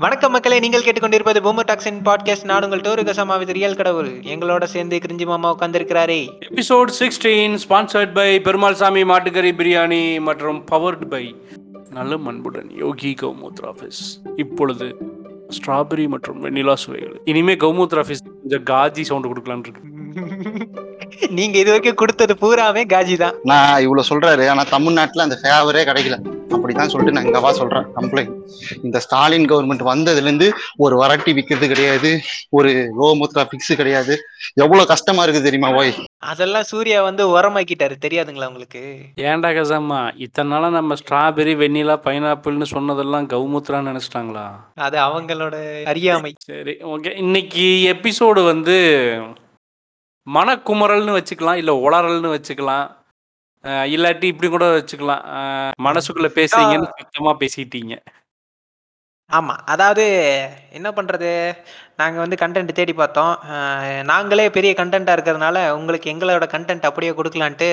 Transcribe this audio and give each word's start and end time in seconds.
வணக்கம் 0.00 0.32
மக்களே 0.32 0.58
நீங்கள் 0.58 0.82
கேட்டுக்கொண்டிருப்பது 0.82 1.40
பூமர் 1.44 1.66
டாக்ஸின் 1.66 2.02
பாட்காஸ்ட். 2.04 2.44
நான் 2.44 2.62
உங்கள் 2.62 2.80
டோரு 2.80 3.06
கசமாவிது 3.06 3.52
ரியல் 3.52 3.74
கடவுள். 3.74 4.20
எங்களோட 4.20 4.64
சேர்ந்து 4.64 4.98
கிரிஞ்சி 4.98 5.24
மாமா 5.24 5.56
உட்காந்துருக்கிறாரே 5.58 6.28
episode 6.48 6.88
sixteen 6.98 7.58
sponsored 7.68 8.12
by 8.12 8.40
Perumal 8.40 8.74
Sami 8.74 9.02
மாட்டுக்கறி 9.02 9.52
பிரியாணி 9.52 10.20
மற்றும் 10.20 10.64
பவர்டு 10.72 11.08
பை 11.08 11.36
நல்ல 11.90 12.16
மண்புடன் 12.16 12.76
யோகி 12.76 13.14
கௌமூத்ரா 13.22 13.72
ஆஃபீஸ் 13.76 14.30
இப்பொழுது 14.36 14.96
ஸ்ட்ராபெரி 15.48 16.08
மற்றும் 16.08 16.44
வெண்ணிலா 16.44 16.74
சுவைகள். 16.74 17.20
இனிமே 17.24 17.54
கௌமூத்ரா 17.54 18.02
ஆஃபீஸ் 18.02 18.26
கொஞ்சம் 18.48 18.64
காஜி 18.64 19.00
சவுண்ட் 19.00 19.26
கொடுக்கலான்னு 19.26 19.64
இருக்கு. 19.68 20.86
நீங்க 21.30 21.56
இது 21.58 21.70
வரைக்கும் 21.70 21.94
கொடுத்தது 21.94 22.34
பூராமே 22.42 22.82
காஜி 22.92 23.16
தான். 23.16 23.36
நான் 23.44 23.82
இவ்வளவு 23.84 24.08
சொல்றாரு 24.10 24.44
ஆனா 24.48 24.64
தமிழ்நாட்டுல 24.74 25.22
அந்த 25.22 25.38
ஃபேவரே 25.42 25.84
கிடைக்கல. 25.90 26.18
அப்படிதான் 26.54 26.90
சொல்லிட்டு 26.92 27.14
நான் 27.16 27.26
இங்கவா 27.26 27.50
சொல்றேன் 27.50 27.86
கம்ப்ளைண்ட் 27.96 28.32
இந்த 28.82 28.98
ஸ்டாலின் 29.04 29.48
கவர்மெண்ட் 29.50 29.82
வந்ததுல 29.90 30.28
இருந்து 30.28 30.46
ஒரு 30.76 30.94
வரட்டி 30.96 31.32
விக்கிறது 31.34 31.66
கிடையாது 31.68 32.10
ஒரு 32.50 32.70
கோமுத்ரா 32.98 33.42
பிக்ஸ் 33.50 33.72
கிடையாது. 33.80 34.14
எவ்வளவு 34.54 34.90
கஷ்டமா 34.92 35.22
இருக்கு 35.22 35.42
தெரியுமா 35.42 35.70
ஓய்? 35.80 35.92
அதெல்லாம் 36.30 36.68
சூர்யா 36.70 37.02
வந்து 37.02 37.24
உரமாக்கிட்டாரு 37.34 37.96
தெரியாதுங்களா 38.04 38.48
உங்களுக்கு? 38.50 38.82
ஏன்டா 39.30 39.50
கசாமா 39.58 40.00
இத்தனை 40.16 40.50
நாளா 40.50 40.68
நம்ம 40.68 40.94
ஸ்ட்ராபெரி 40.94 41.54
வெண்ணிலா 41.62 41.96
பைனாப்பிள்னு 42.06 42.68
சொன்னதெல்லாம் 42.74 43.28
கௌமுத்ரான்னு 43.34 43.90
நினைச்சிட்டாங்களா? 43.92 44.46
அது 44.86 44.98
அவங்களோட 44.98 45.56
அறியாமை. 45.84 46.32
சரி 46.50 46.74
ஓகே 46.94 47.12
இன்னைக்கு 47.16 47.66
எபிசோடு 47.94 48.44
வந்து 48.44 48.78
மனக்குமரல்னு 50.36 51.16
வச்சுக்கலாம் 51.16 51.58
இல்லை 51.62 51.74
உளறல்னு 51.86 52.30
வச்சுக்கலாம். 52.36 52.86
இல்லாட்டி 53.94 54.26
இப்படி 54.32 54.48
கூட 54.50 54.66
வச்சுக்கலாம். 54.76 55.22
மனசுக்குள்ள 55.86 56.28
பேசுறீங்கன்னு 56.38 56.88
சுத்தமா 56.98 57.32
பேசிட்டீங்க. 57.42 57.94
ஆமா. 59.30 59.54
அதாவது 59.72 60.04
என்ன 60.76 60.88
பண்றது? 60.98 61.30
நாங்க 62.00 62.18
வந்து 62.24 62.36
கண்டென்ட் 62.42 62.76
தேடி 62.78 62.92
பார்த்தோம். 63.00 63.32
நாங்களே 64.10 64.46
பெரிய 64.56 64.72
கண்டென்ட்டா 64.78 65.14
இருக்கிறதுனால 65.16 65.56
உங்களுக்கு 65.78 66.12
எங்களோட 66.12 66.46
கண்டென்ட் 66.54 66.88
அப்படியே 66.90 67.12
கொடுக்கலான்ட்டு 67.18 67.70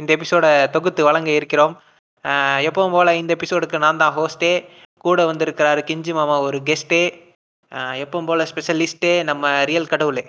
இந்த 0.00 0.10
எபிசோட 0.16 0.46
தொகுத்து 0.74 1.04
வழங்க 1.08 1.30
இருக்கிறோம். 1.38 1.76
எப்பவும் 2.68 2.96
போல 2.96 3.14
இந்த 3.22 3.32
எபிசோடுக்கு 3.38 3.84
நான் 3.86 4.02
தான் 4.02 4.16
ஹோஸ்டே 4.18 4.52
கூட 5.06 5.24
வந்திருக்கிறாரு 5.30 5.82
கிஞ்சி 5.90 6.12
மாமா 6.18 6.36
ஒரு 6.48 6.60
கெஸ்ட்டே 6.68 7.04
எப்பவும் 8.02 8.28
போல 8.30 8.46
ஸ்பெஷலிஸ்டே 8.52 9.14
நம்ம 9.30 9.52
ரியல் 9.70 9.92
கடவுளே. 9.94 10.24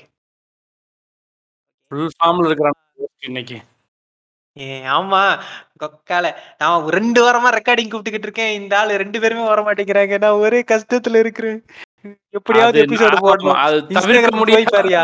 ஃபுல் 1.91 2.15
ஃபார்ம்ல 2.15 2.47
இருக்கிறான் 2.49 2.77
இன்னைக்கு. 3.27 3.57
ஏ 4.57 4.67
ஆமா. 4.97 5.21
கொக்கால 5.81 6.27
நான் 6.61 6.87
ரெண்டு 6.97 7.19
வாரமா 7.25 7.49
ரெக்கார்டிங் 7.57 7.89
கூப்பிட்டுக்கிட்டு 7.91 8.27
இருக்கேன். 8.29 8.53
இந்த 8.59 8.73
ஆளு 8.79 9.01
ரெண்டு 9.03 9.17
பேருமே 9.23 9.45
வர 9.51 9.61
மாட்டேங்கிறாங்க 9.67 10.17
நான் 10.23 10.41
ஒரே 10.45 10.59
கஷ்டத்துல 10.71 11.21
இருக்கிறேன். 11.23 11.59
எப்படியாவது 12.37 12.77
அது 12.79 12.85
எபிசோடு 12.85 13.17
போடணும். 13.25 13.59
அது 13.65 13.77
தவிர்க்க 13.79 14.01
Instagram 14.01 14.33
போய் 14.33 14.41
முடியாத 14.41 14.75
பாரியா 14.77 15.03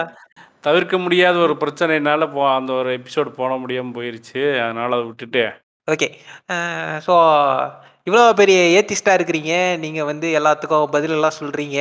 தவிர்க்க 0.67 0.97
முடியாத 1.05 1.35
ஒரு 1.45 1.55
பிரச்சனைனால 1.61 2.27
போ 2.35 2.41
அந்த 2.57 2.71
ஒரு 2.81 2.91
எபிசோடு 2.97 3.31
போட 3.39 3.51
முடியாம 3.63 3.93
போயிருச்சு. 3.97 4.43
அதனால 4.65 4.95
அதை 4.97 5.05
விட்டுட்டு. 5.09 5.43
ஓகே. 5.87 6.07
ஸோ 7.07 7.15
இவ்வளோ 8.07 8.23
பெரிய 8.41 8.59
ஏத்திஸ்டாக 8.77 9.17
இருக்கிறீங்க. 9.19 9.53
நீங்கள் 9.83 10.09
வந்து 10.11 10.27
எல்லாத்துக்கும் 10.39 10.93
பதிலெல்லாம் 10.95 11.39
சொல்கிறீங்க 11.41 11.79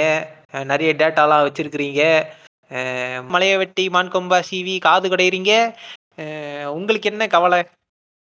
நிறைய 0.72 0.90
டேட்டாலாம் 1.02 1.46
வச்சுருக்கிறீங்க. 1.46 2.02
மலையை 3.32 3.56
வெட்டி 3.62 3.84
மான்கொம்பா 3.96 4.38
சீவி 4.48 4.74
காது 4.86 5.06
கடையிறீங்க. 5.12 5.52
உங்களுக்கு 6.78 7.10
என்ன 7.12 7.26
கவலை? 7.34 7.60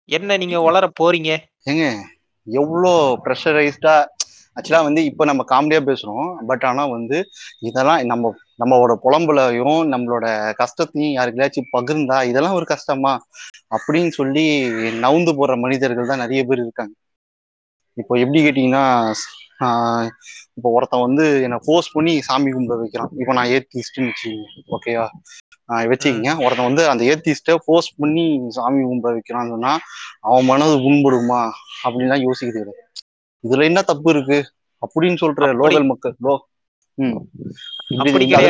என்ன 0.10 0.38
நீங்கள் 0.44 0.66
உளர 0.68 0.86
போறீங்க? 1.00 1.32
ஏங்க 1.72 1.88
எவ்வளோ 2.48 2.92
ப்ரெஷரைஸ்டா 3.26 3.96
ஆக்சுவலா 4.58 4.86
வந்து 4.88 5.02
இப்போ 5.10 5.24
நம்ம 5.30 5.42
காமெடியா 5.50 5.80
பேசுறோம். 5.90 6.28
பட் 6.50 6.64
ஆனா 6.70 6.84
வந்து 6.94 7.18
இதெல்லாம் 7.70 8.00
நம்ம 8.12 8.32
நம்மளோட 8.62 8.94
புலம்புலையும் 9.04 9.82
நம்மளோட 9.94 10.26
கஷ்டத்தையும் 10.62 11.16
யாருக்கையாச்சும் 11.18 11.72
பகிர்ந்தா 11.76 12.18
இதெல்லாம் 12.30 12.58
ஒரு 12.60 12.68
கஷ்டமா? 12.74 13.14
அப்படின்னு 13.78 14.12
சொல்லி 14.20 14.46
நவுந்து 15.06 15.34
போற 15.40 15.56
மனிதர்கள் 15.66 16.10
தான் 16.12 16.24
நிறைய 16.24 16.42
பேர் 16.50 16.64
இருக்காங்க. 16.66 16.96
இப்போ 17.98 18.14
எப்படி 18.24 18.42
கேட்டீங்கன்னா 18.46 18.86
இப்போ 20.56 20.70
ஒருத்தன் 20.72 21.02
வந்து 21.02 21.42
என்னை 21.42 21.58
ஃபோர்ஸ் 21.66 21.92
பண்ணி 21.92 22.22
சாமி 22.22 22.52
கும்பிட 22.52 22.80
வைக்கிறான். 22.80 23.10
இப்போ 23.18 23.34
நான் 23.34 23.48
ஏத்திஸ்ட்னு 23.48 24.10
வச்சுக்கோங்க 24.10 24.78
ஓகேவா 24.78 25.08
வச்சுக்கிங்க. 25.70 26.44
ஒருத்தன் 26.44 26.66
வந்து 26.66 26.90
அந்த 26.90 27.04
ஏத்திஸ்ட்டை 27.04 27.56
ஃபோர்ஸ் 27.66 27.90
பண்ணி 27.98 28.26
சாமி 28.50 28.84
கும்பிட 28.84 29.10
வைக்கிறான்னு 29.18 29.50
சொன்னா 29.50 29.80
அவன் 30.20 30.46
மனது 30.46 30.78
கும்பிடுமா 30.78 31.42
அப்படின்லாம் 31.84 32.26
யோசிக்கிறது. 32.28 32.74
இதுல 33.44 33.64
என்ன 33.64 33.82
தப்பு 33.82 34.10
இருக்கு? 34.10 34.40
அப்படின்னு 34.84 35.18
சொல்ற 35.22 35.50
லோக்கல் 35.62 35.86
மக்கள் 35.86 36.16
லோ 36.24 36.36
ம். 36.98 37.18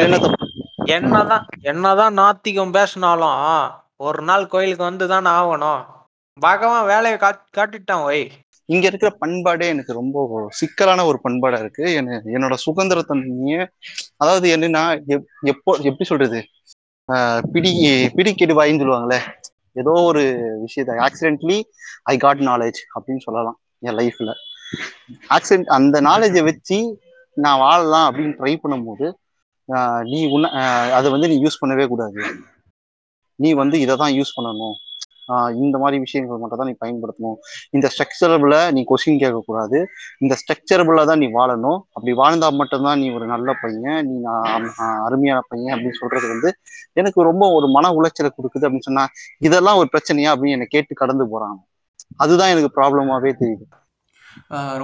என்ன. 0.01 0.17
தப்பு? 0.17 0.45
என்னதான் 0.85 1.45
என்னதான் 1.61 2.13
நாத்திகம் 2.13 2.71
பேசினாலும் 2.71 3.39
ஒரு 3.97 4.21
நாள் 4.21 4.47
கோயிலுக்கு 4.47 4.83
வந்து 4.83 5.07
தானே 5.07 5.29
ஆகணும். 5.29 5.81
பகவான் 6.41 6.85
வேலையை 6.85 7.17
காட் 7.17 7.41
காட்டிட்டான் 7.57 8.03
ஒய் 8.03 8.23
இங்க 8.69 8.87
இருக்கிற 8.87 9.17
பண்பாடே 9.21 9.67
எனக்கு 9.67 9.93
ரொம்ப 9.93 10.45
சிக்கலான 10.49 11.05
ஒரு 11.05 11.19
பண்பாடா 11.23 11.59
இருக்கு. 11.59 11.83
என்னோட 12.25 12.55
சுதந்திரத்தன்மைய 12.65 13.67
அதாவது 14.17 14.57
என்னன்னா 14.57 14.83
எப்- 15.07 15.25
எப்போ 15.41 15.75
எப்படி 15.75 16.03
சொல்றது? 16.03 16.43
பிடி 17.51 17.71
பிடி 18.15 18.31
பிடிக்கெடுவாயின்னு 18.31 18.81
சொல்லுவாங்களே 18.83 19.19
ஏதோ 19.73 19.91
ஒரு 19.91 20.21
விஷயத்த 20.65 21.05
ஆக்சிடென்ட்லி 21.05 21.63
ஐ 22.03 22.17
காட் 22.17 22.39
நாலேஜ் 22.39 22.79
அப்படின்னு 22.95 23.19
சொல்லலாம் 23.19 23.59
என் 23.79 23.95
லைஃப்ல 23.95 24.33
ஆக்சிடென்ட் 25.29 25.63
அந்த 25.63 26.01
நாலேஜை 26.01 26.43
வச்சு 26.43 26.99
நான் 27.33 27.59
வாழலாம் 27.59 28.15
அப்படின்னு 28.15 28.39
ட்ரை 28.39 28.57
பண்ணும்போது 28.63 29.07
நீ 30.03 30.25
உன்ன 30.25 30.47
அதை 30.93 31.11
வந்து 31.11 31.27
நீ 31.27 31.43
யூஸ் 31.43 31.61
பண்ணவே 31.65 31.87
கூடாது. 31.87 32.21
நீ 33.35 33.53
வந்து 33.53 33.79
இதை 33.79 33.95
தான் 33.95 34.11
யூஸ் 34.11 34.33
பண்ணணும். 34.37 34.75
இந்த 35.63 35.75
மாதிரி 35.83 35.97
விஷயங்கள் 36.05 36.41
மட்டும் 36.41 36.59
தான் 36.61 36.69
நீ 36.71 36.75
பயன்படுத்தணும். 36.83 37.37
இந்த 37.75 37.87
ஸ்ட்ரக்சரபிள 37.93 38.53
நீ 38.75 38.81
கொஸ்டின் 38.91 39.21
கேட்கக்கூடாது. 39.23 39.79
இந்த 40.23 40.33
ஸ்ட்ரக்சரபிளா 40.41 41.03
தான் 41.11 41.21
நீ 41.23 41.29
வாழணும். 41.39 41.79
அப்படி 41.95 42.13
வாழ்ந்தா 42.21 42.49
மட்டும்தான் 42.61 42.99
நீ 43.03 43.07
ஒரு 43.17 43.25
நல்ல 43.33 43.55
பையன் 43.63 43.99
நீ 44.09 44.15
நான் 44.27 44.67
அருமையான 45.07 45.41
பையன் 45.51 45.73
அப்படின்னு 45.75 46.01
சொல்றது 46.01 46.27
வந்து 46.33 46.51
எனக்கு 47.01 47.29
ரொம்ப 47.29 47.45
ஒரு 47.57 47.69
மன 47.77 47.91
உளைச்சலை 47.99 48.31
கொடுக்குது 48.37 48.67
அப்படின்னு 48.67 48.89
சொன்னா 48.89 49.05
இதெல்லாம் 49.47 49.79
ஒரு 49.81 49.89
பிரச்சனையா 49.95 50.31
அப்படின்னு 50.33 50.57
என்னை 50.57 50.69
கேட்டு 50.75 51.01
கடந்து 51.03 51.25
போறாங்க. 51.33 51.59
அதுதான் 52.23 52.53
எனக்கு 52.53 52.71
ப்ராப்ளமாவே 52.79 53.31
தெரியுது. 53.41 53.65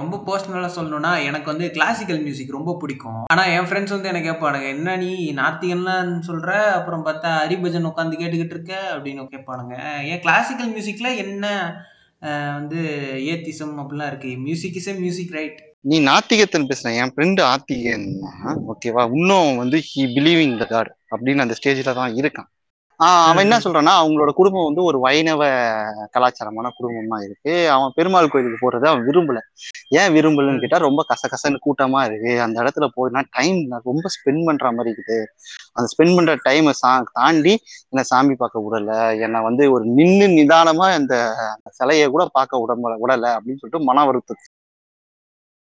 ரொம்ப 0.00 0.14
பர்சனலாக 0.26 0.70
சொல்லணும்னா 0.76 1.12
எனக்கு 1.28 1.48
வந்து 1.52 1.66
கிளாசிக்கல் 1.70 2.20
மியூசிக் 2.24 2.56
ரொம்ப 2.56 2.76
பிடிக்கும். 2.80 3.22
ஆனால் 3.32 3.50
என் 3.56 3.68
ஃப்ரெண்ட்ஸ் 3.68 3.94
வந்து 3.94 4.10
என்ன 4.10 4.20
கேட்பானுங்க 4.26 4.68
என்ன 4.76 4.96
நீ 4.96 5.12
நார்த்திகன்லாம் 5.32 6.18
சொல்கிற 6.28 6.72
அப்புறம் 6.72 7.04
பார்த்தா 7.06 7.30
ஹரிபஜன் 7.42 7.90
உட்காந்து 7.90 8.20
கேட்டுக்கிட்டு 8.22 8.56
இருக்க? 8.56 8.74
அப்படின்னு 8.94 9.26
கேட்பானுங்க. 9.34 9.76
ஏன் 10.12 10.22
கிளாசிக்கல் 10.26 10.72
மியூசிக்கில் 10.74 11.20
என்ன 11.24 11.46
வந்து 12.58 12.80
ஏத்திசம் 13.32 13.76
அப்படிலாம் 13.80 14.10
இருக்குது 14.10 14.38
music 14.38 14.76
is 14.80 14.88
a 14.88 14.94
music 14.98 15.34
right 15.38 15.58
நீ 15.80 15.96
நாத்திகத்தன் 16.00 16.68
பேசுற 16.68 16.92
என் 17.00 17.12
ஃப்ரெண்டு 17.14 17.40
ஆத்திகன் 17.52 18.06
ஓகேவா 18.72 19.02
இன்னும் 19.16 19.56
வந்து 19.56 19.78
ஹி 19.88 20.04
பிலீவிங் 20.16 20.54
த 20.56 20.64
காட் 20.64 20.90
அப்படின்னு 21.14 21.44
அந்த 21.44 21.56
ஸ்டேஜில் 21.58 21.98
தான் 22.00 22.14
இருக்கான். 22.14 22.48
அவன் 23.28 23.44
என்ன 23.44 23.56
சொல்றான்னா 23.58 23.92
அவங்களோட 24.00 24.30
குடும்பம் 24.30 24.64
வந்து 24.64 24.82
ஒரு 24.82 24.98
வைணவ 24.98 25.42
கலாச்சாரமான 26.10 26.70
குடும்பமா 26.78 27.16
இருக்கு. 27.24 27.54
அவன் 27.70 27.94
பெருமாள் 27.94 28.30
கோயிலுக்கு 28.32 28.58
போறதை 28.64 28.86
அவன் 28.90 29.06
விரும்பல. 29.08 29.38
ஏன் 30.00 30.12
விரும்பலன்னு 30.16 30.62
கேட்டா 30.64 30.76
ரொம்ப 30.76 31.04
கசகசன்னு 31.10 31.58
கூட்டமா 31.66 32.00
இருக்கு. 32.04 32.32
அந்த 32.40 32.56
இடத்துல 32.62 32.88
போயினா 32.96 33.22
டைம் 33.30 33.58
ரொம்ப 33.90 34.06
ஸ்பெண்ட் 34.16 34.44
பண்ற 34.44 34.72
மாதிரி 34.72 34.94
இருக்குது. 34.94 35.18
அந்த 35.72 35.86
ஸ்பெண்ட் 35.92 36.16
பண்ற 36.16 36.34
டைமை 36.48 36.74
சா 36.82 36.92
தாண்டி 37.12 37.54
என்னை 37.90 38.04
சாமி 38.12 38.34
பார்க்க 38.34 38.64
விடல. 38.66 39.20
என்னை 39.20 39.40
வந்து 39.42 39.72
ஒரு 39.72 39.84
நின்னு 39.98 40.28
நிதானமா 40.38 40.88
அந்த 41.00 41.14
சிலையை 41.70 42.08
கூட 42.08 42.26
பார்க்க 42.32 42.62
விட 42.62 42.74
விடல 43.04 43.26
அப்படின்னு 43.36 43.60
சொல்லிட்டு 43.62 43.88
மன 43.90 44.04
வருத்தத்துல 44.10 44.52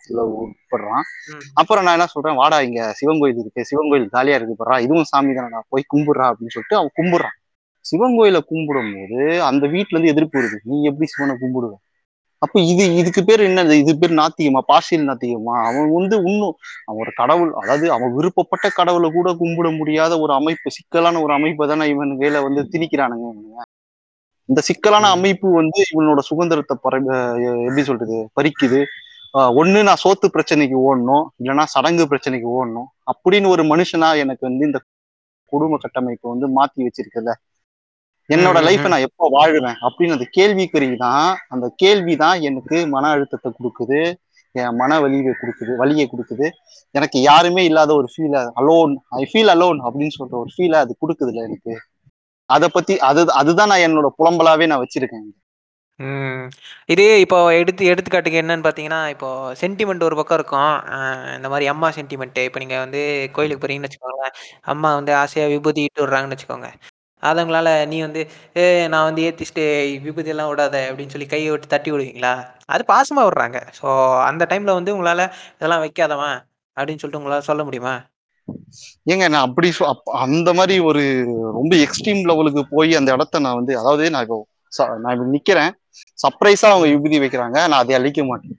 உட்படுறான். 0.09 1.05
அப்புறம் 1.53 1.83
நான் 1.83 1.93
என்ன 1.93 2.05
சொல்றேன்? 2.05 2.35
வாடா 2.35 2.61
இங்க 2.61 2.93
சிவன் 2.93 3.19
கோயில் 3.19 3.37
இருக்கு. 3.37 3.65
சிவன் 3.65 3.89
கோயில் 3.89 4.09
காலியா 4.09 4.35
இருக்கு 4.35 4.55
போறா 4.61 4.79
இதுவும் 4.79 5.03
சாமி 5.03 5.33
தானடா 5.33 5.61
போய் 5.69 5.91
கும்பிடுறா 5.93 6.27
அப்படின்னு 6.31 6.55
சொல்லிட்டு 6.55 6.79
அவன் 6.79 6.97
கும்பிடுறான். 7.01 7.37
சிவன் 7.85 8.17
கோயில 8.19 8.39
கும்பிடும் 8.51 8.91
போது 8.95 9.19
அந்த 9.43 9.67
வீட்டுல 9.67 9.95
இருந்து 9.95 10.11
எதிர்ப்பு 10.13 10.37
வருது. 10.39 10.57
நீ 10.63 10.83
எப்படி 10.83 11.05
சிவனை 11.05 11.35
கும்பிடுவ? 11.41 11.73
அப்ப 12.41 12.59
இது 12.61 12.95
இதுக்கு 12.95 13.21
பேர் 13.23 13.41
என்னது? 13.41 13.71
இது 13.71 13.97
பேர் 13.97 14.13
நாத்திகமா? 14.13 14.61
பாசியல் 14.67 15.07
நாத்திகமா? 15.09 15.55
அவன் 15.69 15.91
வந்து 15.91 16.15
இன்னும் 16.23 16.55
அவன் 16.85 17.01
ஒரு 17.01 17.11
கடவுள். 17.15 17.51
அதாவது 17.53 17.91
அவன் 17.91 18.13
விருப்பப்பட்ட 18.13 18.69
கடவுளை 18.69 19.09
கூட 19.11 19.31
கும்பிட 19.31 19.77
முடியாத 19.77 20.19
ஒரு 20.19 20.33
அமைப்பு 20.33 20.71
சிக்கலான 20.71 21.21
ஒரு 21.21 21.33
அமைப்பை 21.33 21.67
தானே 21.67 21.87
இவன் 21.87 22.19
கையில 22.19 22.41
வந்து 22.41 22.63
திணிக்கிறானுங்க 22.73 23.25
இவனுங்க. 23.31 23.59
இந்த 24.49 24.61
சிக்கலான. 24.61 25.09
அமைப்பு 25.09 25.47
வந்து 25.51 25.79
இவனோட 25.93 26.19
சுதந்திரத்தை 26.19 26.77
பற 26.85 26.95
எப்படி 27.65 27.83
சொல்றது? 27.83 28.17
பறிக்குது. 28.39 28.79
ஒண்ணு 29.59 29.79
நான் 29.87 30.01
சோத்து 30.03 30.27
பிரச்சனைக்கு 30.35 30.77
ஓடணும் 30.87 31.25
இல்லைன்னா 31.41 31.65
சடங்கு 31.73 32.03
பிரச்சனைக்கு 32.11 32.47
ஓடணும். 32.57 32.87
அப்படின்னு 33.11 33.47
ஒரு 33.55 33.63
மனுஷனா 33.71 34.09
எனக்கு 34.23 34.43
வந்து 34.49 34.63
இந்த 34.69 34.79
குடும்ப 35.51 35.77
கட்டமைப்பு 35.83 36.25
வந்து 36.33 36.47
மாத்தி 36.57 36.81
வச்சிருக்குல்ல. 36.87 37.31
என்னோட 38.29 38.57
லைஃப்பை. 38.67 38.89
நான் 38.93 39.05
எப்போ 39.07 39.25
வாழ்வேன் 39.37 39.79
அப்படின்னு 39.85 40.17
அந்த 40.17 40.27
கேள்விக்குறி 40.37 40.89
தான் 41.05 41.29
அந்த 41.53 41.65
கேள்வி 41.83 42.13
தான் 42.23 42.37
எனக்கு 42.49 42.77
மன 42.95 43.09
அழுத்தத்தை 43.15 43.49
கொடுக்குது 43.57 43.99
என் 44.55 44.77
மன 44.81 44.99
வலியை 45.03 45.33
கொடுக்குது 45.41 45.73
வலியை 45.81 46.05
கொடுக்குது. 46.13 46.47
எனக்கு 46.95 47.17
யாருமே 47.29 47.61
இல்லாத 47.69 47.91
ஒரு 47.99 48.07
feel 48.13 48.37
alone 48.61 48.93
I 49.21 49.23
feel 49.31 49.51
alone 49.55 49.79
அப்படின்னு 49.87 50.15
சொல்ற 50.19 50.35
ஒரு 50.43 50.51
ஃபீலை 50.55 50.79
அது 50.85 50.93
கொடுக்குதுல்ல 51.03 51.43
எனக்கு. 51.49 51.73
அதை 52.49 52.67
பத்தி 52.77 52.93
அது 53.09 53.21
அதுதான் 53.41 53.71
நான் 53.71 53.85
என்னோட 53.87 54.07
புலம்பலாவே 54.19 54.65
நான் 54.71 54.83
வச்சிருக்கேன் 54.83 55.27
ம். 56.01 56.43
இது 56.89 57.03
இப்போ 57.23 57.37
எடுத்து 57.59 57.83
எடுத்துக்காட்டுக்கு 57.91 58.41
என்னன்னு 58.41 58.65
பார்த்தீங்கன்னா, 58.65 58.99
இப்போ 59.13 59.29
சென்டிமெண்ட் 59.61 60.05
ஒரு 60.07 60.15
பக்கம் 60.19 60.37
இருக்கும். 60.39 60.65
அ 60.93 60.97
இந்த 61.37 61.47
மாரி 61.53 61.65
அம்மா 61.73 61.87
சென்டிமெண்ட்டு. 61.97 62.43
இப்ப 62.49 62.59
நீங்க 62.59 62.77
வந்து 62.83 63.01
கோயிலுக்கு 63.35 63.63
போறீங்கன்னு 63.63 63.89
வச்சுக்கோங்களேன். 63.89 64.35
அம்மா 64.73 64.89
வந்து 64.99 65.13
ஆசையா 65.21 65.45
விபூதி 65.53 65.83
இட்டு 65.87 66.03
விடுறாங்கன்னு 66.03 66.35
வச்சுக்கோங்க. 66.35 66.69
அத 67.23 67.37
உங்களால 67.43 67.69
நீ 67.89 67.97
வந்து, 68.03 68.21
"ஏ 68.57 68.63
நான் 68.91 69.07
வந்து 69.07 69.23
ஏத்திஸ்ட்டு 69.27 69.63
விபூதியெல்லாம் 70.05 70.51
விடாத" 70.51 70.77
அப்படின்னு 70.87 71.13
சொல்லி 71.13 71.27
கைய 71.29 71.51
விட்டு 71.51 71.67
தட்டி 71.69 71.89
விடுவீங்களா? 71.93 72.33
அது 72.69 72.83
பாசமா 72.89 73.23
விடுறாங்க. 73.27 73.59
ஸோ 73.79 73.87
அந்த 74.29 74.43
டைம்ல 74.51 74.73
வந்து 74.79 74.95
உங்களால 74.95 75.23
"இதெல்லாம் 75.55 75.83
வைக்காதம்மா" 75.85 76.31
அப்படின்னு 76.77 77.01
சொல்லிட்டு 77.01 77.21
உங்களால 77.21 77.43
சொல்ல 77.49 77.63
முடியுமா? 77.67 77.95
ஏங்க 79.07 79.25
நான் 79.29 79.47
அப்படி 79.47 79.69
சொ 79.73 79.83
அப் 79.91 80.09
அந்த 80.23 80.49
மாரி 80.57 80.75
ஒரு 80.89 81.03
ரொம்ப 81.57 81.73
எக்ஸ்ட்ரீம் 81.85 82.21
லெவலுக்கு 82.29 82.63
போய் 82.73 82.91
அந்த 82.99 83.11
இடத்த 83.13 83.41
நான் 83.45 83.59
வந்து 83.59 83.75
அதாவது 83.81 84.05
நான் 84.13 84.25
இப்போ 84.27 84.39
ச 84.71 84.89
நான் 85.03 85.15
இப்ப 85.15 85.27
நிக்கிறேன். 85.33 85.71
சர்ப்ரைஸா 86.23 86.67
அவங்க. 86.69 86.87
விபூதி 86.93 87.19
வைக்கிறாங்க. 87.19 87.57
நான் 87.63 87.81
அதை 87.81 87.95
அழிக்க 87.95 88.23
மாட்டேன். 88.23 88.57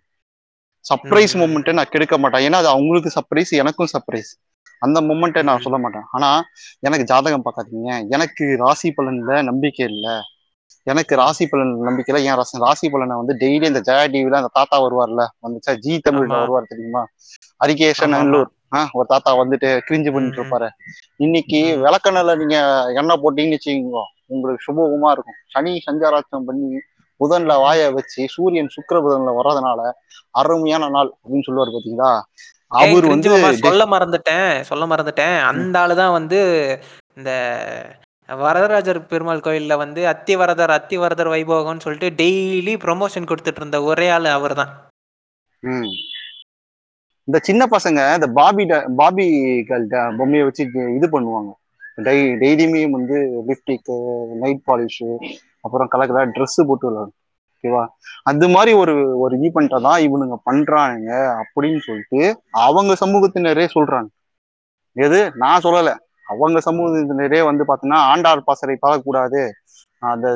சர்ப்ரைஸ். 0.84 1.34
மொமெண்ட்ட 1.40 1.73
நான் 1.73 1.90
கெடுக்க 1.90 2.19
மாட்டேன். 2.19 2.43
ஏன்னா 2.43 2.55
அது 2.55 2.69
அவங்களுக்கு 2.69 3.11
சர்ப்ரைஸ், 3.17 3.52
எனக்கும் 3.55 3.93
சர்ப்ரைஸ். 3.93 4.31
அந்த 4.82 5.00
மொமெண்ட்ட 5.00 5.43
நான். 5.43 5.61
சொல்ல 5.61 5.79
மாட்டேன். 5.79 6.06
ஆனா 6.11 6.29
எனக்கு 6.81 7.05
ஜாதகம் 7.05 7.44
பார்க்காதீங்க. 7.44 7.90
எனக்கு 8.11 8.44
ராசி 8.58 8.94
பலன்ல 8.96 9.43
நம்பிக்கை 9.43 9.87
இல்ல. 9.87 10.06
எனக்கு. 10.87 11.17
ராசி 11.17 11.46
பலன் 11.46 11.73
நம்பிக்கை 11.81 12.11
இல்ல. 12.12 12.29
என் 12.29 12.37
ராசி 12.37 12.58
ராசி 12.58 12.87
பலன 12.90 13.17
வந்து 13.17 13.34
டெய்லி 13.37 13.67
இந்த 13.67 13.81
ஜெயா 13.81 14.05
டிவில 14.14 14.40
அந்த 14.40 14.50
தாத்தா 14.52 14.76
வருவார்ல, 14.82 15.23
வந்துச்சா 15.43 15.75
ஜீ 15.79 15.94
தமிழ்ல. 16.06 16.34
வருவார் 16.37 16.67
தெரியுமா? 16.67 17.02
ஹரிகேஷன் 17.61 18.08
ஆமாமா. 18.08 18.17
நல்லூர். 18.17 18.50
ஆ 18.75 18.81
ஒரு 18.93 19.06
தாத்தா 19.06 19.31
வந்துட்டு 19.37 19.69
கிரிஞ்சு 19.88 20.11
பண்ணிட்டு. 20.12 20.40
இருப்பாரு. 20.40 20.69
இன்னைக்கு 21.17 21.61
ம். 21.69 21.81
விளக்கெண்ணெய்ல 21.84 22.37
நீங்க 22.37 22.56
எண்ணெய் 22.94 23.23
போட்டீங்கன்னு 23.23 23.58
வச்சுக்கோங்க, 23.58 24.02
உங்களுக்கு 24.26 24.64
சுபமா 24.67 25.11
இருக்கும். 25.11 25.38
சனி 25.46 25.82
சஞ்சாராத்தம் 25.87 26.46
பண்ணி 26.46 26.69
புதன்ல. 27.20 27.52
வாய 27.60 27.90
வச்சு 27.92 28.22
சூரியன் 28.28 28.74
சுக்கிர 28.74 28.96
புதன்ல 29.00 29.32
வர்றதுனால 29.38 29.80
அருமையான 30.34 30.88
நாள் 30.88 31.10
அப்படின்னு 31.16 31.46
சொல்லுவாரு 31.48 31.74
பாத்தீங்களா? 31.74 32.12
அவர் 32.80 33.06
வந்து 33.06 33.30
சொல்ல 33.62 33.82
மறந்துட்டேன் 33.86 34.62
சொல்ல 34.62 34.84
மறந்துட்டேன். 34.86 35.36
அந்த 35.50 35.78
ஆளு 35.78 35.94
தான் 35.94 36.12
வந்து 36.12 36.38
இந்த 37.16 37.30
வரதராஜர் 38.28 39.00
பெருமாள் 39.06 39.44
கோயில்ல 39.46 39.76
வந்து 39.76 40.00
அத்திவரதர் 40.06 40.72
அத்திவரதர் 40.76 41.32
வைபோகம்னு 41.34 41.84
சொல்லிட்டு 41.86 42.10
டெய்லி 42.20 42.74
ப்ரமோஷன் 42.84 43.28
குடுத்துட்டு 43.28 43.60
இருந்த 43.60 43.82
ஒரே 43.82 44.08
ஆளு 44.10 44.28
அவர்தான். 44.30 44.72
ம். 45.62 45.90
இந்த 47.28 47.38
சின்ன 47.42 47.66
பசங்க 47.72 47.98
இந்த 48.14 48.28
கேர்ள் 49.62 49.90
ட 49.90 49.98
பொம்மைய 50.18 50.44
வச்சு 50.44 50.62
இது 50.96 51.06
பண்ணுவாங்க. 51.12 51.50
டெய் 51.98 52.22
டெய்லியுமே 52.40 52.82
வந்து 52.90 53.16
லிப்டிக்கு, 53.48 53.96
நெயில் 54.42 54.64
பாலிஷு, 54.66 55.08
அப்புறம் 55.64 55.88
கலரா 55.92 56.22
ட்ரெஸ் 56.36 56.68
போட்டு 56.68 56.86
விளையாடும். 56.88 57.16
ஓகேவா? 57.56 57.82
அந்த 58.22 58.48
மாரி 58.48 58.72
ஒரு 58.72 58.94
ஒரு 59.18 59.38
ஈவென்ட்ட 59.38 59.80
தான் 59.80 60.00
இவனுங்க 60.00 60.36
பண்றானுங்க 60.50 61.10
அப்படின்னு 61.42 61.78
சொல்லிட்டு 61.78 62.40
அவங்க 62.50 62.92
சமூகத்தினரே 63.00 63.66
சொல்றாங்க. 63.74 64.08
எது? 64.92 65.32
நான் 65.34 65.60
சொல்லல. 65.60 65.90
அவங்க 66.26 66.58
சமூகத்தினரே 66.70 67.44
வந்து 67.44 67.64
பார்த்தீங்கன்னா, 67.64 68.00
ஆண்டார் 68.12 68.46
பாசறை 68.48 68.76
பார்க்கக்கூடாது. 68.82 69.50
அந்த 69.98 70.26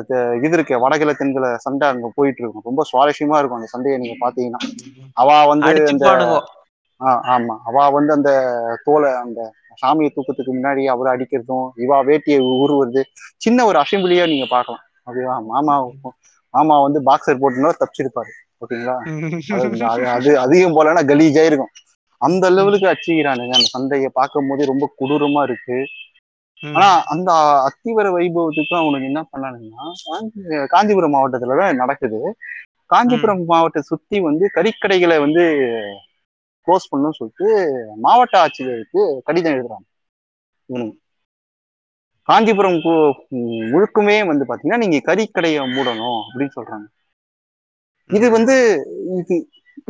இது 0.43 0.57
இருக்கே 0.57 0.79
வடகிழ 0.79 1.11
தென்கிழ 1.13 1.55
சண்டை 1.55 1.87
அங்க 1.87 2.11
போயிட்டு 2.15 2.41
இருக்கும். 2.43 2.65
ரொம்ப 2.65 2.83
சுவாரஸ்யமா 2.91 3.37
இருக்கும் 3.37 3.59
அந்த 3.59 3.69
சண்டைய 3.73 3.97
நீங்க 3.97 4.15
பார்த்தீங்கன்னா. 4.19 4.61
அவ 5.13 5.45
வந்து 5.45 5.87
அந்த 5.87 6.07
ஆமா. 7.35 7.55
அவ 7.63 7.89
வந்து 7.89 8.11
அந்த 8.13 8.31
தோல 8.85 9.19
அந்த 9.19 9.39
சாமிய 9.81 10.09
தூக்கத்துக்கு 10.13 10.51
முன்னாடி 10.55 10.83
அவர 10.85 11.07
அடிக்கிறதும், 11.17 11.69
இவ 11.75 12.03
வேட்டிய 12.03 12.37
உருவுறது, 12.53 13.01
சின்ன 13.37 13.65
ஒரு 13.65 13.77
அசெம்பிளியா 13.79 14.27
நீங்க 14.27 14.45
பார்க்கலாம். 14.49 14.83
ஓகேவா? 15.07 15.35
மாமா 15.47 15.75
மாமா 16.53 16.75
வந்து 16.81 16.99
பாக்ஸர் 17.05 17.41
போட்டிருந்தா 17.41 17.71
தப்பிச்சிருப்பாரு. 17.77 18.31
ஓகேங்களா? 18.61 18.97
அது 19.53 19.65
அது 19.87 20.05
அது 20.15 20.31
அதிகம் 20.45 20.75
போலன்னா 20.75 21.03
கலீஜா 21.09 21.43
இருக்கும். 21.45 21.73
அந்த 22.21 22.45
லெவலுக்கு 22.49 22.89
அடிச்சுக்கிறானுங்க. 22.89 23.53
அந்த 23.57 23.69
சண்டைய 23.69 24.09
பார்க்கும்போதே 24.13 24.65
ரொம்ப 24.65 24.85
கொடூரமா 24.95 25.41
இருக்கு. 25.43 25.77
ஆனா. 26.63 26.87
அந்த 27.13 27.29
அத்திவர 27.67 28.07
வைபவத்துக்கும் 28.13 28.81
அவனுங்க 28.81 29.09
என்ன 29.11 29.21
பண்ணானுங்கன்னா, 29.27 29.85
காஞ்சி 30.05 30.41
காஞ்சிபுரம் 30.73 31.15
மாவட்டத்துல 31.15 31.57
தான் 31.61 31.81
நடக்குது. 31.81 32.19
காஞ்சிபுரம் 32.89 33.43
மாவட்டத்த 33.45 33.91
சுத்தி 33.91 34.17
வந்து 34.21 34.45
கறிக்கடைகள 34.53 35.13
வந்து 35.19 35.43
குளோஸ் 36.67 36.89
பண்ணணும்னு 36.89 37.19
சொல்லிட்டு 37.19 37.47
மாவட்ட 38.01 38.35
ஆட்சியருக்கு 38.43 39.01
கடிதம் 39.23 39.53
எழுதுறாங்க. 39.53 39.85
இவனுங்க. 40.69 40.95
காஞ்சிபுரம் 42.29 42.79
முழுக்குமே 43.73 44.17
வந்து 44.31 44.47
பாத்தீங்கன்னா 44.49 44.81
நீங்க 44.83 44.97
கறிக்கடையை 45.09 45.61
மூடணும் 45.75 46.19
அப்படின்னு 46.27 46.55
சொல்றாங்க. 46.57 46.87
இது 48.09 48.27
வந்து 48.37 48.55
இது 49.21 49.35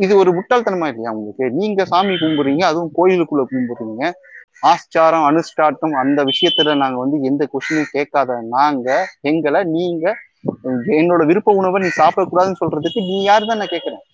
இது 0.04 0.12
ஒரு 0.20 0.30
முட்டாள்தனமா 0.36 0.86
இல்லையா 0.90 1.10
உங்களுக்கு? 1.16 1.44
நீங்க 1.60 1.84
சாமி 1.92 2.14
கும்பிடுறீங்க. 2.22 2.62
அதுவும் 2.70 2.92
கோயிலுக்குள்ள 2.98 3.44
கும்பிடுறீங்க. 3.52 4.02
ஆச்சாரம், 4.70 5.24
அனுஷ்டாட்டம் 5.30 5.94
அந்த 6.02 6.20
விஷயத்துல 6.30 6.74
நாங்க 6.82 6.98
வந்து 7.04 7.18
எந்த 7.30 7.42
கொஸ்டினும் 7.52 7.92
கேட்காத 7.96 8.40
நாங்க, 8.56 8.88
எங்களை 9.30 9.60
நீங்க 9.76 10.04
என்னோட 11.00 11.22
விருப்ப 11.30 11.54
உணவை 11.60 11.78
நீ 11.84 11.90
சாப்பிடக்கூடாதுன்னு 12.00 12.60
சொல்றதுக்கு 12.62 13.00
நீ 13.10 13.16
யாரு 13.30 13.44
தான் 13.50 13.60
நான் 13.62 13.74
கேட்கிறேன். 13.74 14.04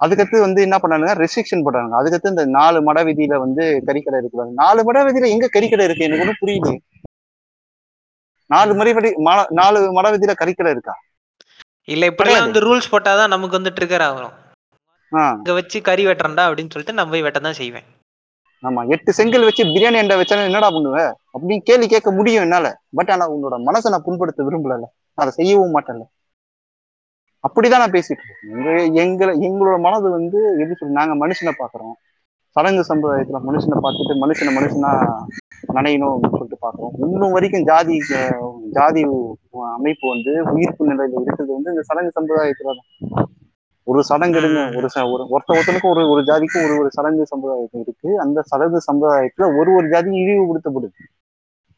அதுக்கடுத்து 0.00 0.38
வந்து 0.46 0.60
என்ன 0.66 0.76
பண்ணானுங்க, 0.82 1.14
ரெஸ்ட்ரிக்ஷன் 1.22 1.64
போட்டானுங்க. 1.66 1.96
அதுக்கடுத்து 2.00 2.34
இந்த 2.34 2.44
4 2.56 2.82
மட 2.88 2.98
வீதியில 3.08 3.38
வந்து 3.44 3.64
கறிக்கடை 3.88 4.18
இருக்கக்கூடாது. 4.18 4.52
4 4.62 4.86
மட 4.88 5.02
வீதியில 5.06 5.30
எங்க 5.34 5.48
கறிக்கடை 5.56 5.86
இருக்கு? 5.88 6.06
எனக்கு 6.08 6.24
ஒண்ணும் 6.24 6.40
புரியலையே. 6.42 6.78
4 8.50 8.72
ம். 8.72 8.78
மறைவடி 8.80 9.10
ம 9.26 9.30
4 9.60 9.80
மட 9.96 10.06
வீதியில 10.14 10.34
கறிக்கடை 10.42 10.72
இருக்கா? 10.74 10.94
இல்ல 11.94 12.04
இப்படிலாம் 12.10 12.44
கிடையாது. 12.44 12.48
வந்து 12.48 12.64
ரூல்ஸ் 12.66 12.90
போட்டா 12.92 13.12
தான் 13.20 13.32
நமக்கு 13.34 13.58
வந்து 13.58 13.74
ட்ரிகர் 13.78 14.06
ஆகும். 14.08 14.34
இங்க 15.38 15.52
வச்சு 15.58 15.78
கறி 15.88 16.02
வெட்டுறேன்டா 16.08 16.44
அப்படின்னு 16.48 16.72
சொல்லிட்டு 16.74 16.96
நான் 16.98 17.10
போய் 17.12 17.24
வெட்ட 17.26 17.40
தான் 17.46 17.58
செய்வேன். 17.60 17.86
ஆமா. 18.62 18.80
8 18.94 19.12
செங்கல் 19.18 19.46
வச்சு 19.48 19.62
பிரியாணி 19.74 19.98
அண்டா 20.00 20.16
வச்சா 20.20 20.38
என்னடா 20.50 20.68
பண்ணுவ? 20.76 20.96
அப்படின்னு 21.34 21.66
கேள்வி 21.68 21.86
கேட்க 21.92 22.10
முடியும் 22.18 22.44
என்னால. 22.46 22.66
பட் 22.98 23.10
ஆனா 23.14 23.26
உன்னோட 23.34 23.56
மனச 23.68 23.90
நான் 23.94 24.06
புண்படுத்த 24.06 24.46
விரும்பலல்ல. 24.48 24.86
அத 25.18 25.32
செய்யவும் 25.38 25.74
மாட்டேன்ல. 25.76 26.04
அப்படிதான் 27.44 27.82
நான் 27.82 27.96
பேசிட்டு 27.96 28.22
இருக்கேன். 28.24 28.94
எங்களை 29.02 29.32
எங்களோட 29.48 29.76
மனது 29.80 30.08
வந்து 30.10 30.38
எப்படி 30.52 30.78
சொல்லி 30.78 30.98
நாங்க 31.00 31.14
மனுஷன 31.24 31.52
பாக்குறோம் 31.60 31.96
சடங்கு 32.56 32.82
சம்பிரதாயத்துல 32.88 33.40
மனுஷனை 33.48 33.76
பார்த்துட்டு 33.84 34.14
மனுஷன 34.24 34.52
மனுஷனா 34.56 34.92
நனையணும் 35.76 36.12
அப்படின்னு 36.12 36.38
சொல்லிட்டு 36.38 36.64
பாக்குறோம் 36.66 36.94
இன்னும் 37.06 37.34
வரைக்கும் 37.36 37.66
ஜாதி 37.70 37.96
ஜாதி 38.76 39.02
அமைப்பு 39.76 40.06
வந்து 40.14 40.32
உயிர்ப்பு 40.54 40.90
நிலையில 40.90 41.18
இருக்கிறது 41.18 41.50
வந்து 41.56 41.72
இந்த 41.74 41.84
சடங்கு 41.88 42.16
சம்பிரதாயத்துல 42.18 42.74
தான். 42.78 43.28
ஒரு 43.86 44.00
சடங்கு 44.08 44.38
எடுங்க. 44.40 44.62
ஒரு 44.78 44.88
ச 44.94 45.04
ஒரு 45.12 45.22
ஒருத்த 45.34 45.54
ஒருத்தனுக்கும் 45.56 45.92
ஒரு 45.94 46.02
ஒரு 46.12 46.22
ஜாதிக்கும் 46.30 46.64
ஒரு 46.66 46.74
ஒரு 46.82 46.90
சடங்கு 46.96 47.30
சம்பிரதாயம் 47.32 47.84
இருக்கு. 47.84 48.10
அந்த 48.24 48.42
சடங்கு 48.50 48.80
சம்பிரதாயத்துல 48.88 49.46
ஒரு 49.60 49.70
ஒரு 49.78 49.86
ஜாதி 49.94 50.10
இழிவுபடுத்தப்படுது. 50.24 50.98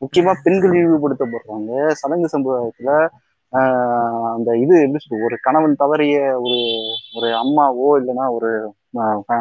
முக்கியமா 0.03 0.33
பெண்கள் 0.45 0.75
இழிவுபடுத்தப்படுறாங்க. 0.81 1.71
சடங்கு 2.03 2.29
சம்பிரதாயத்துல 2.35 2.93
அந்த 4.33 4.51
இது 4.63 4.75
எப்படி 4.85 5.01
சொல்றது? 5.03 5.27
ஒரு 5.29 5.37
கணவன் 5.47 5.81
தவறிய 5.83 6.17
ஒரு 6.45 6.59
ஒரு 7.19 7.29
அம்மாவோ 7.43 7.89
இல்லைன்னா 8.01 8.27
ஒரு 8.37 8.51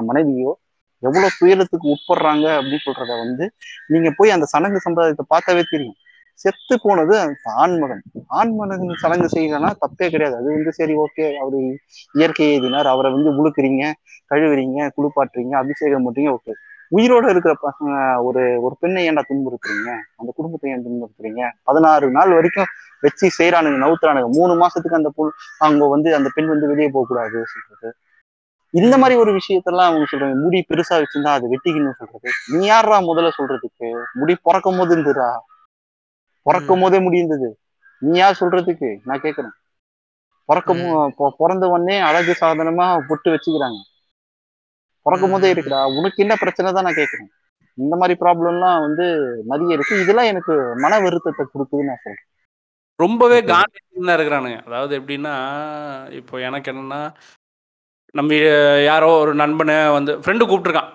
மனைவியோ 0.09 0.51
எவ்வளவு 1.03 1.37
துயரத்துக்கு 1.39 1.87
உட்படுறாங்க 1.95 2.45
அப்படின்னு 2.57 2.85
சொல்றத 2.85 3.11
வந்து 3.23 3.45
நீங்க 3.93 4.09
போய் 4.17 4.35
அந்த 4.35 4.45
சடங்கு 4.53 4.79
சம்பிரதாயத்தை 4.85 5.25
பார்த்தாவே 5.33 5.63
தெரியும். 5.73 5.97
செத்து 6.39 6.75
போனது 6.83 7.13
அந்த 7.21 7.53
ஆண்மகன். 7.63 8.01
ஆண்மகன் 8.39 8.83
சடங்கு 9.03 9.27
செய்யலன்னா 9.33 9.71
தப்பே 9.83 10.07
கிடையாது. 10.13 10.35
அது 10.39 10.47
வந்து 10.55 10.71
சரி 10.79 10.93
ஓகே. 11.05 11.25
அவர் 11.43 11.57
இயற்கை 12.19 12.45
எய்தினார். 12.53 12.89
அவரை 12.93 13.09
வந்து 13.15 13.31
உழுக்குறீங்க, 13.39 13.83
கழுவுறீங்க, 14.31 14.89
குளிப்பாட்டுறீங்க, 14.97 15.53
அபிஷேகம் 15.61 16.05
பண்றீங்க 16.07 16.31
ஓகே. 16.37 16.53
உயிரோட 16.91 17.25
இருக்கிற 17.33 17.53
பசங்க 17.65 17.95
ஒரு 18.27 18.43
ஒரு 18.65 18.75
பெண்ணை 18.81 19.01
ஏன்டா 19.09 19.23
துன்புறுத்துறீங்க? 19.31 19.89
அந்த 20.19 20.29
குடும்பத்தை 20.37 20.69
ஏன் 20.73 20.85
துன்புறுத்துறீங்க? 20.85 21.41
16 21.69 22.07
நாள் 22.17 22.37
வரைக்கும் 22.37 22.71
வச்சு 23.03 23.25
செய்றானுங்க, 23.36 23.77
நவுத்துறானுங்க. 23.79 24.29
3 24.36 24.53
மாசத்துக்கு 24.62 25.00
அந்த 25.00 25.12
பொ 25.15 25.24
அவங்க 25.60 25.84
வந்து 25.94 26.10
அந்த 26.18 26.29
பெண் 26.36 26.51
வந்து 26.53 26.72
வெளிய 26.72 26.88
போகக்கூடாது 26.91 27.39
சொல்றது. 27.53 27.89
இந்த 28.74 28.96
ம். 28.96 29.01
மாரி 29.01 29.15
ஒரு 29.18 29.32
விஷயத்தெல்லாம் 29.38 29.89
அவங்க 29.89 30.08
சொல்றாங்க. 30.08 30.38
முடி 30.44 30.60
பெருசா 30.65 30.96
வச்சிருந்தா 31.00 31.32
அத 31.36 31.50
வெட்டிக்கணும்னு 31.51 32.00
சொல்றது. 32.01 32.29
நீ 32.51 32.62
யார்றா 32.68 32.98
முதல்ல 33.08 33.32
சொல்றதுக்கு? 33.38 33.89
முடி 34.20 34.36
பொறக்கும்போது 34.46 34.94
இருந்ததுடா. 34.96 35.29
ம். 36.56 36.77
பொறக்கும்போதே 36.77 37.00
முடி 37.03 37.20
இருந்தது. 37.20 37.50
நீ 38.01 38.13
யார் 38.18 38.39
சொல்றதுக்கு? 38.39 38.89
நான் 39.06 39.24
கேட்கிறேன். 39.24 39.56
பொறக்கும் 40.50 40.84
பொறந்த 41.38 41.65
உடனே 41.72 41.98
அழகு 42.08 42.34
சாதனமா 42.39 42.88
பொட்டு 43.10 43.29
வச்சுக்கிறாங்க. 43.34 43.79
பொறக்கும்போதே 45.06 45.48
ம். 45.48 45.53
இருக்குடா. 45.53 45.82
உனக்கு 45.98 46.24
என்ன 46.24 46.34
பிரச்சனை 46.41 46.72
தான் 46.72 46.88
நான் 46.88 47.00
கேட்கிறேன். 47.00 47.29
இந்த 47.77 47.94
மாரி 47.98 48.15
ப்ராப்ளம்லாம் 48.20 48.84
வந்து 48.86 49.06
நெறைய 49.50 49.77
இருக்கு. 49.77 50.01
இதெல்லாம் 50.03 50.32
எனக்கு 50.32 50.53
மன 50.84 51.00
வருத்தத்த 51.01 51.41
குடுக்குதுன்னு 51.48 51.91
நான் 51.91 52.03
சொல்றேன். 52.03 52.25
ரொம்பவே 53.00 53.38
ஓகே. 53.38 53.50
காண்டியா 53.51 54.15
இருக்கிறானுங்க. 54.18 54.60
அதாவது 54.65 55.00
எப்படின்னா, 55.00 55.36
இப்போ 56.12 56.39
எனக்கு 56.39 56.72
என்னன்னா 56.72 57.01
நம்ம 58.15 58.36
யாரோ 58.84 59.10
ஒரு 59.20 59.36
நண்பனை 59.36 59.89
வந்து 59.89 60.12
ஃப்ரெண்டு 60.18 60.44
கூப்பிட்ருக்கான் 60.46 60.91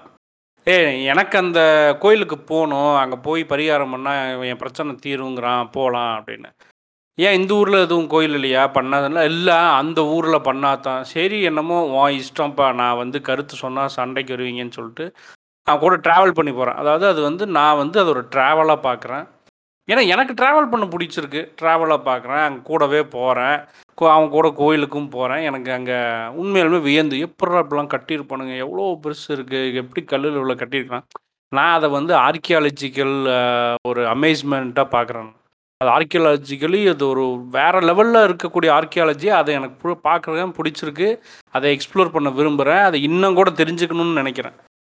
ஏய் 0.67 1.05
எனக்கு 1.05 1.39
அந்த 1.39 1.61
கோயிலுக்கு 2.01 2.39
போகணும். 2.39 2.97
அங்கே 2.97 3.17
போய் 3.17 3.43
பரிகாரம் 3.45 3.93
பண்ணால் 3.95 4.45
என் 4.45 4.57
பிரச்சனை 4.57 4.97
தீருங்கிறான். 5.05 5.65
போகலாம் 5.71 6.13
அப்படின்னு. 6.19 6.51
ஏன் 7.19 7.33
இந்த 7.33 7.55
ஊரில் 7.55 7.85
எதுவும் 7.85 8.09
கோயில் 8.09 8.33
இல்லையா? 8.33 8.71
பண்ணாதில்ல 8.75 9.25
இல்லை 9.25 9.55
அந்த 9.55 10.01
ஊரில் 10.05 10.47
பண்ணாதான். 10.47 11.03
சரி 11.03 11.43
என்னமோ 11.43 11.85
உன் 11.93 12.17
இஷ்டம்ப்பா. 12.21 12.75
நான் 12.75 12.97
வந்து 12.97 13.21
கருத்து 13.21 13.57
சொன்னால் 13.57 13.89
சண்டைக்கு 13.89 14.35
வருவீங்கன்னு 14.37 14.71
சொல்லிட்டு 14.71 15.07
நான் 15.67 15.79
கூட 15.79 15.95
ட்ராவல் 15.97 16.33
பண்ணி 16.33 16.53
போகிறேன் 16.53 16.75
அதாவது 16.75 17.07
அது 17.07 17.21
வந்து 17.23 17.47
நான் 17.47 17.77
வந்து 17.77 18.01
அது 18.01 18.11
ஒரு 18.11 18.23
ட்ராவலாக 18.33 18.87
பார்க்குறேன் 18.89 19.25
ஏன்னா 19.93 20.07
எனக்கு 20.07 20.35
ட்ராவல் 20.35 20.69
பண்ண 20.69 20.87
பிடிச்சிருக்கு. 20.87 21.53
ட்ராவலாக 21.63 22.01
பார்க்குறேன் 22.05 22.45
அங்கே 22.45 22.61
கூடவே 22.63 23.03
போகிறேன் 23.03 23.61
அவன் 23.95 24.29
கூட 24.29 24.51
கோயிலுக்கும் 24.51 25.09
போகிறேன் 25.09 25.43
எனக்கு 25.43 25.73
அங்கே 25.73 25.93
உண்மையிலுமே 26.43 26.81
வியந்து 26.81 27.17
எப்பட்றா 27.17 27.65
இப்படிலாம் 27.65 28.01
கட்டியிருப்பானுங்க? 28.01 28.57
எவ்வளோ 28.57 28.99
பெருசு 29.03 29.29
இருக்குது 29.29 29.75
எப்படி 29.75 30.07
கல்லில் 30.07 30.37
உள்ள 30.37 30.55
கட்டியிருக்கலாம் 30.55 31.03
நான் 31.55 31.75
அதை 31.75 31.89
வந்து 31.89 32.15
ஆர்கியாலஜிக்கல் 32.15 33.75
ஒரு 33.89 34.07
அமேஸ்மெண்ட்டாக 34.07 34.89
பார்க்குறேன் 34.91 35.33
அது 35.77 35.91
ஆர்கியாலஜிக்கலி 35.91 36.89
அது 36.89 37.09
ஒரு 37.09 37.45
வேறு 37.51 37.81
லெவலில் 37.81 38.27
இருக்கக்கூடிய 38.27 38.83
ஆர்கியாலஜி 38.83 39.27
அதை 39.27 39.55
எனக்கு 39.55 39.89
பு- 39.89 39.99
பிடிச்சிருக்கு. 40.05 41.19
அதை 41.51 41.79
எக்ஸ்ப்ளோர் 41.79 42.13
பண்ண 42.13 42.31
விரும்புகிறேன் 42.31 42.83
அதை 42.83 43.03
இன்னும் 43.03 43.35
கூட 43.35 43.51
தெரிஞ்சுக்கணும்னு 43.51 44.13
நினைக்கிறேன். 44.13 44.53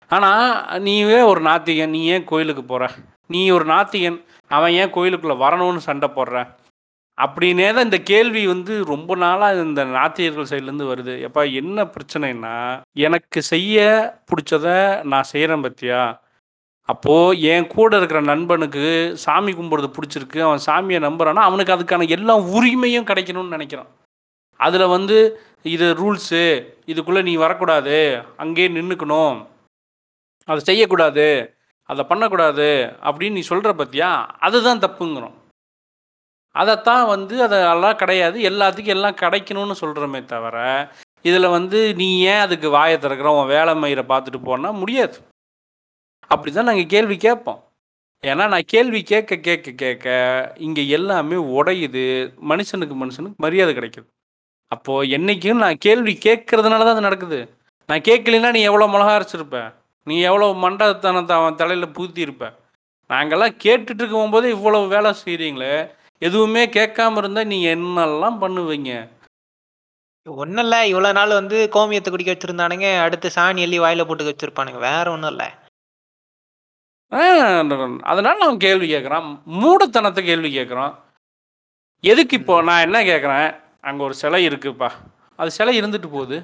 ஆனால் 0.08 0.66
நீவே 0.82 1.24
ஒரு 1.24 1.42
நாத்திகன். 1.42 1.88
நீ 1.88 2.06
ஏன் 2.06 2.24
கோயிலுக்கு 2.24 2.64
போகிற 2.64 2.92
நீ 3.28 3.50
ஒரு 3.50 3.66
நாத்திகன். 3.66 4.24
அவன் 4.50 4.72
ஏன் 4.72 4.94
கோயிலுக்குள்ளே 4.96 5.38
வரணும்னு 5.44 5.88
சண்டை 5.90 6.10
போடுறான் 6.16 6.50
அப்படின்னே 7.18 7.74
தான் 7.74 7.84
இந்த 7.84 8.00
கேள்வி 8.02 8.48
வந்து 8.48 8.86
ரொம்ப 8.86 9.16
நாளாக 9.16 9.62
இந்த 9.62 9.86
நாத்தியர்கள் 9.86 10.50
சைட்லேருந்து 10.52 10.90
வருது. 10.92 11.14
எப்பா 11.28 11.42
என்ன 11.54 11.88
பிரச்சனைன்னா 11.94 12.82
எனக்கு 12.94 13.42
செய்ய 13.42 13.78
பிடிச்சத 14.30 14.68
நான் 15.04 15.24
செய்கிறேன் 15.24 15.64
பத்தியா? 15.64 16.02
அப்போது 16.90 17.42
என் 17.42 17.68
கூட 17.68 17.98
இருக்கிற 17.98 18.22
நண்பனுக்கு 18.22 18.86
சாமி 19.16 19.52
கும்பிட்றது 19.54 19.90
பிடிச்சிருக்கு. 19.98 20.40
அவன் 20.40 20.66
சாமியை 20.66 21.00
நம்புறான்னா 21.08 21.44
அவனுக்கு 21.50 21.76
அதுக்கான 21.76 22.08
எல்லா 22.08 22.38
உரிமையும் 22.38 23.10
கிடைக்கணும்னு 23.10 23.56
நினைக்கிறான். 23.58 23.92
அதில் 24.60 24.94
வந்து 24.96 25.18
இது 25.62 25.86
ரூல்ஸு 26.02 26.42
இதுக்குள்ளே 26.92 27.22
நீ 27.24 27.36
வரக்கூடாது. 27.36 27.98
அங்கேயே 28.38 28.68
நின்றுக்கணும் 28.68 29.38
அதை 30.46 30.60
செய்யக்கூடாது. 30.60 31.28
அதை 31.90 32.04
பண்ணக்கூடாது 32.10 32.68
அப்படின்னு 33.08 33.38
நீ 33.40 33.44
சொல்கிற 33.52 33.72
பற்றியா 33.74 34.10
அதுதான் 34.48 34.84
தப்புங்கிறோம். 34.86 35.36
அதைத்தான் 36.56 37.06
வந்து 37.14 37.36
அதெல்லாம் 37.46 38.00
கிடையாது. 38.02 38.38
எல்லாத்துக்கும் 38.50 38.96
எல்லாம் 38.98 39.20
கிடைக்கணும்னு 39.22 39.76
சொல்கிறோமே 39.82 40.22
தவிர 40.34 40.58
இதில் 41.28 41.54
வந்து 41.56 41.80
நீ 42.02 42.08
ஏன் 42.34 42.44
அதுக்கு 42.46 42.68
வாயை 42.76 42.98
திறக்கிற? 42.98 43.32
உன் 43.38 43.52
வேலை 43.56 43.74
மயிரை 43.82 44.04
பார்த்துட்டு 44.12 44.40
போனால் 44.50 44.80
முடியாது. 44.82 45.18
அப்படி 46.34 46.52
தான் 46.52 46.70
நாங்கள் 46.70 46.94
கேள்வி 46.94 47.18
கேட்போம். 47.26 47.60
ஏன்னா 48.24 48.46
நான் 48.54 48.72
கேள்வி 48.74 49.02
கேட்க 49.12 49.36
கேட்க 49.48 49.72
கேட்க 49.84 50.08
இங்கே 50.68 50.84
எல்லாமே 50.98 51.38
உடையுது. 51.58 52.06
மனுஷனுக்கு 52.52 52.96
மனுஷனுக்கு 53.04 53.44
மரியாதை 53.46 53.74
கிடைக்குது. 53.76 54.08
அப்போது 54.72 55.10
என்றைக்கும் 55.18 55.64
நான் 55.66 55.84
கேள்வி 55.88 56.14
கேட்கறதுனால 56.28 56.86
தான் 56.86 56.96
அது 56.96 57.08
நடக்குது. 57.08 57.40
நான் 57.90 58.08
கேட்கலன்னா 58.10 58.52
நீ 58.58 58.62
எவ்வளோ 58.70 58.88
மிளகா 58.94 59.14
அரைச்சிருப்பேன் 59.18 59.70
நீ 60.10 60.18
எவ்வளோ 60.30 60.48
மண்டத்தனத்தை 60.64 61.36
அவன் 61.40 61.60
தலையில் 61.62 61.96
பூத்திருப்ப 61.98 62.48
நாங்கள்லாம் 63.10 63.56
கேட்டுட்டு 63.64 64.02
இருக்கும்போது 64.02 64.48
இவ்வளோ 64.56 64.80
வேலை 64.96 65.12
செய்கிறீங்களே 65.22 65.74
எதுவுமே 66.28 66.64
கேட்காம 66.78 67.20
இருந்தால் 67.22 67.50
நீங்கள் 67.52 67.74
என்னெல்லாம் 67.78 68.38
பண்ணுவீங்க? 68.44 68.92
ஒன்றும் 70.28 70.64
இல்லை 70.64 70.80
இவ்வளோ 70.92 71.12
நாள் 71.18 71.40
வந்து 71.40 71.58
கோமியத்தை 71.76 72.10
குடிக்க 72.14 72.32
வச்சுருந்தானுங்க 72.34 72.88
அடுத்து 73.06 73.28
சாணி 73.36 73.64
எள்ளி 73.66 73.78
வாயில் 73.84 74.08
போட்டு 74.10 74.30
வச்சுருப்பானுங்க 74.30 74.80
வேற 74.90 75.06
ஒன்றும் 75.16 75.34
இல்லை 75.34 75.50
அதனால 78.12 78.38
அவன் 78.46 78.64
கேள்வி 78.66 78.88
கேட்குறான். 78.94 79.28
மூடத்தனத்தை 79.62 80.22
கேள்வி 80.30 80.50
கேட்குறான் 80.58 80.94
எதுக்கு 82.04 82.36
இப்போ 82.40 82.56
நான் 82.68 82.86
என்ன 82.88 82.98
கேட்குறேன்? 83.12 83.48
அங்கே 83.88 84.02
ஒரு 84.08 84.16
சிலை 84.22 84.42
இருக்குப்பா. 84.50 84.90
அது 85.40 85.50
சிலை 85.58 85.74
இருந்துட்டு 85.80 86.10
போகுது. 86.16 86.38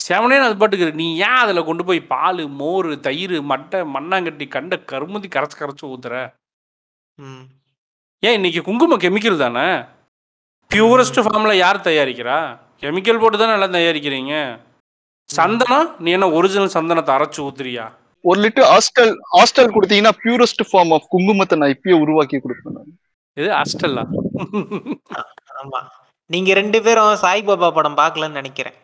செவனே 0.00 0.36
அது 0.38 0.56
பாட்டுக்கு 0.56 0.84
இருக்கு. 0.84 1.02
நீ 1.02 1.16
ஏன் 1.16 1.38
அதில் 1.42 1.64
கொண்டு 1.64 1.84
போய் 1.84 2.00
பால் 2.12 2.48
மோர் 2.48 3.00
தயிர் 3.00 3.34
மட்டை 3.52 3.80
மண்ணாங்கட்டி 3.96 4.48
கண்ட 4.48 4.76
கருமதி 4.92 5.28
கரைச்சி 5.28 5.56
கரைச்சி 5.58 5.84
ஊத்துற? 5.92 6.14
ம். 7.18 7.44
ஏன் 8.22 8.36
இன்னைக்கு 8.38 8.60
குங்குமம் 8.62 9.02
கெமிக்கல் 9.04 9.42
தானே? 9.44 9.66
பியூரஸ்ட் 10.70 11.20
ஃபார்மில் 11.26 11.60
யார் 11.64 11.86
தயாரிக்கிறா? 11.88 12.38
கெமிக்கல் 12.82 13.20
போட்டு 13.20 13.38
தானே 13.38 13.52
எல்லாம் 13.52 13.76
தயாரிக்கிறீங்க? 13.78 14.34
சந்தனம் 15.30 15.88
நீ 15.98 16.10
என்ன 16.10 16.28
ஒரிஜினல் 16.30 16.74
சந்தனத்தை 16.74 17.12
அரைச்சு 17.16 17.40
ஊத்துறியா? 17.46 17.86
ஒரு 18.24 18.38
லிட்டர் 18.44 18.68
ஹாஸ்டல் 18.72 19.12
ஹாஸ்டல் 19.36 19.72
கொடுத்தீங்கன்னா 19.74 20.14
பியூரஸ்ட் 20.22 20.62
ஃபார்ம் 20.70 20.92
ஆஃப் 20.96 21.08
குங்குமத்தை 21.14 21.56
நான் 21.56 21.74
இப்பயே 21.76 21.96
உருவாக்கி 22.04 22.36
கொடுப்பேன். 22.36 22.90
இது 23.36 23.48
அஸ்டல்லா 23.62 24.04
ஆமாம் 25.60 25.88
நீங்கள் 26.26 26.54
ரெண்டு 26.54 26.78
பேரும் 26.82 27.14
சாய்பாபா 27.22 27.68
படம் 27.72 27.96
பார்க்கலன்னு 27.96 28.40
நினைக்கிறேன். 28.40 28.76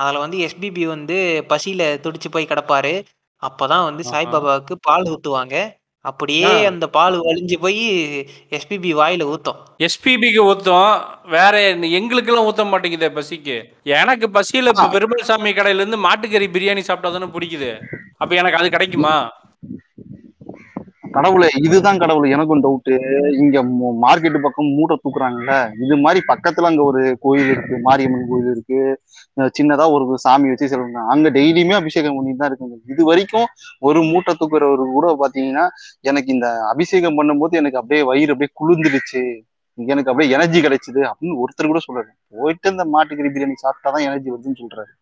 அதில் 0.00 0.18
வந்து 0.18 0.38
எஸ்பிபி 0.40 0.84
வந்து 0.86 1.16
பசியில் 1.48 2.00
துடிச்சு 2.02 2.28
போய் 2.30 2.50
கிடப்பாரு. 2.50 2.94
அப்போ 3.42 3.64
தான் 3.66 3.84
வந்து 3.84 4.02
ஆஹா. 4.02 4.12
சாய்பாபாவுக்கு 4.12 4.74
பால் 4.82 5.10
ஊற்றுவாங்க 5.10 5.54
அப்படியே 6.04 6.50
ஆ. 6.50 6.68
அந்த 6.68 6.86
பால் 6.90 7.16
வலிஞ்சு 7.20 7.56
போய் 7.58 7.80
எஸ்பிபி 8.56 8.90
வாயில் 8.94 9.24
ஊற்றும் 9.24 9.58
எஸ்பிபிக்கு 9.80 10.40
ஊத்தும். 10.44 10.92
வேற 11.30 11.54
எங்களுக்கெல்லாம் 11.98 12.46
ஊத்த 12.46 12.64
மாட்டேங்குதே 12.66 13.10
பசிக்கு. 13.12 13.56
எனக்கு 13.94 14.26
பசியில 14.30 14.72
இப்ப 14.74 14.86
பெருமாள் 14.88 15.28
சாமி 15.28 15.52
கடையில 15.52 15.82
இருந்து 15.82 16.00
மாட்டுக்கறி 16.06 16.48
பிரியாணி 16.50 16.82
சாப்பிட்டா 16.82 17.10
தானே 17.10 17.28
பிடிக்குது. 17.34 17.70
அப்ப 18.18 18.30
எனக்கு 18.34 18.60
அது 18.60 18.70
கிடைக்குமா? 18.70 19.14
கடவுளே 21.16 21.48
இதுதான் 21.66 22.00
கடவுள். 22.02 22.26
எனக்கும் 22.34 22.62
டவுட்டு 22.64 22.94
இங்க 23.42 23.62
மார்க்கெட் 24.04 24.38
பக்கம் 24.44 24.68
மூட்டை 24.76 24.96
தூக்குறாங்கல்ல. 25.04 25.54
இது 25.84 25.96
மாதிரி 26.04 26.20
பக்கத்துல 26.32 26.68
அங்க 26.70 26.82
ஒரு 26.90 27.02
கோயில் 27.24 27.50
இருக்கு 27.54 27.76
மாரியம்மன் 27.86 28.28
கோயில் 28.30 28.50
இருக்கு. 28.54 28.80
சின்னதா 29.58 29.86
ஒரு 29.96 30.18
சாமி 30.24 30.48
வச்சு 30.48 30.70
சொல்லுவாங்க 30.72 31.02
அங்க 31.14 31.30
டெய்லியுமே 31.36 31.76
அபிஷேகம் 31.80 32.16
பண்ணிட்டு 32.16 32.40
தான் 32.42 32.50
இருக்குங்க. 32.50 32.78
இது 32.94 33.04
வரைக்கும் 33.10 33.46
ஒரு 33.88 34.02
மூட்டை 34.10 34.34
தூக்குறவரு 34.40 34.86
கூட 34.96 35.08
பாத்தீங்கன்னா 35.22 35.66
எனக்கு 36.10 36.32
இந்த 36.36 36.48
அபிஷேகம் 36.72 37.18
பண்ணும்போது 37.18 37.60
எனக்கு 37.62 37.80
அப்படியே 37.82 38.06
வயிறு 38.10 38.34
அப்படியே 38.36 38.52
குளிர்ந்துடுச்சு. 38.60 39.24
எனக்கு 39.78 40.10
அப்படியே 40.10 40.32
எனர்ஜி 40.36 40.60
கிடைச்சது 40.60 41.00
அப்படின்னு 41.10 41.40
ஒருத்தர் 41.42 41.70
கூட 41.70 41.80
சொல்றாரு 41.86 42.10
போயிட்டு 42.40 42.70
இந்த 42.70 42.84
மாட்டுக்கறி 42.94 43.30
பிரியாணி 43.34 43.56
சாப்பிட்டாதான் 43.64 44.06
எனர்ஜி 44.08 44.30
வருதுன்னு 44.30 44.60
சொல்றாரு. 44.62 44.92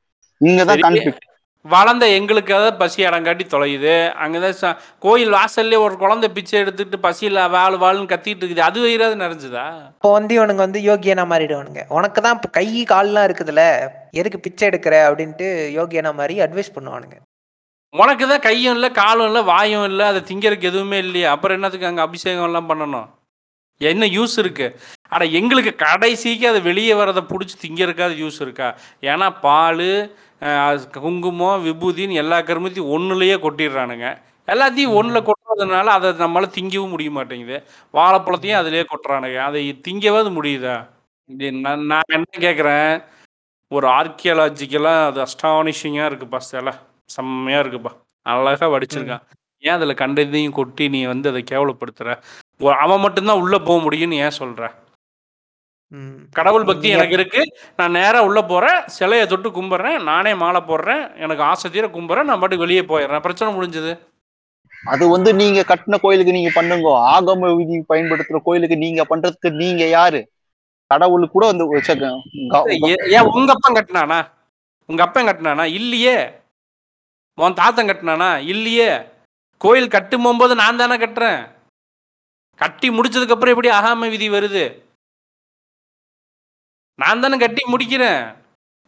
இங்கதான். 0.40 0.82
கான்ஃபிளிக் 0.84 1.24
வளர்ந்த 1.62 2.08
எங்களுக்கு 2.08 2.54
அதாவது 2.54 2.76
பசி 2.76 3.04
அடங்காட்டி 3.04 3.42
தொலையுது. 3.50 4.12
அங்கதான் 4.24 4.54
ச- 4.60 4.76
கோயில் 4.98 5.32
வாசல்லே 5.32 5.78
ஒரு 5.78 5.96
குழந்தை 5.96 6.28
பிச்சை 6.28 6.58
எடுத்துட்டு 6.58 6.96
பசியில 6.96 7.50
வாழ் 7.50 7.74
வாழ்னு 7.74 8.00
கத்திட்டு 8.00 8.40
இருக்குது. 8.40 8.58
அது 8.58 8.80
வயிறாது 8.80 9.18
நிறைஞ்சுதா? 9.18 9.86
இப்போ 9.86 10.12
வந்து 10.12 10.42
இவனுங்க 10.42 10.54
வந்து 10.54 10.80
யோகியனா 10.80 11.26
மாறிடுவானுங்க. 11.26 11.82
உனக்கு 11.88 12.22
தான் 12.22 12.34
இப்போ 12.34 12.48
கை 12.48 12.84
கால்லாம் 12.84 13.26
இருக்குதுல்ல. 13.26 13.88
எதுக்கு 14.10 14.40
பிச்சை 14.40 14.68
எடுக்கிற 14.68 14.96
அப்படின்ட்டு 15.08 15.68
யோகியனா 15.78 16.14
மாதிரி 16.14 16.40
அட்வைஸ் 16.40 16.74
பண்ணுவானுங்க. 16.74 17.16
உனக்கு 17.90 18.28
தான் 18.28 18.40
கையும் 18.40 18.74
இல்லை 18.74 18.90
காலும் 18.90 19.26
இல்லை 19.26 19.42
வாயும் 19.42 19.84
இல்லை 19.84 20.06
அதை 20.06 20.20
திங்கிறதுக்கு 20.20 20.62
எதுவுமே 20.62 20.98
இல்லையா. 20.98 21.30
அப்புறம் 21.30 21.56
என்னத்துக்கு 21.56 21.86
அங்கே 21.86 22.00
அபிஷேகம் 22.00 22.44
எல்லாம் 22.44 22.68
பண்ணணும்? 22.68 23.08
என்ன 23.78 24.06
யூஸ் 24.06 24.38
இருக்கு? 24.38 24.78
அட 25.08 25.24
எங்களுக்கு 25.24 25.74
கடைசிக்கு 25.74 26.48
அதை 26.48 26.60
வெளியே 26.60 26.92
வரதை 26.92 27.24
பிடிச்சி 27.28 27.66
திங்கிறதுக்காது 27.66 28.14
யூஸ் 28.16 28.40
இருக்கா? 28.40 28.76
ஏன்னா 29.00 29.40
பால் 29.40 30.16
குங்குமம் 30.92 31.64
விபூதின்னு 31.66 32.12
எல்லா 32.12 32.38
கருமத்தையும் 32.40 32.92
ஒன்றுலையே 32.96 33.36
கொட்டிடுறானுங்க. 33.44 34.08
எல்லாத்தையும் 34.48 34.94
ஒன்றில் 34.94 35.26
கொட்டுறதுனால 35.28 35.84
அதை 35.84 36.10
நம்மளால் 36.10 36.54
திங்கவும் 36.56 36.88
முடிய 36.88 37.10
மாட்டேங்குது. 37.10 37.56
வாழைப்பழத்தையும் 37.94 38.60
அதிலே 38.60 38.82
கொட்டுறானுங்க. 38.82 39.38
அதை 39.38 39.80
திங்கவாது 39.88 40.30
முடியுதா? 40.38 40.76
இது 41.30 41.52
நான் 41.52 41.86
நான் 41.86 42.12
என்ன 42.12 42.38
கேட்குறேன் 42.38 43.02
ஒரு 43.70 43.88
ஆர்கியாலஜிக்கலாக 43.88 45.06
அது 45.06 45.20
அஸ்டானிஷிங்காக 45.20 46.08
இருக்குப்பா 46.10 46.36
சில. 46.36 46.68
செம்மையாக 47.04 47.62
இருக்குப்பா. 47.64 47.92
அழகாக 48.22 48.78
வடிச்சிருக்கான். 48.78 49.24
ஏன் 49.58 49.72
அதில் 49.72 49.94
கண்ட 49.94 50.20
இதையும் 50.20 50.52
கொட்டி 50.52 50.88
நீ 50.88 51.04
வந்து 51.04 51.28
அதை 51.28 51.44
கேவலப்படுத்துகிற 51.50 52.12
அவன் 52.84 53.00
மட்டும்தான் 53.00 53.40
உள்ளே 53.40 53.58
போக 53.58 53.78
முடியும்னு 53.84 54.14
ஏன் 54.14 54.38
சொல்கிறேன் 54.40 54.74
கடவுள் 56.30 56.64
பக்தி 56.64 56.88
எனக்கு 56.88 57.12
இருக்கு. 57.12 57.52
நான் 57.76 57.90
நேராக 57.90 58.24
உள்ளே 58.24 58.40
போகிறேன் 58.40 58.80
சிலையை 58.86 59.26
தொட்டு 59.26 59.50
கும்பிட்றேன். 59.50 60.02
நானே 60.02 60.34
மாலை 60.34 60.60
போடுறேன். 60.60 61.16
எனக்கு 61.16 61.42
ஆசை 61.42 61.70
தீர 61.70 61.86
கும்பிட்றேன். 61.86 62.22
நான் 62.22 62.40
பாட்டுக்கு 62.40 62.66
வெளியே 62.66 62.80
போயிடுறேன். 62.80 63.20
பிரச்சனை 63.20 63.54
முடிஞ்சது. 63.54 63.98
அது 64.84 65.08
வந்து 65.08 65.34
நீங்க 65.34 65.60
கட்டின 65.60 65.98
கோயிலுக்கு 66.00 66.32
நீங்க 66.32 66.50
பண்ணுங்க. 66.54 66.88
ஆகம 66.90 67.56
விதி 67.56 67.84
பயன்படுத்துற 67.88 68.38
கோயிலுக்கு 68.42 68.76
நீங்க 68.76 69.06
பண்றதுக்கு 69.10 69.50
நீங்க 69.50 69.88
யாரு? 69.88 70.32
கடவுளுக்கு 70.86 71.32
கூட 71.32 71.46
வந்து 71.46 71.64
ஏன் 73.10 73.20
உங்க 73.20 73.52
அப்பன் 73.52 73.74
கட்டினானா? 73.74 74.28
உங்க 74.86 75.02
அப்பன் 75.02 75.26
கட்டினானா? 75.26 75.64
இல்லையே. 75.64 76.30
உன் 77.34 77.54
தாத்தன் 77.54 77.86
கட்டினானா? 77.86 78.36
இல்லையே. 78.38 79.00
கோயில் 79.58 79.88
கட்டும் 79.88 80.22
போகும்போது 80.22 80.54
நான் 80.54 80.76
தானே 80.76 80.96
கட்டுறேன். 80.96 81.48
கட்டி 82.54 82.88
முடிச்சதுக்கு 82.88 83.30
அப்புறம் 83.30 83.56
எப்படி 83.56 83.68
அகாம 83.68 84.10
விதி 84.10 84.30
வருது? 84.30 84.86
நான் 87.02 87.22
தானே 87.22 87.36
கட்டி 87.42 87.62
முடிக்கிறேன். 87.72 88.22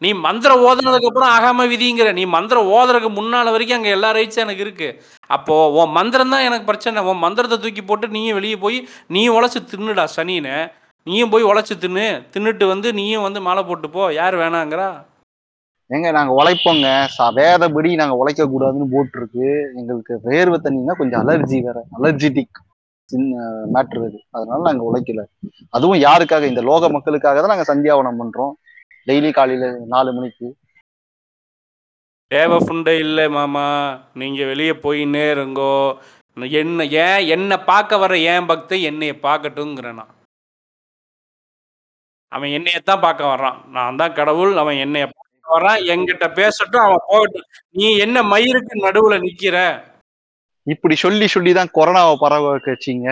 நீ 0.02 0.10
மந்திரம் 0.26 0.62
ஓதுனதுக்கு 0.68 1.08
அப்புறம் 1.10 1.32
ஆகாம 1.36 1.66
விதிங்கிற. 1.72 2.08
நீ 2.18 2.22
மந்திரம் 2.34 2.70
ஓதுறதுக்கு 2.76 3.10
முன்னால 3.18 3.50
வரைக்கும் 3.54 3.78
அங்க 3.78 3.90
எல்லா 3.96 4.10
ரைட்ஸும் 4.16 4.44
எனக்கு 4.44 4.64
இருக்கு. 4.66 4.88
அப்போ 5.36 5.54
உன் 5.80 5.94
மந்திரம் 5.98 6.32
தான் 6.34 6.46
எனக்கு 6.48 6.68
பிரச்சனை. 6.70 7.02
உன் 7.10 7.22
மந்திரத்தை 7.24 7.58
தூக்கி 7.64 7.82
போட்டு 7.82 8.08
நீயும் 8.16 8.38
வெளியே 8.38 8.56
போய் 8.64 8.78
நீ 9.16 9.22
உழைச்சி 9.36 9.60
தின்னுடா 9.72 10.06
சனின்னு 10.16 10.56
நீயும் 11.06 11.32
போய் 11.34 11.48
உழைச்சி 11.50 11.74
தின்னு. 11.84 12.06
தின்னுட்டு 12.34 12.64
வந்து 12.72 12.88
நீயும் 13.00 13.26
வந்து 13.26 13.40
மாலை 13.48 13.62
போட்டு 13.68 13.90
போ. 13.90 14.02
யார் 14.20 14.34
வேணாங்கிறா? 14.42 14.88
ஏங்க 15.90 16.08
நாங்க 16.16 16.32
உழைப்போங்க. 16.40 16.88
வேதபடி 17.38 17.92
நாங்க 18.00 18.16
உழைக்க 18.22 18.42
கூடாதுன்னு 18.46 18.88
போட்டிருக்கு. 18.96 19.46
எங்களுக்கு 19.78 20.14
வேர்வை 20.28 20.58
தண்ணின்னா 20.66 20.96
கொஞ்சம் 21.02 21.22
அலர்ஜி 21.22 21.60
வேற. 21.68 21.78
அலர்ஜிட்டிக் 21.98 22.58
சின்ன 23.10 23.42
மேட்ரு 23.74 24.02
இது. 24.08 24.18
அதனால 24.30 24.60
நாங்க 24.68 24.84
உழைக்கல. 24.88 25.22
அதுவும் 25.70 26.02
யாருக்காக? 26.06 26.44
இந்த 26.52 26.62
லோக 26.70 26.88
மக்களுக்காக 26.88 27.40
தான் 27.40 27.52
நாங்க 27.54 27.66
சந்தியாவனம் 27.72 28.20
பண்றோம். 28.22 28.54
டெய்லி 29.08 29.30
காலையில 29.32 29.68
நாலு 29.94 30.10
மணிக்கு. 30.12 30.48
தேவை 32.30 32.56
புண்டை 32.68 32.94
இல்லை 32.98 33.26
மாமா. 33.28 33.66
நீங்க 34.14 34.40
வெளியே 34.52 34.74
போயின்னே 34.86 35.26
இருங்கோ. 35.36 35.74
என்ன 36.60 36.84
ஏன் 37.04 37.22
என்னை 37.34 37.56
பார்க்க 37.70 38.02
வர 38.02 38.12
ஏன் 38.32 38.48
பக்தை 38.50 38.76
என்னைய 38.90 39.12
பார்க்கட்டுங்கிறேன் 39.22 39.98
நான் 40.00 40.14
அவன் 42.32 42.50
என்னையத்தான் 42.56 43.04
பார்க்க 43.04 43.32
வர்றான். 43.32 43.58
நான் 43.76 43.98
தான் 44.00 44.16
கடவுள் 44.18 44.52
அவன் 44.56 44.76
என்னைய 44.76 45.06
பார்க்க 45.14 45.54
வர்றான். 45.54 45.80
என்கிட்ட 45.92 46.26
பேசட்டும் 46.34 46.84
அவன் 46.86 47.06
போகட்டும். 47.06 47.46
நீ 47.70 47.86
என்ன 48.04 48.22
மயிருக்கு 48.32 48.74
நடுவுல 48.86 49.16
நிக்கிற? 49.24 49.56
இப்படி 50.74 50.94
சொல்லி 51.04 51.26
சொல்லி 51.34 51.52
தான் 51.58 51.74
கொரோனாவை 51.78 52.14
பரவ 52.24 52.50
வச்சீங்க. 52.66 53.08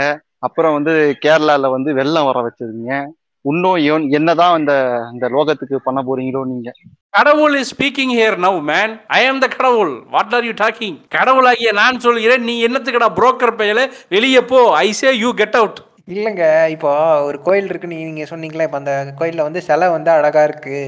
அப்புறம் 0.46 0.74
வந்து 0.78 0.92
கேரளால 1.24 1.70
வந்து 1.76 1.90
வெள்ளம் 2.00 2.28
வர 2.28 2.40
வச்சிருக்கீங்க 2.46 2.96
இன்னும் 3.44 3.76
என்னதான் 4.18 4.56
இந்த 4.60 4.72
இந்த 5.12 5.26
லோகத்துக்கு 5.34 5.76
பண்ண 5.86 6.00
போறீங்களோ 6.06 6.40
நீங்க. 6.52 6.70
கடவுள் 7.16 7.54
is 7.60 7.70
speaking 7.74 8.12
here 8.16 8.36
now 8.44 8.58
man 8.70 8.92
I 9.18 9.20
am 9.28 9.42
the 9.44 9.46
கடவுள். 9.56 9.92
வாட் 10.14 10.34
ஆர் 10.38 10.46
யூ 10.48 10.54
டாக்கிங் 10.62 10.96
கடவுளாகிய 11.16 11.70
நான் 11.80 12.02
சொல்கிறேன். 12.06 12.44
நீ 12.48 12.54
என்னத்துக்கடா 12.68 13.08
புரோக்கர் 13.18 13.58
பெயல 13.60 13.82
வெளியே 14.14 14.42
போ. 14.52 14.60
I 14.86 14.88
say 15.00 15.12
you 15.24 15.30
get 15.40 15.58
out 15.60 15.80
இல்லைங்க 16.14 16.44
இப்போ 16.74 16.90
ஒரு 17.28 17.38
கோயில் 17.46 17.70
இருக்குன்னு 17.70 18.02
நீங்கள் 18.10 18.30
சொன்னீங்களே 18.32 18.66
இப்போ 18.68 18.80
அந்த 18.82 18.94
கோயிலில் 19.20 19.46
வந்து 19.46 19.62
சிலை 19.68 19.88
வந்து 19.96 20.10
அழகா 20.16 20.42
இருக்கு. 20.48 20.78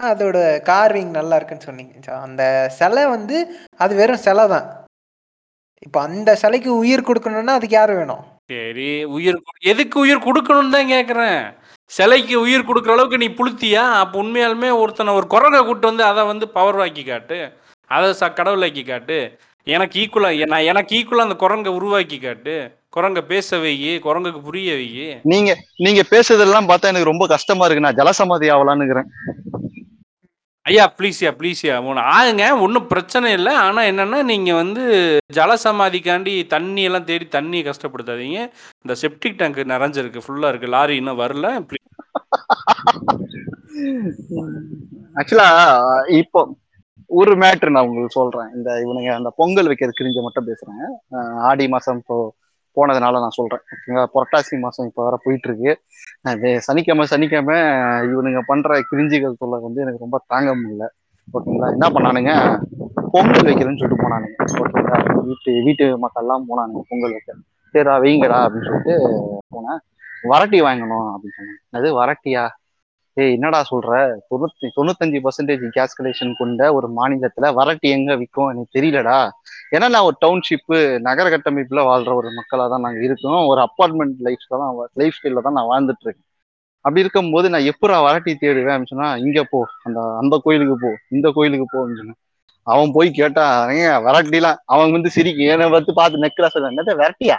அதோட 0.00 0.38
கார்விங் 0.68 1.16
நல்லா 1.18 1.38
இருக்குன்னு 1.38 1.68
சொன்னீங்க. 1.68 1.94
அந்த 2.26 2.42
சிலை 2.78 3.02
வந்து 3.16 3.38
அது 3.84 3.92
வெறும் 4.02 4.24
சிலை 4.26 4.44
தான் 4.54 4.68
இப்போ 5.86 6.00
அந்த 6.00 6.34
சிலைக்கு 6.34 6.76
உயிர் 6.76 7.02
கொடுக்கணும்னா 7.02 7.46
அதுக்கு 7.46 7.76
யார் 7.76 7.92
வேணும்? 7.92 8.24
சரி 8.46 9.04
உயிர் 9.04 9.34
கொடு- 9.34 9.60
எதுக்கு 9.60 10.00
உயிர் 10.00 10.18
கொடுக்கணும்னு 10.18 10.70
தான் 10.70 10.90
கேட்குறேன் 10.90 11.54
சிலைக்கு 11.84 12.40
உயிர் 12.40 12.64
கொடுக்குற 12.64 12.90
அளவுக்கு 12.90 13.18
நீ 13.18 13.26
புளுத்தியா? 13.28 13.92
அப்போ 13.92 14.22
உண்மையாலுமே 14.22 14.78
ஒருத்தனை 14.78 15.14
ஒரு 15.14 15.26
குரங்கை 15.26 15.64
கூட்டு 15.64 15.86
வந்து 15.86 16.04
அதை 16.04 16.24
வந்து 16.24 16.48
பவர் 16.48 16.80
ஆக்கி 16.80 17.04
காட்டு. 17.04 17.52
அதை 17.86 18.10
ச 18.10 18.32
கடவுளாக்கி 18.32 18.82
காட்டு. 18.82 19.38
எனக்கு 19.64 20.00
ஈக்குவலாக 20.00 20.46
நான் 20.46 20.60
எனக்கு 20.60 20.98
ஈக்குவலாக 20.98 21.26
அந்த 21.26 21.34
குரங்கை 21.34 21.72
உருவாக்கி 21.72 22.18
காட்டு. 22.18 22.70
குரங்கை 22.88 23.22
பேச 23.22 23.58
வை 23.58 23.98
குரங்குக்கு 23.98 24.42
புரிய 24.42 24.74
வை. 24.74 25.20
நீங்க 25.22 25.56
நீங்க 25.76 26.02
பேசுறதெல்லாம் 26.10 26.68
பார்த்தா 26.68 26.82
எனக்கு 26.82 27.04
ரொம்ப 27.04 27.26
கஷ்டமா 27.26 27.66
இருக்கு. 27.66 27.92
நான் 27.92 27.94
ஜலசமாதி 27.94 28.48
ஆகலான்னுக்கிறேன் 28.50 29.08
ஐயா 30.68 30.84
ப்ளீஸ்யா 30.96 31.30
ப்ளீஸ்யா 31.38 31.74
மூணு. 31.84 32.00
ஆகுங்க 32.16 32.44
ஒன்றும் 32.64 32.88
பிரச்சனை 32.90 33.28
இல்லை. 33.36 33.52
ஆனால் 33.66 33.88
என்னென்னா 33.90 34.18
நீங்கள் 34.30 34.58
வந்து 34.60 34.82
ஜலசமாதிக்காண்டி 35.36 36.34
தண்ணி 36.54 36.82
எல்லாம் 36.88 37.06
தேடி 37.10 37.26
தண்ணியை 37.36 37.62
கஷ்டப்படுத்தாதீங்க. 37.68 38.40
இந்த 38.84 38.94
செப்டிக் 39.02 39.38
டேங்க் 39.40 39.60
நிறைஞ்சிருக்கு. 39.74 40.24
ஃபுல்லாக 40.26 40.52
இருக்குது 40.52 40.74
லாரி 40.76 40.96
இன்னும் 41.00 41.22
வரல. 41.22 41.48
ஆக்சுவலாக 45.20 45.48
ஆக்சுவலா 45.48 45.48
இப்போ 46.22 46.40
ஒரு 47.20 47.32
மேட்ரு 47.42 47.74
நான் 47.74 47.86
உங்களுக்கு 47.86 48.18
சொல்றேன். 48.18 48.50
இந்த 48.56 48.70
இவனுங்க 48.82 49.10
அந்த 49.20 49.30
பொங்கல் 49.40 49.70
வைக்கிறது 49.70 49.98
கிரிஞ்ச 50.00 50.20
மட்டும் 50.26 50.48
பேசுறேன். 50.50 50.84
ஆடி 51.48 51.64
மாசம் 51.74 51.98
இப்போ 52.02 52.18
போனதுனால 52.76 53.20
நான் 53.20 53.36
சொல்றேன். 53.36 53.62
ஓகேங்களா? 53.72 54.04
புரட்டாசி 54.14 54.58
மாசம் 54.60 54.86
இப்போ 54.86 55.04
வர 55.04 55.18
போயிட்டு 55.22 55.48
இருக்கு 55.48 55.72
அது 56.22 56.60
சனிக்கிழமை 56.60 57.06
சனிக்கிழமை 57.06 57.56
இவனுங்க 58.12 58.40
பண்ற 58.46 58.80
கிரிஞ்சிகள் 58.90 59.38
தொல்லை 59.38 59.60
வந்து 59.60 59.80
எனக்கு 59.80 59.98
ரொம்ப 59.98 60.20
தாங்க 60.26 60.54
முடியல. 60.54 60.86
ஓகேங்களா? 61.34 61.70
என்ன 61.70 61.88
பண்ணானுங்க? 61.88 62.32
பொங்கல் 63.12 63.48
வைக்கிறேன்னு 63.48 63.80
சொல்லிட்டு 63.80 64.04
போனானுங்க. 64.04 64.36
ஓகேங்களா? 64.60 64.98
வீட்டு 65.24 65.52
வீட்டு 65.64 65.98
மக்கள்லாம் 65.98 66.46
போனானுங்க 66.48 66.82
பொங்கல் 66.88 67.12
வைக்க. 67.12 67.34
சரிடா 67.74 67.94
வைங்கடா 68.04 68.38
அப்படின்னு 68.44 68.68
சொல்லிட்டு 68.68 68.94
போனேன். 69.54 69.80
வரட்டி 70.28 70.58
வாங்கணும் 70.66 71.08
அப்படின்னு 71.12 71.36
சொன்னாங்க. 71.36 71.60
அது 71.70 71.88
வரட்டியா? 72.00 72.42
ஏய் 73.16 73.32
என்னடா 73.36 73.60
சொல்ற? 73.70 73.92
தொண்ணூத்தி 74.30 74.66
தொண்ணூத்தஞ்சு 74.76 75.18
பர்சன்டேஜ் 75.24 75.64
கேஸ் 75.76 75.96
கலெக்ஷன் 75.98 76.32
கொண்ட 76.38 76.68
ஒரு 76.74 76.88
மாநிலத்துல 76.98 77.48
வரட்டி 77.58 77.88
எங்க 77.96 78.16
விற்கும் 78.16 78.50
எனக்கு 78.52 78.74
தெரியலடா. 78.78 79.18
ஏன்னா 79.76 79.86
நான் 79.94 80.06
ஒரு 80.08 80.16
டவுன்ஷிப்பு 80.24 80.76
நகர 81.00 81.26
கட்டமைப்புல 81.34 81.82
வாழ்ற 81.90 82.14
ஒரு 82.20 82.28
மக்களா 82.38 82.66
தான் 82.72 82.84
நாங்க 82.86 83.00
இருக்கோம். 83.08 83.42
ஒரு 83.52 83.62
அப்பார்ட்மெண்ட் 83.66 84.16
லைஃப் 84.28 84.46
தான் 84.54 84.64
லைஃப் 84.94 85.16
ஸ்டைல 85.18 85.42
தான் 85.46 85.58
நான் 85.58 85.70
வாழ்ந்துட்டு 85.72 86.06
இருக்கேன். 86.06 86.26
அப்படி 86.84 87.02
இருக்கும்போது 87.04 87.46
நான் 87.52 87.68
எப்படா 87.72 87.96
வரட்டி 88.06 88.32
தேடுவேன் 88.42 88.74
அப்படின்னு 88.74 88.92
சொன்னா 88.94 89.08
இங்க 89.24 89.40
போ. 89.52 89.58
அந்த 89.86 90.00
அந்த 90.20 90.34
கோயிலுக்கு 90.44 90.76
போ. 90.84 90.90
இந்த 91.16 91.26
கோயிலுக்கு 91.36 91.66
போ 91.72 91.78
அப்படின்னு 91.80 92.02
சொன்னேன். 92.02 92.20
அவன் 92.66 92.92
போய் 92.92 93.10
கேட்டா 93.10 93.44
வரட்டிலாம் 94.08 94.58
அவன் 94.74 94.94
வந்து 94.96 95.10
சிரிக்க. 95.16 95.52
என்னை 95.54 95.68
பார்த்து 95.70 95.92
பார்த்து 96.00 96.22
நெக்ரா 96.24 96.48
சொல்ல 96.54 96.70
என்னது 96.74 96.94
வரட்டியா 97.02 97.38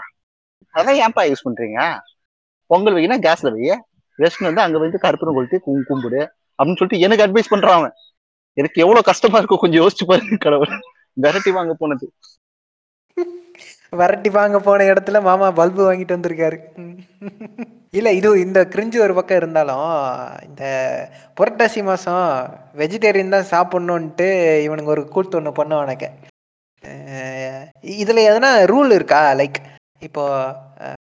அதான் 0.73 0.99
ஏன்பா 1.05 1.23
யூஸ் 1.29 1.45
பண்றீங்க? 1.47 1.79
பொங்கல் 2.69 2.95
வைக்கினா 2.97 3.17
கேஸ்ல 3.25 3.49
வைய? 3.55 3.71
ரெஸ்ட் 4.23 4.47
வந்து 4.49 4.63
அங்க 4.65 4.77
வந்து 4.83 5.03
கருப்பனை 5.05 5.33
கொளுத்தி 5.35 5.57
கும் 5.65 5.87
கும்பிடு 5.89 6.21
அப்படின்னு 6.59 6.79
சொல்லிட்டு 6.79 7.03
எனக்கு 7.05 7.25
அட்வைஸ் 7.25 7.53
பண்றான் 7.53 7.77
அவன். 7.79 7.95
எனக்கு 8.57 8.81
எவ்வளவு 8.83 9.07
கஷ்டமா 9.09 9.39
இருக்கும் 9.39 9.61
கொஞ்சம் 9.63 9.81
யோசிச்சு 9.83 10.05
பாருங்க 10.09 10.37
கடவுள். 10.45 10.73
விரட்டி 11.17 11.51
வாங்க 11.57 11.73
போனது. 11.81 12.05
வரட்டி 13.99 14.29
வாங்க 14.35 14.57
போன 14.65 14.85
இடத்துல 14.91 15.17
மாமா 15.27 15.47
பல்பு 15.59 15.81
வாங்கிட்டு 15.87 16.15
வந்திருக்காரு. 16.17 16.57
இல்ல 17.99 18.09
இது 18.19 18.29
இந்த 18.45 18.59
கிரிஞ்சு 18.73 18.97
ஒரு 19.05 19.13
பக்கம் 19.17 19.39
இருந்தாலும் 19.41 19.87
இந்த 20.47 20.63
புரட்டாசி 21.39 21.81
மாசம் 21.89 22.21
வெஜிடேரியன் 22.81 23.35
தான் 23.35 23.49
சாப்பிடணுன்ட்டு 23.53 24.27
இவனுக்கு 24.67 24.93
ஒரு 24.95 25.03
கூத்து 25.15 25.37
ஒன்று 25.39 25.51
பண்ணுவானுக்கு 25.59 26.09
இதுல 28.01 28.21
எதனா 28.29 28.51
ரூல் 28.71 28.91
இருக்கா? 28.97 29.19
லைக் 29.39 29.59
இப்போ 30.01 30.23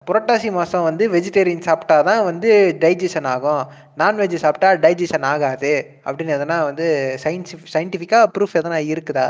புரட்டாசி 0.08 0.50
மாதம் 0.58 0.86
வந்து 0.90 1.04
வெஜிடேரியன் 1.16 1.66
சாப்பிட்டா 1.68 1.98
தான் 2.08 2.22
வந்து 2.30 2.50
டைஜஷன் 2.84 3.28
ஆகும். 3.34 3.64
நான்வெஜ் 4.02 4.36
சாப்பிட்டா 4.44 4.70
டைஜஷன் 4.86 5.28
ஆகாது. 5.32 5.74
அப்படின்னு 6.06 6.36
எதனா 6.38 6.58
வந்து 6.70 6.86
சயின்ஸ் 7.24 7.54
சயின்டிஃபிக்காக 7.74 8.30
ப்ரூஃப் 8.36 8.58
எதனா 8.62 8.80
இருக்குதா? 8.94 9.28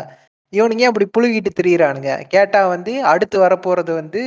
இவனுங்க 0.54 0.84
ஏன் 0.86 0.92
அப்படி 0.92 1.08
புழுகிட்டு 1.16 1.52
திரியிறானுங்க? 1.60 2.12
கேட்டால் 2.34 2.72
வந்து 2.76 2.94
அடுத்து 3.14 3.38
வரப்போகிறது 3.46 3.94
வந்து 4.02 4.22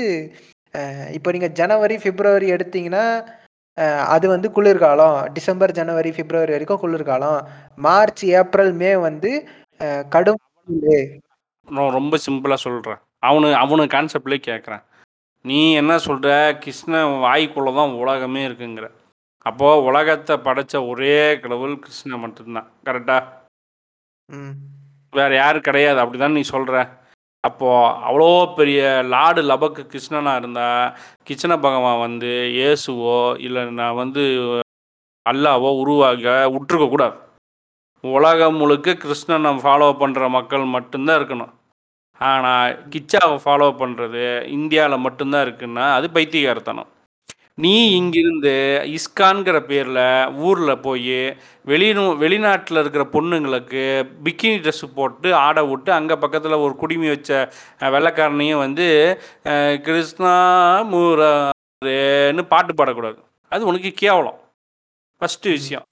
இப்போ 1.16 1.28
நீங்கள் 1.34 1.54
ஜனவரி 1.60 1.96
பிப்ரவரி 2.04 2.48
எடுத்தீங்கன்னா 2.56 3.04
அது 4.14 4.26
வந்து 4.34 4.48
குளிர்காலம். 4.56 5.18
டிசம்பர் 5.36 5.72
ஜனவரி 5.78 6.10
பிப்ரவரி 6.18 6.52
வரைக்கும் 6.54 6.82
குளிர்காலம். 6.84 7.38
மார்ச் 7.86 8.24
ஏப்ரல் 8.40 8.72
மே 8.82 8.92
வந்து 9.08 9.30
கடும் 10.14 10.40
நான் 11.68 11.96
ரொம்ப 11.98 12.14
சிம்பிளாக 12.26 12.60
சொல்கிறேன் 12.66 13.00
அவனு 13.28 13.48
அவனு 13.62 13.84
கான்செப்ட்லேயே 13.94 14.42
கேட்குறேன் 14.48 14.82
நீ 15.44 15.72
என்ன 15.72 15.92
சொல்கிற 15.98 16.30
கிருஷ்ணன் 16.60 17.12
வாய்க்குள்ளே 17.24 17.74
தான் 17.74 17.94
உலகமே 18.02 18.40
இருக்குங்கிற. 18.48 18.86
அப்போது 19.46 19.82
உலகத்தை 19.82 20.34
படைச்ச 20.38 20.74
ஒரே 20.88 21.40
கடவுள் 21.42 21.74
கிருஷ்ணன் 21.78 22.22
மட்டும்தான். 22.24 22.68
கரெக்டா 22.84 23.16
ம். 24.28 24.54
வேற 25.12 25.30
யாரும் 25.34 25.62
கிடையாது. 25.62 25.98
அப்படிதான் 26.02 26.36
நீ 26.38 26.42
சொல்ற. 26.52 26.74
அப்போ 27.44 27.68
அவ்வளோ 28.08 28.54
பெரிய 28.54 28.80
லாடு 29.12 29.42
லபக்கு 29.42 29.82
கிருஷ்ணனா 29.84 30.36
இருந்தா 30.36 30.66
கிருஷ்ண 31.24 31.52
பகவான் 31.56 31.98
வந்து 31.98 32.32
இயேசுவோ 32.58 33.16
இல்லை 33.38 33.62
நான் 33.70 33.94
வந்து 33.94 34.22
அல்லாவோ 35.26 35.70
உருவாக 35.80 36.24
விட்டுருக்க 36.54 36.88
கூடாது 36.88 37.16
உலகம் 38.04 38.56
முழுக்க 38.56 38.92
கிருஷ்ணனை 38.94 39.50
ஃபாலோ 39.62 39.88
பண்ணுற 40.02 40.28
மக்கள் 40.28 40.64
மட்டும்தான் 40.66 41.18
இருக்கணும். 41.20 41.52
ஆனால் 42.20 42.64
கிச்சாவை 42.90 43.36
ஃபாலோ 43.42 43.68
பண்ணுறது 43.78 44.24
இந்தியாவில் 44.54 45.04
மட்டும்தான் 45.04 45.46
இருக்குன்னா 45.46 45.86
அது 45.92 46.08
பைத்தியக்காரத்தனம் 46.14 46.90
நீ 47.62 47.72
இங்கிருந்து 47.96 48.52
இஸ்கான்கிற 48.94 49.58
பேரில் 49.64 50.02
ஊரில் 50.42 50.82
போய் 50.82 51.16
வெளிநூ 51.64 52.04
வெளிநாட்டில் 52.20 52.80
இருக்கிற 52.80 53.04
பொண்ணுங்களுக்கு 53.12 53.82
பிக்கினி 54.24 54.58
ட்ரெஸ் 54.60 54.84
போட்டு 54.94 55.28
ஆட 55.40 55.64
விட்டு 55.64 55.90
அங்கே 55.92 56.16
பக்கத்தில் 56.22 56.62
ஒரு 56.62 56.74
குடிமி 56.82 57.08
வச்ச 57.10 57.30
வெள்ளக்காரனையும் 57.86 57.90
வெள்ளைக்காரனையும் 57.94 58.62
வந்து 58.64 58.86
அஹ், 59.52 59.76
கிருஷ்ணா 59.82 60.34
முரேன்னு 60.92 62.44
பாட்டு 62.48 62.72
பாடக்கூடாது. 62.74 63.18
அது 63.52 63.62
உனக்கு 63.66 63.90
கேவலம். 64.00 64.38
ஃபஸ்ட்டு 65.20 65.54
விஷயம். 65.56 65.86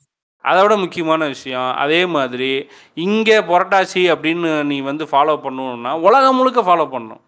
அதோட 0.44 0.72
முக்கியமான 0.82 1.22
விஷயம் 1.34 1.70
அதே 1.84 2.00
மாதிரி 2.16 2.50
இங்கே 3.06 3.38
புரட்டாசி 3.50 4.02
அப்படின்னு 4.14 4.50
நீ 4.70 4.76
வந்து 4.90 5.04
ஃபாலோ 5.12 5.34
பண்ணணும்னா 5.46 5.94
உலகம் 6.08 6.38
முழுக்க 6.40 6.60
ஃபாலோ 6.68 6.86
பண்ணணும் 6.92 7.22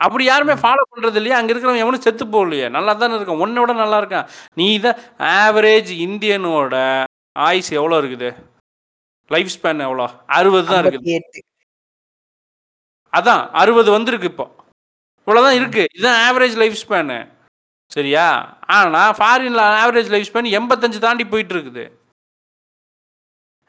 அப்படி 0.00 0.24
யாருமே 0.28 0.54
ஃபாலோ 0.62 0.82
பண்ணுறது 0.90 1.18
இல்லையா 1.18 1.36
அங்கே 1.38 1.52
இருக்கிறவன் 1.52 1.82
எவனும் 1.82 2.02
செத்து 2.06 2.24
போகலையே. 2.24 2.66
நல்லா 2.74 2.92
தானே 2.92 3.14
இருக்கான் 3.16 3.42
உன்னை 3.44 3.60
விட 3.62 3.72
நல்லா 3.82 3.98
இருக்கான். 4.00 4.26
நீ 4.60 4.66
தான் 4.86 4.98
ஆவரேஜ் 5.42 5.92
இந்தியனோட 6.06 6.74
ஆயுஸ் 7.46 7.70
எவ்வளோ 7.78 7.98
இருக்குது? 8.02 8.28
லைஃப் 9.30 9.54
ஸ்பேன் 9.54 9.84
எவ்வளோ? 9.86 10.06
அறுபது 10.38 10.66
தான் 10.72 10.82
இருக்குது. 10.82 11.42
அதான் 13.12 13.42
அறுபது 13.62 13.90
வந்திருக்கு 13.96 14.30
இப்போ. 14.32 14.46
இவ்வளோதான் 15.26 15.58
இருக்கு. 15.60 15.84
இதுதான் 15.94 16.20
ஆவரேஜ் 16.26 16.56
லைஃப் 16.62 16.76
ஸ்பேனு 16.82 17.18
சரியா? 17.96 18.26
ஆனால் 18.78 19.14
ஃபாரின்ல 19.18 19.62
ஆவரேஜ் 19.82 20.12
லைஃப் 20.14 20.28
ஸ்பேன் 20.30 20.54
எண்பத்தஞ்சு 20.58 21.00
தாண்டி 21.06 21.24
போயிட்டு 21.32 21.54
இருக்குது. 21.56 21.84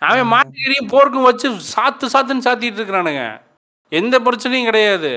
அவன். 0.01 0.31
மாட்டுக்கறியும் 0.33 0.91
போர்க்கும் 0.93 1.27
வச்சு 1.27 1.47
சாத்து 1.73 2.05
சாத்துன்னு 2.13 2.45
சாத்திட்டு 2.47 2.79
இருக்கிறானுங்க. 2.79 3.23
எந்த 3.91 4.15
பிரச்சனையும் 4.25 4.69
கிடையாது. 4.69 5.12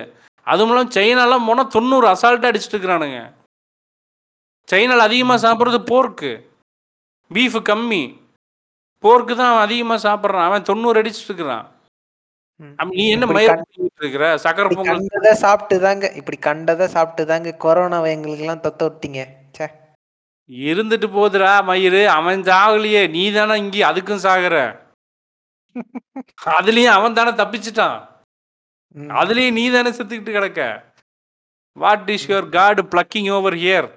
அதுவும் 0.47 0.71
இல்லாமல் 0.73 0.95
சைனாலாம் 0.97 1.47
போனால் 1.49 1.73
தொண்ணூறு 1.75 2.07
அசால்ட்டாக 2.13 2.51
அடிச்சிட்டு 2.51 2.77
இருக்கிறானுங்க. 2.77 3.19
சைனால 4.69 5.07
அதிகமாக 5.09 5.43
சாப்பிட்றது 5.45 5.81
போர்க்கு. 5.91 6.33
பீஃப் 7.31 7.59
கம்மி. 7.71 8.03
போர்க்கு 9.05 9.35
தான் 9.37 9.51
அவன் 9.51 9.67
அதிகமாக 9.67 10.05
சாப்பிட்றான். 10.07 10.49
அவன் 10.49 10.69
தொண்ணூறு 10.71 11.01
அடிச்சிட்டு 11.03 11.31
இருக்கிறான். 11.33 11.67
நீ 12.97 13.05
என்ன 13.15 13.27
இருக்கிற? 14.05 14.25
சக்கரை 14.45 14.69
பொங்கல் 14.79 15.43
சாப்பிட்டு 15.45 15.77
தாங்க 15.85 16.07
இப்படி 16.21 16.39
கண்டதை 16.49 16.87
சாப்பிட்டு 16.97 17.25
தாங்க 17.31 17.53
கொரோனாவை 17.65 18.09
எங்களுக்கு 18.17 18.45
எல்லாம் 18.45 18.65
தொத்த 18.67 18.89
விட்டீங்க. 18.89 19.23
இருந்துட்டு 20.51 21.07
போகுதுடா 21.17 21.53
மயிறு 21.71 22.03
அவன் 22.19 22.41
சாகலையே. 22.51 23.03
நீ 23.17 23.25
தானே 23.33 23.55
இங்கே 23.63 23.83
அதுக்கும் 23.91 24.25
சாகுற. 24.27 24.57
அதுலயும் 26.57 26.97
அவன் 26.99 27.17
தானே 27.19 27.33
தப்பிச்சிட்டான். 27.41 27.99
அதுலயும் 29.21 29.57
நீ 29.59 29.65
தானே 29.71 29.91
செத்துக்கிட்டு 29.91 30.37
கிடக்க. 30.37 30.61
What 31.77 32.11
is 32.15 32.29
your 32.31 32.49
card 32.59 32.83
blocking 32.93 33.31
over 33.37 33.57
here 33.63 33.89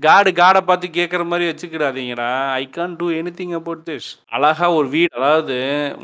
card 0.00 0.30
காடை 0.40 0.60
பார்த்து 0.60 0.86
கேட்குற 0.88 1.22
மாதிரி 1.30 1.44
வச்சுக்கிடாதீங்கடா. 1.50 2.30
I 2.60 2.64
can 2.76 2.96
do 3.00 3.06
anything 3.40 3.54
about 3.60 3.84
this 3.88 4.08
அழகா 4.36 4.66
ஒரு 4.78 4.88
வீடு 4.94 5.12
அதாவது 5.18 5.56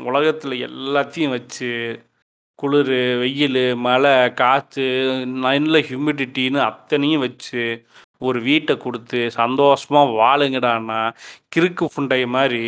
உலகத்தில் 0.09 0.55
எல்லாத்தையும் 0.69 1.35
வச்சு 1.37 1.71
குளிர் 2.59 2.95
வெயில் 3.21 3.61
மழை 3.85 4.15
காற்று 4.33 4.87
நல்ல 5.45 5.77
ஹியூமிடிட்டின்னு 5.89 6.59
அத்தனையும் 6.69 7.23
வச்சு 7.27 7.63
ஒரு 8.21 8.41
வீட்டை 8.41 8.77
கொடுத்து 8.77 9.31
சந்தோஷமாக 9.31 10.15
வாழுங்கடான்னா 10.15 11.11
கிறுக்கு 11.55 11.85
புண்டை 11.95 12.27
மாதிரி 12.27 12.61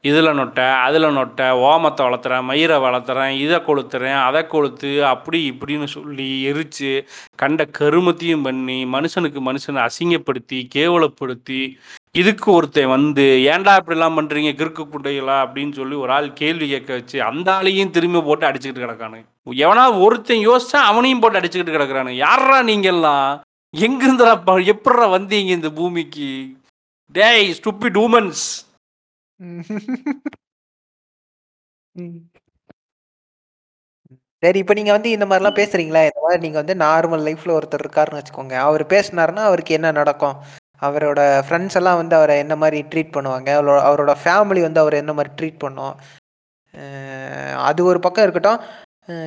இதில் 0.00 0.30
நொட்டை 0.32 0.66
அதில் 0.80 1.14
நொட்டை 1.16 1.46
ஓமத்தை 1.62 2.04
வளர்த்துறேன் 2.06 2.42
மயிரை 2.42 2.78
வளர்த்துறேன் 2.78 3.34
இதை 3.36 3.58
கொளுத்துறேன் 3.58 4.18
அதை 4.22 4.42
கொளுத்து 4.42 4.90
அப்படி 5.04 5.40
இப்படின்னு 5.52 5.84
சொல்லி 5.84 6.42
எரித்து 6.42 6.92
கண்ட 7.36 7.66
கருமத்தையும் 7.78 8.42
பண்ணி 8.42 8.84
மனுஷனுக்கு 8.86 9.42
மனுஷனை 9.42 9.82
அசிங்கப்படுத்தி 9.82 10.60
கேவலப்படுத்தி 10.74 11.60
இதுக்கு 12.12 12.52
ஒருத்தன் 12.52 12.88
வந்து 12.88 13.24
ஏன்டா 13.52 13.72
இப்படிலாம் 13.76 14.16
பண்ணுறீங்க 14.16 14.50
கிறுக்கு 14.54 14.84
புண்டைகளா? 14.84 15.36
அப்படின்னு 15.44 15.72
சொல்லி 15.72 15.96
ஒரு 15.96 16.12
ஆள் 16.12 16.32
கேள்வி 16.32 16.68
கேட்க 16.68 16.90
வச்சு 16.92 17.22
அந்த 17.22 17.48
ஆளையும் 17.52 17.90
திரும்பி 17.90 18.20
போட்டு 18.20 18.46
அடிச்சுக்கிட்டு 18.46 18.84
கிடக்கானு 18.84 19.20
எவனா 19.56 19.84
ஒருத்தன் 20.00 20.46
யோசிச்சா 20.46 20.80
அவனையும் 20.84 21.20
போட்டு 21.20 21.40
அடிச்சுக்கிட்டு 21.40 21.76
கிடக்குறானு 21.76 22.10
யாரா 22.16 22.62
நீங்கெல்லாம் 22.62 23.28
எங்கிருந்தா 23.74 24.30
எப்படா 24.72 25.04
வந்தீங்க 25.16 25.50
இந்த 25.58 25.68
பூமிக்கு? 25.78 26.30
டேய் 27.14 27.46
ஸ்டூபிட் 27.58 27.98
உமன்ஸ் 28.06 28.46
சரி 34.42 34.58
இப்போ 34.62 34.74
நீங்கள் 34.78 34.96
வந்து 34.96 35.10
இந்த 35.14 35.26
மாதிரிலாம் 35.30 35.58
பேசுறீங்களா? 35.60 36.02
இந்த 36.08 36.20
மாதிரி 36.24 36.42
நீங்கள் 36.44 36.62
வந்து 36.62 36.76
நார்மல் 36.84 37.24
லைஃப்பில் 37.26 37.54
ஒருத்தர் 37.56 37.82
இருக்காருன்னு 37.84 38.20
வச்சுக்கோங்க. 38.20 38.54
அவர் 38.68 38.82
பேசினாருன்னா 38.92 39.42
அவருக்கு 39.48 39.76
என்ன 39.78 39.88
நடக்கும்? 40.00 40.36
அவரோட 40.86 41.20
ஃப்ரெண்ட்ஸ் 41.46 41.78
எல்லாம் 41.80 41.98
வந்து 42.02 42.14
அவரை 42.18 42.36
என்ன 42.44 42.54
மாதிரி 42.62 42.78
ட்ரீட் 42.92 43.14
பண்ணுவாங்க? 43.16 43.48
அவரோட 43.58 43.80
அவரோட 43.88 44.12
ஃபேமிலி 44.22 44.60
வந்து 44.66 44.82
அவரை 44.82 44.98
என்ன 45.02 45.12
மாதிரி 45.18 45.32
ட்ரீட் 45.40 45.62
பண்ணும்? 45.64 45.94
அது 47.68 47.80
ஒரு 47.90 47.98
பக்கம் 48.06 48.24
இருக்கட்டும். 48.26 48.60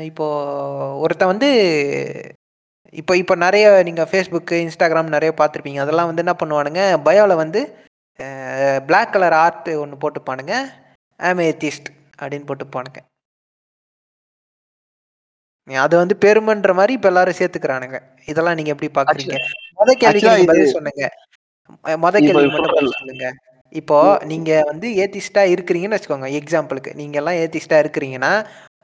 இப்போது 0.10 1.00
ஒருத்தன் 1.04 1.32
வந்து 1.34 1.50
இப்போ 3.02 3.14
இப்போ 3.22 3.36
நிறைய 3.46 3.66
நீங்கள் 3.88 4.10
ஃபேஸ்புக்கு 4.10 4.56
இன்ஸ்டாகிராம் 4.66 5.16
நிறைய 5.16 5.32
பார்த்துருப்பீங்க. 5.40 5.80
அதெல்லாம் 5.84 6.10
வந்து 6.10 6.24
என்ன 6.26 6.36
பண்ணுவானுங்க? 6.42 6.82
பயோவில் 7.08 7.42
வந்து 7.44 7.62
Black 8.90 9.08
கலர் 9.14 9.36
ஆர்ட் 9.44 9.70
ஒன்று 9.84 10.02
போட்டுப்பானுங்க. 10.02 10.54
ஆம் 11.20 11.42
ஏத்திஸ்ட் 11.48 11.88
அப்படின்னு 12.22 12.48
போட்டுப்பானுங்க. 12.50 13.00
அது 15.86 15.96
வந்து 16.02 16.16
பெருமைன்ற 16.24 16.72
மாதிரி 16.80 16.94
இப்போ 16.98 17.10
எல்லாரும் 17.12 17.38
சேர்த்துக்கிறானுங்க. 17.40 17.98
இதெல்லாம் 18.32 18.58
நீங்க 18.60 18.72
எப்படி 18.74 18.90
பாக்குறீங்க 18.98 19.38
முத 19.80 19.94
கேள்விக்கு 20.04 20.52
பதில் 20.52 20.74
சொன்னீங்க 20.76 21.04
முத 22.04 22.16
கேள்விக்கு 22.26 22.54
மட்டும் 22.56 22.76
பதில் 22.78 22.98
சொல்லுங்க. 23.00 23.28
இப்போ 23.82 23.98
நீங்க 24.32 24.52
வந்து 24.72 24.88
ஏத்திஸ்டா 25.04 25.44
இருக்கிறீங்கன்னு 25.54 25.98
வச்சுக்கோங்க. 25.98 26.30
எக்ஸாம்பிளுக்கு 26.40 26.92
நீங்க 27.00 27.18
எல்லாம் 27.22 27.40
ஏத்திஸ்டா 27.44 27.78
இருக்கிறீங்கன்னா 27.84 28.34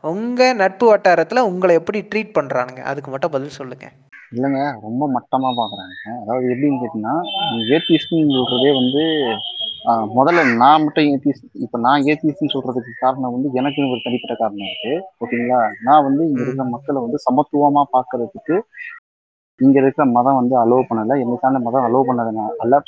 உங்கள் 0.04 0.60
நட்பு 0.60 0.86
வட்டாரத்தில் 0.90 1.48
உங்களை 1.48 1.74
எப்படி 1.80 2.00
ட்ரீட் 2.12 2.36
பண்ணுறானுங்க 2.36 2.82
அதுக்கு 2.90 3.10
மட்டும் 3.14 3.34
பதில் 3.34 3.58
சொல்லுங்க. 3.58 3.88
இல்லைங்க 4.36 4.60
ரொம்ப 4.86 5.04
மட்டமாக 5.14 5.54
பார்க்குறாங்க 5.60 5.96
அதாவது 6.22 6.46
எப்படின்னு 6.54 6.80
கேட்டிங்கன்னா 6.82 7.16
ஏத்திஸ்ட்னு 7.76 8.36
சொல்கிறதே 8.38 8.72
வந்து 8.80 9.04
முதல்ல 10.18 10.42
நான் 10.62 10.84
மட்டும் 10.86 11.08
ஏத்திஸ்ட் 11.12 11.46
இப்போ 11.66 11.78
நான் 11.86 12.06
ஏத்திஸ்ட்னு 12.12 12.54
சொல்கிறதுக்கு 12.56 12.94
காரணம் 13.04 13.34
வந்து 13.36 13.50
எனக்கு 13.60 13.86
ஒரு 13.94 14.02
தனிப்பட்ட 14.06 14.36
காரணம் 14.42 14.70
இருக்குது 14.70 14.98
ஓகேங்களா? 15.24 15.60
நான் 15.88 16.06
வந்து 16.08 16.22
இங்கே 16.30 16.44
இருக்கிற 16.46 16.66
மக்களை 16.76 17.00
வந்து 17.06 17.20
சமத்துவமாக 17.28 17.88
பார்க்கறதுக்கு 17.96 18.58
இங்கே 19.60 19.80
இருக்கிற 19.82 20.06
மதம் 20.18 20.40
வந்து 20.42 20.56
அலோவ் 20.64 20.90
பண்ணலை. 20.90 21.16
என்னைக்கான 21.24 21.62
மதம் 21.68 21.88
அலோவ் 21.88 22.10
பண்ணதுனால 22.10 22.52
அல்ல 22.66 22.82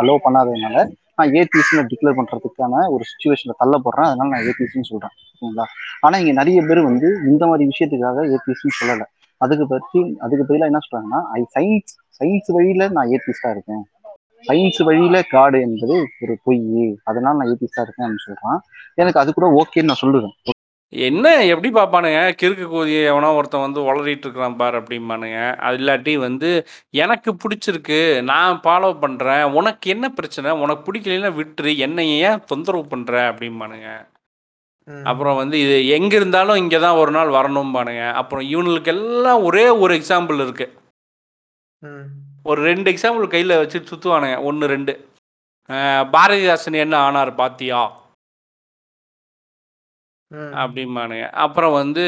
அலோவ் 0.00 0.24
பண்ணாததுனால 0.26 0.78
நான் 1.18 1.34
ஏத்திஸ்ட்னு 1.38 1.84
டிக்ளேர் 1.92 2.18
பண்றதுக்கான 2.18 2.82
ஒரு 2.88 3.04
சுச்சுவேஷன்ல 3.10 3.54
தள்ளப்படுறேன் 3.62 4.08
அதனால 4.08 4.30
நான் 4.30 4.46
ஏபிஎஸ்னு 4.48 4.90
சொல்றேன். 4.90 5.14
ஓகேங்களா? 5.34 5.64
ஆனா 6.00 6.18
இங்க 6.18 6.32
நிறைய 6.32 6.62
பேர் 6.62 6.80
வந்து 6.82 7.08
இந்த 7.26 7.46
மாதிரி 7.46 7.64
விஷயத்துக்காக 7.68 8.26
ஏத்திஸ்ட்னு 8.34 8.76
சொல்லல. 8.80 9.04
அதுக்கு 9.40 9.66
பற்றி 9.66 10.00
அதுக்கு 10.18 10.44
பதிலாக 10.46 10.70
என்ன 10.70 10.80
சொல்றாங்கன்னா 10.86 11.20
ஐ 11.38 11.40
சயின்ஸ் 11.56 11.94
சயின்ஸ் 12.18 12.50
வழியில 12.56 12.88
நான் 12.88 13.08
ஏத்திஸ்டா 13.08 13.50
இருக்கேன். 13.50 13.82
சயின்ஸ் 14.48 14.80
வழியில 14.84 15.22
காடு 15.22 15.60
என்பது 15.60 15.96
ஒரு 16.22 16.38
பொய். 16.44 16.62
அதனால 17.04 17.36
நான் 17.36 17.50
ஏத்திஸ்டா 17.52 17.84
இருக்கேன் 17.86 18.06
அப்படின்னு 18.06 18.26
சொல்றான். 18.28 18.60
எனக்கு 18.94 19.20
அது 19.20 19.32
கூட 19.32 19.48
ஓகேன்னு 19.60 19.90
நான் 19.90 20.02
சொல்லுவேன். 20.02 20.36
என்ன? 20.92 21.44
எப்படி 21.44 21.70
பார்ப்பானுங்க? 21.70 22.20
கிறுக்கு 22.40 22.66
கோதியை 22.66 23.02
எவனோ 23.04 23.34
ஒருத்தன் 23.34 23.60
வந்து 23.60 23.80
உளறிட்டு 23.80 24.24
இருக்கிறான் 24.24 24.56
பார் 24.56 24.82
அப்படிம்பானுங்க. 24.82 25.56
அது 25.58 25.76
இல்லாட்டி 25.78 26.18
வந்து 26.18 26.50
எனக்கு 26.94 27.36
பிடிச்சிருக்கு 27.42 27.98
நான் 28.22 28.60
ஃபாலோ 28.64 28.98
பண்ணுறேன் 29.00 29.52
உனக்கு 29.52 29.90
என்ன 29.90 30.08
பிரச்சனை? 30.10 30.50
உனக்கு 30.58 30.86
பிடிக்கலன்னா 30.86 31.32
விட்டுரு. 31.34 31.76
என்னை 31.78 32.20
ஏன் 32.20 32.44
தொந்தரவு 32.46 32.86
பண்ணுற 32.90 33.14
அப்படிம்பானுங்க. 33.30 33.90
ம். 34.88 35.04
அப்புறம் 35.04 35.36
வந்து 35.36 35.60
இது 35.60 35.88
எங்கே 35.88 36.16
இருந்தாலும் 36.16 36.56
இங்கே 36.56 36.78
தான் 36.78 36.96
ஒரு 36.96 37.10
நாள் 37.10 37.28
வரணும்பானுங்க. 37.28 38.12
அப்புறம் 38.12 38.48
இவனுக்கு 38.48 38.90
எல்லாம் 38.90 39.42
ஒரே 39.42 39.68
ஒரு 39.68 39.94
எக்ஸாம்பிள் 39.98 40.40
இருக்குது 40.44 40.74
ம். 41.82 42.06
ஒரு 42.44 42.62
ரெண்டு 42.62 42.92
எக்ஸாம்பிள் 42.92 43.26
கையில் 43.26 43.56
வச்சு 43.56 43.78
சுற்றுவானுங்க 43.84 44.42
ஒன்று 44.42 44.66
ரெண்டு. 44.66 44.92
அஹ் 45.70 46.04
பாரதிதாசன் 46.12 46.72
என்ன 46.78 46.96
ஆனார் 46.98 47.34
பாத்தியா? 47.34 47.80
ம். 50.30 50.50
அப்படிம்பானுங்க. 50.60 51.26
அப்புறம் 51.42 51.74
வந்து 51.74 52.02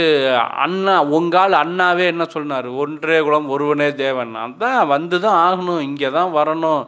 அண்ணா 0.64 0.94
உங்கால் 1.16 1.54
அண்ணாவே 1.60 2.04
என்ன 2.06 2.24
சொன்னார் 2.28 2.68
ஒன்றே 2.82 3.18
குலம் 3.20 3.48
ஒருவனே 3.50 3.88
தேவன். 3.96 4.32
அதான் 4.42 4.82
வந்து 4.88 5.16
தான் 5.20 5.38
ஆகணும். 5.46 5.82
இங்கே 5.82 6.10
தான் 6.10 6.32
வரணும். 6.36 6.82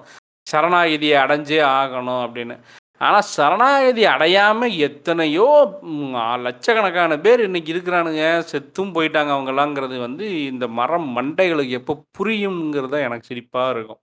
சரணாகிதியை 0.47 1.17
அடைஞ்சே 1.25 1.61
ஆகணும் 1.75 2.23
அப்படின்னு. 2.27 2.57
ஆனால் 3.01 3.29
சரணாகதி 3.37 4.03
அடையாமல் 4.11 4.77
எத்தனையோ 4.87 5.47
ம், 5.93 6.13
லட்சக்கணக்கான 6.45 7.19
பேர் 7.21 7.41
இன்னைக்கு 7.41 7.73
இருக்கிறானுங்க. 7.75 8.23
செத்தும் 8.53 8.95
போயிட்டாங்க 8.97 9.33
அவங்களாங்கிறது 9.37 9.97
வந்து 9.99 10.27
இந்த 10.53 10.67
மரம் 10.79 11.09
மண்டைகளுக்கு 11.17 11.79
எப்போ 11.81 11.95
புரியுங்கிறது 12.19 12.95
தான் 12.95 13.07
எனக்கு 13.09 13.31
சிரிப்பாக 13.31 13.75
இருக்கும். 13.75 14.01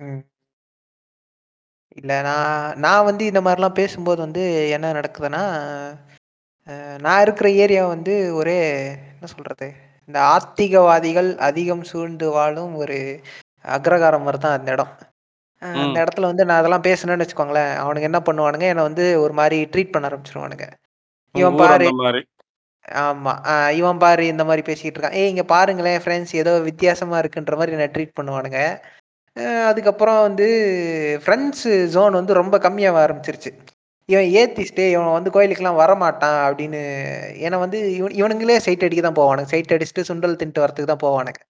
ம். 0.00 0.22
இல்ல 1.96 2.12
நான் 2.22 2.54
நான் 2.84 3.06
வந்து 3.08 3.24
இந்த 3.30 3.40
மாதிரிலாம் 3.42 3.78
பேசும்போது 3.78 4.20
வந்து 4.24 4.42
என்ன 4.76 4.92
நடக்குதுன்னா 4.92 5.42
நான் 7.00 7.22
இருக்கிற 7.24 7.48
ஏரியா 7.62 7.82
வந்து 7.90 8.14
ஒரே 8.38 8.56
என்ன 9.10 9.26
சொல்றது 9.32 9.66
இந்த 10.08 10.18
ஆத்திகவாதிகள் 10.32 11.28
அதிகம் 11.46 11.84
சூழ்ந்து 11.90 12.26
வாழும் 12.34 12.74
ஒரு 12.82 12.96
அக்ரகாரம் 13.76 14.24
மாதிரி 14.24 14.38
தான் 14.38 14.56
அந்த 14.56 14.70
இடம். 14.72 14.92
அந்த 15.62 15.78
ம். 15.88 15.96
இடத்துல 16.02 16.28
வந்து 16.30 16.44
நான் 16.46 16.60
அதெல்லாம் 16.60 16.86
பேசுனேன்னு 16.86 17.24
வச்சுக்கோங்களேன் 17.24 17.72
அவனுங்க 17.82 18.08
என்ன 18.08 18.20
பண்ணுவானுங்க 18.26 18.66
என்னை 18.72 18.84
வந்து 18.84 19.04
ஒரு 19.22 19.34
மாதிரி 19.38 19.58
ட்ரீட் 19.72 19.94
பண்ண 19.94 20.08
ஆரம்பிச்சிருவானுங்க. 20.10 20.66
இவன் 21.34 21.54
ஊர் 21.54 21.62
பாரு 21.62 21.86
அந்த 21.86 22.22
ஆமா 23.00 23.32
அஹ், 23.52 23.72
இவன் 23.78 23.98
பாரு 23.98 24.24
இந்த 24.26 24.42
மாதிரி 24.44 24.62
பேசிக்கிட்டு 24.62 24.98
இருக்கான். 24.98 25.18
ஏய் 25.20 25.30
இங்க 25.30 25.44
பாருங்களேன் 25.52 26.02
ஃப்ரெண்ட்ஸ் 26.02 26.34
ஏதோ 26.36 26.52
வித்தியாசமா 26.68 27.16
இருக்குன்ற 27.22 27.54
மாதிரி 27.58 27.76
என்ன 27.76 27.88
ட்ரீட் 27.94 28.16
பண்ணுவானுங்க. 28.18 28.60
அதுக்கப்புறம் 29.70 30.20
வந்து 30.26 30.46
ஃப்ரெண்ட்ஸ் 31.24 31.64
ஜோன் 31.94 32.18
வந்து 32.20 32.32
ரொம்ப 32.34 32.56
கம்மியாக 32.58 33.02
ஆரம்பிச்சிருச்சு. 33.04 33.50
இவன் 34.08 34.28
ஏத்திஸ்டே 34.40 34.84
இவன் 34.90 35.16
வந்து 35.16 35.30
கோயிலுக்கெல்லாம் 35.34 35.80
வரமாட்டான் 35.82 36.38
அப்படின்னு 36.46 36.80
ஏன்னா 37.46 37.56
வந்து 37.64 37.78
இவன் 37.98 38.14
இவனுங்களே 38.20 38.58
சைட் 38.66 38.84
அடிக்க 38.86 39.02
தான் 39.02 39.18
போவானுங்க. 39.20 39.50
சைட் 39.54 39.74
அடிச்சுட்டு 39.76 40.08
சுண்டல் 40.10 40.38
தின்ட்டு 40.42 40.62
வரதுக்கு 40.64 40.92
தான் 40.92 41.04
போவானுங்க. 41.06 41.40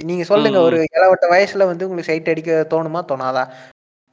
நீங்க 0.00 0.24
சொல்லுங்க 0.30 0.58
ம், 0.58 0.66
ஒரு 0.68 0.78
இளவட்ட 0.96 1.26
வயசுல 1.34 1.66
வந்து 1.68 1.86
உங்களுக்கு 1.86 2.10
சைட் 2.12 2.30
அடிக்க 2.32 2.52
தோணுமா? 2.72 3.00
தோணாதா? 3.10 3.44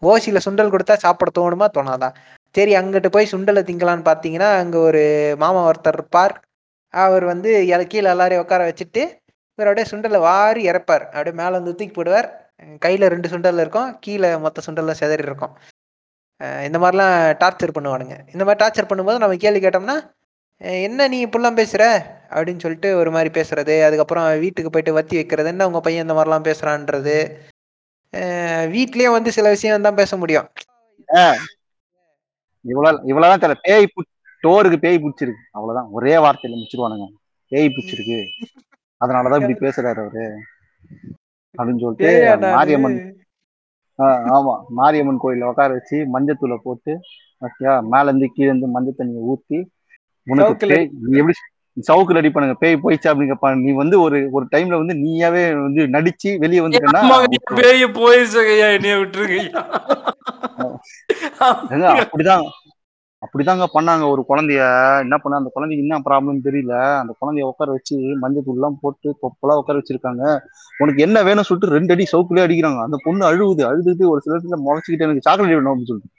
ஓசியில 0.01 0.39
சுண்டல் 0.45 0.73
கொடுத்தா 0.73 0.95
சாப்பிட 1.05 1.31
தோணுமா? 1.39 1.67
தோணாதா? 1.77 2.09
சரி 2.55 2.73
அங்கிட்டு 2.79 3.09
போய் 3.09 3.31
சுண்டலை 3.33 3.61
திங்கலான்னு 3.69 4.05
பார்த்தீங்கன்னா 4.09 4.49
அங்கே 4.61 4.79
ஒரு 4.89 5.01
மாமா 5.43 5.61
ஒருத்தர் 5.69 5.97
இருப்பார். 5.99 6.33
அவர் 6.93 7.25
வந்து 7.25 7.49
கீழே 7.93 8.07
எல்லாரையும் 8.13 8.43
உட்கார 8.45 8.63
வச்சுட்டு 8.69 9.03
இவர் 9.59 9.69
அப்படியே 9.69 9.89
சுண்டலை 9.91 10.19
வாரி 10.27 10.61
இறப்பார். 10.71 11.05
அப்படியே 11.13 11.35
மேலே 11.41 11.53
வந்து 11.59 11.75
தூக்கி 11.79 11.93
போடுவார். 11.95 12.29
கையில் 12.83 13.11
ரெண்டு 13.13 13.27
சுண்டல் 13.33 13.61
இருக்கும் 13.63 13.89
கீழே 14.05 14.29
மொத்த 14.45 14.61
சுண்டலில் 14.65 14.99
செதறி 15.01 15.25
இருக்கும். 15.29 15.53
இந்த 16.67 16.77
மாதிரிலாம் 16.83 17.15
டார்ச்சர் 17.43 17.75
பண்ணுவானுங்க. 17.77 18.15
இந்த 18.33 18.43
மாதிரி 18.45 18.61
டார்ச்சர் 18.63 18.89
பண்ணும்போது 18.91 19.21
நம்ம 19.23 19.39
கேள்வி 19.45 19.61
கேட்டோம்னா 19.65 19.97
என்ன 20.87 21.07
நீ 21.13 21.17
இப்படிலாம் 21.25 21.59
பேசுகிற 21.59 21.83
அப்படின்னு 22.35 22.63
சொல்லிட்டு 22.63 22.89
ஒரு 22.99 23.09
மாதிரி 23.15 23.29
பேசுறது 23.37 23.75
அதுக்கப்புறம் 23.87 24.27
வீட்டுக்கு 24.43 24.71
போயிட்டு 24.73 24.97
வத்தி 24.97 25.15
வைக்கிறது 25.19 25.51
என்ன 25.53 25.67
உங்கள் 25.69 25.85
பையன் 25.85 26.05
இந்த 26.05 26.15
மாதிரிலாம் 26.17 26.47
பேசுகிறான்றது 26.49 27.15
வீட்லேயே 28.75 29.09
வந்து 29.15 29.29
சில 29.37 29.49
விஷயம் 29.55 29.85
தான் 29.87 29.99
பேச 30.01 30.17
முடியும். 30.21 30.47
இவ்வளோ 32.65 32.91
இவ்வளோதான் 33.11 33.41
தெரியல 33.43 33.57
பேய் 33.67 33.87
டோருக்கு 34.43 34.77
பேய் 34.85 35.01
பிடிச்சிருக்கு. 35.03 35.43
அவ்வளோதான். 35.57 35.89
ஒரே 35.97 36.13
வார்த்தையில் 36.25 36.59
முடிச்சிருவானுங்க. 36.59 37.07
பேய் 37.51 37.73
பிடிச்சிருக்கு. 37.75 38.19
அதனாலதான் 39.01 39.41
இப்படி 39.43 39.57
பேசுறாரு 39.65 40.01
அவரு. 40.03 40.25
அப்படின்னு 41.55 41.81
சொல்லிட்டு? 41.83 42.11
மாரியம்மன் 42.53 42.97
ஆ, 43.99 44.05
ஆமா 44.35 44.53
மாரியம்மன் 44.77 45.19
கோயில்ல 45.21 45.49
உட்கார 45.49 45.71
வச்சு 45.75 45.97
மஞ்சத்தூளை 46.13 46.57
போட்டு 46.61 46.93
ஓகேயா 47.41 47.73
மேல 47.89 48.05
இருந்து 48.07 48.27
கீழே 48.31 48.49
இருந்து 48.49 48.69
மஞ்சள் 48.73 48.97
தண்ணியை 48.97 49.23
ஊத்தி 49.31 49.59
உனக்கு 50.27 50.47
சவுக்குல 50.49 50.77
எப்படி 51.19 51.35
சவுக்கு 51.77 52.15
ரெடி 52.17 52.29
பண்ணுங்க 52.29 52.55
பேய் 52.59 52.81
போயிடுச்சா 52.81 53.11
அப்படின்னு 53.11 53.31
கேட்பாங்க 53.31 53.59
நீ 53.61 53.71
வந்து 53.77 53.95
ஒரு 54.01 54.17
ஒரு 54.33 54.45
டைம்ல 54.51 54.79
வந்து 54.81 54.95
நீயாவே 54.99 55.43
வந்து 55.59 55.83
நடிச்சு 55.95 56.31
வெளியே 56.43 56.63
வந்துட்டேன்னா 56.63 57.03
பேய 57.59 57.87
போயிருச்சையா 57.95 58.67
என்னைய 58.75 58.97
விட்டுருங்கய்யா 58.99 59.63
ஏங்க, 61.73 61.87
அப்படிதான் 62.03 62.45
அப்படிதாங்க 63.23 63.65
பண்ணாங்க. 63.73 64.09
ஒரு 64.09 64.25
குழந்தைய 64.29 64.61
என்ன 64.99 65.17
பண்ண 65.17 65.37
அந்த 65.37 65.49
குழந்தைக்கு 65.53 65.87
என்ன 65.87 66.01
ப்ராப்ளம் 66.09 66.45
தெரியல. 66.47 66.99
அந்த 66.99 67.15
குழந்தைய 67.21 67.41
உட்கார 67.41 67.71
வச்சு 67.71 67.97
மஞ்சள் 67.97 68.43
தூள்லாம் 68.43 68.75
போட்டு 68.81 69.17
தொப்பலா 69.21 69.55
உட்கார 69.55 69.79
வச்சிருக்காங்க. 69.79 70.39
உனக்கு 70.77 71.01
என்ன 71.01 71.23
வேணும் 71.23 71.43
சொல்லிட்டு 71.43 71.75
ரெண்டு 71.75 71.93
அடி 71.93 72.05
சவுக்குலயே 72.11 72.47
அடிக்கிறாங்க. 72.47 72.81
அந்த 72.81 72.97
பொண்ணு 73.03 73.25
அழுகுது 73.25 73.63
அழுதுட்டு 73.63 74.07
ஒரு 74.07 74.21
சில 74.21 74.37
இடத்துல 74.37 74.59
முளைச்சிக்கிட்டு 74.65 75.07
எனக்கு 75.07 75.21
சாக்லேட் 75.21 75.53
வேணும் 75.53 75.73
அப்படின்னு 75.73 75.91
சொல்லிட்டு. 75.91 76.11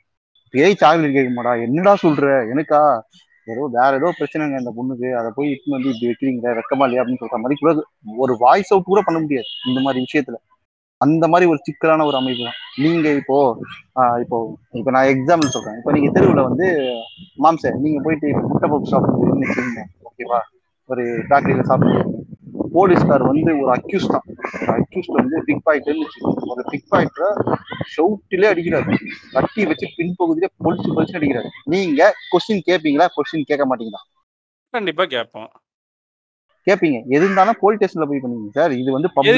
ஏய் 0.50 0.74
சாக்லேட் 0.74 1.12
கேட்க 1.12 1.42
மாடா. 1.42 1.62
என்னடா 1.62 1.96
சொல்ற? 2.02 2.26
எனக்கா? 2.54 3.00
ஏதோ 3.46 3.68
வேற 3.72 3.94
ஏதோ 3.94 4.14
பிரச்சனைங்க 4.18 4.58
இந்த 4.58 4.72
பொண்ணுக்கு. 4.76 5.12
அதை 5.12 5.30
போய் 5.34 5.50
இட்டு 5.50 5.70
வந்து 5.70 5.88
இப்படி 5.88 6.10
வைக்கிறீங்க 6.10 6.60
வெக்கமா 6.60 6.82
இல்லையா? 6.82 7.02
அப்படின்னு 7.02 7.24
சொல்ற 7.24 7.36
மாதிரி 7.36 7.54
கூட 7.60 7.84
ஒரு 8.16 8.36
வாய்ஸ் 8.38 8.72
அவுட் 8.72 8.84
கூட 8.84 9.00
பண்ண 9.04 9.20
முடியாது. 9.20 9.46
இந்த 9.66 9.80
மாதிரி 9.80 10.04
விஷயத்துல. 10.04 10.34
அந்த 11.00 11.24
மாதிரி 11.32 11.46
ஒரு 11.52 11.60
சிக்கலான 11.66 12.04
ஒரு 12.10 12.16
அமைப்பு 12.20 12.44
தான். 12.48 12.58
நீங்க 12.84 13.06
இப்போ 13.20 13.36
இப்போ 14.24 14.36
இப்போ 14.78 14.90
நான் 14.96 15.10
எக்ஸாம்பிள் 15.14 15.54
சொல்றேன். 15.56 15.78
இப்போ 15.80 15.92
நீங்க 15.96 16.08
தெருவில் 16.16 16.46
வந்து 16.48 16.66
மாம்ச 17.44 17.72
நீங்க 17.84 18.00
போயிட்டு 18.06 18.28
முட்டை 18.50 18.68
பப்பு 18.72 18.92
சாப்பிடுறீங்கன்னு 18.92 19.84
ஓகேவா 20.08 20.40
ஒரு 20.90 21.04
பேக்கரியில 21.30 21.64
சாப்பிடுறீங்க 21.70 22.12
போலீஸ்கார் 22.76 23.22
வந்து 23.30 23.50
ஒரு 23.62 23.70
அக்யூஸ் 23.74 24.06
தான். 24.12 24.24
அக்யூஸ்ட் 24.76 25.18
வந்து 25.18 25.36
பிக் 25.48 25.62
பாயிண்ட் 25.66 25.88
இருந்துச்சு 25.90 26.20
ஒரு 26.52 26.62
பிக் 26.70 26.88
பாயிண்ட்ல 26.92 27.26
ஷவுட்டிலே 27.94 28.48
அடிக்கிறாரு. 28.52 28.94
கட்டி 29.34 29.66
வச்சு 29.70 29.86
பின்பகுதியிலே 29.98 30.50
பொழிச்சு 30.64 30.88
பொழிச்சு 30.96 31.18
அடிக்கிறாரு. 31.18 31.50
நீங்க 31.74 32.10
கொஸ்டின் 32.32 32.64
கேட்பீங்களா 32.68 33.06
கொஸ்டின் 33.16 33.48
கேட்க 33.50 33.66
மாட்டீங்களா? 33.72 34.02
கண்டிப்பா 34.74 35.06
கேட்போம். 35.14 35.50
கேட்பீங்க 36.66 36.98
எது 37.14 37.24
இருந்தாலும் 37.26 37.60
போலீஸ் 37.60 37.78
ஸ்டேஷன்ல 37.78 38.06
போய் 38.10 38.22
பண்ணுவீங்க 38.22 38.52
சார். 38.58 38.72
இது 38.82 38.90
வந்து 38.92 39.08
பப்ளிக் 39.16 39.32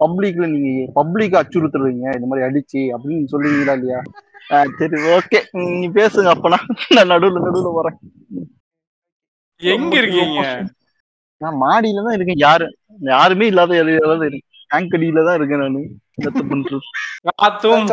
பப்ளிக்ல 0.00 0.46
நீங்க 0.52 0.70
பப்ளிக் 0.92 1.40
அச்சுறுத்துறீங்க. 1.40 2.06
இந்த 2.16 2.26
மாதிரி 2.28 2.46
அடிச்சு 2.46 2.80
அப்படின்னு 2.94 3.32
சொல்லுவீங்களா 3.32 3.74
இல்லையா? 3.78 4.00
ஆஹ் 4.54 4.70
சரி 4.78 4.96
ஓகே 5.16 5.38
நீ 5.58 5.86
பேசுங்க 5.98 6.30
அப்பனா 6.34 6.58
நான் 6.96 7.12
நடுவுல 7.12 7.44
நடுவுல 7.44 7.70
வரேன் 7.78 7.98
எங்க 9.62 9.94
இருக்கீங்க? 10.00 10.40
நான் 11.40 11.60
மாடியில 11.62 12.04
தான் 12.06 12.16
இருக்கேன். 12.16 12.42
யாரு 12.46 12.66
யாருமே 13.12 13.46
இல்லாத 13.46 13.78
இருக்கேன். 13.80 14.42
டேங்க் 14.70 14.94
அடியில 14.96 15.24
தான் 15.28 15.38
இருக்கேன் 15.38 15.62
நானு. 15.64 15.80
காத்தும். 17.30 17.86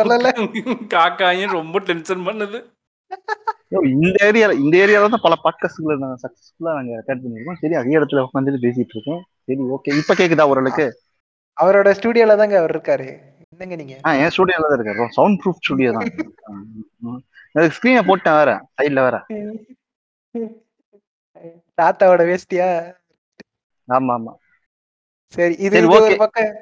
காக்காயும் 0.94 1.56
ரொம்ப 1.58 1.76
டென்ஷன் 1.88 2.26
பண்ணுது. 2.28 2.58
இந்த 3.94 4.16
ஏரியா 4.26 4.46
இந்த 4.62 4.74
ஏரியால 4.76 5.08
தான் 5.08 5.24
பல 5.24 5.34
பாட்காஸ்ட்களை 5.44 5.94
நாங்க 6.02 6.16
சக்சஸ்ஃபுல்லா 6.24 6.72
நாங்க 6.78 6.92
அட்டாச் 6.98 7.22
பண்ணிருக்கோம் 7.24 7.60
சரி 7.62 7.74
அதே 7.74 7.96
இடத்துல 7.98 8.24
உட்காந்துட்டு 8.26 8.64
பேசிட்டு 8.64 8.94
இருக்கோம். 8.96 9.20
சரி 9.46 9.62
ஓகே 9.76 9.96
இப்ப 10.00 10.14
கேக்குதா 10.14 10.46
ஓரளவுக்கு? 10.52 10.86
அவரோட 11.56 11.88
ஸ்டூடியோல 11.98 12.36
தாங்க 12.40 12.56
அவர் 12.58 12.74
இருக்காரு. 12.76 13.06
என்னங்க 13.52 13.76
நீங்க? 13.76 13.94
ஆ 14.06 14.12
என் 14.20 14.32
ஸ்டுடியோல 14.34 14.68
தான் 14.68 14.78
இருக்காரு. 14.78 15.08
சவுண்ட் 15.18 15.40
ப்ரூஃப் 15.42 15.60
ஸ்டுடியோ 15.62 15.92
தான். 15.96 16.10
எனக்கு 17.54 17.76
ஸ்கிரீனை 17.78 18.02
போட்டேன் 18.06 18.38
வேற. 18.40 18.50
சைட்ல 18.78 19.00
வேற. 19.06 19.16
தாத்தாவோட 21.78 22.22
வேஷ்டியா 22.30 22.68
ஆமா 23.88 24.12
ஆமா. 24.18 24.32
சரி 25.34 25.54
இது 25.66 25.82
ஒரு. 25.96 26.16
பக்கம். 26.22 26.52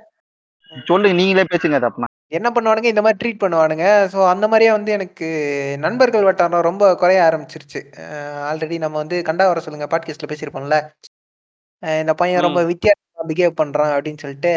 சொல்லுங்க 0.89 1.17
நீங்களே 1.21 1.45
பேசுங்க 1.53 1.79
அது 1.79 1.89
அப்பனா. 1.89 2.10
என்ன 2.33 2.51
பண்ணுவானுங்க? 2.51 2.85
இந்த 2.85 3.03
மாதிரி 3.03 3.19
ட்ரீட் 3.21 3.43
பண்ணுவானுங்க. 3.43 3.85
ஸோ 4.13 4.29
அந்த 4.29 4.47
மாதிரியே 4.49 4.71
வந்து 4.71 4.93
எனக்கு 4.93 5.29
நண்பர்கள் 5.79 6.23
வட்டாரம் 6.23 6.61
ரொம்ப 6.61 6.95
குறைய 6.95 7.23
ஆரம்பிச்சிருச்சு. 7.23 7.81
ஆல்ரெடி 8.51 8.79
நம்ம 8.79 8.97
வந்து 8.97 9.23
கண்டா 9.23 9.47
வர 9.47 9.61
சொல்லுங்க 9.61 9.99
பாட்காஸ்ட்ல 9.99 10.29
பேசியிருப்போம்ல. 10.29 10.77
அஹ் 11.87 12.01
இந்த 12.01 12.15
பையன் 12.15 12.41
ரொம்ப 12.41 12.65
வித்தியாசமா 12.65 13.29
பிஹேவ் 13.29 13.59
பண்றான் 13.61 13.95
அப்படின்னு 13.97 14.19
சொல்லிட்டு 14.19 14.53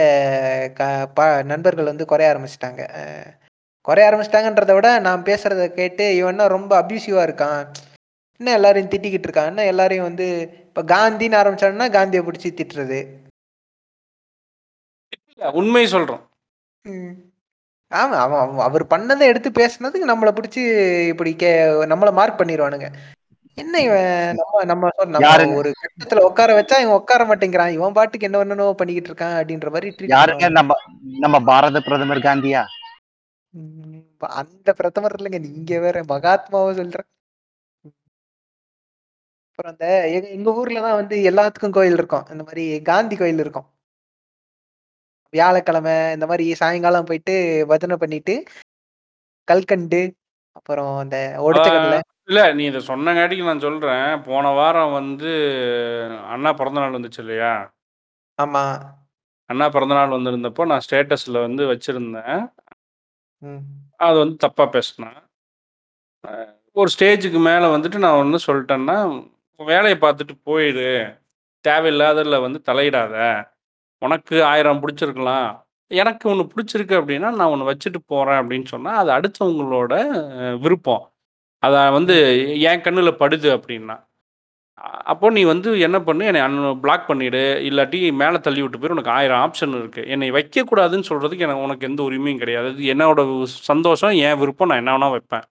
க 0.76 1.10
ப 1.14 1.44
நண்பர்கள் 1.44 1.86
வந்து 1.86 2.06
குறைய 2.06 2.34
ஆரம்பிச்சிட்டாங்க. 2.34 2.82
குறைய 3.82 4.12
ஆரம்பிச்சிட்டாங்கன்றத 4.12 4.74
விட 4.74 5.00
நான் 5.00 5.24
பேசுறத 5.24 5.68
கேட்டு 5.68 6.16
இவன் 6.16 6.30
என்ன 6.30 6.48
ரொம்ப 6.48 6.82
அப்யூசிவா 6.82 7.22
இருக்கான்? 7.28 7.72
இன்னும் 8.38 8.54
எல்லாரையும் 8.54 8.92
திட்டிக்கிட்டு 8.92 9.28
இருக்கான்? 9.28 9.48
இன்னும் 9.48 9.66
எல்லாரையும் 9.66 10.06
வந்து 10.06 10.28
இப்போ 10.64 10.84
காந்தின்னு 10.84 11.40
ஆரம்பிச்சான்னா 11.42 11.92
காந்தியை 11.92 12.26
பிடிச்சி 12.26 12.54
திட்டுறது? 12.54 13.00
இல்ல, 15.36 15.52
உண்மை 15.52 15.86
சொல்றோம். 15.86 16.24
ம். 16.82 17.12
ஆமா 17.94 18.18
அவன் 18.24 18.64
அவர் 18.68 18.84
பண்ணதை 18.90 19.24
எடுத்து 19.28 19.50
பேசுனதுக்கு 19.60 20.12
நம்மளை 20.12 20.32
பிடிச்சி 20.34 20.62
இப்படி 21.12 21.32
கே 21.36 21.52
நம்மளை 21.92 22.12
மார்க் 22.14 22.40
பண்ணிடுவானுங்க 22.40 22.88
என்ன 23.58 23.80
இவன்? 23.82 24.38
நம்ம 24.70 24.92
நம்ம? 25.08 25.26
ஒரு 25.60 25.70
கட்டத்துல 25.82 26.22
உட்கார 26.28 26.52
வச்சா 26.58 26.78
இவன் 26.80 27.00
உட்கார 27.00 27.24
மாட்டேங்கிறான். 27.26 27.76
இவன் 27.76 27.96
பாட்டுக்கு 27.98 28.28
என்ன 28.28 28.40
என்னென்னோ 28.40 28.68
பண்ணிக்கிட்டு 28.80 29.10
இருக்கான் 29.12 29.36
அப்படின்ற 29.40 29.70
மாதிரி 29.74 29.90
யாருங்க 30.14 30.48
நம்ம 30.58 30.78
நம்ம 31.20 31.40
பாரத 31.50 31.82
பிரதமர் 31.88 32.26
காந்தியா? 32.28 32.64
அந்த 34.38 34.70
பிரதமர் 34.80 35.18
இல்லைங்க. 35.18 35.40
நீங்க 35.48 35.80
வேற 35.80 35.98
மகாத்மாவை 36.12 36.72
சொல்ற. 36.80 37.00
அப்புறம் 39.50 39.72
அந்த 39.72 39.86
எங்க 40.14 40.28
எங்க 40.38 40.52
ஊர்ல 40.60 40.82
தான் 40.82 41.00
வந்து 41.00 41.16
எல்லாத்துக்கும் 41.30 41.76
கோயில் 41.76 41.98
இருக்கும். 42.00 42.26
இந்த 42.32 42.44
மாதிரி 42.44 42.64
காந்தி 42.84 43.16
கோயில் 43.16 43.42
இருக்கும். 43.44 43.68
வியாழக்கிழமை 45.34 46.12
இந்த 46.14 46.26
மாதிரி 46.26 46.54
சாயங்காலம் 46.54 47.04
போயிட்டு 47.04 47.36
பஜனை 47.68 47.98
பண்ணிட்டு 47.98 48.36
கல்கண்டு 49.48 50.02
அப்புறம் 50.52 50.98
அந்த 50.98 51.36
ஒடிச்ச 51.38 51.68
கடலை 51.68 52.00
இல்ல 52.24 52.54
நீ 52.54 52.64
இதை 52.66 52.82
சொன்னங்காட்டிக்கு 52.88 53.44
நான் 53.44 53.60
சொல்றேன். 53.60 54.22
போன 54.22 54.50
வாரம் 54.50 54.92
வந்து 54.92 55.32
அண்ணா 56.26 56.54
பிறந்த 56.54 56.80
நாள் 56.80 56.92
வந்துச்சு 56.92 57.20
இல்லையா? 57.20 57.74
ஆமா. 58.40 58.64
அண்ணா 59.50 59.70
பிறந்த 59.70 59.94
நாள் 59.94 60.10
வந்திருந்தப்போ 60.10 60.66
நான் 60.66 60.86
ஸ்டேட்டஸ்ல 60.90 61.42
வந்து 61.42 61.64
வச்சிருந்தேன். 61.66 62.40
ம். 63.44 63.64
அது 63.98 64.18
வந்து 64.18 64.36
தப்பா 64.36 64.66
பேசினேன். 64.66 65.18
அஹ் 66.24 66.54
ஒரு 66.72 66.90
ஸ்டேஜுக்கு 67.00 67.40
மேலே 67.40 67.66
வந்துட்டு 67.66 67.98
நான் 67.98 68.18
ஒன்று 68.18 68.40
சொல்லிட்டேன்னா 68.48 68.98
வேலையை 69.60 70.00
பார்த்துட்டு 70.00 70.36
போயிடு. 70.44 70.88
தேவையில்லாததுல 71.66 72.42
வந்து 72.42 72.62
தலையிடாத. 72.66 73.16
உனக்கு 74.06 74.36
ஆயிரம் 74.52 74.82
பிடிச்சிருக்கலாம். 74.84 75.50
எனக்கு 76.02 76.26
ஒன்று 76.32 76.44
பிடிச்சிருக்கு 76.54 76.94
அப்படின்னா 77.00 77.30
நான் 77.40 77.52
ஒன்று 77.54 77.70
வச்சுட்டு 77.72 78.00
போகிறேன் 78.12 78.40
அப்படின்னு 78.42 78.68
சொன்னால் 78.74 79.00
அது 79.02 79.12
அடுத்தவங்களோட 79.18 79.94
விருப்பம். 80.64 81.04
அதை 81.64 81.82
வந்து 81.98 82.16
என் 82.70 82.84
கண்ணில் 82.86 83.20
படுது 83.22 83.50
அப்படின்னா. 83.58 83.96
அப்போ 85.12 85.28
நீ 85.36 85.42
வந்து 85.52 85.70
என்ன 85.88 85.98
பண்ணு? 86.08 86.24
என்னை 86.30 86.42
அன் 86.46 86.58
பிளாக் 86.84 87.06
பண்ணிவிடு 87.10 87.42
இல்லாட்டி 87.70 88.00
மேலே 88.22 88.38
தள்ளி 88.46 88.62
விட்டு 88.64 88.80
போயிரு. 88.80 88.96
உனக்கு 88.96 89.16
ஆயிரம் 89.18 89.42
ஆப்ஷன் 89.44 89.76
இருக்குது 89.80 90.10
என்னை 90.14 90.30
வைக்கக்கூடாதுன்னு 90.38 91.10
சொல்கிறதுக்கு 91.10 91.46
எனக்கு 91.48 91.66
உனக்கு 91.68 91.88
எந்த 91.90 92.02
உரிமையும் 92.10 92.42
கிடையாது. 92.44 92.70
அது 92.74 92.90
என்னோட 92.94 93.22
சந்தோஷம் 93.70 94.16
என் 94.28 94.42
விருப்பம் 94.44 94.72
நான் 94.72 94.82
என்ன 94.84 94.96
வேணால் 94.96 95.16
வைப்பேன். 95.18 95.46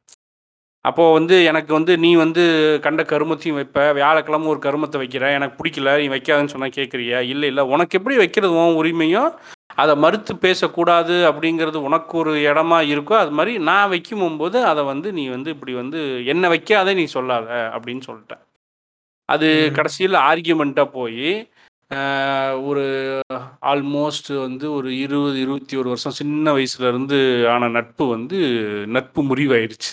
அப்போது 0.85 1.15
வந்து 1.15 1.35
எனக்கு 1.49 1.73
வந்து 1.73 1.93
நீ 1.99 2.11
வந்து 2.17 2.45
கண்ட 2.85 3.03
கருமத்தையும் 3.09 3.59
வைப்ப 3.59 3.83
வியாழக்கிழமை 3.93 4.49
ஒரு 4.53 4.61
கருமத்தை 4.63 4.99
வைக்கிற 5.03 5.25
எனக்கு 5.37 5.59
பிடிக்கல 5.59 5.93
நீ 6.01 6.09
வைக்காதுன்னு 6.11 6.53
சொன்னால் 6.55 6.77
கேட்குறியா 6.77 7.19
இல்லை 7.29 7.49
இல்லை. 7.51 7.65
உனக்கு 7.75 7.99
எப்படி 7.99 8.17
வைக்கிறது 8.17 8.55
உன் 8.59 8.79
உரிமையும் 8.81 9.31
அதை 9.77 9.95
மறுத்து 9.97 10.33
பேசக்கூடாது 10.41 11.15
அப்படிங்கிறது 11.29 11.79
உனக்கு 11.85 12.15
ஒரு 12.19 12.33
இடமா 12.47 12.79
இருக்கோ 12.91 13.15
அது 13.19 13.31
மாதிரி 13.31 13.53
நான் 13.69 13.91
வைக்கும் 13.91 14.39
போது 14.39 14.59
அதை 14.67 14.83
வந்து 14.85 15.09
நீ 15.13 15.25
வந்து 15.29 15.51
இப்படி 15.51 15.75
வந்து 15.75 16.01
என்ன 16.27 16.49
வைக்காதே 16.49 16.95
நீ 16.95 17.05
சொல்லாத 17.15 17.47
அப்படின்னு 17.75 18.05
சொல்லிட்டேன் 18.09 18.43
அது 19.29 19.49
ம். 19.61 19.73
கடைசியில் 19.75 20.17
ஆர்கியூமெண்ட்டாக 20.27 20.95
போய் 20.95 21.27
ஒரு 22.65 22.85
ஆல்மோஸ்ட் 23.67 24.31
வந்து 24.39 24.67
ஒரு 24.73 24.89
இருபது 24.99 25.39
இருபத்தி 25.41 25.75
ஒரு 25.77 25.89
வருஷம் 25.89 26.19
சின்ன 26.19 26.53
வயசுல 26.53 26.89
இருந்து 26.89 27.19
ஆன 27.49 27.69
நட்பு 27.69 28.05
வந்து 28.09 28.39
நட்பு 28.89 29.23
முறிவாயிருச்சு. 29.23 29.91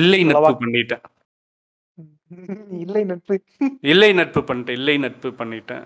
இல்லை 0.00 0.20
நட்பு? 0.24 0.52
பண்ணிட்டேன். 0.62 1.04
இல்லை 2.82 3.02
நட்பு. 3.10 3.34
இல்லை 3.90 4.08
நட்பு 4.18 4.40
பண்ணிட்டேன் 4.40 4.78
இல்லை 4.80 4.94
நட்பு 5.04 5.28
பண்ணிட்டேன். 5.40 5.84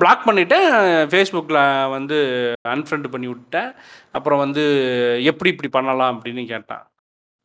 பிளாக் 0.00 0.26
பண்ணிட்டேன். 0.28 0.68
ஃபேஸ்புக்கில் 1.12 1.90
வந்து 1.94 2.16
அன்ஃப்ரெண்ட் 2.74 3.08
பண்ணி 3.14 3.28
விட்டேன் 3.32 3.70
அப்புறம் 4.16 4.42
வந்து 4.44 4.64
எப்படி 5.30 5.52
இப்படி 5.54 5.70
பண்ணலாம் 5.76 6.14
அப்படின்னு 6.16 6.44
கேட்டான். 6.52 6.84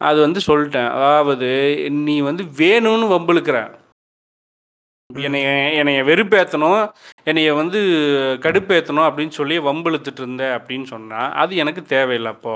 அது 0.01 0.19
வந்து 0.25 0.39
சொல்லிட்டேன். 0.47 0.89
அதாவது 0.97 1.49
நீ 2.09 2.15
வந்து 2.29 2.43
வேணும்னு 2.61 3.07
வம்பிழுக்கிற. 3.15 3.59
என்னைய 5.09 5.47
என்னைய 5.79 6.03
வெறுப்பேற்றணும் 6.09 6.81
என்னைய 7.29 7.53
வந்து 7.61 7.79
கடுப்பேற்றணும் 8.45 9.07
அப்படின்னு 9.07 9.35
சொல்லி 9.39 9.55
வம்பிழுத்துட்டு 9.67 10.21
இருந்த 10.23 10.43
அப்படின்னு 10.57 10.87
சொன்னா 10.93 11.21
அது 11.43 11.55
எனக்கு 11.63 11.81
தேவையில்லை 11.93 12.31
அப்போ. 12.35 12.53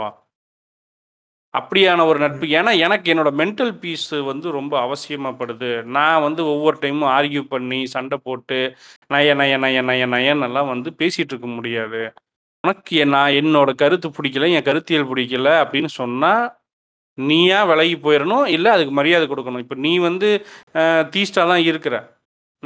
அப்படியான 1.53 2.05
ஒரு 2.09 2.19
நட்பு. 2.23 2.45
ஏன்னா 2.59 2.71
எனக்கு 2.85 3.07
என்னோட 3.13 3.31
மென்டல் 3.41 3.73
பீஸ் 3.81 4.07
வந்து 4.31 4.47
ரொம்ப 4.57 4.73
அவசியமாகப்படுது 4.85 5.69
நான் 5.97 6.23
வந்து 6.25 6.41
ஒவ்வொரு 6.53 6.77
டைமும் 6.83 7.11
ஆர்கியூ 7.17 7.43
பண்ணி 7.53 7.79
சண்டை 7.95 8.17
போட்டு 8.27 8.59
நய 9.15 9.35
நய 9.41 9.57
நய 9.65 9.81
நய 9.89 10.07
நயன்னெல்லாம் 10.15 10.71
வந்து 10.73 10.91
பேசிகிட்டு 11.01 11.33
இருக்க 11.35 11.49
முடியாது. 11.57 12.01
உனக்கு 12.63 13.05
நான் 13.15 13.37
என்னோட 13.41 13.69
கருத்து 13.83 14.09
பிடிக்கல 14.17 14.49
என் 14.57 14.67
கருத்தியல் 14.69 15.09
பிடிக்கல 15.11 15.49
அப்படின்னு 15.63 15.91
சொன்னால் 16.01 16.43
நீயா 17.17 17.57
விலகி 17.69 17.95
போயிடணும் 18.05 18.45
இல்லை 18.55 18.69
அதுக்கு 18.75 18.93
மரியாதை 18.99 19.25
கொடுக்கணும். 19.31 19.63
இப்போ 19.65 19.75
நீ 19.85 19.91
வந்து 20.07 20.29
தீஸ்டாக 21.13 21.49
தான் 21.51 21.65
இருக்கிற. 21.69 21.95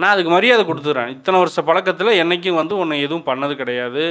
நான் 0.01 0.13
அதுக்கு 0.13 0.31
மரியாதை 0.35 0.63
கொடுத்துட்றேன் 0.65 1.13
இத்தனை 1.13 1.37
வருஷ 1.41 1.61
பழக்கத்தில் 1.67 2.19
என்னைக்கும் 2.23 2.59
வந்து 2.61 2.73
உன்னை 2.81 2.97
எதுவும் 3.05 3.27
பண்ணது 3.29 3.53
கிடையாது. 3.61 4.03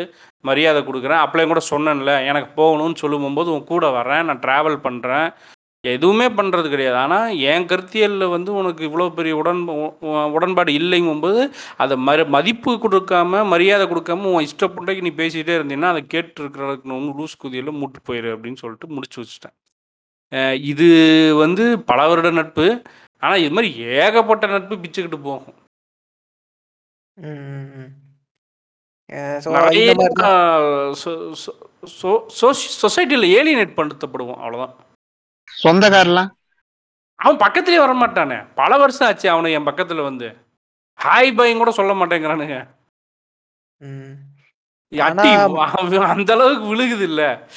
மரியாதை 0.49 0.81
கொடுக்குறேன். 0.87 1.22
அப்பளையும் 1.25 1.53
கூட 1.53 1.62
சொன்னேன்ல 1.72 2.12
எனக்கு 2.31 2.49
போகணும்னு 2.61 3.03
சொல்லும்போது 3.03 3.51
உன் 3.57 3.70
கூட 3.75 3.87
வரேன் 3.99 4.27
நான் 4.29 4.42
ட்ராவல் 4.46 4.79
பண்ணுறேன் 4.87 5.29
எதுவுமே 5.85 6.27
பண்ணுறது 6.38 6.68
கிடையாது. 6.72 6.96
ஆனால் 7.03 7.35
என் 7.51 7.66
கருத்தியலில் 7.70 8.33
வந்து 8.35 8.51
உனக்கு 8.61 8.83
இவ்வளோ 8.88 9.05
பெரிய 9.18 9.35
உடன் 9.40 9.61
உடன்பாடு 10.37 10.70
இல்லைங்கும்போது 10.81 11.42
அதை 11.83 11.96
மறு 12.07 12.22
மதிப்பு 12.37 12.72
கொடுக்காம 12.85 13.42
மரியாதை 13.53 13.85
கொடுக்காம 13.92 14.31
உன் 14.33 14.46
இஷ்டப்பட்டைக்கு 14.49 15.05
நீ 15.07 15.12
பேசிகிட்டே 15.20 15.57
இருந்தீங்கன்னா 15.59 15.92
அதை 15.94 16.03
கேட்டுருக்கிறதுக்கு 16.14 16.96
ஒன்று 16.96 17.14
லூஸ் 17.18 17.40
குதியில் 17.44 17.79
மூட்டு 17.81 18.01
போயிரு 18.09 18.33
அப்படின்னு 18.37 18.62
சொல்லிட்டு 18.62 18.88
முடிச்சு 18.96 19.20
வச்சுட்டேன். 19.20 19.57
இது 20.72 20.88
வந்து 21.44 21.66
பல 21.92 22.09
வருட 22.12 22.33
நட்பு. 22.40 22.66
ஆனால் 23.22 23.42
இது 23.44 23.55
மாதிரி 23.59 23.70
ஏகப்பட்ட 24.01 24.46
நட்பு 24.55 24.81
பிச்சுக்கிட்டு 24.83 25.20
போகும். 25.29 25.59
ஸோ 29.40 29.50
நிறைய 29.50 29.90
இந்த 29.90 29.94
மாதிரி 29.94 30.14
தான் 30.14 30.62
சொசைட்டியில் 32.83 33.29
ஏலியனேட் 33.38 33.76
படுத்தப்படுவோம் 33.76 34.40
அவ்வளோதான் 34.40 34.74
சொந்தக்காரெல்லாம் 35.62 36.31
அவன் 37.18 37.37
பக்கத்துலேயே 37.37 37.79
வர 37.79 37.92
மாட்டானே 37.92 38.46
பல 38.55 38.76
வருஷம் 38.76 39.09
ஆச்சு 39.09 39.31
அவனை 39.31 39.52
என் 39.52 39.64
பக்கத்தில் 39.64 40.00
வந்து. 40.00 40.37
ஹாய் 40.98 41.35
பையன் 41.35 41.57
கூட 41.57 41.70
சொல்ல 41.70 41.92
மாட்டேங்கிறானுங்க. 41.92 42.57
ம். 43.81 44.14
ஆனா- 44.92 45.22
அவன் 45.74 46.00
அந்த 46.00 46.33
அளவுக்கு 46.33 46.74
விழுகுது 46.74 47.02
இல்ல. 47.02 47.48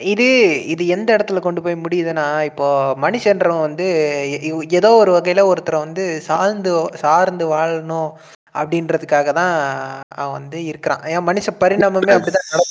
இது 0.00 0.26
இது 0.66 0.86
எந்த 0.86 1.16
இடத்துல 1.16 1.40
கொண்டு 1.40 1.62
போய் 1.62 1.74
முடியுதுன்னா 1.74 2.42
இப்போ 2.42 2.96
மனுஷன்றவன் 2.96 3.60
வந்து 3.60 3.84
எ- 4.42 4.48
எ- 4.48 4.66
ஏதோ 4.68 4.90
ஒரு 4.92 5.12
வகையில 5.12 5.52
ஒருத்தரை 5.52 5.78
வந்து 5.78 6.20
சார்ந்து 6.20 6.88
சார்ந்து 6.94 7.48
வாழணும் 7.48 8.12
அப்படின்றதுக்காக 8.54 9.32
தான் 9.32 9.56
அவன் 10.08 10.32
வந்து 10.32 10.64
இருக்கிறான். 10.64 11.02
ஏன் 11.04 11.26
மனுஷ 11.26 11.46
பரிணாமமே 11.60 12.00
அப்படிதான் 12.00 12.48
நடக்குது. 12.50 12.64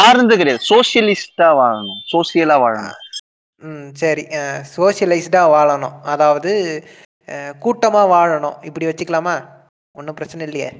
சார்ந்து 0.00 0.36
கிடையாது. 0.36 0.64
சோசியலிஸ்டா 0.68 1.48
வாழணும். 1.58 2.00
சோசியலா 2.12 2.56
வாழணும். 2.56 2.92
ம் 3.62 3.94
சரி. 3.94 4.22
சோஷியலைஸ்டாக 4.76 5.52
வாழணும். 5.56 6.00
அதாவது 6.02 6.84
அஹ், 7.26 7.52
கூட்டமா 7.62 8.02
வாழணும். 8.14 8.64
இப்படி 8.64 8.86
வச்சுக்கலாமா? 8.86 9.46
ஒன்றும் 9.92 10.14
பிரச்சனை 10.14 10.46
இல்லையே. 10.46 10.72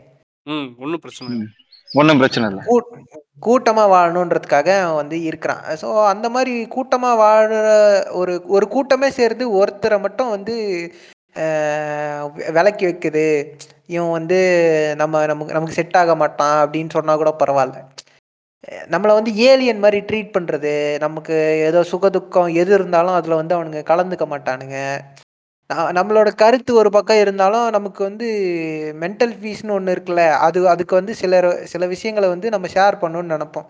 ம் 0.42 0.66
ஒன்றும் 0.78 1.00
பிரச்சனை 1.00 1.32
இல்லை. 1.34 1.46
ஒன்றும் 1.96 2.20
பிரச்சனை 2.20 2.46
இல்லை. 2.50 2.64
கூட்டமாக 3.46 3.92
வாழணுன்றதுக்காக 3.92 4.68
அவன் 4.80 5.00
வந்து 5.00 5.16
இருக்கிறான். 5.28 5.62
ஸோ 5.80 5.88
அந்த 6.10 6.26
மாதிரி 6.30 6.54
கூட்டமாக 6.74 7.20
வாழ 7.20 7.48
ஒரு 8.20 8.34
ஒரு 8.50 8.66
கூட்டமே 8.74 9.08
சேர்ந்து 9.18 9.46
ஒருத்தரை 9.58 9.98
மட்டும் 10.04 10.30
வந்து 10.30 10.54
அஹ், 11.36 12.22
விலக்கி 12.54 12.84
வைக்குது. 12.86 13.24
இவன் 13.88 14.12
வந்து 14.12 14.38
நம்ம 15.00 15.24
நமக்கு 15.26 15.52
நமக்கு 15.52 15.76
செட் 15.76 15.98
ஆக 16.00 16.14
மாட்டான் 16.16 16.56
அப்படின்னு 16.62 16.94
சொன்னால் 16.94 17.18
கூட 17.18 17.32
பரவாயில்ல. 17.40 17.80
நம்மளை 18.92 19.12
வந்து 19.14 19.32
ஏலியன் 19.48 19.82
மாதிரி 19.82 19.98
ட்ரீட் 20.08 20.34
பண்ணுறது 20.34 20.72
நமக்கு 21.02 21.34
ஏதோ 21.66 21.80
சுகதுக்கம் 21.90 22.48
எது 22.60 22.72
இருந்தாலும் 22.74 23.16
அதில் 23.18 23.40
வந்து 23.40 23.56
அவனுங்க 23.56 23.82
கலந்துக்க 23.90 24.26
மாட்டானுங்க. 24.28 24.78
நம்மளோட 25.96 26.28
கருத்து 26.42 26.72
ஒரு 26.80 26.90
பக்கம் 26.96 27.20
இருந்தாலும் 27.22 27.64
நமக்கு 27.76 28.00
வந்து 28.08 28.26
மென்டல் 29.02 29.34
ஃபீஸ்னு 29.40 29.74
ஒன்று 29.76 29.94
இருக்குல்ல 29.94 30.24
அது 30.46 30.58
அதுக்கு 30.72 30.94
வந்து 31.00 31.12
சில 31.22 31.40
சில 31.72 31.86
விஷயங்களை 31.94 32.28
வந்து 32.34 32.48
நம்ம 32.54 32.66
ஷேர் 32.76 33.00
பண்ணணும்னு 33.02 33.34
நினைப்போம். 33.34 33.66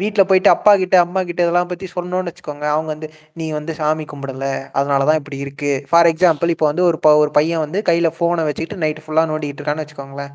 வீட்டில் 0.00 0.26
போயிட்டு 0.30 0.50
அப்பா 0.54 0.72
கிட்ட 0.82 0.96
அம்மா 1.04 1.20
கிட்ட 1.28 1.40
இதெல்லாம் 1.44 1.70
பற்றி 1.70 1.86
சொன்னோன்னு 1.94 2.30
வச்சுக்கோங்க. 2.30 2.66
அவங்க 2.74 2.88
வந்து 2.94 3.08
நீ 3.40 3.46
வந்து 3.58 3.72
சாமி 3.80 4.04
கும்பிடல 4.12 4.46
அதனால 4.78 5.06
தான் 5.08 5.18
இப்படி 5.20 5.38
இருக்குது 5.44 5.80
ஃபார் 5.90 6.08
எக்ஸாம்பிள் 6.12 6.52
இப்போ 6.54 6.66
வந்து 6.70 6.84
ஒரு 6.90 6.98
ப 7.06 7.14
ஒரு 7.22 7.30
பையன் 7.38 7.62
வந்து 7.64 7.80
கையில் 7.88 8.10
ஃபோனை 8.18 8.44
வச்சுக்கிட்டு 8.48 8.82
நைட்டு 8.84 9.04
ஃபுல்லாக 9.06 9.28
நோண்டிக்கிட்டு 9.30 9.60
இருக்கான்னு 9.62 9.84
வச்சுக்கோங்களேன். 9.84 10.32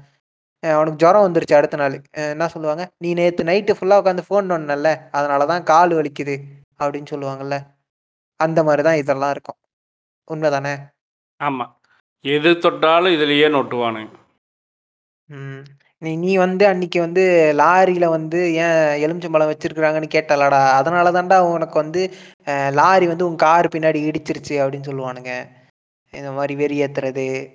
அவனுக்கு 0.64 1.02
ஜுரம் 1.04 1.26
வந்துருச்சு 1.28 1.58
அடுத்த 1.60 1.78
நாள். 1.82 1.96
என்ன 2.34 2.48
சொல்லுவாங்க? 2.56 2.84
நீ 3.04 3.10
நேற்று 3.22 3.50
நைட்டு 3.52 3.76
ஃபுல்லாக 3.80 4.02
உட்காந்து 4.04 4.28
ஃபோன் 4.28 4.50
நோண்டினல்ல 4.52 4.92
அதனால 5.20 5.46
தான் 5.54 5.66
கால் 5.72 5.94
வலிக்குது. 6.00 6.36
அப்படின்னு 6.82 7.12
சொல்லுவாங்கல்ல. 7.14 7.58
அந்த 8.40 8.60
மாதிரி 8.68 8.84
தான் 8.90 9.00
இதெல்லாம் 9.04 9.34
இருக்கும். 9.36 9.60
உண்மைதானே? 10.32 10.76
ஆமா. 11.44 11.66
எது 12.22 12.60
தொட்டாலும் 12.60 13.12
இதுலயே 13.12 13.50
நொட்டுவானுங்க. 13.50 14.10
ம். 15.26 15.64
நீ 15.98 16.16
நீ 16.16 16.38
வந்து 16.38 16.68
அன்னைக்கு 16.68 17.00
வந்து 17.00 17.54
லாரியில 17.58 18.06
வந்து 18.06 18.54
ஏன் 18.54 19.02
எலுமிச்சம்பழம் 19.04 19.52
வச்சிருக்கிறாங்கன்னு 19.52 20.10
கேட்டலடா 20.16 20.72
அதனால 20.72 21.12
தான்டா 21.12 21.40
உனக்கு 21.52 21.74
வந்து 21.74 22.14
லாரி 22.72 23.08
வந்து 23.08 23.28
உன் 23.28 23.36
கார் 23.36 23.68
பின்னாடி 23.68 24.12
இடிச்சிருச்சு 24.12 24.50
அப்படின்னு 24.50 24.86
சொல்லுவானுங்க. 24.86 25.48
இந்த 26.12 26.32
மாதிரி 26.32 26.56
வெறி 26.56 26.82
ஏத்துறது 26.82 27.54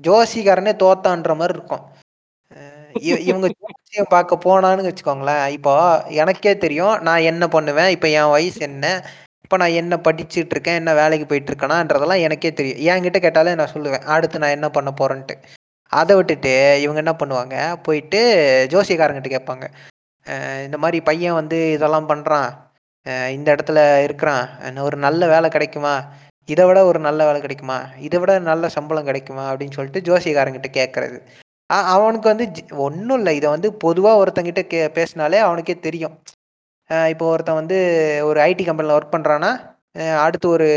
ஜோசிக்காரனே 0.01 0.75
தோத்தான்ற 0.75 1.36
மாதிரி 1.36 1.58
இருக்கும். 1.58 1.86
இவங்க 3.27 3.47
ஜோசியம் 3.60 4.12
பார்க்க 4.15 4.43
போனான்னு 4.45 4.88
வச்சுக்கோங்களேன். 4.89 5.45
இப்போ 5.58 5.73
எனக்கே 6.21 6.53
தெரியும் 6.65 6.95
நான் 7.08 7.27
என்ன 7.32 7.47
பண்ணுவேன்? 7.56 7.91
இப்போ 7.95 8.08
என் 8.19 8.34
வயசு 8.36 8.60
என்ன? 8.69 8.88
இப்போ 9.45 9.58
நான் 9.62 9.77
என்ன 9.82 9.95
படிச்சுட்டு 10.06 10.53
இருக்கேன்? 10.56 10.79
என்ன 10.82 10.91
வேலைக்கு 11.01 11.25
போயிட்டு 11.29 11.51
இருக்கேனான்றதெல்லாம் 11.51 12.23
எனக்கே 12.27 12.51
தெரியும். 12.60 12.82
என்கிட்ட 12.91 13.19
கேட்டாலே 13.25 13.56
நான் 13.60 13.73
சொல்லுவேன் 13.75 14.06
அடுத்து 14.15 14.41
நான் 14.43 14.56
என்ன 14.58 14.69
பண்ண 14.77 14.91
போறேன்ட்டு. 15.01 15.36
அதை 15.99 16.13
விட்டுட்டு 16.17 16.53
இவங்க 16.84 16.99
என்ன 17.03 17.15
பண்ணுவாங்க? 17.21 17.56
போயிட்டு 17.88 18.21
ஜோசியக்காரங்கிட்ட 18.73 19.32
கேட்பாங்க. 19.36 19.65
இந்த 20.65 20.77
மாதிரி 20.84 20.99
பையன் 21.10 21.39
வந்து 21.39 21.58
இதெல்லாம் 21.77 22.10
பண்ணுறான் 22.12 22.49
இந்த 23.36 23.47
இடத்துல 23.56 23.79
இருக்கிறான். 24.08 24.45
ஒரு 24.88 24.97
நல்ல 25.06 25.27
வேலை 25.34 25.47
கிடைக்குமா? 25.56 25.95
இதை 26.49 26.63
விட 26.67 26.79
ஒரு 26.89 26.99
நல்ல 27.08 27.25
வேலை 27.27 27.39
கிடைக்குமா? 27.41 27.77
இதை 28.08 28.17
விட 28.19 28.32
நல்ல 28.51 28.69
சம்பளம் 28.75 29.10
கிடைக்குமா? 29.10 29.43
அப்படின்னு 29.51 29.75
சொல்லிட்டு 29.77 30.06
ஜோசியக்காரங்கிட்ட 30.10 30.69
கேட்கறது. 30.79 31.17
அவனுக்கு 31.95 32.27
வந்து 32.31 32.45
ஒன்றும் 32.86 33.17
இல்லை. 33.19 33.33
இதை 33.39 33.49
வந்து 33.55 33.69
பொதுவாக 33.86 34.21
ஒருத்தங்கிட்ட 34.21 34.62
கே 34.71 34.79
பேசினாலே 34.97 35.39
அவனுக்கே 35.47 35.75
தெரியும். 35.88 36.15
இப்போ 37.13 37.25
ஒருத்தன் 37.33 37.59
வந்து 37.62 37.77
ஒரு 38.29 38.39
ஐடி 38.49 38.63
கம்பெனியில் 38.65 38.95
ஒர்க் 38.97 39.13
பண்ணுறான்னா 39.15 39.51
அடுத்து 40.25 40.47
ஒரு 40.55 40.67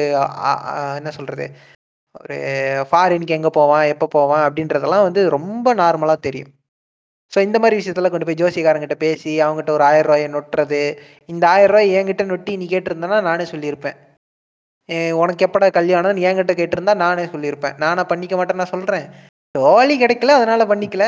என்ன 0.99 1.11
சொல்கிறது 1.17 1.47
ஒரு 2.21 2.37
ஃபாரினுக்கு 2.89 3.37
எங்கே 3.39 3.51
போவான் 3.59 3.85
எப்போ 3.95 4.07
போவான் 4.17 4.45
அப்படின்றதெல்லாம் 4.47 5.07
வந்து 5.09 5.23
ரொம்ப 5.37 5.75
நார்மலாக 5.83 6.25
தெரியும். 6.27 6.53
ஸோ 7.33 7.39
இந்த 7.47 7.59
மாதிரி 7.63 7.79
விஷயத்தெல்லாம் 7.79 8.15
கொண்டு 8.15 8.29
போய் 8.29 8.41
ஜோசிக்காரங்கிட்ட 8.41 8.97
பேசி 9.05 9.31
அவங்ககிட்ட 9.45 9.71
ஒரு 9.77 9.85
ஆயிரம் 9.89 10.09
ரூபாயை 10.09 10.27
நொட்டுறது 10.35 10.81
இந்த 11.33 11.45
ஆயிரம் 11.55 11.73
ரூபாய் 11.73 11.95
என்கிட்ட 11.99 12.25
நொட்டி 12.33 12.53
நீ 12.61 12.67
கேட்டிருந்தேன்னா 12.75 13.19
நானே 13.31 13.47
சொல்லியிருப்பேன். 13.53 13.97
உனக்கு 15.23 15.45
எப்படா 15.47 15.69
கல்யாணம் 15.79 16.21
என்கிட்ட 16.29 16.55
கேட்டிருந்தா 16.61 16.95
நானே 17.07 17.25
சொல்லியிருப்பேன். 17.33 17.75
நானா 17.85 18.03
பண்ணிக்க 18.13 18.35
மாட்டேன் 18.39 18.61
நான் 18.63 18.75
சொல்கிறேன் 18.75 19.07
ஜோலி 19.57 19.97
கிடைக்கல 20.03 20.37
அதனால 20.39 20.65
பண்ணிக்கல. 20.65 21.07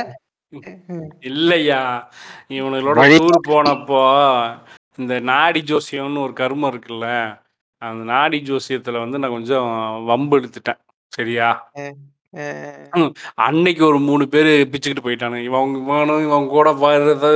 இல்லையா? 1.30 1.80
இவனுங்களோட 2.59 3.03
டூர் 3.14 3.46
போனப்போ 3.49 4.03
இந்த 4.99 5.14
நாடி 5.30 5.61
ஜோசியம்னு 5.66 6.24
ஒரு 6.26 6.32
கருமம் 6.32 6.70
இருக்குல்ல 6.70 7.09
அந்த 7.82 8.03
நாடி 8.12 8.38
ஜோசியத்துல 8.46 9.03
வந்து 9.03 9.18
நான் 9.18 9.34
கொஞ்சம் 9.36 9.68
வம்பு 10.05 10.36
எடுத்துட்டேன். 10.38 10.80
சரியா? 11.12 11.49
அன்னைக்கு 13.46 13.82
ஒரு 13.86 13.99
மூணு 13.99 14.24
பேர் 14.28 14.51
பிச்சுக்கிட்டு 14.72 15.05
போயிட்டானு 15.05 15.38
இவன் 15.49 15.76
இவனும் 15.82 16.24
இவன் 16.26 16.49
கூட 16.49 16.68
வர்றது 16.82 17.30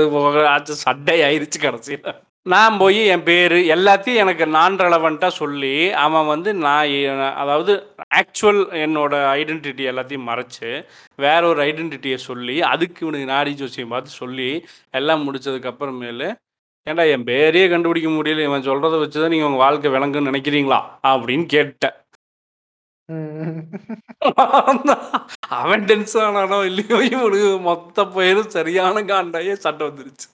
ஆச்சு 0.54 0.74
சண்டை 0.84 1.16
ஆயிருச்சு 1.20 1.58
கடைசியில். 1.60 2.12
நான் 2.46 2.78
போய் 2.78 3.00
என் 3.06 3.24
பேர் 3.24 3.54
எல்லாத்தையும் 3.72 4.22
எனக்கு 4.22 4.46
நான் 4.54 4.78
ரெலவெண்ட்டாக 4.78 5.32
சொல்லி 5.34 5.74
அவன் 6.00 6.26
வந்து 6.26 6.50
நான் 6.62 6.88
எ- 6.96 7.10
அதாவது 7.42 7.72
ஆக்சுவல் 8.14 8.60
என்னோட 8.80 9.12
ஐடென்டிட்டி 9.36 9.84
எல்லாத்தையும் 9.90 10.28
மறைச்சு 10.28 10.70
வேற 11.18 11.46
ஒரு 11.46 11.62
ஐடென்டிட்டியை 11.64 12.18
சொல்லி 12.24 12.56
அதுக்கு 12.70 13.00
இவனுக்கு 13.00 13.26
நாடி 13.28 13.52
ஜோசியம் 13.54 13.88
பார்த்து 13.88 14.10
சொல்லி 14.16 14.50
எல்லாம் 14.94 15.24
முடிச்சதுக்கு 15.26 15.70
அப்புறமேலு 15.72 16.30
ஏன்டா 16.86 17.04
என் 17.10 17.26
பேரையே 17.26 17.66
கண்டுபிடிக்க 17.68 18.10
முடியல. 18.10 18.42
இவன் 18.42 18.64
சொல்கிறத 18.64 18.98
வச்சு 19.00 19.20
தான் 19.20 19.30
நீங்கள் 19.30 19.48
உங்கள் 19.48 19.64
வாழ்க்கை 19.64 19.90
விளங்குன்னு 19.92 20.30
நினைக்கிறீங்களா? 20.30 20.78
அப்படின்னு 21.04 21.46
கேட்டேன். 21.48 21.96
அவன் 25.58 25.84
டென்ஷன் 25.86 26.26
ஆனானோ 26.28 26.58
இல்லையோ 26.70 26.98
இவனுக்கு 27.10 27.30
மொத்த 27.62 28.06
பேரும் 28.10 28.50
சரியான 28.50 28.96
காண்டாயே 29.10 29.54
சட்டை 29.64 29.86
வந்துருச்சு. 29.88 30.26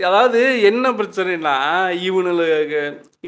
அதாவது 0.00 0.40
என்ன 0.62 0.92
பிரச்சனைனா 0.92 1.54
இவனுக்கு 2.00 2.80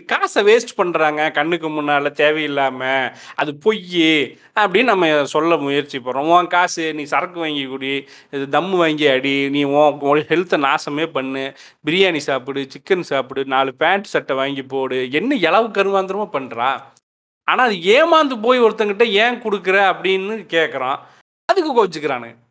காசை 0.09 0.41
வேஸ்ட் 0.43 0.77
பண்ணுறாங்க 0.77 1.23
கண்ணுக்கு 1.33 1.69
முன்னால் 1.69 2.09
தேவையில்லாம 2.13 2.81
அது 3.35 3.51
பொய் 3.57 3.83
அப்படின்னு 4.57 4.91
நம்ம 4.91 5.25
சொல்ல 5.27 5.57
முயற்சி 5.57 5.99
பண்ணுறோம் 5.99 6.31
உன் 6.31 6.49
காசு 6.49 6.87
நீ 6.93 7.05
சரக்கு 7.05 7.41
வாங்கி 7.41 7.65
குடி 7.67 7.95
இது 8.31 8.45
தம்மு 8.49 8.77
வாங்கி 8.77 9.07
அடி 9.07 9.37
நீ 9.51 9.63
உன் 10.05 10.25
ஹெல்த்தை 10.29 10.59
நாசமே 10.61 11.07
பண்ணு 11.11 11.45
பிரியாணி 11.85 12.23
சாப்பிடு 12.23 12.65
சிக்கன் 12.73 13.09
சாப்பிடு 13.09 13.45
நாலு 13.47 13.73
பேண்ட் 13.75 14.07
சட்டை 14.07 14.37
வாங்கி 14.37 14.65
போடு 14.67 15.01
என்ன 15.13 15.41
இளவு 15.43 15.69
கருவாந்திரமா 15.71 16.29
பண்ணுறா 16.33 16.71
ஆனால் 17.49 17.67
அது 17.67 17.79
ஏமாந்து 17.95 18.35
போய் 18.41 18.59
ஒருத்தங்கிட்ட 18.59 19.07
ஏன் 19.23 19.43
கொடுக்குற 19.43 19.79
அப்படின்னு 19.93 20.35
கேட்குறான் 20.51 20.99
அதுக்கு 21.49 21.71
கோச்சிக்கிறானுங்க 21.73 22.42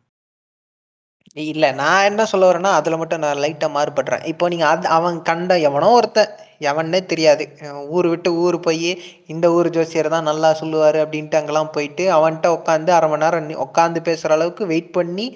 இல்ல 1.36 1.72
நான் 1.72 2.04
என்ன 2.04 2.24
சொல்ல 2.24 2.48
வரேன்னா 2.48 2.70
அதுல 2.72 2.96
மட்டும் 2.96 3.18
நான் 3.18 3.38
லைட்டா 3.38 3.68
மாறுபடுறேன். 3.74 4.26
இப்போ 4.26 4.48
நீங்க 4.48 4.66
அது 4.66 4.88
அவன் 4.88 5.22
கண்ட 5.22 5.58
எவனோ 5.60 5.90
ஒருத்தன் 5.90 6.32
எவனே 6.60 7.06
தெரியாது. 7.06 7.44
ஊர் 7.88 8.08
விட்டு 8.08 8.34
ஊர் 8.36 8.60
போய் 8.60 8.90
இந்த 9.26 9.52
ஊர் 9.52 9.70
ஜோசியர் 9.70 10.08
தான் 10.08 10.22
நல்லா 10.22 10.56
சொல்லுவாரு 10.60 10.98
அப்படின்ட்டு 11.04 11.34
அங்கெல்லாம் 11.34 11.70
போயிட்டு 11.70 12.04
அவன்கிட்ட 12.12 12.48
உட்காந்து 12.56 12.90
அரை 12.90 13.08
மணி 13.08 13.24
நேரம் 13.24 13.66
உட்காந்து 13.66 14.00
பேசுற 14.04 14.30
அளவுக்கு 14.30 14.66
வெயிட் 14.66 14.92
பண்ணி 14.92 15.26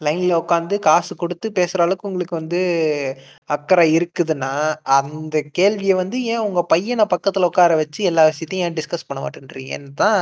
லைன்ல 0.00 0.32
உட்காந்து 0.34 0.78
காசு 0.78 1.16
கொடுத்து 1.16 1.52
பேசுற 1.54 1.78
அளவுக்கு 1.78 2.08
உங்களுக்கு 2.08 2.34
வந்து 2.36 2.60
அக்கறை 3.50 3.96
இருக்குதுன்னா 3.96 4.52
அந்த 4.94 5.42
கேள்வியை 5.52 5.94
வந்து 5.94 6.24
ஏன் 6.24 6.38
உங்க 6.38 6.62
பையனை 6.64 7.06
பக்கத்துல 7.06 7.44
உட்கார 7.44 7.74
வச்சு 7.76 8.02
எல்லா 8.04 8.24
விஷயத்தையும் 8.24 8.68
ஏன் 8.68 8.74
டிஸ்கஸ் 8.74 9.06
பண்ண 9.06 9.20
மாட்டேன்றீங்கன்னு 9.22 9.94
தான் 9.94 10.18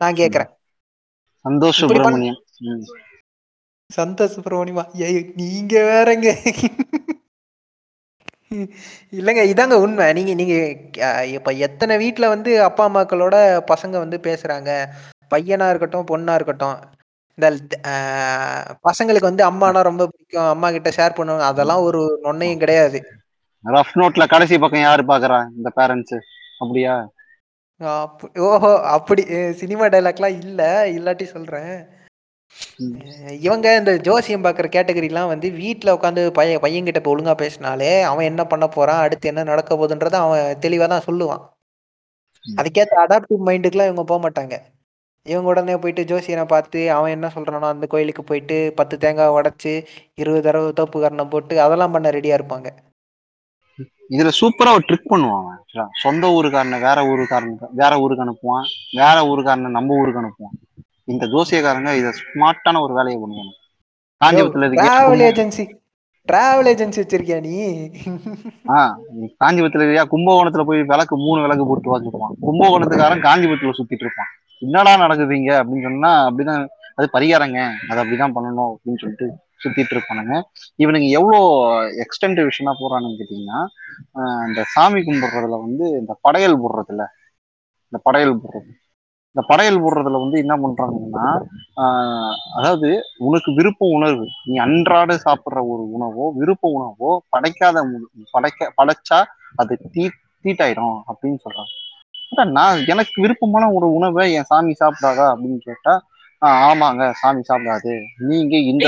நான் 0.00 0.14
கேக்குறேன். 0.14 0.50
சந்தோஷ் 1.44 1.80
இப்படி 1.80 2.00
பண்ண- 2.00 2.10
சுப்பிரமணியம் 2.10 2.40
ம். 2.70 2.82
சந்தோஷ் 3.96 4.34
சுப்பிரமணியமா? 4.36 4.84
ஏய் 4.94 5.32
நீங்க 5.36 5.80
வேறங்க. 5.80 6.26
இல்லைங்க 9.12 9.42
இதாங்க 9.52 9.72
உண்மை. 9.72 10.12
நீங்க 10.12 10.34
நீங்க 10.34 10.54
அஹ், 11.06 11.24
இப்ப 11.24 11.50
எத்தனை 11.52 11.96
வீட்ல 11.96 12.28
வந்து 12.28 12.62
அப்பா 12.62 12.88
அம்மாக்களோட 12.88 13.36
பசங்க 13.72 13.90
வந்து 13.90 14.18
பேசுறாங்க? 14.22 14.70
பையனா 15.34 15.68
இருக்கட்டும் 15.68 16.06
பொண்ணா 16.06 16.34
இருக்கட்டும். 16.34 16.76
இந்த 17.38 17.48
பசங்களுக்கு 18.88 19.20
வந்து 19.20 19.50
அம்மானா 19.50 19.82
ரொம்ப 19.82 20.06
பிடிக்கும். 20.06 20.48
அம்மா 20.48 20.70
கிட்ட 20.70 20.90
ஷேர் 20.90 21.18
பண்ணுவாங்க. 21.18 21.40
அதெல்லாம் 21.40 21.80
ஒரு 21.80 22.20
நொன்னையும் 22.22 22.58
கிடையாது. 22.58 23.02
ரஃப் 23.64 23.94
நோட்ல 23.94 24.28
கடைசி 24.28 24.58
பக்கம் 24.58 24.80
யாரு 24.80 25.02
பாக்குறா? 25.02 25.46
இந்த 25.56 25.72
பேரண்ட்ஸ் 25.76 26.18
அப்படியா? 26.58 27.10
அப்ப- 27.78 28.30
ஓஹோ 28.40 28.80
அப்படி 28.80 29.22
சினிமா 29.52 29.86
டைலாக்லாம் 29.86 30.38
இல்ல. 30.38 30.84
இல்லாட்டி 30.86 31.22
சொல்றேன். 31.24 31.95
ம். 32.80 32.92
இவங்க 33.42 33.66
இந்த 33.78 33.92
ஜோசியம் 34.06 34.44
பார்க்குற 34.44 34.66
கேட்டகரிலாம் 34.72 35.30
வந்து 35.30 35.48
வீட்டில் 35.58 35.94
உட்காந்து 35.94 36.22
பையன் 36.36 36.62
பையன்கிட்ட 36.64 37.00
இப்போ 37.00 37.12
ஒழுங்கா 37.14 37.34
பேசினாலே 37.40 37.90
அவன் 38.08 38.28
என்ன 38.30 38.42
பண்ண 38.48 38.66
போறான் 38.72 39.02
அடுத்து 39.04 39.30
என்ன 39.30 39.46
நடக்க 39.50 39.70
போகுதுன்றதை 39.74 40.20
அவன் 40.22 40.34
தெளிவாக 40.64 40.88
தான் 40.92 41.06
சொல்லுவான் 41.06 41.42
ம். 42.44 42.56
அதுக்கேற்ற 42.58 42.96
அடாப்டிவ் 43.04 43.46
மைண்டுக்குலாம் 43.48 43.90
இவங்க 43.90 44.04
போக 44.06 44.20
மாட்டாங்க 44.24 44.56
இவங்க 45.26 45.48
உடனே 45.52 45.76
போயிட்டு 45.78 46.02
ஜோசியனை 46.08 46.44
பார்த்து 46.48 46.80
அவன் 46.94 47.14
என்ன 47.14 47.28
சொல்றானோ 47.32 47.68
அந்த 47.70 47.86
கோயிலுக்கு 47.92 48.22
போயிட்டு 48.26 48.58
பத்து 48.76 48.96
தேங்காய் 49.02 49.34
உடைச்சு 49.36 49.72
இருபது 50.18 50.42
தடவை 50.44 50.68
தோப்பு 50.76 50.98
கரணம் 51.00 51.32
போட்டு 51.32 51.54
அதெல்லாம் 51.64 51.94
பண்ண 51.94 52.10
ரெடியா 52.14 52.36
இருப்பாங்க 52.38 52.68
இதுல 54.10 54.30
சூப்பரா 54.36 54.72
ஒரு 54.74 54.84
ட்ரிக் 54.88 55.10
பண்ணுவான் 55.10 55.46
அவன். 55.46 55.88
சொந்த 56.02 56.26
ஊருக்காரனை 56.34 56.78
வேற 56.84 56.98
ஊருக்காரன் 57.08 57.56
வேற 57.80 57.92
ஊருக்கு 58.02 58.24
அனுப்புவான் 58.24 58.66
வேற 58.98 59.16
ஊருக்காரனை 59.30 59.70
நம்ம 59.74 59.96
ஊருக்கு 60.00 60.22
அனுப்புவான் 60.22 60.54
இந்த 61.08 61.24
ஜோசியக்காரங்க 61.26 61.90
இத 61.98 62.08
ஸ்மார்ட்டான 62.20 62.80
ஒரு 62.84 62.94
வேலையை 62.94 63.18
பண்ணுவாங்க. 63.22 63.52
காஞ்சிபுரத்துல 64.20 64.68
டிராவல் 64.76 65.22
ஏஜென்சி 65.28 65.64
டிராவல் 66.28 66.68
ஏஜென்சி 66.70 66.98
வச்சிருக்கியா 67.02 67.36
நீ? 67.44 67.52
ஆஹ் 68.76 68.94
காஞ்சிபுரத்துல 69.42 69.84
இருக்கியா 69.84 70.04
கும்பகோணத்துல 70.14 70.62
போய் 70.64 70.82
விளக்கு 70.92 71.16
மூணு 71.16 71.40
விளக்கு 71.44 71.66
போட்டு 71.66 71.92
வாங்கிடுவான் 71.92 72.34
கும்பகோணத்துக்காரன் 72.46 73.26
காஞ்சிபுரத்துல 73.26 73.74
சுத்திட்டு 73.78 74.06
இருப்பான். 74.06 74.32
என்னடா 74.62 74.92
நடக்குதுங்க 74.96 75.52
அப்படின்னு 75.60 75.86
சொன்னா 75.88 76.12
அப்படிதான் 76.28 76.64
அது 76.98 77.06
பரிகாரங்க. 77.12 77.60
அது 77.88 77.98
அப்படிதான் 78.02 78.34
பண்ணணும் 78.36 78.70
அப்படின்னு 78.72 79.00
சொல்லிட்டு 79.02 79.26
சுத்திட்டு 79.64 79.94
இருப்பானுங்க. 79.94 80.34
இவனுங்க 80.82 81.06
எவ்வளோ 81.18 81.38
எக்ஸ்டென்ட் 82.04 82.40
விஷயமா 82.44 82.72
போறானுன்னு 82.80 83.18
கேட்டீங்கன்னா 83.20 83.60
இந்த 84.48 84.62
சாமி 84.74 85.00
கும்பிடுறதுல 85.00 85.58
வந்து 85.66 85.86
இந்த 86.00 86.12
படையல் 86.20 86.60
போடுறதுல 86.62 87.04
இந்த 87.92 87.98
படையல் 88.02 88.40
போடுறது. 88.40 88.70
இந்த 89.36 89.42
படையல் 89.48 89.80
போடுறதுல 89.80 90.20
வந்து 90.22 90.36
என்ன 90.42 90.54
பண்றாங்கன்னா 90.56 91.24
அதாவது 92.58 92.90
உனக்கு 93.26 93.50
விருப்ப 93.52 93.88
உணர்வு 93.96 94.26
நீ 94.44 94.54
அன்றாட 94.56 95.16
சாப்பிடுற 95.24 95.62
ஒரு 95.72 95.82
உணவோ 95.96 96.26
விருப்ப 96.38 96.70
உணவோ 96.76 97.10
படைக்காத 97.34 97.82
படைக்க 98.32 98.68
படைச்சா 98.78 99.18
அது 99.56 99.76
தீ 99.94 100.04
தீட்டாயிடும் 100.44 100.96
அப்படின்னு 101.08 101.38
சொல்றாங்க. 101.44 101.72
நான் 102.56 102.80
எனக்கு 102.92 103.16
விருப்பமான 103.24 103.64
ஒரு 103.72 103.86
உணவை 103.98 104.26
என் 104.38 104.48
சாமி 104.50 104.72
சாப்பிடாதா 104.80 105.26
அப்படின்னு 105.32 105.60
கேட்டா 105.68 105.94
ஆமாங்க 106.62 107.04
சாமி 107.20 107.42
சாப்பிடாது. 107.50 107.94
நீங்க 108.28 108.54
இந்த 108.70 108.84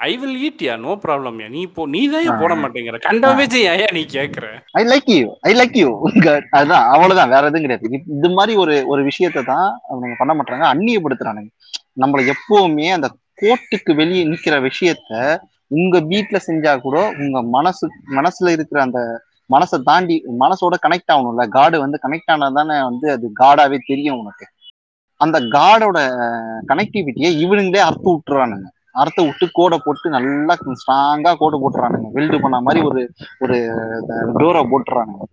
ஐ 0.00 0.10
வில் 0.20 0.32
வில் 0.32 0.42
ஈட்டியா 0.46 0.72
நோ 0.84 0.92
ப்ராப்ளம் 1.04 1.36
நீ 1.54 1.60
போ 1.76 1.82
நீ 1.92 2.00
தான். 2.14 2.26
போட 2.42 2.54
மாட்டேங்கிற. 2.62 2.96
கண்டவே 3.06 3.44
செய்ய 3.54 3.86
நீ 3.96 4.02
கேக்குற? 4.16 4.46
I 4.80 4.82
like 4.92 5.08
you 5.18 5.28
I 5.48 5.52
like 5.60 5.76
you 5.82 5.90
அதுதான் 6.56 6.84
அவ்வளவுதான் 6.94 7.32
வேற 7.34 7.42
எதுவும் 7.50 7.64
கிடையாது. 7.66 8.02
இது 8.16 8.30
மாதிரி 8.38 8.54
ஒரு 8.62 8.74
ஒரு 8.92 9.02
விஷயத்தை 9.10 9.42
தான் 9.52 9.68
அவங்க 9.90 10.16
பண்ண 10.20 10.34
மாட்டாங்க 10.38 10.66
அந்நியப்படுத்துறானுங்க. 10.72 11.50
நம்மள 12.02 12.22
எப்பவுமே 12.34 12.88
அந்த 12.96 13.08
கோட்டுக்கு 13.42 13.92
வெளியே 14.00 14.24
நிக்கிற 14.32 14.56
விஷயத்த 14.68 15.12
உங்க 15.78 15.96
வீட்ல 16.10 16.36
செஞ்சா 16.48 16.72
கூட 16.86 16.96
உங்க 17.22 17.38
மனசு 17.56 17.86
மனசுல 18.18 18.52
இருக்கிற 18.56 18.80
அந்த 18.86 19.00
மனசை 19.50 19.76
தாண்டி 19.88 20.14
மனசோட 20.44 20.74
கனெக்ட் 20.84 21.12
ஆகணும்ல. 21.14 21.44
காடு 21.56 21.76
வந்து 21.84 21.98
கனெக்ட் 22.04 22.32
ஆனா 22.34 22.46
தானே 22.60 22.76
வந்து 22.90 23.06
அது 23.16 23.26
காடாவே 23.42 23.78
தெரியும் 23.90 24.20
உனக்கு. 24.22 24.46
அந்த 25.20 25.36
காடோட 25.56 25.98
கனெக்டிவிட்டியை 26.70 27.30
இவனுங்களே 27.44 27.86
அறுத்து 27.88 28.10
விட்டுறானுங்க. 28.14 28.66
அறுத்து 29.00 29.22
விட்டு 29.24 29.46
கோடை 29.58 29.76
போட்டு 29.84 30.10
நல்லா 30.16 30.54
ஸ்ட்ராங்கா 30.82 31.32
கோடை 31.42 31.58
போட்டுறானுங்க. 31.62 32.08
வெல்டு 32.16 32.38
பண்ண 32.44 32.58
மாதிரி 32.66 32.80
ஒரு 32.88 33.02
ஒரு 33.44 33.56
டோரை 34.40 34.62
போட்டுறானுங்க. 34.72 35.24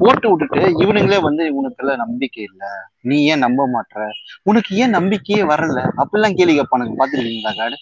போட்டு 0.00 0.26
விட்டுட்டு 0.30 0.60
இவனுங்களே 0.84 1.20
வந்து 1.28 1.44
உனக்குள்ள 1.60 1.94
நம்பிக்கை 2.04 2.42
இல்ல. 2.50 2.64
நீ 3.10 3.18
ஏன் 3.32 3.44
நம்ப 3.46 3.66
மாட்ற? 3.74 4.06
உனக்கு 4.50 4.76
ஏன் 4.82 4.96
நம்பிக்கையே 4.98 5.42
வரல? 5.52 5.78
அப்படிலாம் 6.02 6.38
கேள்வி 6.40 6.56
கேட்பானுங்க. 6.58 6.94
பாத்துருக்கீங்களா 7.02 7.54
காடு 7.60 7.78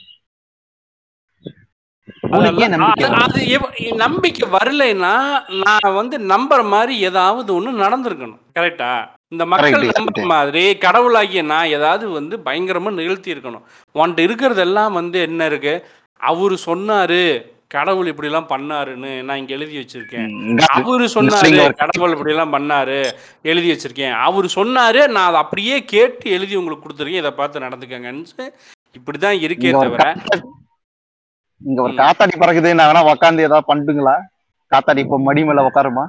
நம்பிக்கை 4.04 4.46
வரலைன்னா 4.56 5.12
நான் 5.64 5.96
வந்து 6.00 6.16
நம்புற 6.32 6.60
மாதிரி 6.74 6.94
ஏதாவது 7.08 7.50
ஒண்ணு 7.58 7.82
நடந்திருக்கணும். 7.84 8.40
கரெக்டா 8.58 8.90
இந்த 9.32 9.44
மக்கள் 9.46 9.86
நம்புற. 9.90 10.22
மாதிரி 10.24 10.78
கடவுளாகிய 10.78 11.42
நான் 11.42 11.66
ஏதாவது 11.68 12.08
வந்து 12.08 12.36
பயங்கரமா 12.38 12.90
நிகழ்த்தி 12.92 13.34
இருக்கணும். 13.34 13.64
உன்கிட்ட 13.94 14.20
இருக்கிறதெல்லாம் 14.26 14.92
வந்து 14.92 15.20
என்ன 15.20 15.46
இருக்கு? 15.46 15.74
அவரு 16.20 16.56
சொன்னாரு 16.66 17.20
கடவுள் 17.68 18.06
இப்படி 18.06 18.28
எல்லாம் 18.28 18.48
பண்ணாருன்னு 18.48 19.22
நான் 19.22 19.36
இங்க 19.36 19.52
எழுதி 19.54 19.76
வச்சிருக்கேன். 19.78 20.28
அவரு 20.76 21.04
சொன்னாரு 21.14 21.50
கடவுள் 21.74 22.10
இப்படி 22.10 22.30
எல்லாம் 22.30 22.52
பண்ணாரு 22.52 22.96
எழுதி 23.42 23.68
வச்சிருக்கேன். 23.72 24.14
அவரு 24.18 24.48
சொன்னாரு 24.54 25.08
நான் 25.08 25.26
அதை 25.26 25.40
அப்படியே 25.40 25.84
கேட்டு 25.84 26.30
எழுதி 26.30 26.56
உங்களுக்கு 26.56 26.86
கொடுத்துருக்கேன். 26.86 27.22
இதை 27.24 27.30
பார்த்து 27.32 27.60
நடந்துக்கங்கன்னு 27.60 28.46
இப்படிதான் 28.96 29.42
இருக்கே 29.46 29.72
தவிர. 29.78 30.04
இங்க 31.60 31.82
ஒரு. 31.82 31.92
காத்தாடி 31.92 32.34
பறக்குது. 32.40 32.74
நான் 32.74 32.88
வேணா 32.90 33.04
உக்காந்து 33.12 33.46
ஏதாவது 33.48 33.68
பண்ணுங்களா 33.70 34.16
காத்தாடி 34.72 34.98
இப்ப 34.98 35.18
மடி 35.20 35.44
மேல 35.44 35.68
உட்காருமா 35.68 36.04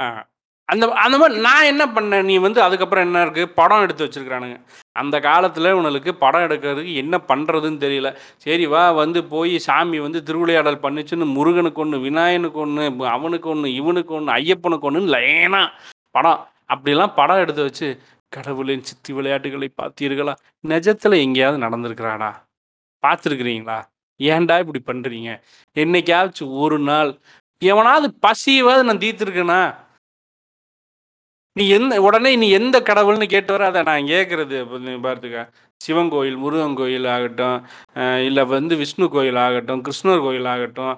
ஆ. 0.00 0.06
அந்த 0.72 0.84
அந்த 1.04 1.16
மாதிரி 1.20 1.40
நான் 1.46 1.68
என்ன 1.72 1.84
பண்ணேன்? 1.96 2.26
நீ 2.30 2.34
வந்து 2.46 2.60
அதுக்கப்புறம் 2.66 3.06
என்ன 3.06 3.22
இருக்குது 3.26 3.52
படம் 3.58 3.82
எடுத்து 3.84 4.06
வச்சிருக்கானுங்க 4.06 4.56
அந்த 5.00 5.16
காலத்தில் 5.26 5.68
உனக்கு 5.78 6.12
படம் 6.22 6.44
எடுக்கிறதுக்கு 6.46 6.92
என்ன 7.02 7.14
பண்ணுறதுன்னு 7.30 7.80
தெரியல. 7.84 8.08
சரி 8.44 8.64
வா 8.72 8.82
வந்து 9.02 9.20
போய் 9.32 9.54
சாமி 9.66 9.98
வந்து 10.06 10.20
திருவிளையாடல் 10.28 10.82
பண்ணிச்சுன்னு 10.84 11.28
முருகனுக்கு 11.36 11.82
ஒன்று 11.84 11.98
விநாயகனுக்கு 12.06 12.60
ஒன்று 12.64 12.84
அவனுக்கு 13.16 13.48
ஒன்று 13.54 13.68
இவனுக்கு 13.80 14.14
ஒன்று 14.18 14.32
ஐயப்பனுக்கு 14.40 14.88
ஒன்று 14.90 15.02
லைனாக 15.16 15.66
படம். 16.16 16.40
அப்படிலாம் 16.72 17.16
படம் 17.20 17.42
எடுத்து 17.44 17.62
வச்சு 17.68 17.88
கடவுளின் 18.32 18.86
சித்தி 18.88 19.12
விளையாட்டுகளை 19.18 19.68
பார்த்தீர்களா? 19.80 20.34
நிஜத்தில் 20.72 21.22
எங்கேயாவது 21.24 21.58
நடந்திருக்கிறாடா? 21.66 22.30
பார்த்துருக்குறீங்களா? 23.04 23.78
ஏன்டா 24.20 24.56
இப்படி 24.62 24.80
பண்ணுறீங்க 24.90 25.30
என்னைக்காச்சும் 25.76 26.52
ஒரு 26.64 26.78
நாள் 26.90 27.10
எவனாவது 27.62 28.08
பசியவாது 28.26 28.82
நான் 28.88 29.04
தீர்த்துருக்கேனா? 29.04 29.62
நீ 31.56 31.64
எந்த 31.76 31.94
உடனே 32.06 32.30
நீ 32.40 32.48
எந்த 32.58 32.76
கடவுள்னு 32.88 33.26
கேட்டு 33.32 33.52
வர 33.54 33.64
அதை 33.70 33.80
நான் 33.88 34.10
கேட்குறது 34.12 34.58
பார்த்துக்க. 35.06 35.40
சிவன் 35.80 36.10
கோயில் 36.12 36.36
முருகன் 36.42 36.76
கோயில் 36.80 37.06
ஆகட்டும் 37.14 37.58
இல்லை 38.26 38.42
வந்து 38.52 38.74
விஷ்ணு 38.82 39.06
கோயில் 39.14 39.38
ஆகட்டும் 39.44 39.80
கிருஷ்ணர் 39.86 40.22
கோயில் 40.26 40.48
ஆகட்டும் 40.52 40.94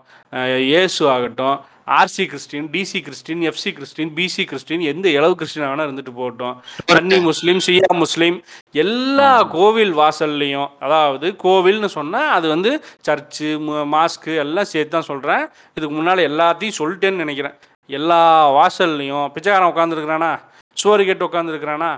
இயேசு 0.72 1.02
ஆகட்டும் 1.14 1.56
RC 1.98 2.24
Christian 2.32 2.68
DC 2.74 2.98
Christian 3.06 3.42
FC 3.50 3.70
Christian 3.78 4.12
PC 4.18 4.42
Christian 4.50 4.84
எந்த 4.92 5.06
இளவு 5.16 5.34
கிறிஸ்டின் 5.38 5.66
வேணா 5.66 5.86
இருந்துட்டு 5.86 6.14
போகட்டும். 6.20 6.54
சன்னி 6.92 7.18
முஸ்லீம் 7.28 7.62
ஷியா 7.66 7.90
முஸ்லீம் 8.04 8.36
எல்லா 8.84 9.32
கோவில் 9.56 9.94
வாசல்லையும் 10.02 10.70
அதாவது 10.86 11.28
கோவில்னு 11.46 11.90
சொன்னால் 11.98 12.32
அது 12.36 12.48
வந்து 12.54 12.72
சர்ச்சு 13.08 13.50
மாஸ்க்கு 13.96 14.34
எல்லாம் 14.44 14.72
சேர்த்து 14.74 14.96
தான் 14.96 15.10
சொல்கிறேன் 15.10 15.44
இதுக்கு 15.76 15.94
முன்னால் 15.98 16.28
எல்லாத்தையும் 16.30 16.80
சொல்லிட்டேன்னு 16.80 17.24
நினைக்கிறேன். 17.24 17.56
எல்லா 17.88 18.20
வாசல்லையும் 18.52 19.32
பிச்சைக்காரன் 19.32 19.72
உட்காந்துருக்குறானா 19.72 20.30
சோறு 20.76 21.04
கேட்டு 21.04 21.24
உட்காந்துருக்குறானா 21.24 21.90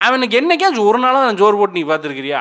அவனுக்கு 0.00 0.40
என்னைக்காச்சும் 0.40 0.88
ஒரு 0.88 0.98
நாளாக 0.98 1.24
நான் 1.24 1.36
ஜோறு 1.36 1.56
போட்டு 1.56 1.78
நீ 1.78 1.84
பார்த்துருக்கிறியா? 1.84 2.40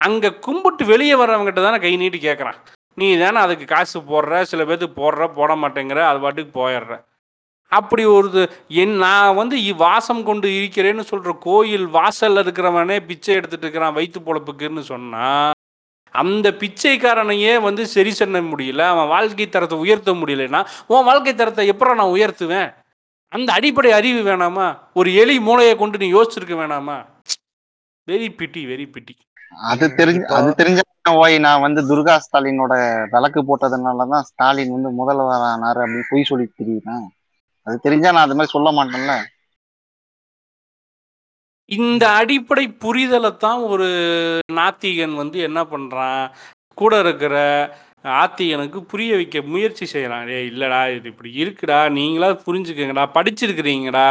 அங்கே 0.00 0.30
கும்பிட்டு 0.38 0.84
வெளியே 0.84 1.14
வர்றவங்ககிட்ட 1.14 1.62
தானே 1.62 1.78
கை 1.78 1.96
நீட்டி 1.96 2.18
கேட்குறான் 2.18 2.58
நீ 2.98 3.16
தானே 3.16 3.38
அதுக்கு 3.38 3.64
காசு 3.64 3.98
போடுற 4.08 4.42
சில 4.42 4.64
பேர்த்துக்கு 4.64 5.00
போடுற 5.00 5.32
போட 5.32 5.54
மாட்டேங்கிற 5.54 6.00
அது 6.06 6.20
பாட்டுக்கு 6.20 6.60
போயிடுற. 6.60 6.94
அப்படி 7.72 8.04
ஒரு 8.10 8.40
என் 8.74 8.96
நான் 8.96 9.36
வந்து 9.36 9.56
இ- 9.62 9.76
வாசம் 9.78 10.22
கொண்டு 10.22 10.48
இருக்கிறேன்னு 10.50 11.00
சொல்கிற 11.02 11.32
கோயில் 11.40 11.86
வாசலில் 11.88 12.42
இருக்கிறவனே 12.44 13.00
பிச்சை 13.00 13.34
எடுத்துட்டு 13.34 13.66
இருக்கிறான் 13.66 13.94
வயிற்று 13.94 14.20
பொழப்புக்குன்னு 14.20 14.80
சொன்னால் 14.86 15.54
அந்த 16.16 16.48
பிச்சைக்காரனையே 16.60 17.52
வந்து 17.62 17.82
சரி 17.94 18.12
பண்ண 18.18 18.40
முடியல 18.50 18.82
அவன் 18.92 19.08
வாழ்க்கை 19.08 19.46
தரத்தை 19.48 19.78
உயர்த்த 19.78 20.12
முடியலன்னா 20.14 20.60
உன் 20.86 21.08
வாழ்க்கை 21.08 21.32
தரத்தை 21.34 21.64
எப்பறம் 21.72 21.98
நான் 22.00 22.14
உயர்த்துவேன்? 22.16 22.68
அந்த 23.32 23.48
அடிப்படை 23.52 23.90
அறிவு 23.92 24.20
வேணாமா? 24.28 24.66
ஒரு 24.92 25.08
எலி 25.22 25.36
மூளையை 25.40 25.74
கொண்டு 25.76 25.96
நீ 25.98 26.08
யோசிச்சிருக்க 26.12 26.56
வேணாமா? 26.60 26.96
Very 28.08 28.28
pity 28.38 28.62
very 28.70 28.86
pity. 28.94 29.14
அது 29.70 29.84
தெரிஞ்சு 29.98 30.24
அது 30.36 30.50
தெரிஞ்ச 30.60 30.80
ஓய் 31.16 31.36
நான் 31.38 31.64
வந்து 31.64 31.80
துர்கா 31.90 32.14
ஸ்டாலினோட 32.22 32.74
விளக்கு 33.12 33.40
போட்டதுனாலதான் 33.48 34.24
ஸ்டாலின் 34.28 34.74
வந்து 34.76 34.90
முதல்வர் 35.00 35.44
ஆனாரு 35.50 35.80
அப்படின்னு 35.82 36.10
பொய் 36.10 36.28
சொல்லி 36.30 36.46
தெரியுறேன் 36.52 37.04
அது 37.66 37.76
தெரிஞ்சா 37.84 38.10
நான் 38.10 38.26
அது 38.26 38.36
மாதிரி 38.38 38.54
சொல்ல 38.54 38.70
மாட்டேன்ல. 38.72 39.14
இந்த 41.70 42.04
அடிப்படை 42.08 42.64
புரிதலை 42.84 43.36
தான் 43.36 43.62
ஒரு 43.62 43.88
நாத்திகன் 44.52 45.14
வந்து 45.14 45.38
என்ன 45.38 45.60
பண்ணுறான் 45.64 46.22
கூட 46.78 46.98
இருக்கிற 46.98 47.34
ஆத்திகனுக்கு 48.04 48.80
புரிய 48.82 49.14
வைக்க 49.14 49.42
முயற்சி 49.42 49.84
செய்கிறான் 49.86 50.28
ஏ 50.28 50.38
இல்லைடா 50.50 50.80
இது 50.96 51.08
இப்படி 51.08 51.30
இருக்குடா 51.44 51.78
நீங்களா 51.90 52.28
புரிஞ்சுக்கங்கடா 52.46 53.04
படிச்சிருக்கிறீங்கடா. 53.14 54.08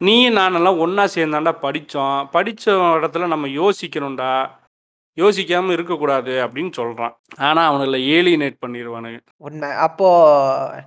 நீ 0.00 0.16
நானெல்லாம் 0.30 0.78
ஒன்றா 0.78 1.04
சேர்ந்தாண்டா 1.14 1.52
படித்தோம் 1.60 2.28
படித்த 2.30 2.72
இடத்துல 2.96 3.26
நம்ம 3.26 3.46
யோசிக்கணும்டா. 3.46 4.32
யோசிக்காமல் 5.16 5.74
இருக்கக்கூடாது 5.74 6.32
அப்படின்னு 6.42 6.72
சொல்கிறான் 6.74 7.14
ஆனால் 7.46 7.68
அவனுங்களை 7.68 8.00
ஏலியனேட் 8.14 8.58
பண்ணிடுவானுங்க 8.62 9.18
உண்மை. 9.40 9.68
அப்போ 9.86 10.08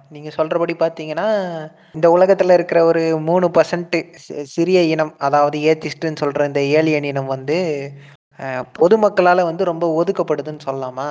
நீங்க 0.10 0.30
சொல்றபடி 0.36 0.74
பார்த்தீங்கன்னா 0.78 1.28
இந்த 1.96 2.08
உலகத்துல 2.16 2.58
இருக்கிற 2.58 2.82
ஒரு 2.86 3.02
மூணு 3.28 3.48
பர்சன்ட் 3.56 3.98
சிறிய 4.52 4.82
இனம் 4.92 5.14
அதாவது 5.28 5.58
ஏத்திஸ்ட்னு 5.70 6.22
சொல்ற 6.22 6.48
இந்த 6.50 6.64
ஏலியன் 6.78 7.10
இனம் 7.10 7.34
வந்து 7.36 7.58
அஹ், 8.40 8.66
பொதுமக்களால 8.78 9.40
வந்து 9.48 9.64
ரொம்ப 9.66 9.86
ஒதுக்கப்படுதுன்னு 9.96 10.66
சொல்லலாமா? 10.66 11.08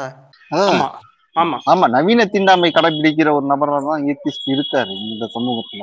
அதான் 0.51 0.71
ஆமாம் 0.71 0.95
ஆமாம் 1.37 1.65
ஆமா. 1.67 1.87
நவீன 1.95 2.21
தீண்டாமை 2.31 2.71
கடைபிடிக்கிற 2.73 3.29
ஒரு 3.35 3.47
நபரா 3.51 3.81
தான் 3.87 4.05
ஏத்திஸ்ட் 4.11 4.49
இருக்காரு 4.53 4.93
இந்த 5.07 5.27
சமூகத்துல. 5.35 5.83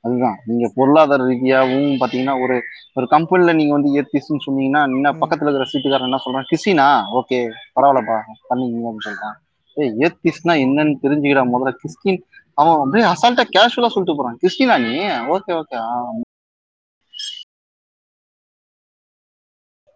அதுதான். 0.00 0.38
நீங்க 0.44 0.72
பொருளாதார 0.74 1.24
ரீதியாவும் 1.24 1.96
பாத்தீங்கன்னா 2.00 2.42
ஒரு 2.42 2.62
ஒரு 2.94 3.08
கம்பெனில 3.08 3.52
நீங்க 3.52 3.72
வந்து 3.72 4.00
ஏத்திஸ்ட்னு 4.02 4.50
சொன்னீங்கன்னா 4.50 4.84
என்ன. 4.94 5.12
பக்கத்துல 5.12 5.54
இருக்கிற 5.54 5.64
சீட்டுக்காரன் 5.72 6.02
என்ன 6.02 6.18
சொல்றான்? 6.24 6.44
கிறிஸ்டினா 6.50 7.02
ஓகே 7.18 7.50
பரவாயில்லப்பா 7.76 8.20
பண்ணீங்க 8.50 8.80
அப்படின்னு 8.82 9.08
சொல்றான். 9.08 9.34
ஏய் 9.74 9.94
ஏத்திஸ்ட்னா 9.98 10.68
என்னன்னு 10.68 10.94
தெரிஞ்சுக்கிடா 11.02 11.48
முதல்ல. 11.52 11.70
கிறிஸ்டின் 11.70 12.24
அவன் 12.54 12.76
அப்படியே 12.76 13.08
அசால்ட்டா 13.08 13.48
கேஷுவலா 13.58 13.86
சொல்லிட்டு 13.86 14.16
போறான். 14.16 14.38
கிறிஸ்டினா 14.42 14.90
நீ? 14.90 14.98
Okay 15.36 15.62
okay. 15.62 15.80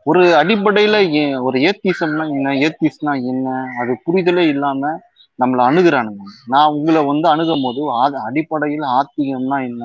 ஒரு 0.04 0.24
அடிப்படையில 0.24 1.14
ஏ- 1.14 1.36
ஒரு 1.36 1.58
ஏத்திசம்னா 1.58 2.28
என்ன? 2.28 2.50
ஏத்திஸ்னா 2.50 3.26
என்ன? 3.26 3.66
அது 3.80 4.00
புரிதலே 4.06 4.48
இல்லாம 4.48 5.00
நம்மளை 5.38 5.62
அணுகிறானுங்க. 5.68 6.24
நான் 6.46 6.72
உங்களை 6.72 7.00
வந்து 7.04 7.28
அணுகும் 7.28 7.64
போது 7.64 7.80
அடிப்படையில் 8.24 8.86
ஆத்திகம்னா 8.98 9.58
என்ன? 9.64 9.84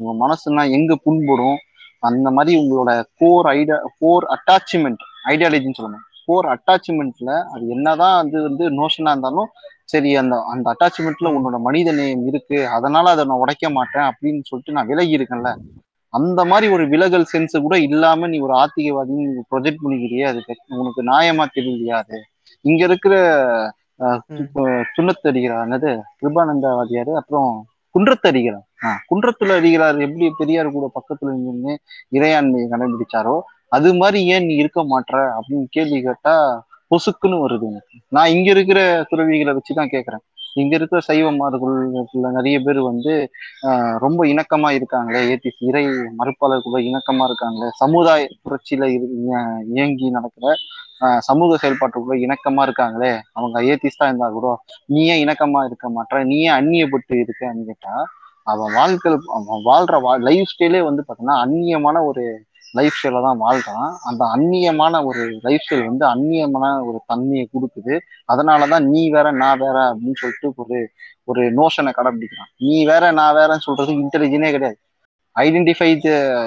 உங்க 0.00 0.12
மனசுனா 0.24 0.70
எங்க 0.70 0.92
புண்படும்? 1.04 1.58
அந்த 2.00 2.28
மாதிரி 2.30 2.52
உங்களோட 2.62 2.90
கோர் 3.18 3.46
ஐடியா 3.56 3.76
கோர் 3.98 4.24
அட்டாச்மெண்ட் 4.34 5.02
ஐடியாலஜின்னு 5.28 5.78
சொல்லணும் 5.78 6.04
கோர் 6.26 6.46
அட்டாச்மெண்ட்ல 6.46 7.30
அது 7.52 7.64
என்னதான் 7.68 8.16
அது 8.22 8.42
வந்து 8.42 8.64
நோஷனா 8.70 9.12
இருந்தாலும் 9.14 9.48
சரி 9.84 10.10
அந்த 10.16 10.34
அந்த 10.52 10.66
அட்டாச்மெண்ட்ல 10.74 11.30
உன்னோட 11.36 11.56
மனித 11.58 11.92
நேயம் 11.92 12.26
இருக்கு. 12.26 12.58
அதனால 12.68 13.10
அதை 13.10 13.24
நான் 13.24 13.42
உடைக்க 13.44 13.70
மாட்டேன் 13.70 14.06
அப்படின்னு 14.10 14.42
சொல்லிட்டு 14.42 14.72
நான் 14.72 14.86
விலகி 14.86 15.16
இருக்கேன்ல. 15.18 15.50
அந்த 16.12 16.40
மாதிரி 16.44 16.66
ஒரு 16.72 16.84
விலகல் 16.88 17.26
சென்ஸ் 17.32 17.56
கூட 17.62 17.78
இல்லாம 17.78 18.26
நீ 18.26 18.38
ஒரு 18.38 18.54
ஆத்திகவாதின்னு 18.54 19.26
நீ 19.28 19.42
ப்ரொஜெக்ட் 19.52 19.82
பண்ணிக்கிறியே. 19.84 20.24
அது 20.30 20.40
உனக்கு 20.82 21.02
நியாயமா 21.02 21.46
தெரியலையா 21.56 21.96
அது? 22.02 22.18
இங்க 22.64 22.82
இருக்கிற 22.84 23.14
கு- 23.98 24.82
சுண்ணத்தடிகிறார். 24.96 25.64
என்னது? 25.64 26.00
கிருபானந்தாவாதியாரு 26.22 27.12
அப்புறம் 27.12 27.66
குன்றத்தடிகிறார். 27.98 28.66
ஆஹ் 28.82 29.14
குன்றத்துல 29.14 29.56
அடிகிறார். 29.56 30.00
எப்படி 30.00 30.30
பெரியார் 30.38 30.70
கூட 30.70 30.90
பக்கத்துல 30.94 31.24
நின்று 31.24 31.78
இறையாண்மையை 32.12 32.66
கடைபிடிச்சாரோ 32.70 33.40
அது 33.68 33.94
மாதிரி 33.94 34.26
ஏன் 34.26 34.44
நீ 34.44 34.54
இருக்க 34.54 34.82
மாட்ற? 34.82 35.12
அப்படின்னு 35.12 35.64
கேள்வி 35.68 36.02
கேட்டா 36.02 36.66
பொசுக்குன்னு 36.90 37.28
வருது 37.28 37.62
எனக்கு. 37.62 37.98
நான் 38.08 38.28
இங்க 38.28 38.50
இருக்கிற 38.50 39.06
துறவிகளை 39.08 39.54
வச்சுதான் 39.54 39.92
கேக்குறேன். 39.92 40.32
இங்க 40.54 40.76
இருக்கிற 40.76 41.00
சைவமார்களுக்குள்ள 41.08 42.30
நிறைய 42.30 42.60
பேர் 42.60 42.80
வந்து 42.80 43.30
ரொம்ப 43.98 44.24
இணக்கமா 44.24 44.78
இருக்காங்களே. 44.78 45.28
ஏத்தி 45.28 45.50
இறை 45.58 45.86
மறுப்பாளர் 45.86 46.62
கூட 46.62 46.82
இணக்கமா 46.82 47.26
இருக்காங்களே. 47.26 47.68
சமுதாய 47.68 48.28
புரட்சியில 48.44 49.00
இயங்கி 49.72 50.10
நடக்கிற 50.10 50.54
சமூக 51.28 51.56
செயல்பாட்டுக்குள்ள 51.62 52.16
இணக்கமா 52.24 52.62
இருக்காங்களே. 52.66 53.12
அவங்க 53.32 53.56
ஏத்திஸ்டா 53.72 54.08
இருந்தா 54.08 54.28
கூட 54.36 54.48
நீ 54.86 55.00
ஏன் 55.12 55.22
இணக்கமா 55.24 55.60
இருக்க 55.68 55.88
மாட்ற 55.96 56.22
நீ 56.30 56.38
ஏன் 56.46 56.56
அந்நியப்பட்டு 56.58 57.16
இருக்கன்னு 57.24 57.68
கேட்டா 57.70 57.94
அவன் 58.46 58.74
வாழ்க்கை 58.78 59.10
அவன் 59.36 59.62
வாழ்ற 59.68 60.00
வா 60.06 60.12
லைஃப் 60.28 60.50
ஸ்டைலே 60.52 60.80
வந்து 60.88 61.02
பார்த்தீங்கன்னா 61.02 61.38
அந்நியமான 61.44 62.02
ஒரு 62.08 62.24
லைஃப் 62.74 62.96
ஸ்டைல 62.96 63.20
தான் 63.26 63.40
வாழ்றான். 63.42 63.88
அந்த 64.08 64.22
அந்நியமான 64.34 65.00
ஒரு 65.08 65.22
லைஃப் 65.46 65.64
ஸ்டைல் 65.64 65.84
வந்து 65.88 66.04
அந்நியமான 66.12 66.70
ஒரு 66.88 66.98
தன்மையை 67.06 67.44
கொடுக்குது. 67.54 67.94
அதனாலதான் 68.32 68.86
நீ 68.92 69.02
வேற 69.16 69.26
நான் 69.42 69.60
வேற 69.64 69.76
அப்படின்னு 69.90 70.20
சொல்லிட்டு 70.22 70.48
ஒரு 70.62 70.78
ஒரு 71.28 71.42
நோஷனை 71.60 71.92
கடைபிடிக்கிறான். 71.98 72.50
நீ 72.66 72.76
வேற 72.84 73.04
நான் 73.18 73.36
வேறன்னு 73.38 73.66
சொல்றது 73.68 73.92
இன்டெலிஜென்டே 74.02 74.50
கிடையாது. 74.56 74.78
ஐடென்டிஃபை 75.36 75.88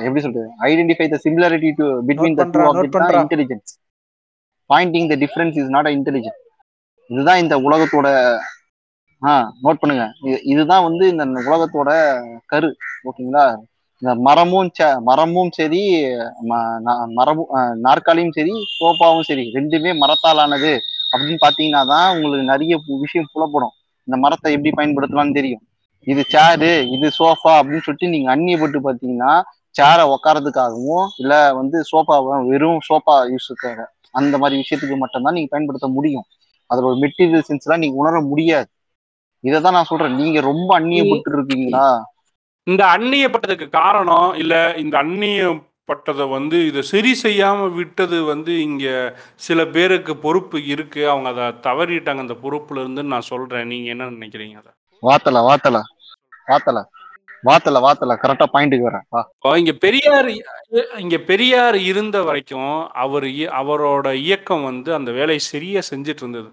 எப்படி 0.06 0.22
சொல்றது? 0.26 0.50
Identify 0.68 1.08
the 1.14 1.20
similarity 1.26 1.72
to 1.80 1.88
between 2.10 2.40
the 2.42 2.46
two 2.54 2.60
பண்றான். 2.96 3.22
Intelligence 3.24 3.74
pointing 4.70 5.08
the 5.08 5.16
difference 5.16 5.58
is 5.58 5.70
not 5.70 5.88
intelligent 5.88 6.44
இதுதான் 7.08 7.38
இந்த 7.38 7.58
உலகத்தோட 7.58 8.38
ஆ 9.26 9.54
நோட் 9.64 9.74
பண்ணுங்க. 9.74 10.12
இது- 10.24 10.40
இதுதான் 10.44 10.84
வந்து 10.84 11.08
இந்த 11.08 11.26
உலகத்தோட 11.26 12.20
கரு 12.46 12.78
ஓகேங்களா? 13.04 13.58
இந்த 14.00 14.16
மரமும் 14.16 14.72
மரமும் 15.00 15.52
சரி 15.52 16.06
ம- 16.50 16.80
நா- 16.86 17.08
மரமும் 17.08 17.48
நாற்காலியும் 17.84 18.32
சரி 18.32 18.52
சோஃபாவும் 18.80 19.22
சரி 19.22 19.52
ரெண்டுமே 19.54 19.98
மரத்தால் 19.98 20.38
ஆனது 20.38 20.80
அப்படின்னு 21.12 21.38
பாத்தீங்கன்னா 21.42 21.88
தான் 21.88 22.16
உங்களுக்கு 22.16 22.46
நிறைய 22.46 22.80
விஷயம் 22.86 23.28
புலப்படும். 23.34 23.74
இந்த 23.98 24.20
மரத்தை 24.20 24.54
எப்படி 24.54 24.72
பயன்படுத்தலாம்னு 24.76 25.34
தெரியும். 25.34 25.62
இது 26.04 26.24
சேரு 26.28 26.90
இது 26.90 27.08
சோஃபா 27.08 27.54
அப்படின்னு 27.54 27.82
சொல்லிட்டு 27.82 28.08
நீங்க 28.08 28.36
அந்நியப்பட்டு 28.36 28.80
பாத்தீங்கன்னா 28.84 29.42
சேரை 29.80 30.16
உக்காரதுக்காகவும் 30.16 31.08
இல்ல 31.18 31.54
வந்து 31.54 31.84
சோஃபா 31.92 32.46
வெறும் 32.46 32.80
சோஃபா 32.90 33.36
யூஸுக்காக 33.36 33.86
அந்த 34.20 34.38
மாதிரி 34.38 34.64
விஷயத்துக்கு 34.64 34.98
மட்டும்தான் 34.98 35.34
நீங்க 35.34 35.50
பயன்படுத்த 35.52 35.88
முடியும். 35.88 36.26
அதோட 36.70 36.96
மெட்டீரியல் 37.04 37.48
சென்ஸ்லாம் 37.50 37.78
நீங்க 37.78 37.98
உணர 37.98 38.22
முடியாது. 38.22 38.68
இதை 39.44 39.62
தான் 39.62 39.74
நான் 39.74 39.90
சொல்றேன். 39.92 40.16
நீங்க 40.16 40.40
ரொம்ப 40.42 40.70
அந்நியப்பட்டு 40.80 41.34
இருக்கீங்களா 41.34 41.88
இந்த 42.68 42.84
அந்நியப்பட்டதுக்கு 42.86 43.68
காரணம் 43.70 44.34
இல்ல 44.34 44.54
இந்த 44.78 44.96
அந்நியப்பட்டதை 45.04 46.30
வந்து 46.30 46.66
இதை 46.66 46.82
சரி 46.82 47.12
செய்யாம 47.24 47.74
விட்டது 47.74 48.24
வந்து 48.24 48.62
இங்க 48.62 48.86
சில 49.36 49.66
பேருக்கு 49.66 50.14
பொறுப்பு 50.18 50.66
இருக்கு. 50.66 51.10
அவங்க 51.10 51.30
அதை 51.30 51.46
தவறிட்டாங்க. 51.68 52.24
அந்த 52.26 52.36
பொறுப்புல 52.44 52.82
இருந்து 52.84 53.04
நான் 53.04 53.30
சொல்றேன். 53.32 53.68
நீங்க 53.68 53.90
என்ன 53.90 54.10
நினைக்கிறீங்க 54.10 54.58
அதை? 54.58 54.72
வாத்தல 55.04 55.42
வாத்தல. 55.48 55.80
வாத்தல. 56.48 56.80
வாத்தல 57.48 57.82
வாத்தல 57.84 58.16
கரெக்டா 58.22 58.46
பாயிண்ட்டுக்கு 58.54 58.90
வரேன். 58.90 59.06
வா. 59.10 59.22
இங்க 59.56 59.74
பெரியார் 59.82 60.30
இங்க 61.00 61.18
பெரியார் 61.28 61.78
இருந்த 61.84 62.18
வரைக்கும் 62.22 62.72
அவர் 62.98 63.28
அவரோட 63.62 64.08
இயக்கம் 64.22 64.64
வந்து 64.64 64.90
அந்த 64.94 65.12
வேலையை 65.12 65.44
சரியா 65.48 65.82
செஞ்சுட்டு 65.92 66.24
இருந்தது. 66.24 66.50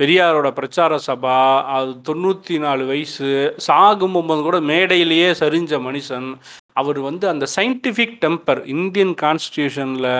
பெரியாரோட 0.00 0.48
பிரச்சார 0.52 0.98
சபா 1.06 1.36
அது 1.68 1.92
தொண்ணூற்றி 2.02 2.58
நாலு 2.58 2.84
வயசு 2.84 3.28
சாகும்போது 3.66 4.42
கூட 4.42 4.58
மேடையிலேயே 4.68 5.30
சரிஞ்ச 5.40 5.80
மனுஷன் 5.86 6.28
அவர் 6.72 6.98
வந்து 6.98 7.28
அந்த 7.28 7.46
சயின்டிஃபிக் 7.56 8.14
டெம்பர் 8.20 8.60
இந்தியன் 8.66 9.14
கான்ஸ்டியூஷனில் 9.22 10.10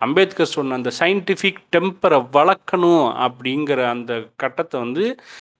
அம்பேத்கர் 0.00 0.54
சொன்ன 0.54 0.74
அந்த 0.74 0.92
சயின்டிஃபிக் 1.00 1.60
டெம்பரை 1.76 2.20
வளர்க்கணும் 2.32 3.06
அப்படிங்கிற 3.26 3.80
அந்த 3.88 4.12
கட்டத்தை 4.36 4.80
வந்து 4.80 5.06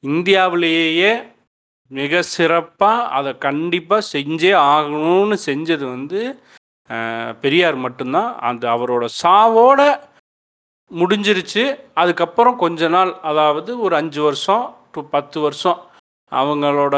இந்தியாவிலேயே 0.04 1.12
மிக 1.90 2.22
சிறப்பாக 2.34 3.08
அதை 3.18 3.30
கண்டிப்பாக 3.46 4.08
செஞ்சே 4.14 4.52
ஆகணும்னு 4.72 5.36
செஞ்சது 5.46 5.84
வந்து 5.94 6.20
பெரியார் 7.42 7.76
மட்டும்தான். 7.84 8.30
அந்த 8.48 8.64
அவரோட 8.74 9.04
சாவோட 9.22 9.80
முடிஞ்சிருச்சு. 10.90 11.64
அதுக்கப்புறம் 12.02 12.56
கொஞ்ச 12.64 12.88
நாள் 12.88 13.12
அதாவது 13.30 13.70
ஒரு 13.86 13.94
அஞ்சு 13.96 14.20
வருஷம் 14.22 14.64
டு 14.92 15.00
பத்து 15.14 15.38
வருஷம் 15.40 15.80
அவங்களோட 16.32 16.96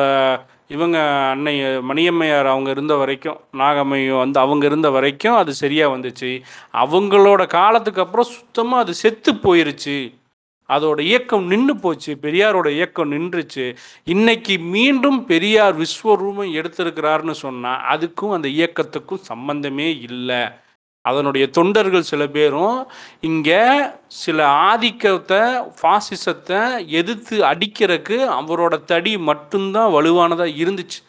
இவங்க 0.75 0.99
அன்னை 1.33 1.55
மணியம்மையார் 1.91 2.49
அவங்க 2.53 2.71
இருந்த 2.71 2.95
வரைக்கும் 3.01 3.39
நாகம்மையும் 3.61 4.21
வந்து 4.23 4.39
அவங்க 4.45 4.65
இருந்த 4.71 4.89
வரைக்கும் 4.97 5.39
அது 5.41 5.53
சரியாக 5.63 5.95
வந்துச்சு. 5.95 6.31
அவங்களோட 6.83 7.43
காலத்துக்கு 7.59 8.05
அப்புறம் 8.05 8.33
சுத்தமாக 8.37 8.85
அது 8.85 8.95
செத்து 9.03 9.33
போயிருச்சு. 9.47 9.99
அதோட 10.75 10.99
இயக்கம் 11.11 11.47
நின்று 11.53 11.75
போச்சு 11.85 12.13
பெரியாரோட 12.23 12.69
இயக்கம் 12.79 13.13
நின்றுச்சு. 13.13 13.67
இன்னைக்கு 14.15 14.57
மீண்டும் 14.75 15.21
பெரியார் 15.31 15.77
விஸ்வரூபம் 15.83 16.55
எடுத்திருக்கிறாருன்னு 16.59 17.37
சொன்னால் 17.45 17.85
அதுக்கும் 17.93 18.35
அந்த 18.37 18.49
இயக்கத்துக்கும் 18.59 19.27
சம்பந்தமே 19.31 19.89
இல்லை. 20.09 20.43
அதனுடைய 21.05 21.45
தொண்டர்கள் 21.57 22.11
சில 22.13 22.23
பேரும் 22.37 22.79
இங்கே 23.29 23.61
சில 24.23 24.39
ஆதிக்கத்தை 24.71 25.43
ஃபாசிசத்தை 25.79 26.61
எதிர்த்து 27.01 27.37
அடிக்கிறதுக்கு 27.53 28.19
அவரோட 28.41 28.75
தடி 28.93 29.15
மட்டும்தான் 29.31 29.93
வலுவானதாக 29.97 30.57
இருந்துச்சு. 30.65 31.01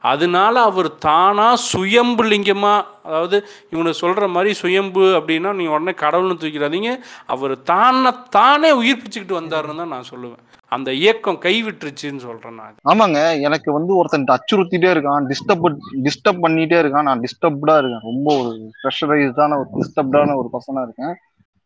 அதனால 0.00 0.60
அவர் 0.60 0.98
தானாக 0.98 1.56
சுயம்பு 1.56 2.24
லிங்கமாக 2.24 2.86
அதாவது 3.08 3.36
இவனை 3.70 3.92
சொல்கிற 3.92 4.28
மாதிரி 4.28 4.54
சுயம்பு 4.54 5.04
அப்படின்னா 5.18 5.52
நீங்கள் 5.52 5.76
உடனே 5.76 5.94
கடவுள்னு 6.04 6.40
தூக்கிறாதீங்க 6.42 6.92
அவர் 7.26 7.62
தானே 7.62 8.10
தானே 8.30 8.70
உயிர்ப்பிச்சுக்கிட்டு 8.82 9.40
வந்தாருன்னு 9.40 9.76
தான் 9.76 9.94
நான் 9.94 10.10
சொல்லுவேன். 10.12 10.42
அந்த 10.72 10.92
இயக்கம் 10.92 11.38
கைவிட்டுருச்சுன்னு 11.44 12.24
சொல்கிறேன் 12.26 12.58
நான். 12.60 12.74
ஆமாங்க 12.90 13.40
எனக்கு 13.40 13.72
வந்து 13.72 13.96
ஒருத்தன் 13.96 14.26
அச்சுறுத்திட்டே 14.36 14.90
இருக்கான் 14.94 15.28
டிஸ்டர்ப் 15.30 15.66
டிஸ்டர்ப் 16.06 16.44
பண்ணிகிட்டே 16.44 16.78
இருக்கான் 16.82 17.08
நான் 17.10 17.24
டிஸ்டர்ப்டாக 17.26 17.80
இருக்கேன். 17.80 18.06
ரொம்ப 18.10 18.28
ஒரு 18.40 18.52
ப்ரெஷரைஸ்டான 18.82 19.58
ஒரு 19.60 19.68
டிஸ்டர்ப்டான 19.78 20.36
ஒரு 20.40 20.50
பர்சனாக 20.54 20.86
இருக்கேன். 20.88 21.14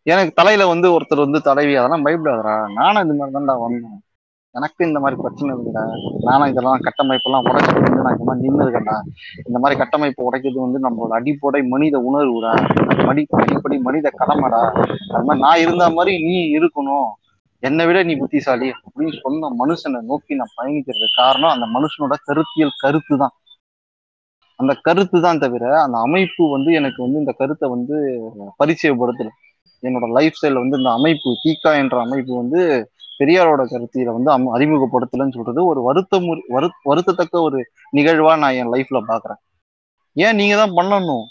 எனக்கு 0.07 0.33
தலையில் 0.39 0.71
வந்து 0.73 0.89
ஒருத்தர் 0.95 1.27
வந்து 1.27 1.41
தலைவி 1.49 1.75
அதெல்லாம் 1.77 2.07
பயப்படாதரா 2.07 2.55
நானும் 2.79 3.03
இந்த 3.05 3.15
மாதிரி 3.19 3.37
தான்டா 3.37 3.57
வந்தேன். 3.65 4.01
எனக்கு 4.55 4.87
இந்த 4.87 4.99
மாதிரி 5.03 5.17
பிரச்சனை 5.21 5.51
இருக்குடா 5.55 5.83
நானும் 6.29 6.51
இதெல்லாம் 6.53 6.83
கட்டமைப்பெல்லாம் 6.87 7.47
உடைக்கிறது 7.49 7.85
வந்து 7.87 8.03
நான் 8.05 8.15
இந்த 8.17 8.27
மாதிரி 8.29 8.45
நின்று 8.45 8.65
இருக்கேன்டா. 8.65 8.97
இந்த 9.47 9.59
மாதிரி 9.59 9.79
கட்டமைப்பு 9.81 10.27
உடைக்கிறது 10.29 10.59
வந்து 10.65 10.79
நம்மளோட 10.87 11.13
அடிப்படை 11.19 11.63
மனித 11.63 11.99
உணர்வுடா. 12.09 12.53
மடி 13.09 13.23
அடிப்படை 13.43 13.79
மனித 13.79 14.13
கடமைடா. 14.21 14.61
அது 15.15 15.25
மாதிரி 15.27 15.43
நான் 15.47 15.63
இருந்த 15.65 15.91
மாதிரி 15.91 16.15
நீ 16.29 16.37
இருக்கணும். 16.59 17.11
என்னை 17.63 17.87
விட 17.87 17.99
நீ 18.03 18.15
புத்திசாலி 18.17 18.69
அப்படின்னு 18.85 19.15
சொன்ன 19.25 19.51
மனுஷனை 19.63 19.99
நோக்கி 20.11 20.35
நான் 20.35 20.57
பயணிக்கிறதுக்கு 20.59 21.21
காரணம் 21.23 21.55
அந்த 21.55 21.67
மனுஷனோட 21.77 22.15
கருத்தியல் 22.29 22.79
கருத்து 22.85 23.17
தான் 23.17 23.35
அந்த 24.59 24.73
கருத்து 24.87 25.19
தான் 25.21 25.39
தவிர 25.39 25.65
அந்த 25.83 25.97
அமைப்பு 25.99 26.43
வந்து 26.51 26.73
எனக்கு 26.81 27.01
வந்து 27.03 27.19
இந்த 27.19 27.33
கருத்தை 27.39 27.67
வந்து 27.69 27.97
பரிச்சயப்படுத்தல. 28.61 29.31
என்னோட 29.83 30.07
லைஃப் 30.17 30.37
ஸ்டைல 30.39 30.61
வந்து 30.65 30.79
இந்த 30.81 30.91
அமைப்பு 30.91 31.31
தீக்கா 31.45 31.71
என்ற 31.83 31.97
அமைப்பு 32.01 32.33
வந்து 32.37 32.61
பெரியாரோட 33.23 33.63
கருத்தியில 33.71 34.21
வந்து 34.21 34.59
அறிமுகப்படுத்தலன்னு 34.59 35.33
சொல்றது 35.33 35.67
ஒரு 35.67 35.83
வருத்தம் 35.83 36.27
வரு 36.49 36.71
வருத்தத்தக்க 36.85 37.41
ஒரு 37.41 37.71
நிகழ்வா 37.93 38.39
நான் 38.39 38.53
என் 38.53 38.73
லைஃப்ல 38.73 39.01
பாக்குறேன். 39.09 39.41
ஏன் 40.15 40.35
நீங்க 40.35 40.57
தான் 40.57 40.71
பண்ணணும்? 40.71 41.25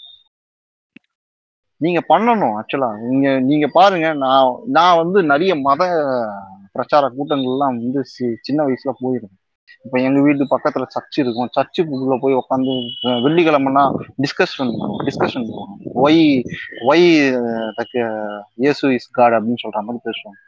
நீங்க 1.76 2.02
பண்ணணும் 2.08 2.54
ஆக்சுவலா 2.60 3.08
நீங்க 3.08 3.40
நீங்க 3.40 3.66
பாருங்க 3.72 4.12
நான் 4.12 4.56
நான் 4.66 4.96
வந்து 4.96 5.22
நிறைய 5.22 5.54
மத 5.54 5.84
பிரச்சார 6.72 7.08
கூட்டங்கள்லாம் 7.08 7.78
வந்து 7.82 8.00
சி- 8.00 8.36
சின்ன 8.40 8.64
வயசுல 8.64 8.92
போயிருக்கேன் 9.02 9.40
இப்ப 9.84 10.00
எங்க 10.00 10.20
வீட்டு 10.20 10.44
பக்கத்துல 10.44 10.84
சர்ச் 10.86 11.18
இருக்கும். 11.18 11.50
சர்ச்சுக்குள்ள 11.56 12.18
போய் 12.20 12.34
உட்காந்து 12.34 12.72
வெள்ளிக்கிழமைனா 13.24 13.84
டிஸ்கஷன் 14.22 14.72
டிஸ்கஷன் 15.06 15.48
போவோம் 15.50 15.80
ஒய் 16.08 16.44
ஒய் 16.88 17.06
இயேசு 18.54 18.94
இஸ் 18.94 19.10
காட் 19.10 19.32
அப்படின்னு 19.32 19.62
சொல்ற 19.62 19.80
மாதிரி 19.80 19.98
பேசுவாங்க. 20.04 20.38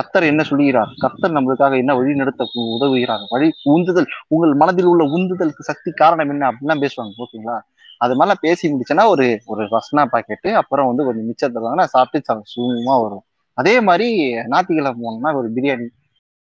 கத்தர் 0.00 0.22
என்ன 0.22 0.42
சொல்லுகிறார்? 0.42 0.88
கத்தர் 1.00 1.30
நம்மளுக்காக 1.30 1.76
என்ன 1.76 1.94
வழி 1.94 2.14
நடத்த 2.14 2.44
உதவுகிறார்? 2.80 3.26
வழி 3.28 3.50
உந்துதல் 3.62 4.06
உங்கள் 4.28 4.54
மனதில் 4.54 4.84
உள்ள 4.84 5.04
உந்துதலுக்கு 5.04 5.58
சக்தி 5.58 5.90
காரணம் 5.90 6.30
என்ன 6.30 6.50
அப்படிலாம் 6.50 6.86
பேசுவாங்க 6.86 7.10
ஓகேங்களா? 7.18 7.60
அது 7.98 8.16
மாதிரிலாம் 8.16 8.34
பேசி 8.40 8.72
முடிச்சேன்னா 8.72 9.06
ஒரு 9.06 9.40
ஒரு 9.46 9.64
ரஸ்னா 9.64 10.06
பாக்கெட்டு 10.12 10.52
அப்புறம் 10.52 10.86
வந்து 10.86 11.04
கொஞ்சம் 11.04 11.54
மிச்சத்தை 11.54 11.74
நான் 11.74 11.86
சாப்பிட்டு 11.86 12.34
ச- 12.34 12.40
சும்மா 12.42 12.98
வரும். 12.98 13.22
அதே 13.54 13.80
மாதிரி 13.80 14.34
ஞாயிற்றுக்கிழமை 14.46 15.00
போனோம்னா 15.00 15.34
ஒரு 15.34 15.52
பிரியாணி. 15.54 15.86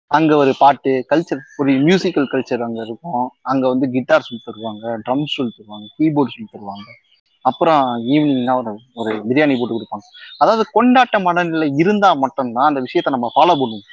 அங்க 0.08 0.36
ஒரு 0.36 0.54
பாட்டு 0.60 1.06
கல்ச்சர் 1.10 1.40
ஒரு 1.58 1.72
மியூசிக்கல் 1.72 2.28
கல்ச்சர் 2.32 2.64
அங்க 2.64 2.84
இருக்கும். 2.84 3.30
அங்க 3.42 3.68
வந்து 3.68 3.90
கிட்டார் 3.90 4.22
சொல்லி 4.22 4.44
தருவாங்க 4.44 4.98
ட்ரம்ஸ் 5.10 5.26
சொல்லி 5.26 5.52
தருவாங்க 5.58 5.86
கீபோர்டு 6.00 6.30
சொல்லி 6.30 6.50
தருவாங்க. 6.52 7.13
அப்புறம் 7.50 7.84
ஈவினிங்னா 8.14 8.54
ஒரு 8.62 8.72
ஒரு 9.02 9.12
பிரியாணி 9.30 9.56
போட்டு 9.60 9.76
கொடுப்பாங்க. 9.78 10.06
அதாவது 10.42 10.64
கொண்டாட்ட 10.78 11.18
மனநிலை 11.28 11.68
இருந்தா 11.82 12.10
மட்டும்தான் 12.24 12.70
அந்த 12.70 12.82
விஷயத்த 12.88 13.16
நம்ம 13.16 13.30
ஃபாலோ 13.36 13.56
பண்ணுவோம் 13.62 13.88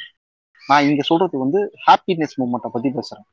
நான் 0.62 0.86
இங்க 0.88 1.04
சொல்றது 1.10 1.44
வந்து 1.44 1.60
ஹாப்பினஸ் 1.86 2.34
மூமெண்ட்டை 2.40 2.70
பத்தி 2.74 2.90
பேசுறேன். 2.98 3.26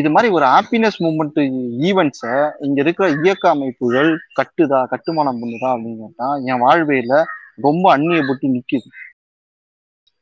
இது 0.00 0.08
மாதிரி 0.14 0.28
ஒரு 0.36 0.46
ஹாப்பினஸ் 0.54 0.98
மூமெண்ட் 1.04 1.40
ஈவெண்ட்ஸை 1.88 2.34
இங்க 2.66 2.78
இருக்கிற 2.84 3.06
இயக்க 3.24 3.44
அமைப்புகள் 3.54 4.10
கட்டுதா 4.38 4.80
கட்டுமானம் 4.92 5.40
பண்ணுதா 5.42 5.68
அப்படின்னு 5.74 6.46
என் 6.50 6.62
வாழ்வையில 6.64 7.22
ரொம்ப 7.66 7.84
அந்நியப்பட்டு 7.96 8.48
நிக்குது. 8.54 8.88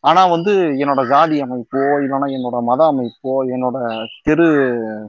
ஆனா 0.05 0.23
வந்து 0.33 0.53
என்னோட 0.83 1.03
ஜாதி 1.13 1.37
அமைப்போ 1.45 1.83
இல்லைன்னா 2.03 2.27
என்னோட 2.37 2.57
மத 2.71 2.81
அமைப்போ 2.93 3.35
என்னோட 3.55 3.77
தெரு 4.27 4.49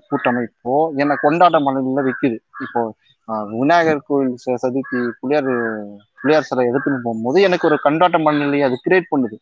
கூட்டமைப்போ 0.10 0.76
என்னை 1.02 1.16
கொண்டாட்ட 1.24 1.60
மனநிலையில 1.66 2.06
வைக்குது. 2.08 2.38
இப்போ 2.66 2.82
விநாயகர் 3.26 4.04
கோயில் 4.06 4.36
ச- 4.46 4.56
சதுர்த்தி 4.62 5.12
புளியார் 5.20 5.84
புளியார் 6.22 6.42
சிலை 6.42 6.68
எடுத்துன்னு 6.68 6.98
போகும்போது 7.04 7.42
எனக்கு 7.42 7.68
ஒரு 7.68 7.80
கண்டாட்ட 7.84 8.22
மனநிலையை 8.22 8.68
அது 8.68 8.80
கிரியேட் 8.90 9.14
பண்ணுது. 9.16 9.38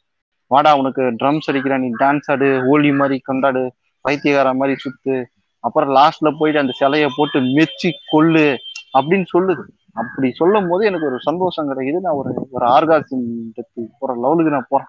வாடா 0.47 0.77
உனக்கு 0.77 1.01
ட்ரம்ஸ் 1.01 1.39
அடிக்கிற 1.45 1.77
நீ 1.77 1.89
டான்ஸ் 1.99 2.31
ஆடு 2.31 2.63
ஹோலி 2.67 2.91
மாதிரி 2.91 3.19
கொண்டாடு 3.19 3.71
பைத்தியகார 4.07 4.55
மாதிரி 4.55 4.75
சுத்து 4.75 5.23
அப்புறம் 5.59 5.89
லாஸ்ட்ல 5.89 6.35
போயிட்டு 6.39 6.61
அந்த 6.61 6.73
சிலையை 6.75 7.09
போட்டு 7.15 7.41
மெச்சி 7.41 7.91
கொள்ளு 8.11 8.55
அப்படின்னு 8.99 9.25
சொல்லுது. 9.37 9.63
அப்படி 9.93 10.31
சொல்லும் 10.31 10.67
போது 10.69 10.85
எனக்கு 10.85 11.05
ஒரு 11.05 11.15
சந்தோஷம் 11.19 11.69
கிடைக்குது. 11.69 11.99
நான் 11.99 12.13
ஒரு 12.13 12.47
ஒரு 12.51 12.65
ஆர்காசிம் 12.65 13.87
போற 13.99 14.13
லெவலுக்கு 14.13 14.51
நான் 14.51 14.65
போறேன். 14.69 14.87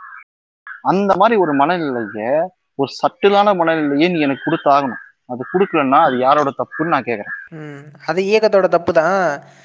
அந்த 0.82 1.14
மாதிரி 1.16 1.40
ஒரு 1.40 1.56
மனநிலைய 1.56 2.46
ஒரு 2.74 2.90
சட்டிலான 2.92 3.56
மனநிலையை 3.56 4.08
நீ 4.08 4.20
எனக்கு 4.20 4.50
கொடுத்தாகணும். 4.50 5.02
அது 5.28 5.42
கொடுக்கலன்னா 5.52 5.98
அது 6.06 6.16
யாரோட 6.18 6.50
தப்புன்னு 6.52 6.94
நான் 6.94 7.06
கேக்குறேன். 7.06 7.36
ம் 7.52 7.82
அது 8.06 8.20
இயக்கத்தோட 8.22 8.66
தப்பு 8.68 8.92
தான் 8.92 9.14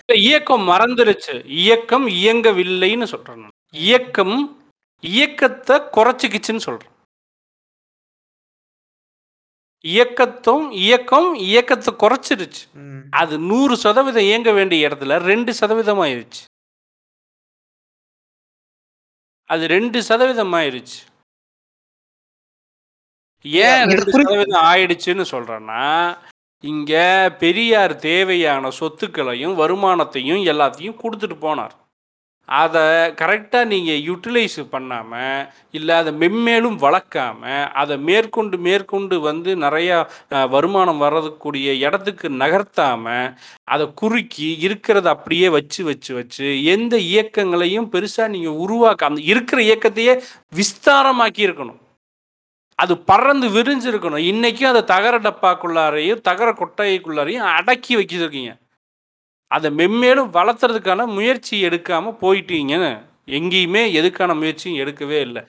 இல்ல, 0.02 0.16
இயக்கம் 0.24 0.64
மறந்துருச்சு. 0.70 1.34
இயக்கம் 1.60 2.08
இயங்கவில்லைன்னு 2.20 3.08
சொல்றேன். 3.14 3.50
இயக்கம் 3.84 4.38
இயக்கத்தை 5.04 5.76
குறைச்சிக்கிச்சுன்னு 5.98 6.66
சொல்றேன். 6.68 6.94
இயக்கத்தும் 9.86 10.66
இயக்கம் 10.82 11.30
இயக்கத்தை 11.46 11.92
குறைச்சிருச்சு. 11.96 12.64
ம். 12.82 13.04
அது 13.14 13.36
நூறு 13.50 13.76
சதவீதம் 13.78 14.26
இயங்க 14.26 14.52
வேண்டிய 14.52 14.88
இடத்துல 14.88 15.18
ரெண்டு 15.24 15.52
சதவீதம் 15.54 16.02
ஆயிருச்சு 16.06 16.42
அது 19.50 19.64
ரெண்டு 19.68 20.00
சதவீதம் 20.02 20.54
ஆயிருச்சு 20.56 21.00
ஏன் 23.46 23.92
ஆயிடுச்சுன்னு 24.70 25.26
சொல்றேன்னா 25.34 25.84
இங்க 26.64 26.94
பெரியார் 27.40 27.94
தேவையான 27.96 28.70
சொத்துக்களையும் 28.80 29.54
வருமானத்தையும் 29.60 30.42
எல்லாத்தையும் 30.52 31.00
கொடுத்துட்டு 31.04 31.38
போனார். 31.42 31.76
அதை 32.50 32.84
கரெக்டாக 33.22 33.70
நீங்கள் 33.72 34.04
யூட்டிலைஸ் 34.08 34.58
பண்ணாமல் 34.70 35.48
இல்லை 35.72 35.96
அதை 35.96 36.12
மென்மேலும் 36.22 36.78
வளர்க்காம 36.86 37.42
அதை 37.82 37.96
மேற்கொண்டு 37.98 38.58
மேற்கொண்டு 38.58 39.16
வந்து 39.20 39.52
நிறையா 39.56 39.98
வருமானம் 40.56 41.04
வர்றதுக்கூடிய 41.06 41.78
இடத்துக்கு 41.88 42.30
நகர்த்தாமல் 42.44 43.34
அதை 43.64 43.88
குறுக்கி 44.02 44.50
இருக்கிறத 44.68 45.10
அப்படியே 45.16 45.50
வச்சு 45.58 45.84
வச்சு 45.84 46.14
வச்சு 46.14 46.48
எந்த 46.76 46.98
இயக்கங்களையும் 46.98 47.92
பெருசாக 47.94 48.34
நீங்கள் 48.36 48.62
உருவாக்க 48.66 49.12
அந்த 49.12 49.22
இருக்கிற 49.22 49.62
இயக்கத்தையே 49.62 50.16
விஸ்தாரமாக்கி 50.56 51.44
இருக்கணும். 51.50 51.80
அது 52.82 52.94
பறந்து 53.12 53.48
விரிஞ்சிருக்கணும். 53.58 54.26
இன்றைக்கும் 54.32 54.72
அதை 54.72 54.82
தகர 54.94 55.16
டப்பாக்குள்ளாரையும் 55.28 56.24
தகர 56.30 56.50
கொட்டைக்குள்ளாரையும் 56.62 57.48
அடக்கி 57.58 57.94
வச்சிருக்கீங்க. 58.00 58.52
அதை 59.52 59.70
மென்மேலும் 59.80 60.34
வளர்த்துறதுக்கான 60.38 61.08
முயற்சி 61.18 61.56
எடுக்காமல் 61.68 62.20
போயிட்டீங்கன்னு 62.24 62.92
எங்கேயுமே 63.38 63.82
எதுக்கான 64.00 64.32
முயற்சியும் 64.42 64.80
எடுக்கவே 64.84 65.18
இல்லை. 65.28 65.42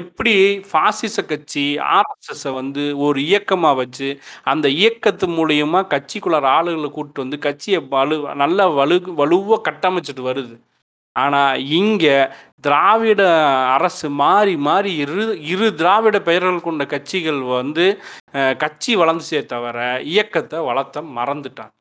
எப்படி 0.00 0.32
பாசிச 0.72 1.16
கட்சி 1.30 1.64
ஆர்எஸ்எஸ் 1.96 2.46
வந்து 2.58 2.82
ஒரு 3.06 3.18
இயக்கமாக 3.28 3.78
வச்சு 3.80 4.08
அந்த 4.52 4.66
இயக்கத்து 4.80 5.26
மூலியமா 5.38 5.80
கட்சிக்குள்ளார 5.94 6.46
ஆளுகளை 6.58 6.90
கூப்பிட்டு 6.96 7.24
வந்து 7.24 7.38
கட்சியை 7.46 7.80
வலு 7.94 8.18
நல்லா 8.42 8.66
வலு 8.80 8.98
வலுவாக 9.20 9.64
கட்டமைச்சிட்டு 9.68 10.24
வருது. 10.30 10.54
ஆனால் 11.16 11.62
இங்கே 11.80 12.16
திராவிட 12.64 13.22
அரசு 13.76 14.08
மாறி 14.22 14.54
மாறி 14.66 14.90
இரு 15.04 15.24
இரு 15.52 15.66
திராவிட 15.80 16.16
பெயர்கள் 16.28 16.66
கொண்ட 16.66 16.82
கட்சிகள் 16.94 17.40
வந்து 17.58 17.86
கட்சி 18.62 18.92
வளர்ந்துச்சே 19.00 19.40
தவிர 19.52 19.78
இயக்கத்தை 20.14 20.58
வளர்த்த 20.70 21.02
மறந்துட்டாங்க. 21.18 21.72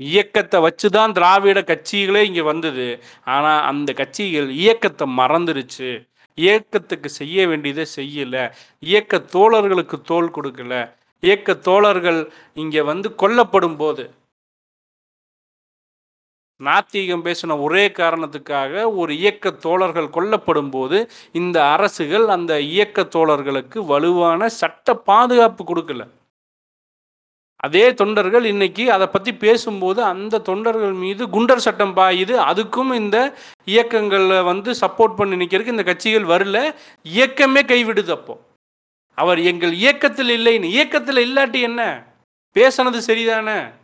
இயக்கத்தை 0.00 0.58
வச்சு 0.66 0.88
தான் 0.96 1.14
திராவிட 1.18 1.60
கட்சிகளே 1.70 2.20
இங்கே 2.28 2.44
வந்தது. 2.50 2.86
ஆனால் 3.34 3.64
அந்த 3.70 3.90
கட்சிகள் 4.00 4.48
இயக்கத்தை 4.62 5.06
மறந்துருச்சு. 5.20 5.90
இயக்கத்துக்கு 6.38 7.08
செய்ய 7.20 7.46
வேண்டியதை 7.50 7.84
செய்யலை. 7.98 8.44
இயக்க 8.90 9.22
தோழர்களுக்கு 9.34 9.96
தோல் 10.10 10.34
கொடுக்கல. 10.36 10.74
இயக்க 11.22 11.54
தோழர்கள் 11.68 12.20
இங்கே 12.62 12.82
வந்து 12.90 13.08
கொல்லப்படும் 13.22 13.78
போது 13.82 14.04
நாத்திகம் 16.62 17.24
பேசின 17.24 17.60
ஒரே 17.60 17.88
காரணத்துக்காக 17.88 18.96
ஒரு 18.96 19.16
இயக்க 19.16 19.50
தோழர்கள் 19.50 20.04
கொல்லப்படும் 20.04 20.70
போது 20.70 21.10
இந்த 21.32 21.64
அரசுகள் 21.64 22.28
அந்த 22.28 22.60
இயக்க 22.60 23.02
தோழர்களுக்கு 23.02 23.86
வலுவான 23.86 24.48
சட்ட 24.48 24.94
பாதுகாப்பு 24.94 25.64
கொடுக்கல. 25.64 26.08
அதே 27.56 27.94
தொண்டர்கள் 27.94 28.44
இன்னைக்கு 28.44 28.92
அதை 28.92 29.06
பற்றி 29.06 29.34
பேசும்போது 29.34 30.02
அந்த 30.02 30.38
தொண்டர்கள் 30.38 30.92
மீது 30.92 31.26
குண்டர் 31.26 31.56
சட்டம் 31.56 31.96
பாயுது. 31.96 32.34
அதுக்கும் 32.50 32.94
இந்த 32.94 33.34
இயக்கங்களில் 33.64 34.42
வந்து 34.42 34.72
சப்போர்ட் 34.72 35.16
பண்ணி 35.16 35.44
நிற்கிறதுக்கு 35.44 35.66
இந்த 35.66 35.82
கட்சிகள் 35.82 36.24
வரல. 36.24 36.74
இயக்கமே 37.02 37.62
கைவிடுது 37.62 38.10
அப்போ. 38.10 38.40
அவர் 39.14 39.38
எங்கள் 39.38 39.72
இயக்கத்தில் 39.72 40.28
இல்லைன்னு. 40.28 40.62
இயக்கத்தில் 40.62 41.16
இல்லாட்டி 41.16 41.60
என்ன? 41.60 42.06
பேசினது 42.54 43.00
சரிதானே? 43.06 43.77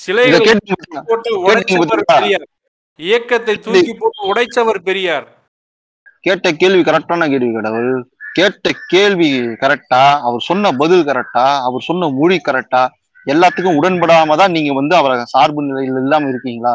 சிலைகளை 0.00 0.56
போட்டு 1.08 1.30
உடைச்சவர்? 1.46 2.02
பெரியார். 2.10 2.44
இயக்கத்தை 2.98 3.54
தூக்கி 3.64 3.94
போட்டு 3.94 4.20
உடைச்சவர் 4.32 4.80
பெரியார். 4.88 5.26
கேட்ட 6.26 6.52
கேள்வி 6.52 6.82
கரெக்டான 6.88 7.28
கேள்வி 7.32 7.50
கடவுள். 7.56 7.90
கேட்ட 8.38 8.70
கேள்வி 8.92 9.30
கரெக்டா? 9.62 10.02
அவர் 10.28 10.42
சொன்ன 10.48 10.72
பதில் 10.82 11.04
கரெக்டா? 11.10 11.46
அவர் 11.68 11.86
சொன்ன 11.88 12.08
மொழி 12.18 12.38
கரெக்டா? 12.48 12.82
எல்லாத்துக்கும் 13.32 13.78
உடன்படாம 13.80 14.36
தான் 14.36 14.54
நீங்க 14.56 14.72
வந்து 14.72 14.94
அவரை 14.96 15.14
சார்பு 15.34 15.62
நிலையில் 15.68 16.00
இல்லாம 16.02 16.28
இருக்கீங்களா? 16.32 16.74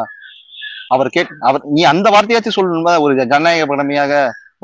அவர் 0.94 1.08
கேட் 1.16 1.32
அவர் 1.48 1.62
நீ 1.76 1.82
அந்த 1.92 2.06
வார்த்தையாச்சும் 2.14 2.56
சொல்லணும்ல 2.56 2.94
ஒரு 3.00 3.12
ஜனநாயக 3.20 3.66
கடமையாக 3.66 4.12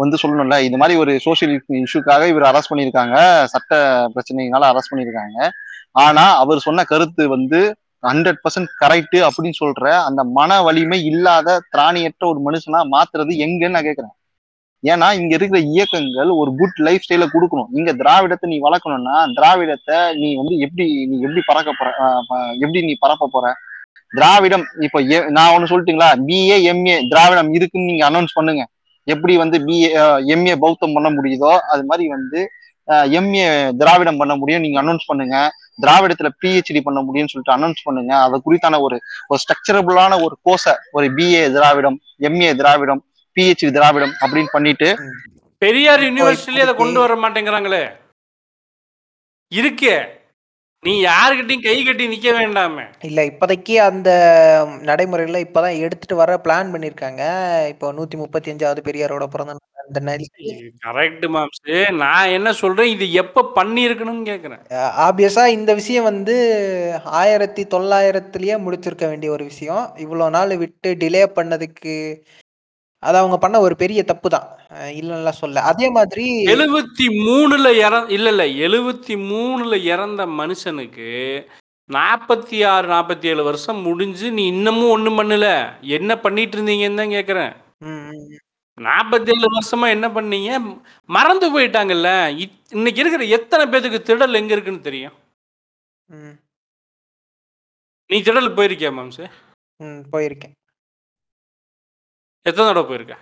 வந்து 0.02 0.16
சொல்லணும்ல? 0.22 0.56
இது 0.68 0.76
மாதிரி 0.76 0.98
ஒரு 1.02 1.12
சோசியல் 1.26 1.54
இஷ்யூக்காக 1.84 2.26
இவர் 2.32 2.48
அரெஸ்ட் 2.50 2.72
பண்ணியிருக்காங்க. 2.72 3.16
சட்ட 3.52 3.72
பிரச்சனைகளால 4.14 4.70
அரெஸ்ட் 4.72 4.92
பண்ணியிருக்காங்க. 4.92 5.38
ஆனா 6.06 6.24
அவர் 6.42 6.66
சொன்ன 6.66 6.84
கருத்து 6.84 7.22
வந்து 7.28 7.61
ஹண்ட்ரட் 8.03 8.40
பர்சன்ட் 8.44 8.70
கரெக்ட் 8.82 9.16
அப்படின்னு 9.28 9.61
சொல்ற 9.62 9.92
அந்த 10.09 10.20
மன 10.38 10.61
வலிமை 10.66 10.99
இல்லாத 11.11 11.59
திராணியற்ற 11.74 12.24
ஒரு 12.32 12.40
மனுஷனா 12.46 12.80
மாத்துறது 12.94 13.32
எங்கன்னு 13.46 13.76
நான் 13.76 13.88
கேக்குறேன். 13.88 14.14
ஏன்னா 14.90 15.07
இங்க 15.20 15.32
இருக்கிற 15.36 15.61
இயக்கங்கள் 15.74 16.30
ஒரு 16.40 16.51
குட் 16.59 16.80
லைஃப் 16.86 17.05
ஸ்டைல 17.05 17.26
கொடுக்கணும். 17.32 17.70
இங்க 17.78 17.90
திராவிடத்தை 18.03 18.49
நீ 18.53 18.59
வளர்க்கணும்னா 18.66 19.16
திராவிடத்தை 19.38 19.96
நீ 20.20 20.28
வந்து 20.40 20.55
எப்படி 20.66 20.84
நீ 21.11 21.16
எப்படி 21.26 21.42
பறக்க 21.51 21.70
போற 21.78 21.90
எப்படி 22.62 22.82
நீ 22.90 22.94
பரப்ப 23.05 23.28
போற? 23.34 23.46
திராவிடம் 24.18 24.66
இப்ப 24.86 25.01
நான் 25.36 25.53
ஒண்ணு 25.55 25.70
சொல்லிட்டீங்களா? 25.70 26.11
பிஏ 26.28 26.59
எம்ஏ 26.72 26.96
திராவிடம் 27.12 27.51
இருக்குன்னு 27.57 27.90
நீங்க 27.92 28.05
அனௌன்ஸ் 28.11 28.36
பண்ணுங்க. 28.38 28.62
எப்படி 29.07 29.34
வந்து 29.42 29.57
பிஏ 29.66 29.88
எம்ஏ 30.34 30.55
பௌத்தம் 30.64 30.94
பண்ண 30.96 31.11
முடியுதோ 31.16 31.53
அது 31.72 31.82
மாதிரி 31.90 32.07
வந்து 32.16 32.40
எம்ஏ 33.18 33.46
திராவிடம் 33.80 34.20
பண்ண 34.20 34.34
முடியும் 34.40 34.64
நீங்க 34.64 34.78
அனௌன்ஸ் 34.82 35.09
பண்ணுங்க. 35.11 35.36
திராவிடத்துல 35.83 36.29
பிஹெச்டி 36.43 36.81
பண்ண 36.87 37.01
முடியும்னு 37.07 37.33
சொல்லிட்டு 37.33 37.57
அனௌன்ஸ் 37.57 37.85
பண்ணுங்க. 37.87 38.12
அது 38.24 38.43
குறித்தான 38.47 38.81
ஒரு 38.87 38.97
ஒரு 39.31 39.39
ஸ்ட்ரக்சரபிளான 39.45 40.12
ஒரு 40.26 40.35
கோர்ஸை 40.47 40.74
ஒரு 40.97 41.09
பிஏ 41.18 41.43
திராவிடம் 41.57 41.99
எம்ஏ 42.29 42.51
திராவிடம் 42.61 43.03
பிஹெச்டி 43.37 43.70
திராவிடம் 43.79 44.14
அப்படின்னு 44.22 44.55
பண்ணிட்டு 44.57 44.91
பெரியார் 45.62 46.03
யூனிவர்சிட்டிலே 46.09 46.64
அதை 46.66 46.74
கொண்டு 46.81 46.99
வர 47.03 47.14
மாட்டேங்கிறாங்களே. 47.22 47.83
இருக்கே 49.53 49.95
நீ 50.87 50.93
யாருக்கிட்டையும் 51.05 51.62
கை 51.62 51.85
கட்டி 51.85 52.05
நிக்க 52.09 52.29
வேண்டாமே. 52.35 52.83
இல்ல 53.03 53.20
இப்போதைக்கு 53.24 53.74
அந்த 53.76 54.11
நடைமுறையில 54.89 55.39
இப்பதான் 55.45 55.81
எடுத்துட்டு 55.85 56.16
வர 56.16 56.37
பிளான் 56.45 56.70
பண்ணிருக்காங்க. 56.74 57.22
இப்போ 57.68 57.93
நூத்தி 57.93 58.16
முப்பத்தி 58.16 58.53
அஞ்சாவது 58.53 58.83
பெரியாரோட 58.89 59.26
பிறந்த 59.26 59.55
நாள் 59.57 59.85
அந்த 59.87 60.01
நாள். 60.01 60.24
கரெக்ட் 60.87 61.26
மாம்ஸ் 61.35 61.93
நான் 62.03 62.33
என்ன 62.37 62.53
சொல்றேன்? 62.53 62.91
இது 62.95 63.12
எப்ப 63.22 63.47
பண்ணியிருக்கணும்னு 63.59 64.24
கேக்குறேன். 64.31 64.62
ஆப்வியஸா 65.07 65.47
இந்த 65.59 65.74
விஷயம் 65.74 66.09
வந்து 66.12 66.37
ஆயிரத்தி 67.22 67.64
தொள்ளாயிரத்துலயே 67.74 68.59
முடிச்சிருக்க 68.66 69.07
வேண்டிய 69.09 69.33
ஒரு 69.33 69.45
விஷயம். 69.45 69.85
இவ்வளோ 70.05 70.29
நாள் 70.31 70.57
விட்டு 70.57 70.91
டிலே 71.05 71.24
பண்ணதுக்கு 71.39 71.97
அது 73.03 73.16
அவங்க 73.18 73.36
பண்ண 73.38 73.61
ஒரு 73.61 73.74
பெரிய 73.76 74.01
தப்பு 74.05 74.28
தான் 74.28 74.46
இல்லைன்னா 74.92 75.32
சொல்ல. 75.34 75.61
அதே 75.62 75.86
மாதிரி 75.90 76.24
எழுபத்தி 76.55 77.07
மூணுல 77.26 77.68
இற 77.78 77.94
இல்ல 78.09 78.28
இல்ல 78.30 78.44
எழுபத்தி 78.66 79.14
மூணுல 79.28 79.74
இறந்த 79.84 80.26
மனுஷனுக்கு 80.40 81.11
நாற்பத்தி 81.90 82.57
ஆறு 82.66 82.86
நாற்பத்தி 82.88 83.26
ஏழு 83.26 83.42
வருஷம் 83.42 83.80
முடிஞ்சு 83.80 84.26
நீ 84.30 84.46
இன்னமும் 84.46 84.90
ஒண்ணும் 84.90 85.18
பண்ணல. 85.18 85.46
என்ன 85.90 86.11
பண்ணிட்டு 86.18 86.57
இருந்தீங்கன்னு 86.59 87.01
தான் 87.03 87.55
ம். 87.86 88.26
நாற்பத்தி 88.78 89.30
ஏழு 89.34 89.49
வருஷமா 89.49 89.86
என்ன 89.88 90.07
பண்ணீங்க? 90.09 90.51
மறந்து 91.09 91.46
போயிட்டாங்கல்ல. 91.55 92.11
இன்னைக்கு 92.74 93.01
இருக்கிற 93.01 93.24
எத்தனை 93.36 93.64
பேத்துக்கு 93.66 94.01
திடல் 94.03 94.38
எங்க 94.40 94.53
இருக்குன்னு 94.53 94.80
தெரியும்? 94.80 95.16
ம், 96.09 96.36
நீ 98.11 98.18
திடல் 98.22 98.57
போயிருக்கியா 98.57 98.92
மாம்சு? 98.92 99.24
ம், 99.80 100.03
போயிருக்கேன். 100.12 100.55
எத்தனை 102.49 102.72
தடவை 102.72 102.84
போயிருக்க? 102.84 103.14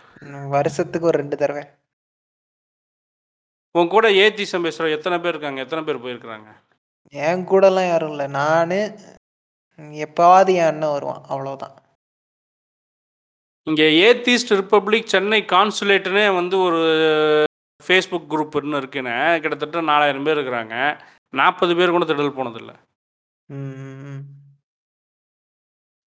வருஷத்துக்கு 0.48 1.06
ஒரு 1.06 1.18
ரெண்டு 1.18 1.36
தடவை. 1.36 1.64
உன் 3.78 3.88
கூட 3.88 4.08
ஏத்திசம் 4.08 4.64
பேசுற 4.66 4.92
எத்தனை 4.92 5.18
பேர் 5.18 5.34
இருக்காங்க? 5.34 5.60
எத்தனை 5.60 5.84
பேர் 5.84 6.04
போயிருக்கிறாங்க? 6.04 6.48
என் 7.08 7.46
கூடலாம் 7.48 7.88
யாரும் 7.88 8.10
இல்லை. 8.10 8.26
நானு 8.26 8.98
ம், 9.76 9.92
எப்பவாவது 10.04 10.54
என் 10.54 10.66
அண்ணன் 10.66 10.90
வருவான். 10.90 11.22
அவ்வளவுதான். 11.28 11.74
இங்க 13.68 13.82
ஏத்திஸ்ட் 13.82 14.56
ரிப்பப்ளிக் 14.58 15.04
சென்னை 15.04 15.42
கான்சுலேட்னே 15.42 16.34
வந்து 16.34 16.58
ஒரு 16.58 16.80
ஃபேஸ்புக் 17.86 18.28
குரூப்னு 18.30 18.76
இருக்குன்னு. 18.76 19.38
கிட்டத்தட்ட 19.40 19.80
நாலாயிரம் 19.80 20.24
பேர் 20.24 20.36
இருக்கிறாங்க. 20.36 21.00
நாற்பது 21.36 21.76
பேர் 21.76 21.90
கூட 21.90 22.04
திடல் 22.04 22.36
போனதில்ல. 22.38 22.72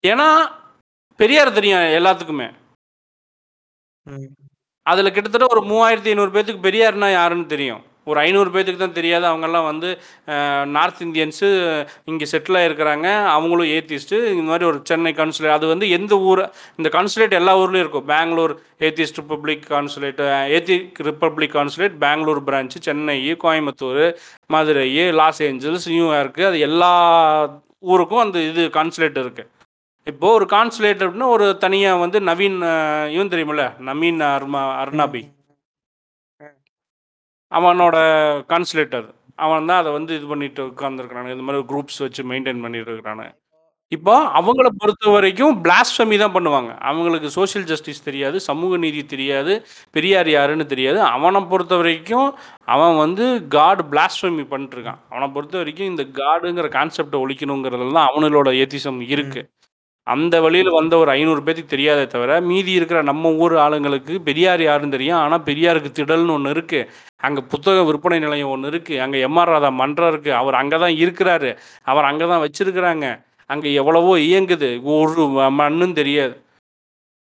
ஏன்னா 0.07 0.27
பெரியார் 1.17 1.51
தெரியும் 1.51 1.89
எல்லாத்துக்குமே. 1.99 2.47
ம், 4.07 4.29
அதில் 4.85 5.13
கிட்டத்தட்ட 5.15 5.47
ஒரு 5.55 5.61
மூவாயிரத்தி 5.71 6.11
ஐநூறு 6.13 6.31
பேத்துக்கு 6.35 6.65
பெரியார்னா 6.67 7.07
யாருன்னு 7.13 7.53
தெரியும். 7.53 7.81
ஒரு 8.09 8.19
ஐநூறு 8.19 8.49
பேத்துக்கு 8.53 8.81
தான் 8.81 8.95
தெரியாது. 8.97 9.25
அவங்கெல்லாம் 9.29 9.67
வந்து 9.69 9.89
நார்த் 10.75 11.01
இந்தியன்ஸு 11.05 11.47
இங்கே 12.11 12.25
செட்டில் 12.31 12.57
ஆகிருக்கிறாங்க 12.59 13.07
அவங்களும் 13.33 13.71
ஏத்திஸ்ட்டு. 13.75 14.17
இந்த 14.33 14.47
மாதிரி 14.51 14.65
ஒரு 14.69 14.79
சென்னை 14.89 15.11
கான்சுலேட் 15.19 15.55
அது 15.57 15.67
வந்து 15.73 15.89
எந்த 15.97 16.13
ஊர் 16.29 16.41
இந்த 16.79 16.89
கான்சுலேட் 16.95 17.37
எல்லா 17.39 17.53
ஊர்லேயும் 17.61 17.85
இருக்கும். 17.85 18.07
பெங்களூர் 18.13 18.53
ஏத்திஸ்ட் 18.87 19.19
ரிப்பப்ளிக் 19.21 19.65
கான்சுலேட் 19.73 20.21
ஏத்தி 20.57 20.77
republic 21.09 21.55
consulate 21.57 21.97
Bangalore 22.05 22.41
branch 22.49 22.79
Chennai 22.87 23.17
Coimbatore 23.45 24.03
Madurai 24.55 24.87
Los 25.21 25.43
Angeles 25.49 25.87
New York 25.93 26.43
அது 26.49 26.59
எல்லா 26.69 26.91
ஊருக்கும் 27.93 28.23
அந்த 28.25 28.37
இது 28.49 28.63
கான்சுலேட் 28.79 29.23
இருக்குது 29.23 29.49
இப்போது 30.11 30.35
ஒரு 30.37 30.45
கான்சுலேட் 30.53 31.03
அப்படின்னா 31.05 31.29
ஒரு 31.35 31.45
தனியாக 31.63 32.01
வந்து 32.03 32.19
நவீன் 32.29 32.57
இவன் 33.15 33.31
தெரியுமில்ல? 33.33 33.65
நவீன் 33.89 34.21
அர்மா 34.35 34.61
அர்னாபி 34.83 35.21
அவனோட 37.51 37.97
கான்சுலேட்டர் 38.51 39.07
அவன் 39.45 39.67
தான் 39.69 39.81
அதை 39.81 39.91
வந்து 39.97 40.11
இது 40.17 40.25
பண்ணிட்டு 40.31 40.61
உட்காந்துருக்கிறானு 40.71 41.35
இந்த 41.35 41.45
மாதிரி 41.47 41.69
குரூப்ஸ் 41.71 42.01
வச்சு 42.05 42.23
மெயின்டைன் 42.31 42.63
பண்ணிட்டு 42.65 42.91
இருக்கிறானு 42.91 43.27
இப்போ 43.91 44.15
அவங்கள 44.39 44.67
பொறுத்த 44.81 45.05
வரைக்கும் 45.13 45.53
பிளாஸ்டமி 45.63 46.17
தான் 46.23 46.33
பண்ணுவாங்க. 46.35 46.71
அவங்களுக்கு 46.89 47.29
சோஷியல் 47.37 47.65
ஜஸ்டிஸ் 47.69 48.03
தெரியாது 48.07 48.37
சமூக 48.47 48.77
நீதி 48.83 49.01
தெரியாது 49.13 49.53
பெரியார் 49.95 50.29
யாருன்னு 50.33 50.65
தெரியாது. 50.73 50.99
அவனை 51.15 51.39
பொறுத்த 51.51 51.75
வரைக்கும் 51.81 52.27
அவன் 52.75 52.95
வந்து 53.03 53.25
காடு 53.55 53.83
பிளாஸ்டமி 53.93 54.45
பண்ணிட்டுருக்கான் 54.51 54.99
அவனை 55.11 55.29
பொறுத்த 55.37 55.57
வரைக்கும் 55.61 55.89
இந்த 55.91 56.05
காடுங்கிற 56.21 56.69
கான்செப்டை 56.77 57.19
ஒழிக்கணுங்கிறதுல 57.25 57.95
தான் 57.99 58.09
அவனோட 58.11 58.51
ஏத்திசம் 58.63 59.01
இருக்குது 59.15 59.47
அந்த 60.07 60.35
வழியில் 60.43 60.69
வந்த 60.77 60.93
ஒரு 61.01 61.09
ஐநூறு 61.15 61.41
பேத்துக்கு 61.45 61.73
தெரியாதே 61.73 62.05
தவிர 62.13 62.37
மீதி 62.49 62.71
இருக்கிற 62.79 62.99
நம்ம 63.09 63.31
ஊர் 63.43 63.55
ஆளுங்களுக்கு 63.63 64.13
பெரியார் 64.27 64.61
யாருன்னு 64.67 64.95
தெரியும். 64.95 65.19
ஆனால் 65.23 65.43
பெரியாருக்கு 65.49 65.89
திடல்னு 65.97 66.35
ஒன்று 66.37 66.53
இருக்குது 66.55 66.87
அங்கே 67.27 67.41
புத்தக 67.51 67.79
விற்பனை 67.89 68.17
நிலையம் 68.25 68.53
ஒன்று 68.55 68.71
இருக்குது 68.73 69.01
அங்கே 69.05 69.19
எம்ஆர் 69.27 69.51
ராதா 69.53 69.69
மன்றம் 69.81 70.11
இருக்குது 70.11 70.37
அவர் 70.41 70.59
அங்கே 70.61 70.77
தான் 70.83 70.95
இருக்கிறாரு. 71.03 71.49
அவர் 71.91 72.09
அங்கே 72.11 72.27
தான் 72.31 72.43
வச்சிருக்கிறாங்க. 72.45 73.07
அங்கே 73.53 73.69
எவ்வளவோ 73.81 74.13
இயங்குது. 74.27 74.69
ஒரு 74.95 75.25
மண்ணும் 75.61 75.97
தெரியாது. 76.01 76.35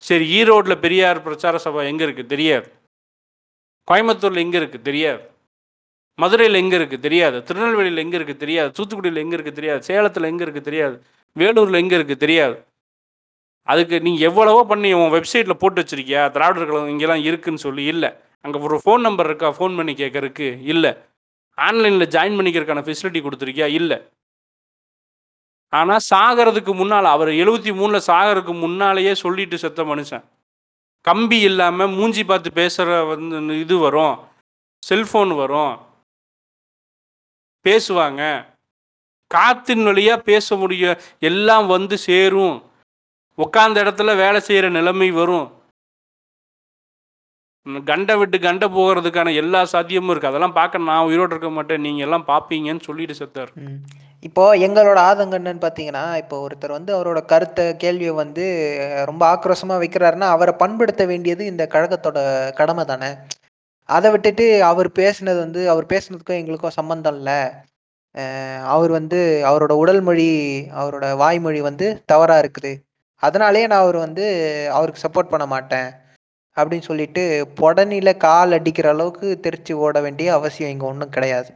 சரி 0.03 0.25
ஈரோட்டில் 0.39 0.81
பெரியார் 0.85 1.25
பிரச்சார 1.27 1.57
சபை 1.65 1.85
எங்கே 1.91 2.05
இருக்குது 2.07 2.33
தெரியாது. 2.35 2.67
கோயம்புத்தூரில் 3.87 4.43
எங்கே 4.45 4.59
இருக்குது 4.61 4.87
தெரியாது. 4.89 5.21
மதுரையில் 6.19 6.61
எங்கே 6.63 6.77
இருக்குது 6.79 7.05
தெரியாது. 7.07 7.37
திருநெல்வேலியில் 7.47 8.03
எங்கே 8.03 8.17
இருக்குது 8.19 8.43
தெரியாது. 8.45 8.69
தூத்துக்குடியில் 8.77 9.23
எங்கே 9.23 9.35
இருக்குது 9.37 9.59
தெரியாது. 9.59 9.81
சேலத்தில் 9.89 10.31
எங்கே 10.31 10.43
இருக்குது 10.45 10.69
தெரியாது. 10.69 10.97
வேலூரில் 11.41 11.81
எங்கே 11.81 11.95
இருக்குது 11.97 12.23
தெரியாது. 12.23 12.55
அதுக்கு 13.71 13.95
நீங்கள் 14.05 14.27
எவ்வளவோ 14.29 14.61
பண்ணி 14.71 14.89
உன் 14.99 15.13
வெப்சைட்டில் 15.15 15.61
போட்டு 15.61 15.81
வச்சிருக்கியா? 15.81 16.21
திராவிடர் 16.35 16.67
கழகம் 16.69 16.91
இங்கெல்லாம் 16.93 17.25
இருக்குதுன்னு 17.29 17.65
சொல்லி 17.67 17.83
இல்லை. 17.93 18.09
அங்கே 18.43 18.59
ஒரு 18.67 18.75
ஃபோன் 18.83 19.05
நம்பர் 19.07 19.29
இருக்கா? 19.29 19.49
ஃபோன் 19.57 19.77
பண்ணி 19.79 19.93
கேட்கறதுக்கு 20.01 20.47
இல்லை. 20.73 20.91
ஆன்லைனில் 21.57 22.11
ஜாயின் 22.15 22.37
பண்ணிக்கிறதுக்கான 22.37 22.83
ஃபெசிலிட்டி 22.87 23.21
கொடுத்துருக்கியா? 23.25 23.67
இல்லை. 23.79 23.97
ஆனால் 25.73 26.03
சாகிறதுக்கு 26.11 26.73
முன்னால் 26.79 27.13
அவர் 27.13 27.29
எழுபத்தி 27.43 27.71
மூணில் 27.79 28.05
சாகிறதுக்கு 28.09 28.53
முன்னாலேயே 28.63 29.13
சொல்லிட்டு 29.23 29.57
செத்த 29.63 29.83
மனுஷன். 29.91 30.23
கம்பி 31.09 31.39
இல்லாமல் 31.49 31.93
மூஞ்சி 31.97 32.23
பார்த்து 32.29 32.49
பேசுகிற 32.59 32.95
வந்து 33.09 33.59
இது 33.63 33.75
வரும். 33.77 34.15
செல்ஃபோன் 34.83 35.33
வரும். 35.41 35.75
பேசுவாங்க. 37.65 38.21
காத்தின் 39.35 39.87
வழியாக 39.89 40.25
பேச 40.29 40.55
முடியும் 40.61 40.99
எல்லாம் 41.29 41.67
வந்து 41.75 41.95
சேரும். 42.07 42.57
உட்காந்த 43.37 43.77
இடத்துல 43.83 44.11
வேலை 44.23 44.39
செய்கிற 44.47 44.67
நிலைமை 44.77 45.09
வரும். 45.19 45.47
கண்டை 47.89 48.13
விட்டு 48.19 48.37
கண்டை 48.45 48.67
போகிறதுக்கான 48.75 49.33
எல்லா 49.41 49.61
சாத்தியமும் 49.71 50.11
இருக்குது 50.11 50.31
அதெல்லாம் 50.31 50.57
பார்க்க 50.59 50.87
நான் 50.89 51.07
உயிரோடு 51.07 51.33
இருக்க 51.33 51.49
மாட்டேன். 51.55 51.83
நீங்கள் 51.85 52.05
எல்லாம் 52.07 52.27
பார்ப்பீங்கன்னு 52.29 52.87
சொல்லிட்டு 52.87 53.17
செத்தார். 53.19 53.51
இப்போ 54.27 54.43
எங்களோட 54.67 54.99
ஆதங்கம் 55.09 55.39
என்னன்னு 55.39 55.63
பார்த்தீங்கன்னா 55.63 56.03
இப்போ 56.21 56.35
ஒருத்தர் 56.45 56.77
வந்து 56.77 56.91
அவரோட 56.97 57.19
கருத்தை 57.31 57.65
கேள்வியை 57.83 58.13
வந்து 58.21 58.45
ரொம்ப 59.09 59.23
ஆக்ரோஷமாக 59.33 59.81
வைக்கிறாருன்னா 59.83 60.29
அவரை 60.35 60.53
பண்படுத்த 60.61 61.05
வேண்டியது 61.11 61.43
இந்த 61.51 61.63
கழகத்தோட 61.75 62.19
கடமை 62.59 62.85
தானே 62.91 63.09
அதை 63.89 64.07
விட்டுட்டு 64.13 64.45
அவர் 64.71 64.89
பேசுனது 65.01 65.39
வந்து 65.45 65.61
அவர் 65.73 65.91
பேசுனதுக்கும் 65.93 66.39
எங்களுக்கும் 66.41 66.77
சம்மந்தம் 66.79 67.17
இல்லை. 67.19 67.39
அவர் 68.63 68.89
வந்து 68.89 69.41
அவரோட 69.45 69.71
உடல் 69.71 70.01
மொழி 70.01 70.61
அவரோட 70.61 71.17
வாய்மொழி 71.17 71.61
வந்து 71.61 72.03
தவறாக 72.05 72.49
இருக்குது. 72.51 72.75
அதனாலேயே 73.15 73.67
நான் 73.67 73.79
அவர் 73.79 73.95
வந்து 73.95 74.25
அவருக்கு 74.73 75.01
சப்போர்ட் 75.01 75.29
பண்ண 75.29 75.45
மாட்டேன் 75.45 75.89
அப்படின்னு 76.55 76.81
சொல்லிட்டு 76.81 77.47
புடனில 77.55 78.17
கால் 78.17 78.51
அடிக்கிற 78.51 78.89
அளவுக்கு 78.89 79.39
தெரிச்சு 79.41 79.73
ஓட 79.73 80.01
வேண்டிய 80.01 80.33
அவசியம் 80.33 80.71
இங்கே 80.71 80.85
ஒன்றும் 80.85 81.09
கிடையாது. 81.09 81.53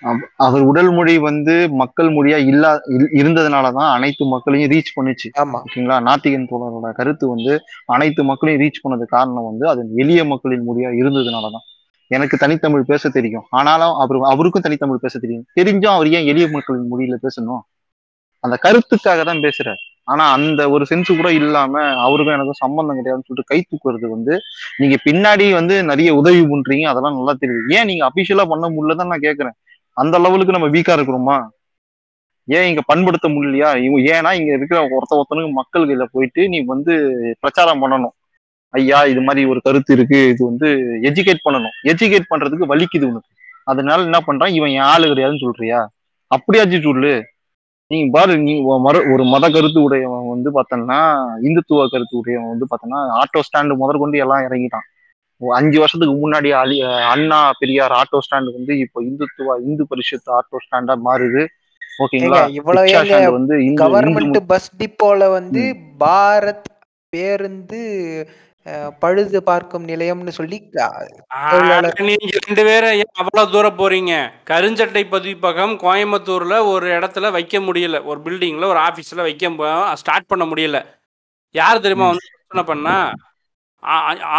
அவ- 0.00 0.28
அவர் 0.36 0.60
உடல் 0.60 0.90
மொழி 0.90 1.18
வந்து 1.18 1.70
மக்கள் 1.70 2.08
மொழியா 2.08 2.36
இல்லா 2.36 2.74
இல்- 2.74 3.08
இருந்ததுனாலதான் 3.12 3.92
அனைத்து 3.92 4.24
மக்களையும் 4.24 4.70
ரீச் 4.70 4.98
பண்ணுச்சு. 5.00 5.28
ஓகேங்களா 5.34 6.02
நாத்திகன் 6.02 6.48
தோழரோட 6.50 6.92
கருத்து 6.92 7.28
வந்து 7.28 7.60
அனைத்து 7.86 8.24
மக்களையும் 8.24 8.66
ரீச் 8.66 8.86
பண்ணது 8.88 9.04
காரணம் 9.04 9.44
வந்து 9.44 9.68
அது 9.68 9.88
எளிய 9.94 10.24
மக்களின் 10.24 10.68
மொழியா 10.68 10.88
இருந்ததுனாலதான் 10.88 11.76
எனக்கு 12.10 12.36
தனித்தமிழ் 12.36 12.82
பேச 12.82 13.08
தெரியும். 13.08 13.44
ஆனாலும் 13.50 13.94
அவர் 13.94 14.18
அவருக்கும் 14.32 14.62
தனித்தமிழ் 14.62 15.04
பேச 15.04 15.18
தெரியும். 15.18 15.46
தெரிஞ்சும் 15.60 15.94
அவர் 15.96 16.08
ஏன் 16.08 16.26
எளிய 16.26 16.46
மக்களின் 16.48 16.90
மொழியில 16.92 17.16
பேசணும்? 17.26 17.62
அந்த 18.44 18.56
கருத்துக்காக 18.62 19.22
தான் 19.24 19.44
பேசுறாரு. 19.46 19.82
ஆனா 20.04 20.24
அந்த 20.32 20.70
ஒரு 20.70 20.84
சென்ஸ் 20.90 21.10
கூட 21.16 21.32
இல்லாம 21.32 21.80
அவருக்கும் 22.04 22.34
எனக்கும் 22.34 22.60
சம்பந்தம் 22.64 22.98
கிடையாதுன்னு 22.98 23.26
சொல்லிட்டு 23.28 23.50
கை 23.52 23.58
தூக்குறது 23.64 24.06
வந்து 24.08 24.34
நீங்க 24.76 24.96
பின்னாடி 25.04 25.46
வந்து 25.52 25.84
நிறைய 25.84 26.14
உதவி 26.14 26.40
பண்றீங்க 26.42 26.84
அதெல்லாம் 26.84 27.16
நல்லா 27.16 27.34
தெரியுது. 27.42 27.68
ஏன் 27.78 27.86
நீங்க 27.86 28.04
அபிஷியலா 28.10 28.46
பண்ண 28.48 28.66
முடியலதான் 28.68 29.12
நான் 29.12 29.26
கேக்குறேன். 29.28 29.56
அந்த 29.96 30.18
லெவலுக்கு 30.18 30.56
நம்ம 30.56 30.68
வீக்கா 30.68 30.94
இருக்கிறோமா? 30.98 31.38
ஏன் 32.48 32.68
இங்க 32.68 32.82
பண்படுத்த 32.86 33.28
முடியலையா? 33.28 33.70
இவங்க 33.86 33.98
ஏன்னா 34.14 34.30
இங்க 34.40 34.52
இருக்கிற 34.52 34.78
ஒருத்த 34.96 35.16
ஒருத்தனுக்கு 35.20 35.52
மக்கள் 35.52 35.86
கையில 35.88 36.04
போயிட்டு 36.12 36.48
நீ 36.48 36.60
வந்து 36.64 36.94
பிரச்சாரம் 37.40 37.82
பண்ணணும். 37.82 38.14
ஐயா 38.74 38.98
இது 39.12 39.20
மாதிரி 39.26 39.42
ஒரு 39.52 39.60
கருத்து 39.66 39.92
இருக்கு. 39.96 40.18
இது 40.32 40.42
வந்து 40.50 40.68
எஜுகேட் 41.08 41.44
பண்ணணும். 41.46 41.74
எஜுகேட் 41.92 42.30
பண்றதுக்கு 42.32 42.70
வலிக்குது 42.72 43.08
உனக்கு. 43.10 43.30
அதனால 43.72 44.04
என்ன 44.08 44.20
பண்றான்? 44.26 44.52
இவன் 44.58 44.74
என் 44.78 44.88
ஆளு 44.92 45.06
கிடையாதுன்னு 45.10 45.44
சொல்றியா? 45.46 45.80
அப்படியாச்சும் 46.30 46.86
சொல்லு 46.88 47.12
நீ 47.90 47.98
பாரு 48.14 48.32
நீ 48.46 48.54
மறு 48.86 48.98
ஒரு 49.12 49.24
மத 49.32 49.44
கருத்து 49.52 49.80
உடையவன் 49.84 50.26
வந்து 50.32 50.48
பார்த்தோன்னா 50.56 50.98
இந்துத்துவ 51.46 51.84
கருத்து 51.92 52.14
உடையவன் 52.20 52.50
வந்து 52.52 52.66
பார்த்தோன்னா 52.70 53.00
ஆட்டோ 53.20 53.40
ஸ்டாண்டு 53.46 53.78
முதற்கொண்டு 53.82 54.16
எல்லாம் 54.24 54.44
இறங்கிட்டான். 54.46 54.86
அஞ்சு 55.40 55.78
வருஷத்துக்கு 55.80 56.14
முன்னாடி 56.22 56.50
அலி 56.60 56.76
அண்ணா 57.12 57.38
பெரியார் 57.60 57.94
ஆட்டோ 58.00 58.18
ஸ்டாண்டு 58.24 58.54
வந்து 58.56 58.72
இப்போ 58.84 58.98
இந்துத்துவ 59.08 59.56
இந்து 59.68 59.84
பரிஷத் 59.92 60.28
ஆட்டோ 60.38 60.60
ஸ்டாண்டா 60.64 60.96
மாறுது. 61.06 61.44
ஓகேங்களா? 62.04 62.42
இவ்வளவு 62.58 63.30
வந்து 63.38 63.56
கவர்மெண்ட் 63.82 64.40
பஸ் 64.52 64.70
டிப்போல 64.80 65.30
வந்து 65.38 65.62
பாரத் 66.02 66.68
பேருந்து 67.12 67.82
பழுது 68.98 69.42
பார்க்கும் 69.42 69.86
நிலையம்னு 69.88 70.28
சொல்லி 70.28 70.58
நீங்க 71.98 72.38
ரெண்டு 72.46 72.64
பேரும் 72.68 72.96
ஏன் 73.02 73.12
அவ்வளவு 73.12 73.52
தூரம் 73.52 73.78
போறீங்க? 73.78 74.14
கருஞ்சட்டை 74.50 75.02
பதிப்பகம் 75.08 75.74
கோயம்புத்தூர்ல 75.78 76.66
ஒரு 76.66 76.88
இடத்துல 76.98 77.30
வைக்க 77.30 77.58
முடியல. 77.58 78.04
ஒரு 78.04 78.20
பில்டிங்ல 78.24 78.64
ஒரு 78.64 78.78
ஆபீஸ்ல 78.78 79.22
வைக்க 79.28 79.96
ஸ்டார்ட் 79.96 80.26
பண்ண 80.26 80.44
முடியல. 80.44 80.84
யார் 81.50 81.80
தெரியுமா 81.80 82.06
வந்து 82.06 82.26
பிரச்சனை 82.48 82.62
பண்ணா? 82.74 83.12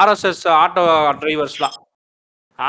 ஆர்எஸ்எஸ் 0.03 0.45
ஆட்டோ 0.61 0.83
டிரைவர்ஸ்லாம். 1.21 1.77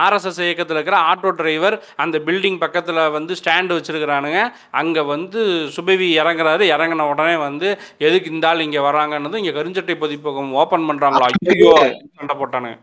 ஆர்எஸ்எஸ் 0.02 0.40
இயக்கத்தில் 0.40 0.76
இருக்கிற 0.76 0.96
ஆட்டோ 1.10 1.30
டிரைவர் 1.32 1.76
அந்த 1.96 2.18
பில்டிங் 2.18 2.58
பக்கத்தில் 2.58 3.10
வந்து 3.10 3.34
ஸ்டாண்டு 3.34 3.76
வச்சிருக்கிறானுங்க. 3.76 4.40
அங்கே 4.72 5.00
வந்து 5.00 5.40
சுபவி 5.76 6.08
இறங்குறாரு. 6.20 6.62
இறங்கின 6.74 7.08
உடனே 7.08 7.36
வந்து 7.36 7.68
எதுக்கு 7.98 8.30
இந்த 8.30 8.48
ஆள் 8.48 8.60
இங்கே 8.60 8.78
வராங்கன்னதும் 8.78 9.36
இங்கே 9.36 9.52
கருஞ்சட்டை 9.52 9.96
பதிப்பகம் 9.96 10.52
ஓப்பன் 10.54 10.88
பண்ணுறாங்களா 10.90 11.28
ஐயோ! 11.50 11.74
சண்டை 12.18 12.36
போட்டானுங்க. 12.36 12.78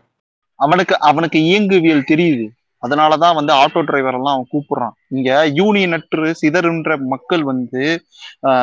அவனுக்கு 0.60 0.94
அவனுக்கு 1.00 1.38
இயங்குவியல் 1.40 2.08
தெரியுது. 2.10 2.46
அதனாலதான் 2.82 3.36
வந்து 3.38 3.52
ஆட்டோ 3.54 3.80
டிரைவர் 3.82 4.16
எல்லாம் 4.18 4.34
அவன் 4.34 4.50
கூப்பிடுறான். 4.52 4.94
இங்க 5.08 5.30
யூனியன் 5.54 5.92
நற்று 5.94 6.28
சிதறுன்ற 6.40 6.92
மக்கள் 7.12 7.42
வந்து 7.44 7.82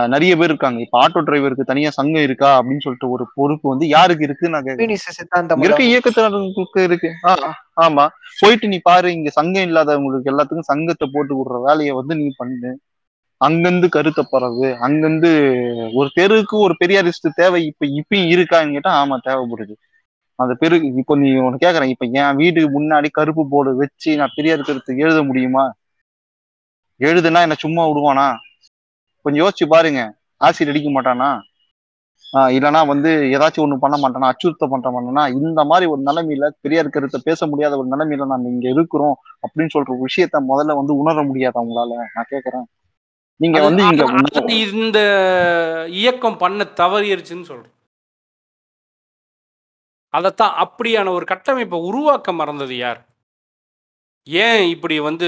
நிறைய 0.07 0.33
பேர் 0.35 0.51
இருக்காங்க. 0.51 0.79
இப்ப 0.79 0.99
ஆட்டோ 1.01 1.21
டிரைவருக்கு 1.27 1.69
தனியா 1.71 1.89
சங்கம் 1.89 2.25
இருக்கா 2.27 2.51
அப்படின்னு 2.57 2.85
சொல்லிட்டு 2.85 3.09
ஒரு 3.09 3.25
பொறுப்பு 3.35 3.67
வந்து 3.69 3.87
யாருக்கு 3.87 4.27
இருக்கு 4.27 4.49
இங்க 4.49 4.61
இருக்க 5.65 5.83
உள்ளவங்க. 5.83 5.91
இயக்கத்தினருக்கு 5.91 6.83
இருக்கு. 6.87 7.11
ஆமா. 7.85 8.05
போயிட்டு 8.39 8.67
நீ 8.67 8.77
பாரு 8.83 9.07
இங்க 9.13 9.29
சங்கம் 9.29 9.67
இல்லாதவங்களுக்கு 9.67 10.31
எல்லாத்துக்கும் 10.31 10.71
சங்கத்தை 10.71 11.07
போட்டு 11.13 11.33
விடுற 11.37 11.59
வேலையை 11.67 11.93
வந்து 11.99 12.15
நீ 12.15 12.27
பண்ணு. 12.37 12.71
அங்கிருந்து 13.41 13.87
கருத்தை 13.89 14.23
பரவு. 14.29 14.67
அங்கிருந்து 14.85 15.29
ஒரு 15.93 16.09
தெருவுக்கு 16.13 16.55
ஒரு 16.57 16.73
பெரியாரிஸ்ட் 16.81 17.27
தேவை 17.35 17.61
இப்ப 17.65 17.85
இப்பயும் 17.99 18.31
இருக்கான்னு 18.33 18.75
கேட்டா 18.75 18.93
ஆமா 19.01 19.17
தேவைப்படுது. 19.27 19.75
அந்த 20.39 20.53
பெரு 20.53 20.75
இப்போ 21.01 21.15
நீ 21.15 21.35
உனக்கு 21.37 21.65
கேக்குறேன். 21.65 21.89
இப்ப 21.89 22.05
என் 22.13 22.35
வீட்டுக்கு 22.35 22.69
முன்னாடி 22.75 23.07
கருப்பு 23.11 23.47
போர்டு 23.47 23.75
வச்சு 23.75 24.17
நான் 24.17 24.35
பெரியார் 24.35 24.61
கருத்து 24.61 24.97
எழுத 24.97 25.23
முடியுமா? 25.23 25.65
எழுதுனா 27.01 27.41
என்ன 27.41 27.53
சும்மா 27.55 27.87
விடுவானா? 27.87 28.27
கொஞ்சம் 29.25 29.41
யோசிச்சு 29.43 29.65
பாருங்க. 29.67 30.01
ஆசிட் 30.41 30.67
அடிக்க 30.67 30.89
மாட்டானா? 30.89 31.29
ஆஹ் 32.25 32.51
இல்லைன்னா 32.51 32.87
வந்து 32.87 33.09
ஏதாச்சும் 33.35 33.63
ஒண்ணு 33.65 33.75
பண்ண 33.75 33.97
மாட்டானா? 33.97 34.29
அச்சுறுத்த 34.31 34.67
பண்ண 34.67 34.89
மாட்டானா? 34.91 35.23
இந்த 35.39 35.63
மாதிரி 35.63 35.85
ஒரு 35.85 36.01
நிலைமையில 36.01 36.49
பெரியார் 36.61 36.89
கருத்தை 36.89 37.19
பேச 37.23 37.47
முடியாத 37.47 37.77
ஒரு 37.77 37.87
நிலைமையில 37.87 38.25
நம்ம 38.25 38.49
இங்க 38.49 38.69
இருக்கிறோம் 38.69 39.15
அப்படின்னு 39.43 39.73
சொல்ற 39.73 39.97
விஷயத்த 40.03 40.41
முதல்ல 40.47 40.75
வந்து 40.75 40.95
உணர 40.97 41.23
முடியாது 41.23 41.59
அவங்களால 41.59 41.99
நான் 42.13 42.31
கேக்குறேன். 42.31 42.65
நீங்க 43.39 43.59
வந்து 43.61 43.83
இங்க 43.83 44.03
இந்த 44.73 44.99
இயக்கம் 45.93 46.37
பண்ண 46.37 46.63
தவறிடுச்சுன்னு 46.77 47.43
சொல்றேன். 47.43 47.71
அதைத்தான் 50.15 50.53
அப்படியான 50.63 51.11
ஒரு 51.17 51.25
கட்டமைப்பை 51.25 51.79
உருவாக்க 51.89 52.33
மறந்தது 52.33 52.75
யார்? 52.77 53.01
ஏன் 54.27 54.61
இப்படி 54.73 54.95
வந்து 55.07 55.27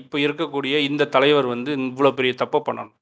இப்போ 0.00 0.16
இருக்கக்கூடிய 0.18 0.74
இந்த 0.88 1.10
தலைவர் 1.14 1.46
வந்து 1.46 1.70
இவ்வளோ 1.90 2.10
பெரிய 2.18 2.32
தப்பை 2.42 2.60
பண்ணணும்? 2.66 2.94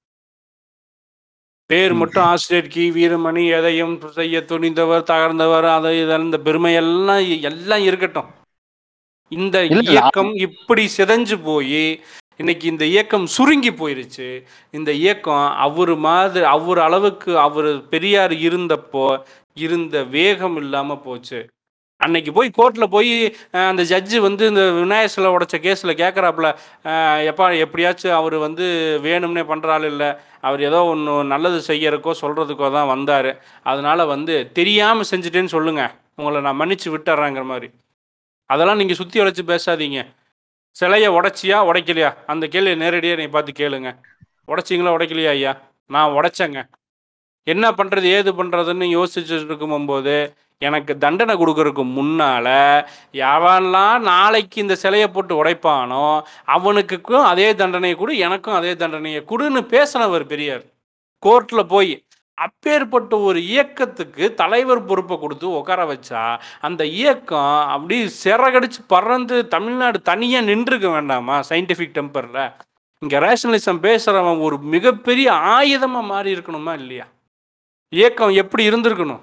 பேர். 1.70 1.94
மட்டும் 2.00 2.26
ஆசிரியர் 2.32 2.72
கி. 2.74 2.84
வீரமணி 2.90 3.42
எதையும் 3.59 3.94
செய்ய 4.18 4.36
துணிந்தவர் 4.50 5.09
தகர்ந்தவர் 5.11 5.66
அதை 5.76 5.90
இதெல்லாம் 6.02 6.28
இந்த 6.28 6.38
பெருமை 6.46 6.72
எல்லாம் 6.82 7.24
எல்லாம் 7.50 7.84
இருக்கட்டும். 7.88 8.30
இந்த 9.32 9.56
இயக்கம் 9.88 10.32
இப்படி 10.46 10.84
சிதைஞ்சு 10.96 11.36
போய் 11.48 11.82
இன்னைக்கு 12.40 12.66
இந்த 12.72 12.84
இயக்கம் 12.92 13.26
சுருங்கி 13.36 13.70
போயிருச்சு. 13.72 14.28
இந்த 14.74 14.90
இயக்கம் 15.02 15.46
அவர் 15.66 15.94
மாதிரி 16.06 16.44
அவர் 16.54 16.80
அளவுக்கு 16.86 17.32
அவர் 17.46 17.70
பெரியார் 17.92 18.34
இருந்தப்போ 18.46 19.06
இருந்த 19.66 19.96
வேகம் 20.16 20.59
இல்லாமல் 20.62 21.04
போச்சு. 21.06 21.40
அன்னைக்கு 22.00 22.30
போய் 22.36 22.48
கோர்ட்டில் 22.56 22.92
போய் 22.94 23.12
அந்த 23.70 23.82
ஜட்ஜு 23.92 24.18
வந்து 24.26 24.42
இந்த 24.50 24.64
விநாயகர் 24.80 25.12
சிலை 25.14 25.30
உடச்ச 25.36 25.56
கேஸில் 25.64 25.98
கேட்குறாப்புல 26.02 26.48
எப்பா 27.30 27.46
எப்படியாச்சும் 27.64 28.18
அவர் 28.18 28.36
வந்து 28.44 28.66
வேணும்னே 29.06 29.44
பண்ணுறாள் 29.50 29.86
இல்லை. 29.92 30.11
அவர் 30.46 30.61
ஏதோ 30.68 30.80
ஒன்று 30.92 31.14
நல்லது 31.32 31.59
செய்யறக்கோ 31.70 32.12
சொல்கிறதுக்கோ 32.22 32.68
தான் 32.76 32.92
வந்தார். 32.94 33.30
அதனால் 33.70 34.11
வந்து 34.14 34.36
தெரியாமல் 34.59 35.11
செஞ்சுட்டேன்னு 35.12 35.54
சொல்லுங்கள் 35.56 35.94
உங்களை 36.20 36.42
நான் 36.46 36.61
மன்னிச்சு 36.61 36.88
விட்டுறேங்கிற 36.94 37.44
மாதிரி. 37.52 37.70
அதெல்லாம் 38.52 38.80
நீங்கள் 38.82 39.00
சுற்றி 39.00 39.20
உழைச்சி 39.22 39.44
பேசாதீங்க. 39.52 40.00
சிலையை 40.76 41.09
உடைச்சியா 41.18 41.59
உடைக்கலையா? 41.70 42.11
அந்த 42.32 42.44
கேள்வியை 42.54 42.76
நேரடியாக 42.82 43.20
நீ 43.20 43.26
பார்த்து 43.34 43.61
கேளுங்க. 43.61 43.90
உடைச்சிங்களா 44.52 44.94
உடைக்கலையா 44.96 45.32
ஐயா? 45.36 45.52
நான் 45.94 46.14
உடைச்சேங்க. 46.18 46.61
என்ன 47.49 47.72
பண்ணுறது 47.72 48.07
ஏது 48.11 48.32
பண்ணுறதுன்னு 48.32 48.86
யோசிச்சுட்டு 48.92 49.49
இருக்கும்போது 49.49 50.16
எனக்கு 50.62 50.99
தண்டனை 50.99 51.34
கொடுக்கறதுக்கு 51.36 51.84
முன்னால் 51.96 52.55
எவன்லாம் 53.26 53.99
நாளைக்கு 54.03 54.57
இந்த 54.61 54.76
சிலையை 54.76 55.09
போட்டு 55.09 55.44
உடைப்பானோ 55.44 56.05
அவனுக்குக்கும் 56.46 57.24
அதே 57.24 57.55
தண்டனையை 57.55 57.96
கொடு 57.96 58.18
எனக்கும் 58.18 58.55
அதே 58.55 58.74
தண்டனையை 58.74 59.24
கொடுன்னு 59.24 59.61
பேசினவர் 59.72 60.26
பெரியார். 60.26 60.64
கோர்ட்டில் 61.22 61.66
போய் 61.66 61.94
அப்பேற்பட்ட 62.38 63.18
ஒரு 63.18 63.38
இயக்கத்துக்கு 63.44 64.34
தலைவர் 64.34 64.84
பொறுப்பை 64.84 65.16
கொடுத்து 65.18 65.46
உட்கார 65.51 65.84
வச்சா 65.84 66.22
அந்த 66.61 66.84
இயக்கம் 66.94 67.68
அப்படி 67.68 67.96
சிறகடிச்சு 68.24 68.80
பறந்து 68.86 69.49
தமிழ்நாடு 69.49 70.03
தனியாக 70.03 70.46
நின்றுக்க 70.46 70.88
வேண்டாமா 70.88 71.42
சயின்டிஃபிக் 71.51 71.96
டெம்பரில் 71.99 72.42
இங்கே 73.03 73.18
ரேஷனலிசம் 73.18 73.82
பேசுகிறவன் 73.82 74.40
ஒரு 74.40 74.59
மிகப்பெரிய 74.68 75.28
ஆயுதமாக 75.51 76.07
மாறி 76.07 76.34
இருக்கணுமா 76.36 76.72
இல்லையா? 76.78 77.07
இயக்கம் 77.93 78.32
எப்படி 78.43 78.62
இருந்திருக்கணும்? 78.70 79.22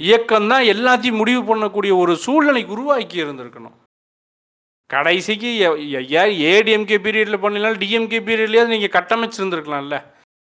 இயக்கம் 0.00 0.48
தான் 0.52 0.64
எல்லாத்தையும் 0.72 1.20
முடிவு 1.20 1.42
பண்ணக்கூடிய 1.50 1.92
ஒரு 2.02 2.12
சூழ்நிலைக்கு 2.24 2.74
உருவாக்கி 2.76 3.16
இருந்திருக்கணும். 3.22 3.76
கடைசிக்கு 4.90 5.50
ஏடிஎம்கே 6.52 6.98
பீரியடில் 7.04 7.42
பண்ணினாலும் 7.44 7.80
டிஎம்கே 7.82 8.20
பீரியட்லேயாவது 8.28 8.74
நீங்கள் 8.74 8.94
கட்டமைச்சிருந்துருக்கலாம்ல. 8.98 9.96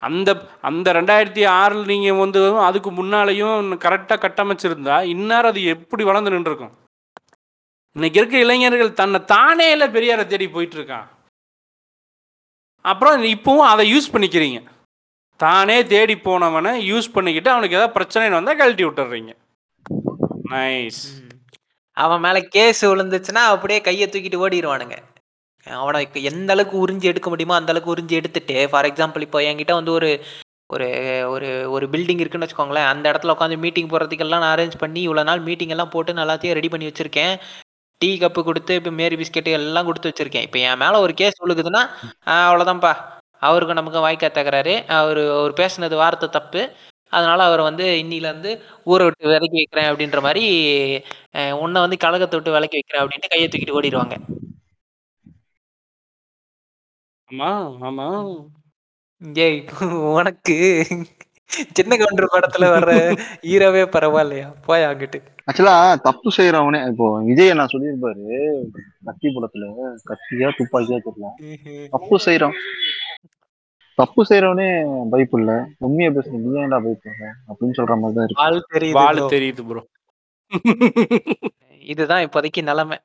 அந்த 0.08 0.30
அந்த 0.70 0.88
ரெண்டாயிரத்தி 0.98 1.44
ஆறில் 1.60 1.90
நீங்கள் 1.92 2.20
வந்து 2.24 2.42
அதுக்கு 2.68 2.90
முன்னாலேயும் 3.00 3.74
கரெக்டாக 3.86 4.24
கட்டமைச்சிருந்தா 4.26 4.98
இந்நேரம் 5.14 5.52
அது 5.54 5.64
எப்படி 5.76 6.04
வளர்ந்து 6.10 6.34
நின்றுருக்கும்? 6.36 6.74
இன்னைக்கு 7.96 8.20
இருக்க 8.22 8.36
இளைஞர்கள் 8.46 9.00
தன்னை 9.02 9.20
தானே 9.34 9.68
இல்லை 9.76 9.88
பெரியாரை 9.96 10.26
தேடி 10.28 10.48
போயிட்டுருக்கான் 10.56 11.08
அப்புறம் 12.92 13.26
இப்போவும் 13.36 13.70
அதை 13.72 13.86
யூஸ் 13.94 14.14
பண்ணிக்கிறீங்க. 14.14 14.60
தானே 15.44 15.78
தேடி 15.94 16.16
போனவனை 16.28 16.72
யூஸ் 16.92 17.14
பண்ணிக்கிட்டு 17.16 17.52
அவனுக்கு 17.54 17.78
ஏதாவது 17.78 17.96
பிரச்சனை 17.98 18.32
வந்தால் 18.38 18.60
கழட்டி 18.62 18.84
விட்டுறீங்க. 18.86 19.32
நைஸ் 20.52 21.04
அவன் 22.04 22.24
மேல 22.26 22.38
கேஸ் 22.56 22.82
விழுந்துச்சுன்னா 22.92 23.44
அப்படியே 23.54 23.80
கையை 23.88 24.06
தூக்கிட்டு 24.08 24.44
ஓடிடுவானுங்க 24.44 24.98
அவனை 25.68 26.00
எந்த 26.32 26.50
அளவுக்கு 26.54 26.76
உறிஞ்சி 26.84 27.08
எடுக்க 27.12 27.28
முடியுமோ 27.32 27.56
அந்த 27.58 27.72
அளவுக்கு 27.72 27.94
உறிஞ்சி 27.94 28.16
எடுத்துட்டு 28.20 28.56
ஃபார் 28.72 28.88
எக்ஸாம்பிள் 28.90 29.26
இப்போ 29.26 29.40
என்கிட்ட 29.50 29.74
வந்து 29.80 29.92
ஒரு 29.98 30.10
ஒரு 30.74 30.88
ஒரு 31.34 31.50
ஒரு 31.76 31.86
பில்டிங் 31.94 32.22
இருக்குன்னு 32.22 32.46
வச்சுக்கோங்களேன். 32.46 32.90
அந்த 32.92 33.06
இடத்துல 33.12 33.34
உட்காந்து 33.36 33.58
மீட்டிங் 33.64 33.90
போகிறதுக்கெல்லாம் 33.92 34.44
நான் 34.44 34.54
அரேஞ்ச் 34.56 34.82
பண்ணி 34.84 35.02
இவ்வளோ 35.08 35.24
நாள் 35.30 35.46
மீட்டிங் 35.48 35.74
எல்லாம் 35.76 35.94
போட்டு 35.94 36.12
நல்லாத்தையும் 36.20 36.26
எல்லாத்தையும் 36.26 36.58
ரெடி 36.60 36.70
பண்ணி 36.74 36.90
வச்சுருக்கேன். 36.90 37.34
டீ 38.02 38.10
கப்பு 38.24 38.42
கொடுத்து 38.50 38.74
இப்போ 38.80 38.92
மேரி 39.00 39.16
பிஸ்கெட்டு 39.22 39.56
எல்லாம் 39.60 39.88
கொடுத்து 39.88 40.12
வச்சுருக்கேன். 40.12 40.46
இப்போ 40.48 40.60
என் 40.68 40.82
மேலே 40.84 41.00
ஒரு 41.06 41.16
கேஸ் 41.22 41.42
விழுகுதுன்னா 41.44 41.84
அவ்வளோதான்ப்பா 42.36 42.94
அவருக்கு 43.42 43.80
நமக்கு 43.80 44.00
வாய்க்கா 44.06 44.30
தகராறு. 44.38 44.76
அவர் 45.00 45.22
அவர் 45.38 45.54
பேசுனது 45.62 45.96
வார்த்தை 46.04 46.30
தப்பு. 46.38 46.62
அதனால 47.14 47.40
அவர் 47.50 47.62
வந்து 47.68 47.86
இன்னிலேருந்து 48.02 48.52
ஊரை 48.92 49.06
விட்டு 49.06 49.32
விலக்கி 49.32 49.58
வைக்கிறேன் 49.60 49.90
அப்படின்ற 49.92 50.20
மாதிரி 50.26 50.44
உன்னை 51.64 51.80
வந்து 51.86 51.98
கழகத்தை 52.04 52.36
விட்டு 52.38 52.56
விலக்கி 52.56 52.78
வைக்கிறேன் 52.80 53.04
அப்படின்ட்டு 53.04 53.32
கையை 53.34 53.48
தூக்கிட்டு 53.48 53.78
ஓடிடுவாங்க. 53.80 54.16
ஆமா 57.30 57.50
ஆமா. 57.88 58.06
ஏய் 59.46 59.58
உனக்கு 60.14 60.56
சின்ன 61.78 61.92
கவுண்டர் 62.00 62.34
படத்துல 62.34 62.66
வர்ற 62.74 62.92
ஹீரோவே 63.48 63.84
பரவாயில்லையா? 63.96 64.48
போய் 64.68 64.88
அங்கிட்டு. 64.90 65.20
ஆக்சுவலா 65.48 65.76
தப்பு 66.08 66.30
செய்யறவனே 66.38 66.80
இப்போ 66.92 67.06
விஜய் 67.30 67.58
நான் 67.60 67.72
சொல்லியிருப்பாரு 67.74 68.26
கத்தி 69.08 69.28
படத்துல 69.36 69.66
கத்தியா 70.10 70.50
துப்பாக்கியா 70.60 71.00
தெரியல. 71.08 71.30
தப்பு 71.96 72.18
செய்யறான் 72.28 72.56
தப்பு 74.00 74.22
செய்யறவனே 74.30 74.68
பயப்பில்ல. 75.14 75.52
உண்மையை 75.86 76.10
பேசுற 76.16 76.40
நீ 76.44 76.52
ஏன்டா 76.64 76.80
பயப்படுற? 76.86 77.30
அப்படின்னு 77.50 77.78
சொல்ற 77.80 77.96
மாதிரி 78.02 78.18
தான் 78.18 78.28
இருக்கு. 78.28 78.44
ஆள் 78.46 78.60
தெரியுது 78.76 78.98
வாழ 79.00 79.16
bro. 79.20 79.30
தெரியுது 79.36 79.64
ப்ரோ 79.70 79.82
இதுதான் 81.94 82.24
இப்போதைக்கு 82.26 82.62
நிலைமை. 82.70 82.98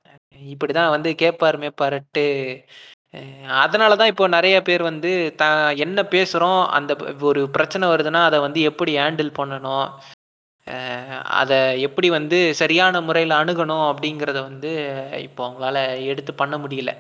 இப்படிதான் 0.55 0.95
வந்து 0.95 1.11
கேட்பாரு 1.23 1.57
மேப்பாருட்டு 1.63 2.27
அதனால 3.63 3.97
தான் 3.99 4.11
இப்போ 4.13 4.25
நிறைய 4.35 4.57
பேர் 4.69 4.83
வந்து 4.89 5.11
த 5.41 5.45
என்ன 5.85 5.99
பேசுகிறோம் 6.15 6.63
அந்த 6.77 6.93
ஒரு 7.29 7.41
பிரச்சனை 7.57 7.85
வருதுன்னா 7.93 8.21
அதை 8.29 8.39
வந்து 8.45 8.61
எப்படி 8.71 8.93
ஹேண்டில் 9.01 9.31
பண்ணணும்? 9.39 9.87
அதை 11.41 11.59
எப்படி 11.87 12.09
வந்து 12.17 12.39
சரியான 12.61 13.03
முறையில் 13.09 13.35
அணுகணும் 13.41 13.87
அப்படிங்கிறத 13.91 14.39
வந்து 14.49 14.71
இப்போ 15.27 15.43
அவங்களால 15.47 15.79
எடுத்து 16.13 16.35
பண்ண 16.43 16.57
முடியல. 16.65 16.93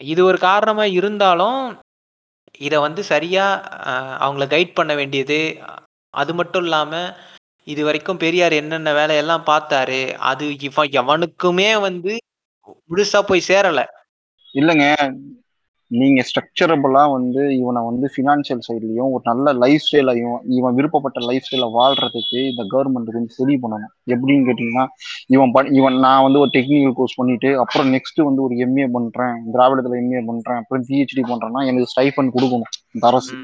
இது 0.00 0.20
ஒரு 0.30 0.38
காரணமாக 0.48 0.96
இருந்தாலும் 0.98 1.60
இதை 2.60 2.78
வந்து 2.78 3.02
சரியாக 3.12 3.64
அவங்கள 4.24 4.44
கைட் 4.54 4.76
பண்ண 4.78 4.92
வேண்டியது. 4.94 5.40
அது 6.14 6.32
மட்டும் 6.34 6.64
இல்லாமல் 6.66 7.10
இது 7.66 7.82
வரைக்கும் 7.84 8.20
பெரியார் 8.24 8.54
என்னென்ன 8.60 8.92
வேலையெல்லாம் 8.92 9.48
பார்த்தாரு 9.50 10.00
அது 10.30 10.44
இவன் 10.68 10.94
எவனுக்குமே 11.00 11.70
வந்து 11.86 12.12
முழுசா 12.90 13.20
போய் 13.30 13.48
சேரலை. 13.48 13.84
இல்லைங்க 14.54 14.86
நீங்க 15.90 16.22
ஸ்ட்ரக்சரபிளா 16.28 17.02
வந்து 17.12 17.42
இவனை 17.56 17.82
வந்து 17.82 18.06
ஃபினான்ஷியல் 18.14 18.62
சைட்லயும் 18.66 19.10
ஒரு 19.10 19.22
நல்ல 19.22 19.52
லைஃப் 19.52 19.84
ஸ்டைலையும் 19.86 20.38
இவன் 20.48 20.74
விருப்பப்பட்ட 20.74 21.20
லைஃப் 21.20 21.46
ஸ்டைல 21.46 21.66
வாழ்றதுக்கு 21.76 22.40
இந்த 22.50 22.64
கவர்மெண்ட் 22.72 23.12
கொஞ்சம் 23.16 23.36
சரி 23.38 23.58
பண்ணணும். 23.62 23.94
எப்படின்னு 24.06 24.46
கேட்டீங்கன்னா 24.48 24.86
இவன் 25.26 25.72
இவன் 25.72 25.98
நான் 25.98 26.22
வந்து 26.22 26.38
ஒரு 26.38 26.50
டெக்னிக்கல் 26.52 26.92
கோர்ஸ் 26.92 27.14
பண்ணிட்டு 27.14 27.58
அப்புறம் 27.58 27.92
நெக்ஸ்ட் 27.92 28.22
வந்து 28.22 28.42
ஒரு 28.42 28.54
எம்ஏ 28.66 28.88
பண்றேன் 28.92 29.36
திராவிடத்துல 29.54 30.00
எம்ஏ 30.02 30.22
பண்றேன் 30.26 30.56
அப்புறம் 30.56 30.84
பிஹெச்டி 30.88 31.24
பண்றேன்னா 31.30 31.62
எனக்கு 31.70 31.92
ஸ்டைஃபன் 31.94 32.34
கொடுக்கணும் 32.36 32.70
இந்த 32.92 33.06
அரசு. 33.06 33.34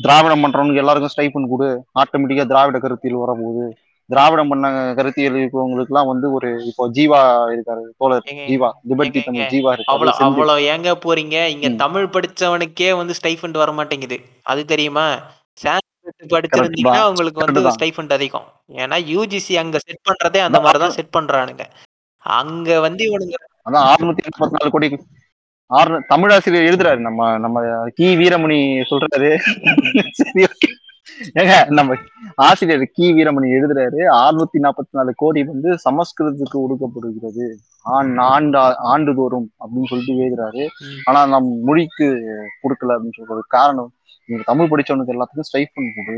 திராவிடம் 0.00 0.44
பண்றவனுக்கு 0.44 0.82
எல்லாருக்கும் 0.82 1.14
ஸ்டைஃபன் 1.16 1.48
கொடு. 1.48 1.68
ஆட்டோமேட்டிக்கா 2.00 2.46
திராவிட 2.46 2.78
கருத்தியல் 2.78 3.22
வரப்போகுது. 3.22 3.66
திராவிடம் 4.10 4.50
பண்ண 4.50 4.66
கருத்தியல் 4.96 5.36
இருக்கிறவங்களுக்கு 5.36 5.92
எல்லாம் 5.92 6.10
வந்து 6.10 6.26
ஒரு 6.36 6.48
இப்போ 6.70 6.84
ஜீவா 6.96 7.20
இருக்காரு 7.52 7.82
தோழர் 8.00 8.26
ஜீவா 8.50 8.68
ஏங்க, 8.98 9.22
தமிழ் 9.22 9.48
ஜீவா 9.54 9.70
அவ்வளவு. 9.92 10.16
அவ்வளவு 10.26 10.66
ஏங்க 10.72 10.90
போறீங்க? 11.04 11.36
இங்க. 11.54 11.70
தமிழ் 11.84 12.12
படிச்சவனுக்கே 12.14 12.90
வந்து 13.00 13.16
ஸ்டைஃபண்ட் 13.20 13.60
வர 13.62 13.72
மாட்டேங்குது 13.78 14.18
அது 14.46 14.62
தெரியுமா? 14.72 15.06
சான்ஸ்கிரிட் 15.58 16.34
படிச்சிருந்தீங்கன்னா. 16.34 17.02
உங்களுக்கு 17.10 17.42
வந்து. 17.42 17.74
ஸ்டைஃபண்ட் 17.76 18.14
அதிகம். 18.16 18.46
ஏன்னா 18.82 18.98
யூஜிசி 19.12 19.56
அங்க 19.62 19.78
செட் 19.86 20.06
பண்றதே 20.08 20.42
அந்த 20.46 20.60
மாதிரி 20.64 20.82
தான் 20.84 20.96
செட் 20.98 21.14
பண்றானுங்க. 21.16 21.64
அங்க 22.24 22.68
வந்து 22.86 23.02
இவனுங்க 23.08 23.36
அதான் 23.66 23.86
அறுநூத்தி 23.90 24.24
எண்பத்தி 24.26 24.56
நாலு 24.56 24.70
கோடி 24.70 24.88
ஆறு 25.70 25.98
தமிழாசிரியர் 26.10 26.66
எழுதுறாரு 26.68 27.00
நம்ம 27.00 27.28
நம்ம 27.44 27.58
கி. 27.98 28.06
வீரமணி 28.20 28.58
சொல்றாரு. 28.90 29.30
சரி 30.18 30.42
ஓகே 30.48 30.68
ஏங்க 31.40 31.54
நம்ம 31.78 31.96
ஆசிரியர் 32.46 32.84
கி. 32.96 33.06
வீரமணி 33.16 33.48
எழுதுறாரு 33.56 34.00
அறுநூத்தி 34.20 34.60
நாற்பத்தி 34.64 34.94
நாலு 34.98 35.12
கோடி 35.16 35.42
வந்து 35.44 35.70
சமஸ்கிருதத்துக்கு 35.86 36.62
ஒடுக்கப்படுகிறது 36.64 37.46
ஆண் 37.96 38.14
ஆண்டு 38.28 38.58
ஆண்டுதோறும் 38.92 39.48
அப்படின்னு 39.60 39.90
சொல்லிட்டு 39.90 40.20
எழுதுறாரு. 40.26 40.64
ஆனா 41.04 41.20
நம் 41.34 41.50
மொழிக்கு 41.68 42.08
கொடுக்கல 42.62 42.96
அப்படின்னு 42.96 43.18
சொல்றது 43.20 43.44
காரணம் 43.56 43.92
நீங்க 44.28 44.42
தமிழ் 44.46 44.70
படிச்சவனுக்கு 44.70 45.14
எல்லாத்துக்கும் 45.14 45.48
ஸ்டைஃபன் 45.48 45.88
கொடு 45.96 46.14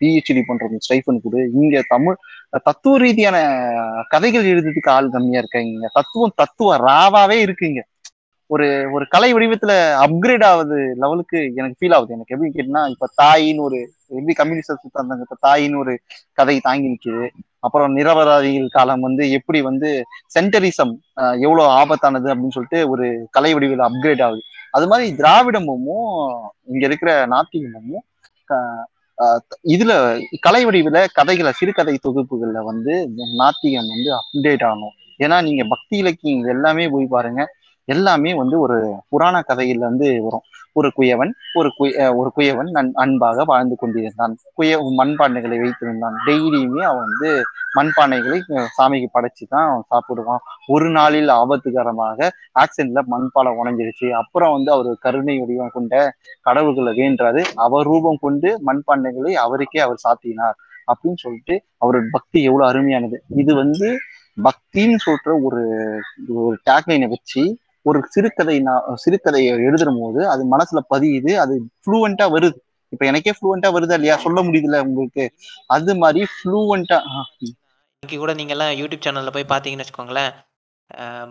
பிஹெச்டி 0.00 0.42
பண்றவனுக்கு 0.48 0.86
ஸ்டைஃபன் 0.88 1.20
கொடு. 1.22 1.40
இங்க 1.60 1.82
தமிழ் 1.88 2.16
தத்துவ 2.62 2.98
ரீதியான 3.04 3.36
கதைகள் 4.12 4.48
எழுதுறதுக்கு 4.50 4.94
ஆள் 4.96 5.14
கம்மியா 5.14 5.42
இருக்காங்க. 5.44 5.90
தத்துவம் 5.92 6.36
தத்துவ 6.36 6.76
ராவாவே 6.88 7.38
இருக்குங்க. 7.46 7.82
ஒரு 8.50 8.66
ஒரு 8.94 9.04
கலை 9.10 9.28
வடிவத்துல 9.34 9.72
அப்கிரேட் 10.04 10.44
ஆகுது 10.48 10.78
லெவலுக்கு 11.02 11.38
எனக்கு 11.58 11.78
ஃபீல் 11.78 11.94
ஆகுது. 11.96 12.14
எனக்கு 12.16 12.34
எப்படி 12.34 12.48
கேட்டீங்கன்னா 12.48 12.84
இப்ப 12.94 13.08
தாயின்னு 13.20 13.66
ஒரு 13.68 13.78
எப்படி 14.10 14.34
கம்யூனிஸ்ட் 14.40 14.82
சித்தாந்தங்க 14.82 15.24
இப்ப 15.26 15.38
தாயின்னு 15.46 15.80
ஒரு 15.84 15.92
கதை 16.38 16.56
தாங்கி 16.66 16.92
நிற்குது 16.92 17.26
அப்புறம் 17.66 17.92
நிரபராதிகள் 17.98 18.74
காலம் 18.76 19.04
வந்து 19.06 19.24
எப்படி 19.38 19.60
வந்து 19.68 19.90
சென்டரிசம் 20.34 20.92
எவ்வளவு 21.44 21.68
ஆபத்தானது 21.80 22.28
அப்படின்னு 22.32 22.56
சொல்லிட்டு 22.56 22.80
ஒரு 22.92 23.06
கலை 23.36 23.52
வடிவில் 23.54 23.86
அப்கிரேட் 23.88 24.24
ஆகுது. 24.26 24.42
அது 24.74 24.86
மாதிரி 24.90 25.06
திராவிடமும் 25.18 26.10
இங்க 26.70 26.84
இருக்கிற 26.88 27.10
நாத்திகமும் 27.34 28.04
இதுல 29.72 29.92
கலை 30.46 30.62
வடிவில 30.66 30.98
கதைகளை 31.18 31.52
சிறுகதை 31.58 31.94
தொகுப்புகள்ல 31.98 32.60
வந்து 32.70 32.94
நாத்திகம் 33.40 33.90
வந்து 33.92 34.10
அப்டேட் 34.20 34.64
ஆகணும். 34.68 34.94
ஏன்னா 35.20 35.36
நீங்க 35.48 35.62
பக்தி 35.72 35.94
இலக்கியம் 36.02 36.48
எல்லாமே 36.54 36.84
போய் 36.94 37.14
பாருங்க 37.14 37.42
எல்லாமே 37.88 38.30
வந்து 38.34 38.56
ஒரு 38.64 38.76
புராண 39.12 39.36
கதையில 39.48 39.84
இருந்து 39.84 40.08
வரும். 40.26 40.44
ஒரு 40.72 40.88
குயவன் 40.96 41.32
ஒரு 41.58 41.68
குய 41.76 41.90
ஒரு 42.20 42.30
குயவன் 42.36 42.70
நன் 42.76 42.90
அன்பாக 43.02 43.44
வாழ்ந்து 43.50 43.76
கொண்டிருந்தான். 43.80 44.32
குய 44.58 44.78
மண்பானைகளை 45.00 45.56
வைத்திருந்தான் 45.62 46.16
டெய்லியுமே 46.26 46.82
அவன் 46.90 47.04
வந்து 47.06 47.30
மண்பானைகளை 47.78 48.38
சாமிக்கு 48.76 49.08
படைச்சு 49.16 49.44
தான் 49.48 49.66
அவன் 49.68 49.86
சாப்பிடுவான். 49.92 50.42
ஒரு 50.66 50.88
நாளில் 50.90 51.30
ஆபத்துகரமாக 51.40 52.28
ஆக்சிடென்ட்ல 52.62 53.02
மண்பானை 53.14 53.52
உணஞ்சிருச்சு 53.60 54.08
அப்புறம் 54.20 54.54
வந்து 54.56 54.70
அவர் 54.72 54.90
கருணை 55.06 55.36
வடிவம் 55.40 55.74
கொண்ட 55.76 55.94
கடவுள்களை 56.48 56.94
வேண்டாரு 57.02 57.42
அவர் 57.66 57.88
ரூபம் 57.90 58.22
கொண்டு 58.26 58.50
மண்பானைகளை 58.70 59.34
அவருக்கே 59.44 59.82
அவர் 59.86 60.04
சாத்தினார் 60.06 60.58
அப்படின்னு 60.92 61.22
சொல்லிட்டு 61.24 61.54
அவரோட 61.82 62.06
பக்தி 62.16 62.38
எவ்வளவு 62.48 62.70
அருமையானது. 62.70 63.18
இது 63.42 63.52
வந்து 63.54 63.88
பக்தின்னு 64.36 64.98
சொல்ற 65.06 65.28
ஒரு 65.46 65.62
ஒரு 66.36 66.56
டேக்லைனை 66.68 67.08
வச்சு 67.08 67.42
ஒரு 67.84 67.98
சிறுகதை 68.10 68.56
நான் 68.60 68.84
சிறுகதையை 69.04 69.50
எழுதுற 69.66 69.90
போது 69.98 70.20
அது 70.28 70.42
மனசுல 70.52 70.80
பதியுது 70.92 71.32
அது 71.42 71.54
ஃப்ளூவெண்டா 71.82 72.26
வருது. 72.34 72.58
இப்ப 72.92 73.04
எனக்கே 73.06 73.32
ஃப்ளூவெண்டா 73.36 73.68
வருதா 73.74 73.96
இல்லையா? 73.98 74.16
சொல்ல 74.24 74.40
முடியுதுல்ல 74.42 74.80
உங்களுக்கு? 74.86 75.24
அது 75.70 75.94
மாதிரி 75.96 76.22
ஃப்ளூவெண்டா 76.34 76.98
இன்னைக்கு 78.02 78.18
கூட 78.18 78.32
நீங்க 78.34 78.54
எல்லாம் 78.54 78.72
யூடியூப் 78.80 79.04
சேனல்ல 79.04 79.32
போய் 79.32 79.52
பாத்தீங்கன்னு 79.52 79.84
வச்சுக்கோங்களேன். 79.84 80.32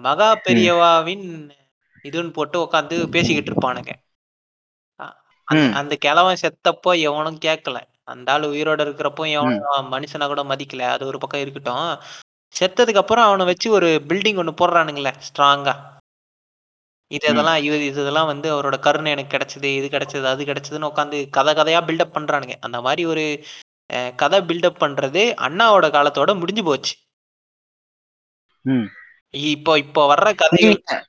மகா 0.05 0.29
பெரியவாவின் 0.45 1.25
இதுன்னு 2.05 2.35
போட்டு 2.37 2.57
உட்காந்து 2.63 2.95
பேசிக்கிட்டு 3.13 3.51
இருப்பானுங்க. 3.51 3.91
அந்த 5.79 5.93
கிழவன் 6.03 6.41
செத்தப்போ 6.41 6.91
எவனும் 7.07 7.39
கேட்கல. 7.45 7.77
அந்த 8.07 8.27
ஆள் 8.33 8.45
உயிரோட 8.51 8.79
இருக்கிறப்போ 8.85 9.23
எவனும் 9.35 9.61
மனுஷனா 9.93 10.27
கூட 10.27 10.43
மதிக்கல. 10.51 10.83
அது 10.95 11.03
ஒரு 11.11 11.17
பக்கம் 11.19 11.43
இருக்கட்டும். 11.43 11.87
செத்ததுக்கு 12.53 13.01
அப்புறம் 13.01 13.27
அவனை 13.27 13.45
வச்சு 13.49 13.67
ஒரு 13.71 13.89
பில்டிங் 14.09 14.39
ஒன்று 14.41 14.59
போடுறானுங்களே 14.59 15.13
ஸ்ட்ராங்கா 15.27 15.73
இது 17.13 17.23
ம். 17.23 17.31
இதெல்லாம் 17.31 17.59
இது 17.65 17.77
இது 17.83 17.99
இதெல்லாம் 17.99 18.29
வந்து 18.29 18.47
அவரோட 18.53 18.75
கருணை 18.81 19.09
எனக்கு 19.11 19.33
கிடைச்சது 19.33 19.69
இது 19.75 19.87
கிடைச்சது 19.89 20.25
அது 20.29 20.43
கிடைச்சதுன்னு 20.45 20.89
உட்காந்து 20.89 21.17
கதை 21.31 21.53
கதையா 21.55 21.81
பில்டப் 21.87 22.15
பண்றானுங்க 22.15 22.55
அந்த 22.61 22.79
மாதிரி 22.83 23.03
ஒரு 23.11 23.25
அஹ், 23.89 24.11
கதை 24.15 24.39
பில்டப் 24.47 24.81
பண்றது 24.81 25.23
அண்ணாவோட 25.45 25.87
காலத்தோட 25.93 26.31
முடிஞ்சு 26.37 26.63
போச்சு 26.65 26.93
ம். 28.65 28.87
இப்போ 29.33 29.71
இப்போ 29.81 30.01
வர்ற 30.09 30.29
கதைகள் 30.39 30.77
ம் 30.77 31.03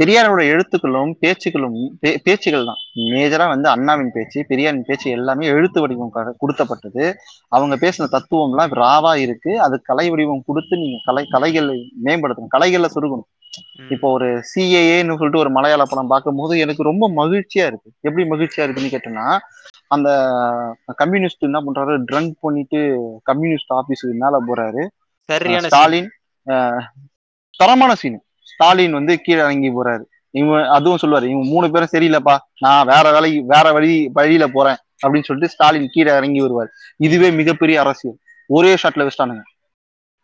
பெரியாரோட 0.00 0.40
எழுத்துக்களும் 0.52 1.12
பேச்சுக்களும் 1.20 1.76
பேச்சுகள் 2.26 2.68
தான். 2.70 2.80
மேஜரா 3.12 3.46
வந்து 3.48 3.68
அண்ணாவின் 3.68 4.12
பேச்சு 4.12 4.38
பெரியாரின் 4.48 4.86
பேச்சு 4.86 5.10
எல்லாமே 5.10 5.46
எழுத்து 5.56 5.80
வடிவம் 5.80 6.14
கொடுத்தப்பட்டது. 6.42 7.04
அவங்க 7.48 7.76
பேசின 7.84 8.08
தத்துவம்லாம் 8.14 8.74
ராவா 8.82 9.12
இருக்கு. 9.16 9.52
அது 9.60 9.78
கலை 9.82 10.06
வடிவம் 10.10 10.46
கொடுத்து 10.46 10.76
நீங்க 10.76 10.98
கலை 11.04 11.24
கலைகளை 11.26 11.78
மேம்படுத்தணும். 12.04 12.54
கலைகளை 12.56 12.90
சுருக்கணும் 12.94 13.28
ம். 13.80 13.88
இப்போ 13.94 14.06
ஒரு 14.10 14.28
சிஏஏன்னு 14.50 15.16
சொல்லிட்டு 15.16 15.42
ஒரு 15.44 15.50
மலையாள 15.50 15.82
படம் 15.84 16.12
பார்க்கும்போது 16.12 16.54
எனக்கு 16.58 16.82
ரொம்ப 16.82 17.04
மகிழ்ச்சியா 17.18 17.64
இருக்கு. 17.70 17.88
எப்படி 18.00 18.24
மகிழ்ச்சியா 18.30 18.64
இருக்குன்னு 18.64 18.94
கேட்டேன்னா 18.94 19.26
அந்த 19.88 20.08
கம்யூனிஸ்ட் 21.00 21.48
என்ன 21.48 21.60
பண்றாரு? 21.60 21.94
ட்ரங்க் 22.10 22.34
பண்ணிட்டு 22.40 22.78
கம்யூனிஸ்ட் 23.22 23.72
ஆபீஸுக்கு 23.78 24.14
மேல 24.22 24.40
போறாரு. 24.48 24.84
ஸ்டாலின் 25.68 26.08
தரமான 27.60 27.94
சீன் 27.94 28.18
ஸ்டாலின் 28.62 28.92
வந்து 28.92 29.14
கீழே 29.20 29.40
இறங்கி 29.40 29.70
போறாரு. 29.76 30.02
இவன் 30.30 30.66
அதுவும் 30.76 30.98
சொல்லுவாரு 31.02 31.26
இவங்க 31.30 31.46
மூணு 31.52 31.66
பேரும் 31.70 31.92
சரியில்லைப்பா 31.92 32.34
நான் 32.58 32.86
வேற 32.86 33.06
வேலை 33.12 33.30
வேற 33.52 33.66
வழி 33.72 33.94
வழியில 34.12 34.44
போறேன் 34.46 34.78
அப்படின்னு 35.02 35.28
சொல்லிட்டு 35.28 35.54
ஸ்டாலின் 35.54 35.88
கீழே 35.90 36.10
இறங்கி 36.16 36.40
வருவார். 36.40 36.70
இதுவே 37.06 37.28
மிகப்பெரிய 37.40 37.80
அரசியல். 37.80 38.16
ஒரே 38.50 38.72
ஷாட்ல 38.82 39.06
வச்சிட்டானுங்க. 39.06 39.42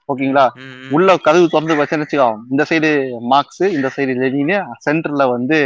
ஓகேங்களா. 0.08 0.44
உள்ள 0.90 1.16
கதவு 1.26 1.48
திறந்து 1.48 1.78
வச்சுன்னு 1.80 2.04
வச்சுக்கோ 2.04 2.28
இந்த 2.50 2.64
சைடு 2.70 2.90
மார்க்ஸ் 3.32 3.64
இந்த 3.76 3.90
சைடு 3.96 4.14
லெனின் 4.22 4.54
சென்டர்ல 4.86 5.26
வந்து 5.30 5.58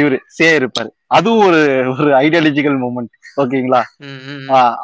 இவரு 0.00 0.16
சே 0.36 0.46
இருப்பாரு. 0.58 0.90
அதுவும் 1.16 1.44
ஒரு 1.46 1.60
ஒரு 1.92 2.10
ஐடியாலஜிக்கல் 2.24 2.78
மூமெண்ட் 2.82 3.12
ஓகேங்களா? 3.42 3.80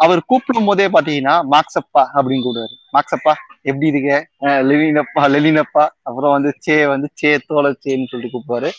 அவர் 0.04 0.20
கூப்பிடும் 0.30 0.68
போதே 0.68 0.86
பாத்தீங்கன்னா 0.94 1.34
மாக்ஸப்பா 1.54 2.02
அப்படின்னு 2.16 2.44
கூப்பிடுவாரு. 2.44 2.74
மாக்ஸப்பா 2.96 3.34
எப்படி 3.70 3.90
இருக்க? 3.92 4.12
லெலினப்பா 4.68 5.24
லெலினப்பா 5.34 5.84
அப்புறம் 6.08 6.34
வந்து 6.36 6.52
சே 6.66 6.76
வந்து 6.94 7.10
சே 7.20 7.30
தோல 7.48 7.72
சேன்னு 7.84 8.10
சொல்லிட்டு 8.12 8.34
கூப்பிடுவாரு. 8.34 8.70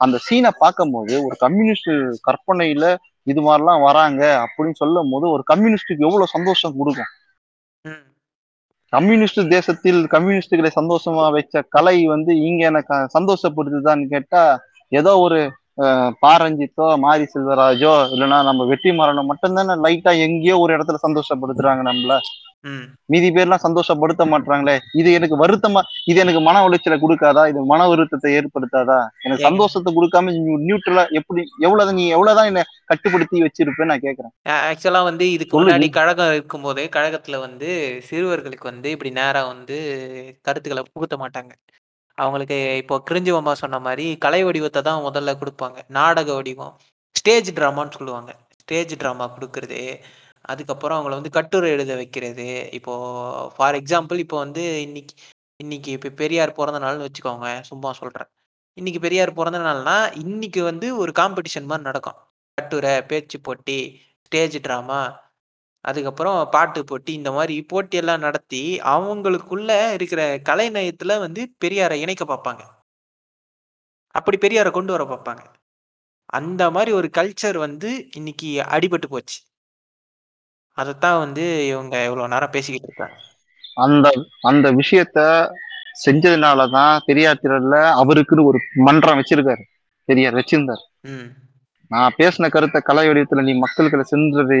அந்த 0.00 0.16
சீனை 0.26 0.50
பார்க்கும்போது 0.62 1.14
ஒரு 1.26 1.36
கம்யூனிஸ்ட் 1.44 1.92
கற்பனையில 2.28 2.86
இது 3.32 3.40
மாதிரிலாம் 3.46 3.84
வராங்க 3.88 4.22
அப்படின்னு 4.44 4.80
சொல்லும் 4.80 5.12
போது 5.12 5.26
ஒரு 5.34 5.44
கம்யூனிஸ்டுக்கு 5.52 6.06
எவ்வளவு 6.08 6.34
சந்தோஷம் 6.34 6.76
கொடுக்கும். 6.80 7.12
கம்யூனிஸ்ட் 8.92 9.40
தேசத்தில் 9.54 10.00
கம்யூனிஸ்டுகளை 10.12 10.70
சந்தோஷமா 10.78 11.24
வச்ச 11.36 11.62
கலை 11.76 11.96
வந்து 12.14 12.32
இங்க 12.48 12.62
எனக்கு 12.70 12.96
சந்தோஷப்படுத்துதான்னு 13.16 14.06
கேட்டா 14.14 14.42
ஏதோ 14.92 15.12
ஒரு 15.18 15.38
பாரஞ்சித்தோ 16.22 16.86
மாரி 17.02 17.24
செல்வராஜோ 17.32 17.94
இல்லைன்னா 18.12 18.38
நம்ம 18.44 18.64
வெற்றி 18.70 18.90
மரணம் 19.00 19.30
மட்டும்தானே 19.30 19.74
லைட்டா 19.84 20.12
எங்கேயோ 20.26 20.56
ஒரு 20.64 20.72
இடத்துல 20.76 21.00
சந்தோஷப்படுத்துறாங்க 21.06 21.82
நம்மள. 21.88 22.14
மீதி 23.12 23.28
பேர்லாம் 23.34 23.64
சந்தோஷப்படுத்த 23.64 24.22
மாட்டாங்களே 24.30 24.74
இது 25.00 25.08
எனக்கு 25.18 25.36
வருத்தமா 25.42 25.80
இது 26.10 26.18
எனக்கு 26.22 26.40
மன 26.46 26.62
உளைச்சலை 26.66 26.96
கொடுக்காதா 27.02 27.42
இது 27.50 27.60
மன 27.72 27.80
வருத்தத்தை 27.90 28.30
ஏற்படுத்தாதா 28.38 28.96
எனக்கு. 29.24 29.44
சந்தோஷத்தை 29.48 29.90
கொடுக்காம 29.92 30.32
நியூட்ரலா 30.64 31.04
எப்படி 31.20 31.42
எவ்வளவு 31.66 31.96
நீ 31.98 32.06
எவ்வளவுதான் 32.16 32.50
என்ன 32.52 32.64
கட்டுப்படுத்தி 32.90 33.44
வச்சிருப்பேன்னு 33.44 33.92
நான் 33.92 34.04
கேக்குறேன் 34.06 34.34
ஆக்சுவலா 34.70 35.02
வந்து 35.10 35.26
இதுக்கு 35.36 35.58
முன்னாடி. 35.58 35.88
கழகம் 35.98 36.34
இருக்கும்போது 36.34 36.84
கழகத்துல 36.96 37.40
வந்து 37.46 37.70
சிறுவர்களுக்கு 38.08 38.70
வந்து 38.72 38.90
இப்படி 38.96 39.12
நேரா 39.20 39.44
வந்து 39.54 39.78
கருத்துக்களை 40.48 40.84
புகுத்த 40.88 41.16
மாட்டாங்க 41.24 41.54
அவங்களுக்கு 42.18 42.56
இப்போ 42.82 42.94
கிரிஞ்சுவமா 43.10 43.52
சொன்ன 43.62 43.78
மாதிரி 43.86 44.06
கலை 44.24 44.40
வடிவத்தை 44.44 44.80
தான் 44.82 45.02
முதல்ல 45.06 45.30
கொடுப்பாங்க. 45.40 45.78
நாடக 45.98 46.28
வடிவம். 46.34 46.74
ஸ்டேஜ் 47.16 47.50
ட்ராமான்னு 47.58 47.96
சொல்லுவாங்க. 47.98 48.30
ஸ்டேஜ் 48.62 48.94
ட்ராமா 49.02 49.26
கொடுக்கறது. 49.34 49.80
அதுக்கப்புறம் 50.52 50.96
அவங்கள 50.98 51.14
வந்து 51.18 51.36
கட்டுரை 51.38 51.68
எழுத 51.76 51.92
வைக்கிறது. 52.00 52.46
இப்போது 52.78 53.50
ஃபார் 53.56 53.78
எக்ஸாம்பிள் 53.80 54.18
இப்போ 54.24 54.36
வந்து 54.44 54.64
இன்னைக்கு 54.86 55.14
இன்னைக்கு 55.62 55.90
இப்போ 55.96 56.08
பெரியார் 56.22 56.58
பிறந்த 56.58 56.78
நாள்னு 56.84 57.06
வச்சுக்கோங்க. 57.06 57.48
சும்மா 57.70 57.90
சொல்கிறேன் 58.00 58.30
இன்னைக்கு 58.78 59.00
பெரியார் 59.06 59.38
பிறந்த 59.38 59.58
நாள்னா 59.66 59.96
இன்னைக்கு 60.22 60.62
வந்து 60.70 60.86
ஒரு 61.02 61.12
காம்படிஷன் 61.20 61.68
மாதிரி 61.70 61.88
நடக்கும். 61.88 62.18
கட்டுரை 62.58 62.92
பேச்சு 63.10 63.38
போட்டி 63.40 63.78
ஸ்டேஜ் 64.26 64.56
ட்ராமா 64.66 65.00
அதுக்கப்புறம் 65.86 66.48
பாட்டு 66.50 66.84
போட்டி 66.84 67.12
இந்த 67.12 67.32
மாதிரி 67.32 67.66
போட்டியெல்லாம் 67.72 68.18
நடத்தி 68.18 68.78
அவங்களுக்குள்ள 68.78 69.92
இருக்கிற 69.92 70.38
கலை 70.42 70.70
நயத்துல 70.70 71.18
வந்து 71.18 71.54
பெரியாரை 71.64 71.92
இணைக்க 71.92 72.24
பார்ப்பாங்க. 72.24 72.60
அப்படி 74.10 74.38
பெரியாரை 74.38 74.70
கொண்டு 74.70 74.92
வர 74.92 75.04
பார்ப்பாங்க. 75.04 75.44
அந்த 76.26 76.70
மாதிரி 76.70 76.92
ஒரு 76.92 77.10
கல்ச்சர் 77.18 77.56
வந்து 77.56 78.08
இன்னைக்கு 78.12 78.64
அடிபட்டு 78.68 79.06
போச்சு. 79.08 79.40
அதைத்தான் 80.72 81.18
வந்து 81.18 81.66
இவங்க 81.66 82.04
இவ்வளவு 82.04 82.28
நேரம் 82.28 82.50
பேசிக்கிட்டு 82.50 82.94
இருக்காங்க. 82.96 83.22
அந்த 83.74 84.10
அந்த 84.40 84.72
விஷயத்த 84.72 85.50
செஞ்சதுனாலதான் 86.04 86.98
பெரியார் 87.04 87.40
திரள்ல 87.42 87.76
அவருக்குன்னு 88.02 88.44
ஒரு 88.44 88.58
மன்றம் 88.74 89.18
வச்சிருக்காரு. 89.18 89.62
பெரியார் 90.04 90.34
வச்சிருந்தார். 90.34 90.84
ம். 91.00 91.44
நான் 91.88 92.14
பேசின 92.18 92.48
கருத்தை 92.48 92.80
கலை 92.80 93.08
வடிவத்துல 93.08 93.42
நீ 93.42 93.52
மக்களுக்கு 93.52 94.16
சென்றதை 94.16 94.58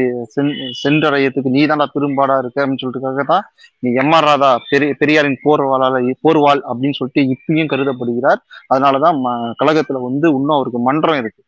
சென்றடையத்துக்கு 0.84 1.50
நீ 1.50 1.66
தான்டா 1.66 1.86
பெரும்பாடா 1.94 2.38
இருக்க 2.38 2.66
அப்படின்னு 2.66 2.84
சொல்லிட்டுக்காக 2.86 3.24
தான் 3.24 3.44
நீ 3.78 3.90
எம்ஆர் 3.90 4.24
ராதா 4.24 4.58
பெரிய 4.68 4.94
பெரியாரின் 4.98 5.38
போர்வாளால 5.44 5.94
போர்வாள் 6.24 6.60
அப்படின்னு 6.72 6.92
சொல்லிட்டு 6.92 7.22
இப்பயும் 7.22 7.70
கருதப்படுகிறார். 7.72 8.40
அதனாலதான் 8.74 9.18
ம- 9.24 9.52
கழகத்துல 9.64 10.02
வந்து 10.02 10.28
இன்னும் 10.28 10.48
அவருக்கு 10.48 10.78
மன்றம் 10.78 11.18
இருக்கு. 11.18 11.42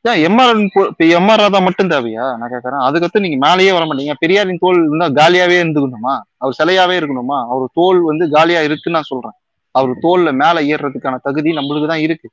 ஏன் 0.00 0.20
எம்ஆர் 0.26 0.66
எம்ஆர் 0.98 1.36
ராதா 1.36 1.58
மட்டும் 1.58 1.90
தேவையா? 1.90 2.36
நான் 2.36 2.50
கேட்கறேன் 2.50 2.84
அதுக்கடுத்து 2.88 3.20
நீங்க 3.20 3.48
மேலேயே 3.48 3.72
வர 3.72 3.84
மாட்டீங்க. 3.84 4.14
பெரியாரின் 4.18 4.58
தோல் 4.60 4.86
இருந்தா 4.86 5.06
காலியாவே 5.06 5.56
இருந்துக்கணுமா? 5.64 6.20
அவர் 6.36 6.56
சிலையாவே 6.62 6.96
இருக்கணுமா? 7.00 7.46
அவர் 7.48 7.68
தோல் 7.72 8.00
வந்து 8.00 8.30
காலியா 8.30 8.60
இருக்குன்னு 8.60 8.98
நான் 8.98 9.02
சொல்றேன். 9.02 9.36
அவர் 9.70 9.96
தோல்ல 10.02 10.32
மேல 10.32 10.76
ஏறுறதுக்கான 10.76 11.16
தகுதி 11.22 11.50
நம்மளுக்கு 11.50 11.86
தான் 11.86 11.98
இருக்கு. 11.98 12.30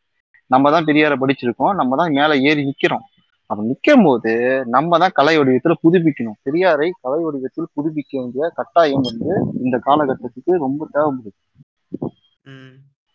நம்ம 0.52 0.72
தான் 0.72 0.88
பெரியாரை 0.90 1.16
படிச்சிருக்கோம் 1.22 1.76
நம்ம 1.80 1.96
தான் 2.02 2.16
மேல 2.18 2.36
ஏறி 2.50 2.64
நிக்கிறோம். 2.70 3.06
அப்ப 3.50 3.62
நிக்கும் 3.70 4.06
போது 4.06 4.32
நம்ம 4.76 4.98
தான் 5.02 5.16
கலை 5.18 5.34
வடிவத்துல 5.38 5.74
புதுப்பிக்கணும். 5.84 6.38
பெரியாரை 6.46 6.88
கலை 7.04 7.20
வடிவத்தில் 7.26 7.74
புதுப்பிக்க 7.76 8.12
வேண்டிய 8.20 8.48
கட்டாயம் 8.60 9.06
வந்து 9.10 9.32
இந்த 9.66 9.78
காலகட்டத்துக்கு 9.88 10.54
ரொம்ப 10.66 10.88
தேவைப்படுது. 10.96 11.38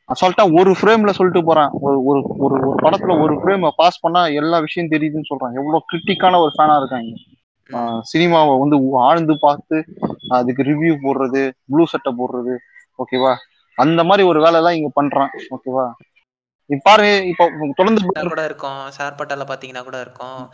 அசால்ட்டா 0.09 0.45
ஒரு 0.61 0.71
ஃப்ரேம்ல 0.79 1.11
சொல்லிட்டு 1.17 1.43
போறான். 1.49 1.73
ஒரு 1.87 1.97
ஒரு 2.11 2.21
ஒரு 2.45 2.55
ஒரு 2.61 2.77
படத்துல 2.85 3.17
ஒரு 3.25 3.35
ஃப்ரேம் 3.41 3.67
பாஸ் 3.81 4.03
பண்ணா 4.05 4.23
எல்லா 4.41 4.59
விஷயம் 4.67 4.93
தெரியுதுன்னு 4.95 5.31
சொல்றான். 5.31 5.57
எவ்வளவு 5.61 5.87
கிரிட்டிக்கான 5.91 6.41
ஒரு 6.45 6.53
ஃபேனா 6.57 6.77
இருக்காங்க. 6.81 7.13
சினிமாவை 8.11 8.55
வந்து 8.61 8.77
ஆழ்ந்து 9.07 9.35
பார்த்து 9.45 9.77
அதுக்கு 10.39 10.63
ரிவ்யூ 10.71 10.95
போடுறது 11.05 11.43
ப்ளூ 11.71 11.85
சட்டை 11.93 12.13
போடுறது 12.21 12.55
ஓகேவா 12.99 13.33
அந்த 13.79 14.01
மாதிரி 14.05 14.23
ஒரு 14.31 14.39
வேலை 14.45 14.59
எல்லாம் 14.61 14.79
இங்க 14.79 14.91
பண்றான் 14.99 15.31
ஓகேவா 15.57 15.87
இப்ப 16.71 16.91
பாரு 16.91 17.27
இப்போ 17.27 17.51
தொடர்ந்து 17.75 18.07
கூட 18.29 18.45
இருக்கும். 18.45 18.91
சார்பட்டால 18.99 19.45
பாத்தீங்கன்னா 19.45 19.83
கூட 19.83 20.01
இருக்கும். 20.01 20.53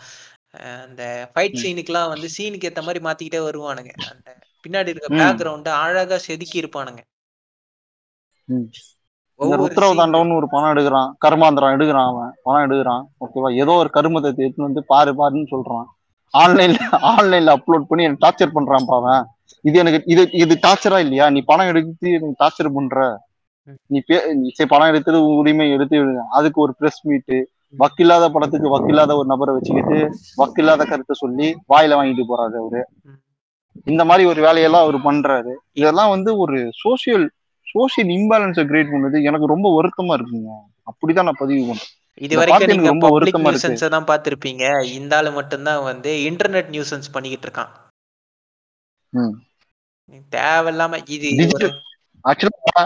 அந்த 0.82 1.30
ஃபைட். 1.34 1.56
சீனுக்குலாம் 1.62 2.08
வந்து 2.08 2.28
சீனுக்கு 2.38 2.70
ஏத்த 2.70 2.82
மாதிரி 2.82 3.04
மாத்திக்கிட்டே 3.04 3.40
வருவானுங்க. 3.40 3.90
அந்த 4.10 4.36
பின்னாடி 4.68 4.88
இருக்க. 4.88 5.14
பேக்ரவுண்ட் 5.14 5.68
அழகா 5.68 6.18
செதுக்கி 6.18 6.60
இருப்பானுங்க. 6.60 6.98
scene- 9.80 9.98
தாண்டவன்னு 9.98 10.36
ஒரு 10.36 10.48
பணம் 10.48 10.76
எடுக்கிறான். 10.76 11.12
கர்மாந்திரம் 11.26 11.74
எடுக்கிறான் 11.76 12.06
அவன். 12.06 12.34
பணம் 12.42 12.70
எடுக்கிறான். 12.70 13.24
ஓகேவா 13.24 13.56
ஏதோ 13.56 13.72
ஒரு 13.72 13.90
கருமத்தை 13.94 14.32
எடுத்துன்னு 14.40 14.62
வந்து 14.62 14.84
பாரு 14.84 15.12
பாருன்னு 15.12 15.46
சொல்றான். 15.50 15.84
ஆன்லைன்ல 16.38 16.76
ஆன்லைன்ல 16.92 17.56
அப்லோட் 17.56 17.84
பண்ணி 17.88 18.04
எனக்கு 18.04 18.26
டார்ச்சர் 18.26 18.50
பண்றான்ப்பா 18.54 18.94
அவன். 18.96 19.26
இது 19.60 19.78
எனக்கு 19.78 20.02
இது 20.06 20.28
இது 20.32 20.58
டார்ச்சரா 20.66 20.98
இல்லையா? 20.98 21.30
நீ 21.30 21.40
பணம் 21.40 21.66
எடுத்து 21.66 22.10
எனக்கு 22.10 22.44
டார்ச்சர் 22.44 22.74
பண்ற. 22.74 23.25
நீ 23.92 23.98
பே 24.08 24.16
நீ 24.40 24.48
சரி 24.56 24.70
பணம் 24.72 24.90
எடுத்து 24.92 25.20
உரிமை 25.40 25.66
எடுத்து 25.76 26.00
விடுங்க. 26.00 26.24
அதுக்கு 26.38 26.58
ஒரு 26.64 26.72
பிரஸ் 26.80 27.00
மீட்டு 27.08 27.36
வக்கில்லாத 27.82 28.24
படத்துக்கு 28.34 28.68
வக்கில்லாத 28.74 29.14
ஒரு 29.20 29.28
நபரை 29.32 29.52
வச்சுக்கிட்டு 29.56 29.98
வக்கில்லாத 30.40 30.82
கருத்தை 30.90 31.14
சொல்லி 31.22 31.48
வாயில 31.72 31.96
வாங்கிட்டு 31.98 32.24
போறாரு 32.30 32.56
அவரு. 32.62 32.82
இந்த 33.92 34.02
மாதிரி 34.08 34.24
ஒரு 34.32 34.40
வேலையெல்லாம் 34.46 34.84
அவர் 34.86 34.98
பண்றாரு 35.08 35.52
இதெல்லாம் 35.80 36.12
வந்து 36.14 36.30
ஒரு 36.44 36.58
சோசியல் 36.82 37.26
சோசியல் 37.66 38.10
இம்பேலன்ஸை 38.18 38.64
கிரியேட் 38.70 38.92
பண்ணுது 38.92 39.18
எனக்கு 39.28 39.52
ரொம்ப 39.54 39.68
வருத்தமா 39.76 40.12
இருக்குங்க 40.18 40.52
அப்படிதான் 40.90 41.28
நான் 41.28 41.42
பதிவு 41.42 41.62
பண்றேன் 41.68 41.92
இது 42.26 42.34
வரைக்கும் 42.40 42.70
நீங்க 42.72 42.88
ரொம்ப 42.92 43.08
வருத்தமா. 43.14 43.50
நியூசன்ஸை 43.52 43.88
தான் 43.94 44.06
பார்த்திருப்பீங்க 44.10 44.64
இந்த 44.98 45.12
ஆளு 45.18 45.30
மட்டும்தான் 45.38 45.82
வந்து 45.90 46.12
இன்டர்நெட் 46.28 46.70
நியூசன்ஸ் 46.74 47.12
பண்ணிக்கிட்டு 47.14 47.46
இருக்கான். 47.48 47.72
தேவையில்லாம 50.36 51.00
இது 51.16 51.30
ஆக்சுவலா 52.24 52.84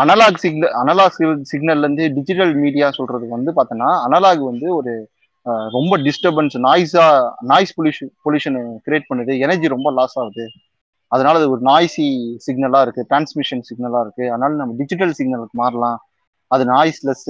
அனலாக் 0.00 0.40
சிக்னல் 0.42 0.72
அனலாக் 0.80 1.16
சிக்னல்ல 1.52 1.84
இருந்து 1.84 2.04
டிஜிட்டல் 2.16 2.52
மீடியா 2.62 2.88
சொல்றது 2.98 3.26
வந்து 3.36 3.50
பார்த்தோன்னா 3.58 3.90
அனலாக் 4.06 4.42
வந்து 4.50 4.66
ஒரு 4.76 4.92
ரொம்ப 5.76 5.92
டிஸ்டர்பன்ஸ் 6.06 6.56
நாய்ஸா 6.66 7.04
நாய்ஸ் 7.50 7.74
பொல்யூஷன் 7.76 8.10
பொல்யூஷன் 8.24 8.56
கிரியேட் 8.86 9.08
பண்ணுது. 9.10 9.32
எனர்ஜி 9.44 9.68
ரொம்ப 9.74 9.90
லாஸ் 9.98 10.16
ஆகுது. 10.22 10.44
அதனால 11.12 11.38
அது 11.40 11.48
ஒரு 11.50 11.62
நாய்ஸி 11.70 12.06
சிக்னலா 12.46 12.80
இருக்கு 12.84 13.02
டிரான்ஸ்மிஷன் 13.10 13.62
சிக்னலா 13.68 14.00
இருக்கு. 14.04 14.24
அதனால 14.32 14.50
நம்ம 14.54 14.74
டிஜிட்டல் 14.80 15.14
சிக்னலுக்கு 15.18 15.56
மாறலாம். 15.62 15.98
அது 16.50 16.64
நாய்ஸ்லெஸ் 16.72 17.28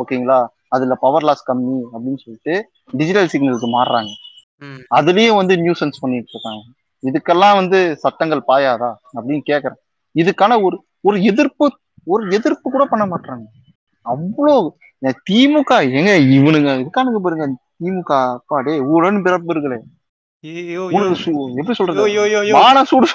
ஓகேங்களா 0.00 0.40
அதுல 0.74 0.94
பவர் 1.04 1.26
லாஸ் 1.28 1.46
கம்மி 1.50 1.76
அப்படின்னு 1.92 2.22
சொல்லிட்டு 2.24 2.54
டிஜிட்டல் 3.00 3.30
சிக்னலுக்கு 3.32 3.68
மாறுறாங்க. 3.76 4.12
அதுலயும் 4.98 5.38
வந்து 5.40 5.54
நியூசன்ஸ் 5.64 6.02
பண்ணிட்டு 6.02 6.32
இருக்காங்க. 6.34 6.62
இதுக்கெல்லாம் 7.02 7.58
வந்து 7.60 7.78
சட்டங்கள் 8.02 8.42
பாயாதா? 8.50 8.90
அப்படின்னு 9.16 9.42
கேக்குறேன். 9.50 9.80
இதுக்கான 10.14 10.58
ஒரு 10.66 10.76
ஒரு 11.08 11.16
எதிர்ப்பு 11.30 11.66
ஒரு 12.06 12.28
எதிர்ப்பு 12.30 12.70
கூட 12.70 12.84
பண்ண 12.84 13.06
மாட்டாங்க 13.06 13.46
அவ்வளோ 14.06 14.54
திமுக 15.28 15.70
எங்க 15.92 16.10
இவனுங்க 16.30 16.70
இருக்கானுங்க 16.78 17.18
பாருங்க 17.18 17.46
திமுக 17.80 18.12
அப்பாடே 18.30 18.78
உடன் 18.88 19.22
உனக்கு 20.88 21.16
சு- 21.16 21.32
எப்படி 21.56 21.74
சொல்றது. 21.74 21.98
மான 22.58 22.84
சூடு 22.84 23.06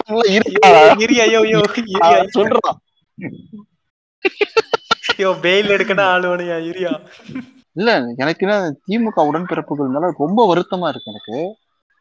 சொல்றான் 2.34 2.80
ஐயோ, 5.12 5.30
பெயில் 5.42 5.70
எடுக்கணும் 5.70 6.10
ஆளுவனையா 6.10 6.58
இரியா. 6.66 6.92
இல்ல 7.76 7.92
எனக்கு 8.16 8.46
என்ன 8.46 8.56
திமுக 8.88 9.28
உடன்பிறப்புகள் 9.28 9.88
மேல 9.88 10.12
ரொம்ப 10.18 10.56
வருத்தமா 10.56 10.88
இருக்கு 10.88 11.12
எனக்கு. 11.12 11.38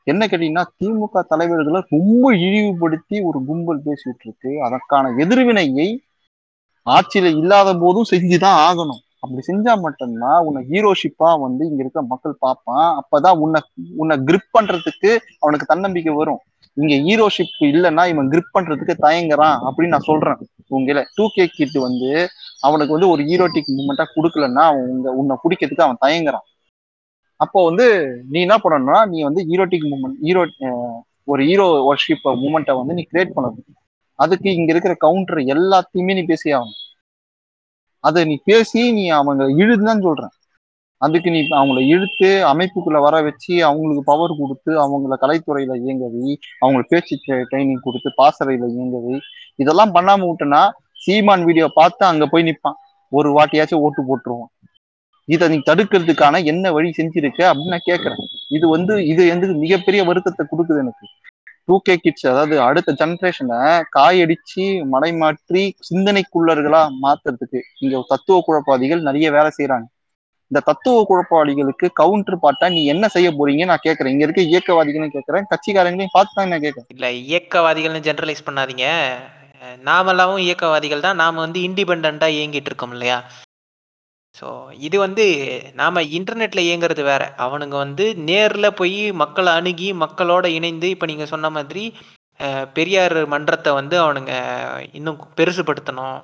என்ன 0.06 0.27
கேட்டீங்கன்னா 0.27 0.65
திமுக 0.81 1.23
தலைவர்களை 1.28 1.82
ரொம்ப 1.89 2.35
இழிவுபடுத்தி 2.36 3.20
ஒரு 3.20 3.44
கும்பல் 3.44 3.82
பேசிட்டு 3.85 4.24
இருக்கு 4.24 4.62
அதற்கான 4.62 5.15
எதிர்வினையை 5.19 5.89
ஆட்சியில 6.90 7.24
இல்லாத 7.39 7.74
போதும் 7.74 8.11
செஞ்சுதான் 8.11 8.59
ஆகணும். 8.66 9.02
அப்படி 9.19 9.43
செஞ்சா 9.47 9.81
மட்டும்தான் 9.81 10.44
உன்னை 10.44 10.62
ஹீரோஷிப்பா 10.70 11.40
வந்து 11.40 11.66
இங்க 11.66 11.82
இருக்க 11.82 12.02
மக்கள் 12.02 12.35
பார்ப்பான். 12.39 13.02
அப்பதான் 13.02 13.39
உன்னை 13.39 13.61
உன்னை 13.97 14.16
கிரிப் 14.16 14.51
பண்றதுக்கு 14.59 15.19
அவனுக்கு 15.39 15.66
தன்னம்பிக்கை 15.66 16.15
வரும். 16.15 16.40
இங்க 16.74 16.94
ஹீரோஷிப் 16.94 17.55
இல்லைன்னா 17.61 18.09
இவன் 18.09 18.28
கிரிப் 18.28 18.55
பண்றதுக்கு 18.59 18.94
தயங்குறான் 19.02 19.56
அப்படின்னு 19.69 19.94
நான் 19.94 20.09
சொல்றேன். 20.11 20.36
உங்கள 20.70 21.05
டூ 21.15 21.27
கே 21.35 21.47
கிட் 21.47 21.73
வந்து 21.73 22.28
அவனுக்கு 22.61 22.93
வந்து 22.93 23.09
ஒரு 23.09 23.23
ஹீரோட்டிக் 23.23 23.70
மூமெண்டா 23.77 24.05
கொடுக்கலன்னா 24.15 24.65
அவன் 24.70 24.89
உங்க 24.89 25.12
உன்னை 25.12 25.36
பிடிக்கிறதுக்கு 25.44 25.86
அவன் 25.86 26.02
தயங்குறான். 26.06 26.47
அப்போ 27.36 27.65
வந்து 27.65 27.86
நீ 28.31 28.40
என்ன 28.40 28.56
பண்ணணும்னா 28.65 29.09
நீ 29.09 29.23
வந்து 29.23 29.43
ஹீரோட்டிக் 29.43 29.86
மூமெண்ட் 29.90 30.20
ஹீரோ 30.20 30.44
ஒரு 31.24 31.44
ஹீரோ 31.44 31.66
ஒர்ஷிப் 31.90 32.28
மூமெண்ட்டை 32.43 32.77
வந்து 32.77 32.94
நீ 32.94 33.06
கிரியேட் 33.12 33.35
பண்ணணும். 33.36 33.84
அதுக்கு 34.19 34.49
இங்க 34.59 34.70
இருக்கிற 34.73 34.95
கவுண்டர் 35.05 35.41
எல்லாத்தையுமே 35.55 36.15
நீ 36.19 36.23
பேசி 36.32 36.49
ஆகணும். 36.59 36.81
அதை 38.05 38.23
நீ 38.31 38.36
பேசி 38.51 38.81
நீ 38.99 39.05
அவங்க 39.19 39.45
இழுதுதான் 39.62 40.05
சொல்றேன். 40.07 40.35
அதுக்கு 41.01 41.28
நீ 41.35 41.41
அவங்கள 41.61 41.81
இழுத்து 41.95 42.28
அமைப்புக்குள்ள 42.51 42.99
வர 43.07 43.16
வச்சு 43.27 43.55
அவங்களுக்கு 43.69 44.03
பவர் 44.11 44.32
கொடுத்து 44.41 44.73
அவங்கள 44.85 45.16
கலைத்துறையில 45.23 45.77
இயங்க 45.85 46.05
வை 46.15 46.82
பேச்சு 46.93 47.16
ட்ரைனிங் 47.51 47.85
கொடுத்து 47.86 48.11
பாசறையில 48.20 48.69
இயங்க 48.77 48.99
வை 49.07 49.16
இதெல்லாம் 49.62 49.95
பண்ணாம 49.97 50.27
விட்டனா 50.31 50.62
சீமான் 51.05 51.45
வீடியோ 51.49 51.66
பார்த்து 51.81 52.03
அங்க 52.11 52.24
போய் 52.32 52.47
நிப்பான். 52.49 52.78
ஒரு 53.12 53.31
வாட்டியாச்சும் 53.36 53.82
ஓட்டு 53.86 54.03
போட்டுருவான். 54.09 54.53
இதை 55.28 55.45
நீ 55.53 55.59
தடுக்கிறதுக்கான 55.69 56.41
என்ன 56.53 56.73
வழி 56.77 56.91
செஞ்சிருக்க 56.97 57.41
அப்படின்னு 57.51 57.74
நான் 57.74 57.89
கேட்கறேன் 57.91 58.24
இது 58.57 58.66
வந்து 58.74 58.95
இது 59.12 59.23
எந்த 59.35 59.53
மிகப்பெரிய 59.65 60.01
வருத்தத்தை 60.11 60.45
கொடுக்குது 60.51 60.82
எனக்கு. 60.85 61.07
டூ 61.69 61.74
கே 61.86 61.95
கிட்ஸ் 61.97 62.27
அதாவது 62.31 62.55
அடுத்த 62.61 62.95
ஜென்ரேஷனை 63.01 63.59
காயடிச்சு 63.97 64.65
மடைமாற்றி 64.93 65.62
சிந்தனைக்குள்ளர்களா 65.89 66.82
மாத்துறதுக்கு. 67.05 67.61
இங்க 67.82 68.03
தத்துவ 68.12 68.39
குழப்பவாதிகள் 68.47 69.07
நிறைய 69.09 69.28
வேலை 69.36 69.51
செய்யறாங்க 69.59 69.86
இந்த 70.51 70.61
தத்துவ 70.69 71.05
குழப்பவாதிகளுக்கு 71.11 71.86
கவுண்டர் 72.01 72.43
பாட்டா 72.43 72.66
நீ 72.74 72.81
என்ன 72.85 73.05
செய்ய 73.15 73.28
போறீங்க 73.39 73.65
நான் 73.70 73.85
கேட்கறேன் 73.86 74.12
இங்க 74.15 74.27
இருக்க 74.27 74.43
இயக்கவாதிகளும் 74.53 75.15
கேட்கறேன் 75.15 75.49
கட்சிக்காரங்களையும் 75.53 76.15
பார்த்து 76.16 76.36
தான் 76.39 76.53
நான் 76.53 76.65
கேட்கறேன் 76.66 76.91
இல்ல 76.95 77.09
இயக்கவாதிகள்னு 77.28 78.07
ஜெனரலைஸ் 78.09 78.47
பண்ணாதீங்க. 78.49 78.86
நாமெல்லாம் 79.89 80.36
இயக்கவாதிகள் 80.47 81.05
தான். 81.07 81.20
நாம 81.23 81.41
வந்து 81.41 81.61
இண்டிபெண்டா 81.69 82.28
இயங்கிட்டு 82.36 82.70
இருக்கோம் 82.70 82.95
இல்லையா? 82.97 83.19
ஸோ 84.35 84.47
இது 84.86 84.97
வந்து 84.98 85.24
நாம 85.74 86.02
இன்டர்நெட்ல 86.16 86.61
இயங்குறது 86.66 87.02
வேற. 87.11 87.23
அவனுங்க 87.44 87.77
வந்து 87.85 88.05
நேர்ல 88.28 88.66
போய் 88.81 89.01
மக்களை 89.23 89.51
அணுகி 89.59 89.89
மக்களோட 90.02 90.47
இணைந்து 90.59 90.89
இப்ப 90.94 91.06
நீங்க 91.06 91.27
சொன்ன 91.27 91.51
மாதிரி 91.56 91.85
பெரியார் 92.77 93.19
மன்றத்தை 93.32 93.73
வந்து 93.73 93.97
அவனுங்க 94.05 94.32
இன்னும் 94.93 95.20
பெருசுபடுத்தணும். 95.39 96.19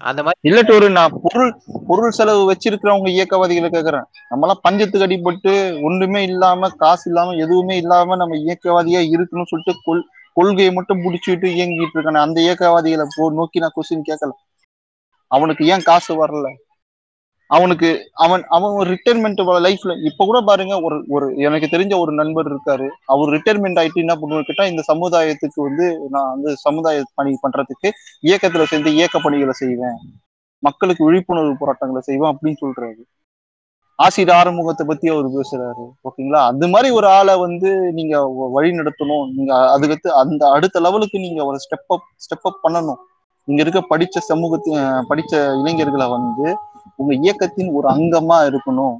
அந்த 0.00 0.20
மாதிரி 0.24 0.46
இல்லட்டு 0.48 0.72
ஒரு 0.76 0.88
நான் 0.96 1.16
பொருள் 1.24 1.50
பொருள் 1.88 2.16
செலவு 2.18 2.42
வச்சிருக்கிறவங்க 2.50 3.08
இயக்கவாதிகளை 3.14 3.68
கேட்கறேன் 3.70 4.06
நம்மலாம் 4.30 4.62
பஞ்சத்துக்கு 4.66 5.06
அடிபட்டு 5.06 5.52
ஒண்ணுமே 5.88 6.20
இல்லாம 6.30 6.70
காசு 6.82 7.04
இல்லாம 7.10 7.34
எதுவுமே 7.44 7.76
இல்லாம 7.82 8.16
நம்ம 8.16 8.38
இயக்கவாதியா 8.44 9.00
இருக்கணும்னு 9.14 9.50
சொல்லிட்டு 9.52 9.74
கொள் 9.86 10.04
கொள்கையை 10.36 10.72
மட்டும் 10.72 11.02
பிடிச்சிட்டு 11.04 11.48
இயங்கிட்டு 11.56 11.96
இருக்கானே. 11.96 12.20
அந்த 12.26 12.38
இயக்கவாதிகளை 12.46 13.06
போ 13.16 13.30
நோக்கி 13.38 13.64
நான் 13.64 13.76
கொஸ்டின் 13.76 14.08
கேட்கல 14.10 14.32
அவனுக்கு 15.30 15.62
ஏன் 15.72 15.86
காசு 15.88 16.12
வரல? 16.20 16.46
அவனுக்கு 17.50 17.88
அவன் 18.14 18.42
அவன் 18.48 18.70
ஒரு 18.70 18.88
ரிட்டைர்மெண்ட் 18.90 19.40
லைஃப்ல 19.66 19.92
இப்ப 20.04 20.24
கூட 20.24 20.40
பாருங்க 20.40 20.74
ஒரு 20.80 20.96
ஒரு 21.08 21.26
எனக்கு 21.36 21.68
தெரிஞ்ச 21.76 21.98
ஒரு 21.98 22.12
நண்பர் 22.12 22.48
இருக்காரு. 22.54 22.88
அவர் 23.06 23.28
ரிட்டைர்மெண்ட் 23.28 23.78
ஆயிட்டு 23.82 24.02
என்ன 24.04 24.14
பண்ணுவாரு 24.14 24.46
கேட்டா 24.48 24.64
இந்த 24.66 24.82
சமுதாயத்துக்கு 24.92 25.60
வந்து 25.68 25.86
நான் 26.10 26.32
வந்து 26.34 26.56
சமுதாய 26.56 27.02
பணி 27.14 27.32
பண்றதுக்கு 27.42 27.90
இயக்கத்துல 28.22 28.64
சேர்ந்து 28.64 28.92
இயக்க 28.94 29.18
பணிகளை 29.22 29.52
செய்வேன். 29.52 29.98
மக்களுக்கு 30.62 31.04
விழிப்புணர்வு 31.04 31.56
போராட்டங்களை 31.58 32.02
செய்வேன் 32.02 32.32
அப்படின்னு 32.32 32.62
சொல்றாரு. 32.64 33.02
ஆசிரியர் 33.98 34.36
ஆறுமுகத்தை 34.38 34.84
பத்தி 34.86 35.08
அவர் 35.08 35.28
பேசுறாரு. 35.28 35.84
ஓகேங்களா? 36.08 36.40
அது 36.50 36.68
மாதிரி 36.68 36.90
ஒரு 36.94 37.06
ஆளை 37.06 37.34
வந்து 37.38 37.70
நீங்க 37.92 38.16
வழி 38.56 38.70
நடத்தணும். 38.70 39.26
நீங்க 39.36 39.70
அதுக்கு 39.70 40.14
அந்த 40.14 40.42
அடுத்த 40.50 40.80
லெவலுக்கு 40.80 41.18
நீங்க 41.18 41.44
ஒரு 41.44 41.58
ஸ்டெப் 41.64 41.92
அப் 41.94 42.08
ஸ்டெப் 42.24 42.46
அப் 42.48 42.60
பண்ணணும். 42.64 43.00
இங்க 43.48 43.62
இருக்க 43.64 43.80
படிச்ச 43.90 44.16
சமூகத்து 44.18 44.70
படிச்ச 45.10 45.34
இளைஞர்களை 45.60 46.06
வந்து 46.08 46.46
உங்க 46.96 47.14
இயக்கத்தின் 47.14 47.72
ஒரு 47.72 47.88
அங்கமா 47.88 48.38
இருக்கணும். 48.48 48.96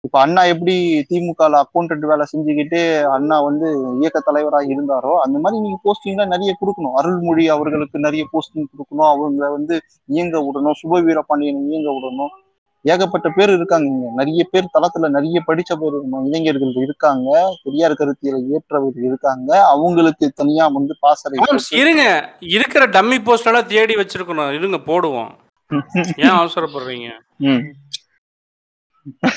இப்ப 0.00 0.20
அண்ணா 0.20 0.42
எப்படி 0.42 1.04
திமுக 1.10 1.62
அக்கௌண்டன்ட் 1.62 1.98
வேலை 1.98 2.26
செஞ்சுக்கிட்டு 2.32 3.02
அண்ணா 3.02 3.42
வந்து 3.42 3.96
இயக்க 4.00 4.22
தலைவரா 4.26 4.60
இருந்தாரோ 4.72 5.12
அந்த 5.16 5.38
மாதிரி 5.38 5.62
நீங்க 5.62 5.78
போஸ்டிங்லாம் 5.84 6.26
நிறைய 6.26 6.56
கொடுக்கணும். 6.60 6.94
அருள்மொழி 6.94 7.48
அவர்களுக்கு 7.48 7.98
நிறைய 7.98 8.28
போஸ்டிங் 8.32 8.70
கொடுக்கணும். 8.72 9.10
அவங்கள 9.12 9.50
வந்து 9.50 9.80
இயங்க 10.06 10.38
விடணும். 10.38 10.78
சுப 10.82 11.02
வீரபாண்டியன் 11.04 11.68
இயங்க 11.68 11.90
விடணும். 11.90 12.32
ஏகப்பட்ட 12.82 13.28
பேர் 13.28 13.50
இருக்காங்க 13.50 13.88
இங்க. 13.88 14.10
நிறைய 14.14 14.44
பேர் 14.50 14.64
தளத்துல 14.78 15.08
நிறைய 15.08 15.42
படிச்ச 15.46 15.74
பேர் 15.80 16.24
இளைஞர்கள் 16.24 16.74
இருக்காங்க. 16.74 17.56
பெரியார் 17.62 17.92
கருத்தியில 17.92 18.52
ஏற்றவர்கள் 18.52 19.04
இருக்காங்க. 19.04 19.66
அவங்களுக்கு 19.66 20.32
தனியா 20.34 20.68
வந்து 20.68 20.96
பாசறை 21.00 21.38
இருங்க. 21.70 22.32
இருக்கிற 22.40 22.86
டம்மி 22.86 23.24
போஸ்ட் 23.24 23.46
எல்லாம் 23.46 23.66
தேடி 23.66 23.94
வச்சிருக்கணும். 23.94 24.52
இருங்க 24.52 24.76
போடுவோம். 24.76 25.30
ஏன் 26.16 26.30
அவசரப்படுறீங்க? 26.30 27.08
ம். 27.36 27.64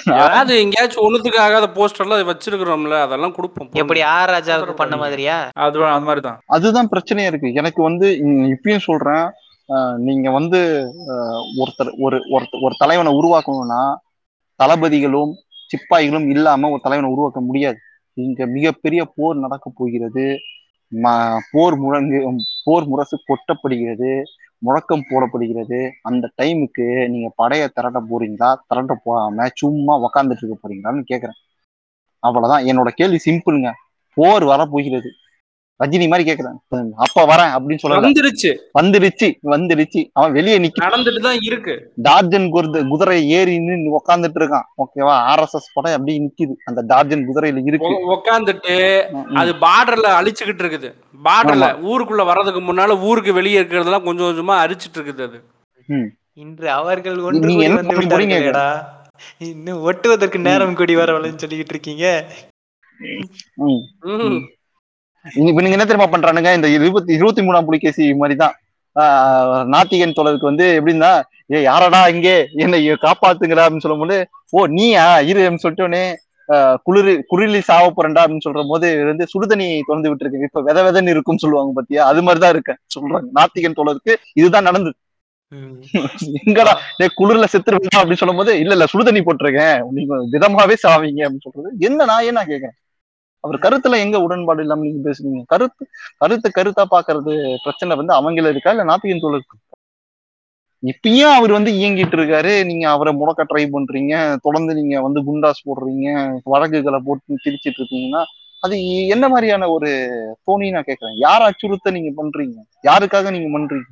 ஏதாவது 0.06 0.60
எங்கேயாச்சும் 0.60 1.10
ஒண்ணுத்துக்கு 1.10 1.38
ஆகாத 1.38 1.68
போஸ்டர் 1.68 2.10
எல்லாம் 2.10 2.28
வச்சிருக்கிறோம்ல 2.28 3.02
அதெல்லாம் 3.02 3.34
கொடுப்போம். 3.34 3.70
எப்படி 3.74 4.02
ஆர் 4.02 4.30
ராஜாவுக்கு 4.30 4.74
பண்ண 4.74 4.98
மாதிரியா? 4.98 5.50
அது 5.54 5.86
அது 5.86 6.06
மாதிரி 6.06 6.22
தான் 6.22 6.42
அதுதான் 6.46 6.90
பிரச்சனையா 6.90 7.26
இருக்கு. 7.26 7.54
எனக்கு 7.54 7.84
வந்து 7.84 8.08
இப்பயும் 8.24 8.78
சொல்றேன் 8.78 9.32
நீங்க 9.98 10.32
வந்து 10.32 10.92
ஒருத்தர் 11.58 12.00
ஒரு 12.00 12.18
ஒருத்த- 12.18 12.62
ஒரு 12.62 12.76
தலைவனை 12.78 13.14
உருவாக்கணும்னா 13.14 13.96
தளபதிகளும் 14.56 15.34
சிப்பாய்களும் 15.68 16.30
இல்லாம 16.30 16.70
ஒரு 16.70 16.80
தலைவனை 16.84 17.14
உருவாக்க 17.14 17.40
முடியாது. 17.40 17.78
இங்க 18.14 18.46
மிகப்பெரிய 18.46 19.12
போர் 19.16 19.36
நடக்க 19.36 19.72
போகிறது. 19.76 20.38
ம- 21.02 21.38
போர் 21.52 21.78
முழங்கு 21.78 22.34
போர் 22.64 22.88
முரசு 22.88 23.20
கொட்டப்படுகிறது. 23.28 24.24
முழக்கம் 24.58 25.06
போடப்படுகிறது. 25.10 25.92
அந்த 26.02 26.32
டைமுக்கு 26.38 27.10
நீங்க 27.10 27.32
படையை 27.36 27.68
திரட்ட 27.68 28.02
போறீங்களா? 28.02 28.56
திரட்ட 28.68 29.02
போகாம 29.04 29.48
சும்மா 29.54 30.00
உக்காந்துட்டு 30.00 30.44
இருக்க 30.44 30.70
போறீங்களான்னு 30.70 31.04
கேக்குறேன். 31.14 31.40
அவ்வளவுதான். 32.20 32.64
என்னோட 32.64 32.88
கேள்வி 32.88 33.20
சிம்பிளுங்க 33.26 33.72
போர் 34.14 34.44
வர 34.44 34.66
போகிறது 34.66 35.12
ரஜினி 35.84 36.08
மாதிரி 36.08 36.32
கேக்குறேன் 36.32 36.90
அப்ப 36.96 37.26
வரேன் 37.26 37.52
அப்படின்னு 37.56 37.80
சொல்லல 37.84 38.06
வந்துருச்சு. 38.06 38.52
வந்துருச்சு. 38.80 39.28
வந்துருச்சு. 39.46 40.10
அவன் 40.14 40.32
வெளியே 40.32 40.58
நிக்க. 40.60 40.80
நடந்துட்டு 40.82 41.20
தான் 41.20 41.38
இருக்கு. 41.42 41.94
டார்ஜன் 42.04 42.48
குருது 42.50 42.88
குதிரை 42.88 43.30
ஏறி 43.30 43.60
நின்னு 43.60 44.00
உக்காந்துட்டு 44.00 44.40
இருக்கான். 44.40 44.66
ஓகேவா? 44.78 45.16
ஆர்எஸ்எஸ் 45.32 45.70
படம் 45.74 45.92
அப்படியே 45.92 46.18
நிக்குது. 46.22 46.56
அந்த 46.66 46.84
டார்ஜன் 46.96 47.26
குதிரையில 47.30 47.62
இருக்கு. 47.66 47.92
உக்காந்துட்டு. 48.16 48.76
அது 49.36 49.54
பார்டர்ல 49.54 50.08
அழிச்சுக்கிட்டு 50.20 50.64
இருக்குது. 50.66 50.94
பார்டர்ல 51.24 51.70
ஊருக்குள்ள 51.92 52.26
வர்றதுக்கு 52.26 52.62
முன்னால 52.62 53.02
ஊருக்கு 53.02 53.34
வெளியே 53.34 53.62
இருக்கிறதெல்லாம் 53.62 54.04
கொஞ்சம் 54.04 54.28
கொஞ்சமா 54.28 54.52
அரிச்சிட்டு 54.52 54.98
இருக்குது 54.98 55.24
அது. 55.24 55.40
இன்று 56.34 56.72
அவர்கள் 56.72 57.20
ஒன்று 57.20 57.52
இன்னும் 59.38 59.82
ஒட்டுவதற்கு 59.84 60.40
நேரம் 60.40 60.76
கூடி 60.76 60.96
வரவலன்னு 60.96 61.42
சொல்லிக்கிட்டு 61.44 61.76
இருக்கீங்க. 61.76 62.26
இப்ப 65.36 65.62
நீங்க 65.62 65.70
என்ன 65.70 65.86
தெரியுமா 65.86 66.18
பண்றானுங்க? 66.18 66.56
இந்த 66.56 66.68
இருபத்தி 66.68 67.14
இருபத்தி 67.14 67.42
மூணாம் 67.42 67.66
புலிகேசி 67.66 68.14
மாதிரிதான். 68.14 68.56
ஆஹ் 69.00 69.68
நாத்திகன் 69.74 70.14
தோழருக்கு 70.22 70.42
வந்து 70.42 70.82
எப்படின்னா 70.82 71.22
ஏ 71.54 71.62
யாரடா 71.62 72.08
இங்கே? 72.08 72.48
என்னை 72.54 72.92
காப்பாத்துங்கடா 72.92 73.66
அப்படின்னு 73.66 73.80
சொல்லும்போது 73.80 74.28
ஓ 74.50 74.66
நீயா? 74.66 75.20
இரு 75.20 75.40
அப்படின்னு 75.40 75.56
சொல்லிட்டு 75.56 75.84
உடனே 75.84 76.16
ஆஹ் 76.48 76.76
குளிர் 76.84 77.26
குளிர்லி 77.32 77.60
சாவ 77.60 77.94
போறேன்டா 77.98 78.22
அப்படின்னு 78.24 78.48
சொல்ற 78.50 78.66
போது 78.68 79.06
வந்து 79.06 79.24
சுடுதண்ணி 79.24 79.80
திறந்து 79.86 80.16
விட்டுருக்கு. 80.16 80.44
இப்ப 80.44 80.62
வித 80.62 80.92
விதன்னு 80.92 81.10
இருக்கும்னு 81.10 81.40
சொல்லுவாங்க 81.40 81.72
பாத்தியா? 81.76 82.06
அது 82.06 82.22
மாதிரிதான் 82.22 82.52
இருக்கேன். 82.52 82.78
சொல்றாங்க. 83.00 83.26
நாத்திகன் 83.36 83.78
தோழருக்கு 83.78 84.16
இதுதான் 84.34 84.64
நடந்தது. 84.64 84.96
எங்கடா 86.46 86.74
டேய் 86.98 87.14
குளிர்ல 87.18 87.44
செத்துருவா 87.52 87.98
அப்படின்னு 87.98 88.14
சொல்லும் 88.14 88.38
போது 88.38 88.60
இல்ல 88.60 88.72
இல்ல 88.72 88.86
சுடுதண்ணி 88.94 89.24
போட்டிருக்கேன். 89.24 89.82
நீங்க 89.92 90.16
விதமாவே 90.32 90.74
சாவீங்க 90.88 91.22
அப்படின்னு 91.22 91.40
சொல்றது. 91.40 91.76
என்ன 91.80 92.06
நான் 92.06 92.24
ஏன் 92.24 92.32
நான் 92.32 92.46
கேக்குறேன்? 92.46 92.78
அவர் 93.48 93.64
கருத்துல 93.64 94.00
எங்க 94.00 94.18
உடன்பாடு 94.22 94.62
இல்லாம 94.62 94.86
நீங்க 94.86 95.02
பேசுறீங்க? 95.08 95.42
கருத்து 95.48 95.84
கருத்து 96.18 96.50
கருத்தா 96.54 96.86
பாக்குறது 96.92 97.34
பிரச்சனை 97.66 97.96
வந்து 97.96 98.14
அவங்கள 98.14 98.54
இருக்கா? 98.54 98.74
இல்ல 98.76 98.86
நாத்திகன் 98.92 99.24
தோழருக்கு 99.24 99.58
இப்பயும் 100.84 101.36
அவர் 101.36 101.52
வந்து 101.52 101.72
இயங்கிட்டு 101.74 102.16
இருக்காரு. 102.18 102.52
நீங்க 102.64 102.86
அவரை 102.90 103.12
முடக்க 103.16 103.44
ட்ரை 103.46 103.64
பண்றீங்க. 103.70 104.14
தொடர்ந்து 104.42 104.74
நீங்க 104.74 104.96
வந்து 105.02 105.20
குண்டாஸ் 105.24 105.66
போடுறீங்க. 105.66 106.08
வழக்குகளை 106.46 107.00
போட்டு 107.02 107.42
திரிச்சிட்டு 107.46 107.80
இருக்கீங்கன்னா 107.80 108.22
அது 108.64 108.76
என்ன 109.16 109.26
மாதிரியான 109.30 109.68
ஒரு 109.70 109.90
தோணி 110.48 110.68
நான் 110.72 110.88
கேக்குறேன். 110.88 111.18
யார் 111.20 111.48
அச்சுறுத்த 111.50 111.92
நீங்க 111.92 112.12
பண்றீங்க? 112.18 112.58
யாருக்காக 112.84 113.32
நீங்க 113.32 113.50
பண்றீங்க? 113.56 113.90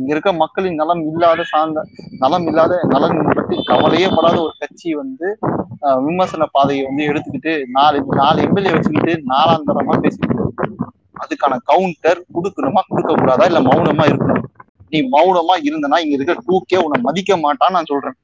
இங்க 0.00 0.10
இருக்க 0.14 0.30
மக்களின் 0.42 0.78
நலம் 0.80 1.02
இல்லாத 1.10 1.44
சார்ந்த 1.52 1.80
நலம் 2.22 2.46
இல்லாத 2.50 2.74
நலன் 2.92 3.18
பற்றி 3.38 3.56
கவலையே 3.70 4.08
படாத 4.16 4.36
ஒரு 4.44 4.54
கட்சி 4.62 4.88
வந்து 5.00 5.26
விமர்சன 6.06 6.46
பாதையை 6.54 6.82
வந்து 6.88 7.02
எடுத்துக்கிட்டு 7.10 7.52
நாலு 7.76 7.98
நாலு 8.20 8.38
எம்எல்ஏ 8.46 8.72
வச்சுக்கிட்டு 8.74 9.14
நாலாம் 9.32 9.66
தரமா 9.68 9.94
பேசிட்டு 10.04 10.36
இருக்கு. 10.38 10.66
அதுக்கான 11.22 11.54
கவுண்டர் 11.70 12.20
கொடுக்கணுமா 12.36 12.82
கொடுக்க 12.90 13.10
கூடாதா 13.20 13.46
இல்ல 13.50 13.60
மௌனமா 13.68 14.04
இருக்கணும்? 14.10 14.44
நீ 14.92 14.98
மௌனமா 15.14 15.54
இருந்தனா 15.68 15.98
இங்க 16.04 16.14
இருக்க 16.18 16.34
டூ 16.48 16.56
கே 16.70 16.78
உன்னை 16.84 16.98
மதிக்க 17.08 17.36
மாட்டான்னு 17.44 17.76
நான் 17.78 17.90
சொல்றேன். 17.92 18.16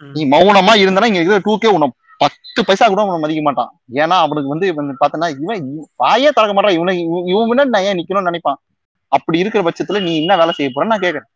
நீ 0.00 0.22
மௌனமா 0.34 0.74
இருந்தனா 0.82 1.08
இங்க 1.10 1.20
இருக்கிற 1.20 1.40
டூ 1.48 1.54
கே 1.62 1.74
உன்னை 1.76 1.88
பத்து 2.22 2.60
பைசா 2.68 2.86
கூட 2.92 3.02
உன்னை 3.08 3.20
மதிக்க 3.24 3.42
மாட்டான். 3.48 3.70
ஏன்னா 4.02 4.16
அவனுக்கு 4.24 4.52
வந்து 4.54 4.66
பார்த்தனா 5.02 5.28
இவன் 5.42 5.68
வாயே 6.02 6.30
திறக்க 6.36 6.54
மாட்டான். 6.56 6.76
இவனை 6.78 6.94
இவன் 7.06 7.28
இவன் 7.32 7.48
முன்னாடி 7.50 7.72
நான் 7.76 7.88
ஏன் 7.90 7.98
நிக்கணும்னு 8.00 8.30
நினைப்பான்? 8.30 8.60
அப்படி 9.16 9.38
இருக்கிற 9.42 9.62
பட்சத்துல 9.66 10.00
நீ 10.06 10.12
என்ன 10.22 10.36
வேலை 10.40 10.54
செய்ய 10.58 10.70
போறன்னு 10.74 10.92
நான் 10.94 11.04
கேட்கறேன் 11.06 11.28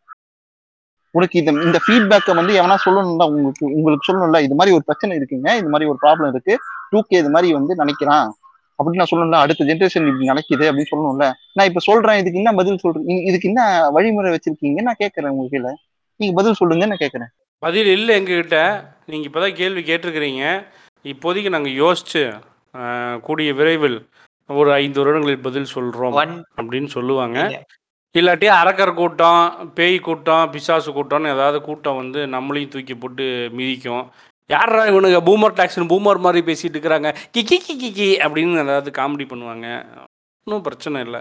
உனக்கு 1.15 1.37
இந்த 1.41 1.51
இந்த 1.67 1.79
ஃபீட்பேக்கை 1.85 2.33
வந்து 2.39 2.53
எவனா 2.61 2.77
சொல்லணும்ல 2.85 3.27
உங்களுக்கு 3.31 3.65
உங்களுக்கு 3.79 4.07
சொல்லணும்ல 4.07 4.39
இது 4.47 4.55
மாதிரி 4.59 4.75
ஒரு 4.77 4.85
பிரச்சனை 4.89 5.19
இருக்குங்க 5.19 5.51
இது 5.61 5.69
மாதிரி 5.75 5.89
ஒரு 5.91 5.99
ப்ராப்ளம் 6.05 6.31
இருக்கு 6.33 6.55
டூ 6.93 7.01
கே 7.09 7.19
இது 7.23 7.31
மாதிரி 7.35 7.49
வந்து 7.59 7.75
நினைக்கிறான். 7.83 8.31
அப்படின்னு 8.79 9.01
நான் 9.01 9.11
சொல்லணும்ல 9.11 9.41
அடுத்த 9.45 9.67
ஜென்ரேஷன் 9.69 10.07
இப்படி 10.11 10.31
நினைக்குது 10.31 10.65
அப்படின்னு 10.69 10.91
சொல்லணும்ல. 10.93 11.27
நான் 11.57 11.69
இப்ப 11.71 11.83
சொல்றேன் 11.89 12.19
இதுக்கு 12.21 12.41
என்ன 12.43 12.53
பதில் 12.61 12.81
சொல்றேன் 12.85 13.23
இதுக்கு 13.29 13.51
என்ன 13.51 13.63
வழிமுறை 13.97 14.33
வச்சிருக்கீங்க 14.35 14.83
நான் 14.89 15.01
கேட்கறேன் 15.03 15.35
உங்க 15.35 15.47
கீழே. 15.53 15.73
நீங்க 16.21 16.35
பதில் 16.41 16.59
சொல்லுங்க 16.61 16.89
நான் 16.93 17.03
கேட்கறேன் 17.05 17.31
பதில் 17.63 17.91
இல்லை 17.97 18.13
எங்ககிட்ட. 18.21 18.59
நீங்கள் 19.11 19.29
இப்பதான் 19.31 19.59
கேள்வி 19.61 19.83
கேட்டிருக்கிறீங்க. 19.91 20.43
இப்போதைக்கு 21.05 21.55
நாங்கள் 21.55 21.79
யோசிச்சு 21.83 22.23
கூடிய 23.27 23.51
விரைவில் 23.61 23.99
ஒரு 24.49 24.71
ஐந்து 24.73 25.01
வருடங்களில் 25.01 25.45
பதில் 25.47 25.73
சொல்கிறோம் 25.77 26.17
ஒன் 26.23 26.35
அப்படின்னு 26.59 26.91
சொல்லுவாங்க. 26.97 27.39
இல்லாட்டி 28.15 28.47
அரக்கர் 28.61 28.99
கூட்டம் 29.01 29.73
பேய் 29.75 29.97
கூட்டம் 29.99 30.51
பிசாசு 30.51 30.91
கூட்டம்னு 30.93 31.33
ஏதாவது 31.37 31.61
கூட்டம் 31.61 31.97
வந்து 31.97 32.21
நம்மளையும் 32.35 32.73
தூக்கி 32.75 32.95
போட்டு 32.95 33.25
மிதிக்கும். 33.59 34.05
யாரா 34.51 34.81
இவனுங்க? 34.87 35.19
பூமர் 35.29 35.57
டாக்ஸ்னு 35.59 35.91
பூமர் 35.93 36.25
மாதிரி 36.27 36.41
பேசிட்டு 36.49 36.77
இருக்கிறாங்க. 36.77 37.11
கிக்கி 37.37 37.59
கிக்கி 37.67 37.91
கி 37.99 38.09
அப்படின்னு 38.25 38.65
ஏதாவது 38.65 38.91
காமெடி 39.01 39.27
பண்ணுவாங்க. 39.31 39.69
ஒன்றும் 40.47 40.63
பிரச்சனை 40.63 41.01
இல்லை. 41.03 41.21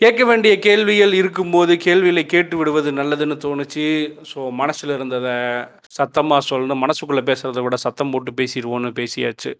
கேட்க 0.00 0.24
வேண்டிய 0.24 0.58
கேள்விகள் 0.58 1.12
இருக்கும்போது 1.12 1.76
கேள்விகளை 1.76 2.26
கேட்டு 2.26 2.56
விடுவது 2.56 2.90
நல்லதுன்னு 2.92 3.36
தோணுச்சு. 3.44 3.86
ஸோ 4.32 4.50
மனசில் 4.50 4.90
இருந்ததை 4.90 5.36
சத்தமாக 5.98 6.46
சொல்லணும். 6.50 6.82
மனசுக்குள்ளே 6.84 7.24
பேசுகிறத 7.30 7.62
விட 7.62 7.76
சத்தம் 7.76 8.10
போட்டு 8.10 8.32
பேசிடுவோன்னு 8.32 8.90
பேசியாச்சு. 9.00 9.52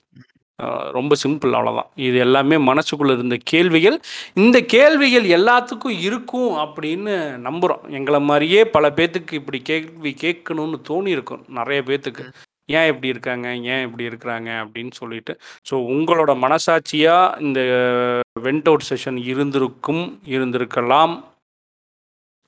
ரொம்ப 0.93 1.15
சிம்பிள் 1.29 1.53
அவ்வளோதான் 1.57 1.91
இது 1.95 2.19
எல்லாமே 2.19 2.57
மனசுக்குள்ளே 2.57 3.13
இருந்த 3.13 3.37
கேள்விகள். 3.45 4.01
இந்த 4.35 4.61
கேள்விகள் 4.61 5.27
எல்லாத்துக்கும் 5.39 5.99
இருக்கும் 6.01 6.53
அப்படின்னு 6.57 7.15
நம்புகிறோம் 7.49 7.89
எங்களை 7.89 8.21
மாதிரியே 8.21 8.65
பல 8.65 8.91
பேர்த்துக்கு 8.91 9.33
இப்படி 9.33 9.61
கேள்வி 9.63 10.15
கேட்கணும்னு 10.21 10.79
தோணி 10.89 11.07
இருக்கும் 11.07 11.45
நிறைய 11.49 11.83
பேர்த்துக்கு 11.87 12.25
ஏன் 12.69 12.87
இப்படி 12.87 13.09
இருக்காங்க? 13.09 13.49
ஏன் 13.65 13.85
இப்படி 13.85 14.09
இருக்கிறாங்க? 14.09 14.51
அப்படின்னு 14.63 14.91
சொல்லிட்டு. 14.91 15.33
ஸோ 15.71 15.75
உங்களோட 15.95 16.33
மனசாட்சியாக 16.45 17.41
இந்த 17.41 17.61
வெண்ட் 18.41 18.65
அவுட் 18.65 18.89
செஷன் 18.91 19.25
இருந்திருக்கும் 19.25 20.21
இருந்திருக்கலாம். 20.27 21.15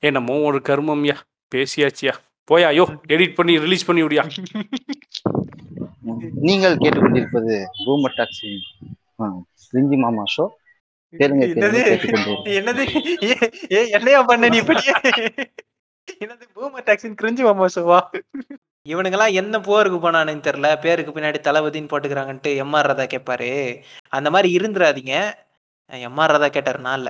என்னமோ 0.03 0.35
ஒரு 0.41 0.61
கர்மம்யா. 0.63 1.17
பேசியாச்சியா. 1.55 2.13
போயா 2.51 2.69
யோ 2.77 2.85
எடிட் 3.07 3.33
பண்ணி 3.33 3.59
ரிலீஸ் 3.59 3.85
பண்ணி 3.85 4.03
விடியா. 4.03 4.23
நீங்கள் 6.47 6.79
கேட்டுக்கொண்டிருப்பது 6.81 7.55
பூமர் 7.85 8.17
டாக்ஸி. 8.17 8.51
ரிஞ்சி 9.73 9.97
மாமா 10.03 10.23
ஷோ. 10.33 10.45
கேளுங்க 11.13 11.45
என்னது? 12.59 12.83
என்னையா 13.97 14.19
பண்ண 14.29 14.49
நீ 14.53 14.57
இப்படி? 14.63 14.83
என்னது 16.23 16.45
பூமர் 16.55 16.85
டாக்ஸின் 16.87 17.17
கிரிஞ்சு 17.21 17.43
மாமாசுவா 17.47 17.99
இவனுங்கெல்லாம் 18.85 19.35
என்ன 19.41 19.55
போருக்கு 19.67 19.97
போனானுன்னு 19.99 20.45
தெரியல. 20.47 20.69
பேருக்கு 20.85 21.11
பின்னாடி 21.15 21.39
தளபதின்னு 21.47 21.91
போட்டுக்கிறாங்கன்ட்டு 21.91 22.51
எம்ஆர் 22.63 22.89
ராதா 22.91 23.05
கேட்பாரு 23.13 23.49
அந்த 24.17 24.27
மாதிரி 24.35 24.49
இருந்துராதீங்க 24.57 25.15
எம்ஆர் 25.91 26.33
ராதா 26.35 26.47
கேட்டார் 26.55 26.85
நான் 26.87 26.99
இல்ல. 26.99 27.09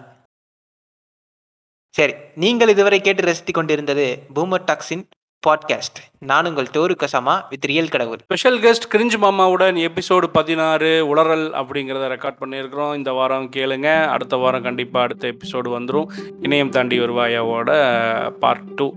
சரி 1.95 2.13
நீங்கள் 2.43 2.71
இதுவரை 2.73 2.99
கேட்டு 3.01 3.27
ரசித்துக் 3.29 3.57
கொண்டிருந்தது 3.59 4.05
பூமர் 4.35 4.67
டாக்ஸின் 4.69 5.05
பாட்காஸ்ட் 5.47 5.99
நான் 6.19 6.45
உங்கள் 6.45 6.67
டோரு 6.73 6.95
கசாமா 6.95 7.41
வித் 7.49 7.65
ரியல் 7.65 7.87
கடவுள். 7.87 8.17
ஸ்பெஷல் 8.23 8.59
கெஸ்ட் 8.59 8.95
கிரிஞ்ச் 8.95 9.17
மாமாவுடன் 9.21 9.89
எபிசோடு 9.89 10.23
பதினாறு 10.23 11.15
உளறல் 11.15 11.47
அப்படிங்கிறத 11.61 12.05
ரெக்கார்ட் 12.13 12.35
பண்ணியிருக்கிறோம். 12.41 12.95
இந்த 12.95 13.11
வாரம் 13.11 13.49
கேளுங்க. 13.55 14.05
அடுத்த 14.05 14.37
வாரம் 14.37 14.63
கண்டிப்பாக 14.63 15.05
அடுத்த 15.05 15.27
எபிசோடு 15.27 15.71
வந்துடும் 15.75 16.05
இணையம் 16.41 16.69
தாண்டி 16.69 16.99
வருவாயாவோட 16.99 17.69
part 18.29 18.73
two 18.75 18.93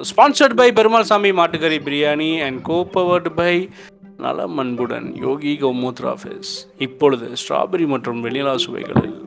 sponsored 0.00 0.54
by 0.56 0.72
Perumal 0.72 1.02
Sami 1.02 1.30
மாட்டுக்கறி 1.30 1.78
பிரியாணி 1.78 2.44
அண்ட் 2.44 2.66
கோபவர்டு 2.66 3.28
பை 3.28 3.70
நலம் 4.18 4.58
அன்புடன் 4.58 5.16
யோகி 5.16 5.58
கௌமூத்ரா 5.60 6.14
ஃபேஸ் 6.22 6.52
இப்பொழுது 6.78 7.32
ஸ்ட்ராபெரி 7.42 7.86
மற்றும் 7.86 8.24
வெனிலா 8.24 8.54
சுவைகளில். 8.54 9.20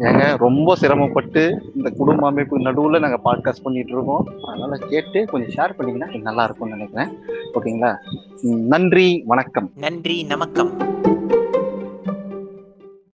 ஏங்க 0.00 0.36
ரொம்ப 0.36 0.76
சிரமப்பட்டு 0.76 1.70
இந்த 1.74 1.90
குடும்ப 1.90 2.26
அமைப்பு 2.26 2.60
நடுவில் 2.60 3.00
நாங்கள் 3.00 3.20
பாட்காஸ்ட் 3.24 3.62
பண்ணிட்டு 3.62 3.92
இருக்கோம் 3.92 4.26
அதனால 4.46 4.76
கேட்டு 4.76 5.24
கொஞ்சம் 5.24 5.54
ஷேர் 5.54 5.76
பண்ணீங்கன்னா 5.76 6.18
நல்லா 6.18 6.44
இருக்கும்னு 6.44 6.76
நினைக்கிறேன். 6.76 7.18
ஓகேங்களா 7.54 7.96
நன்றி 8.42 9.22
வணக்கம். 9.26 9.70
நன்றி 9.76 10.22
நமக்கம். 10.22 11.02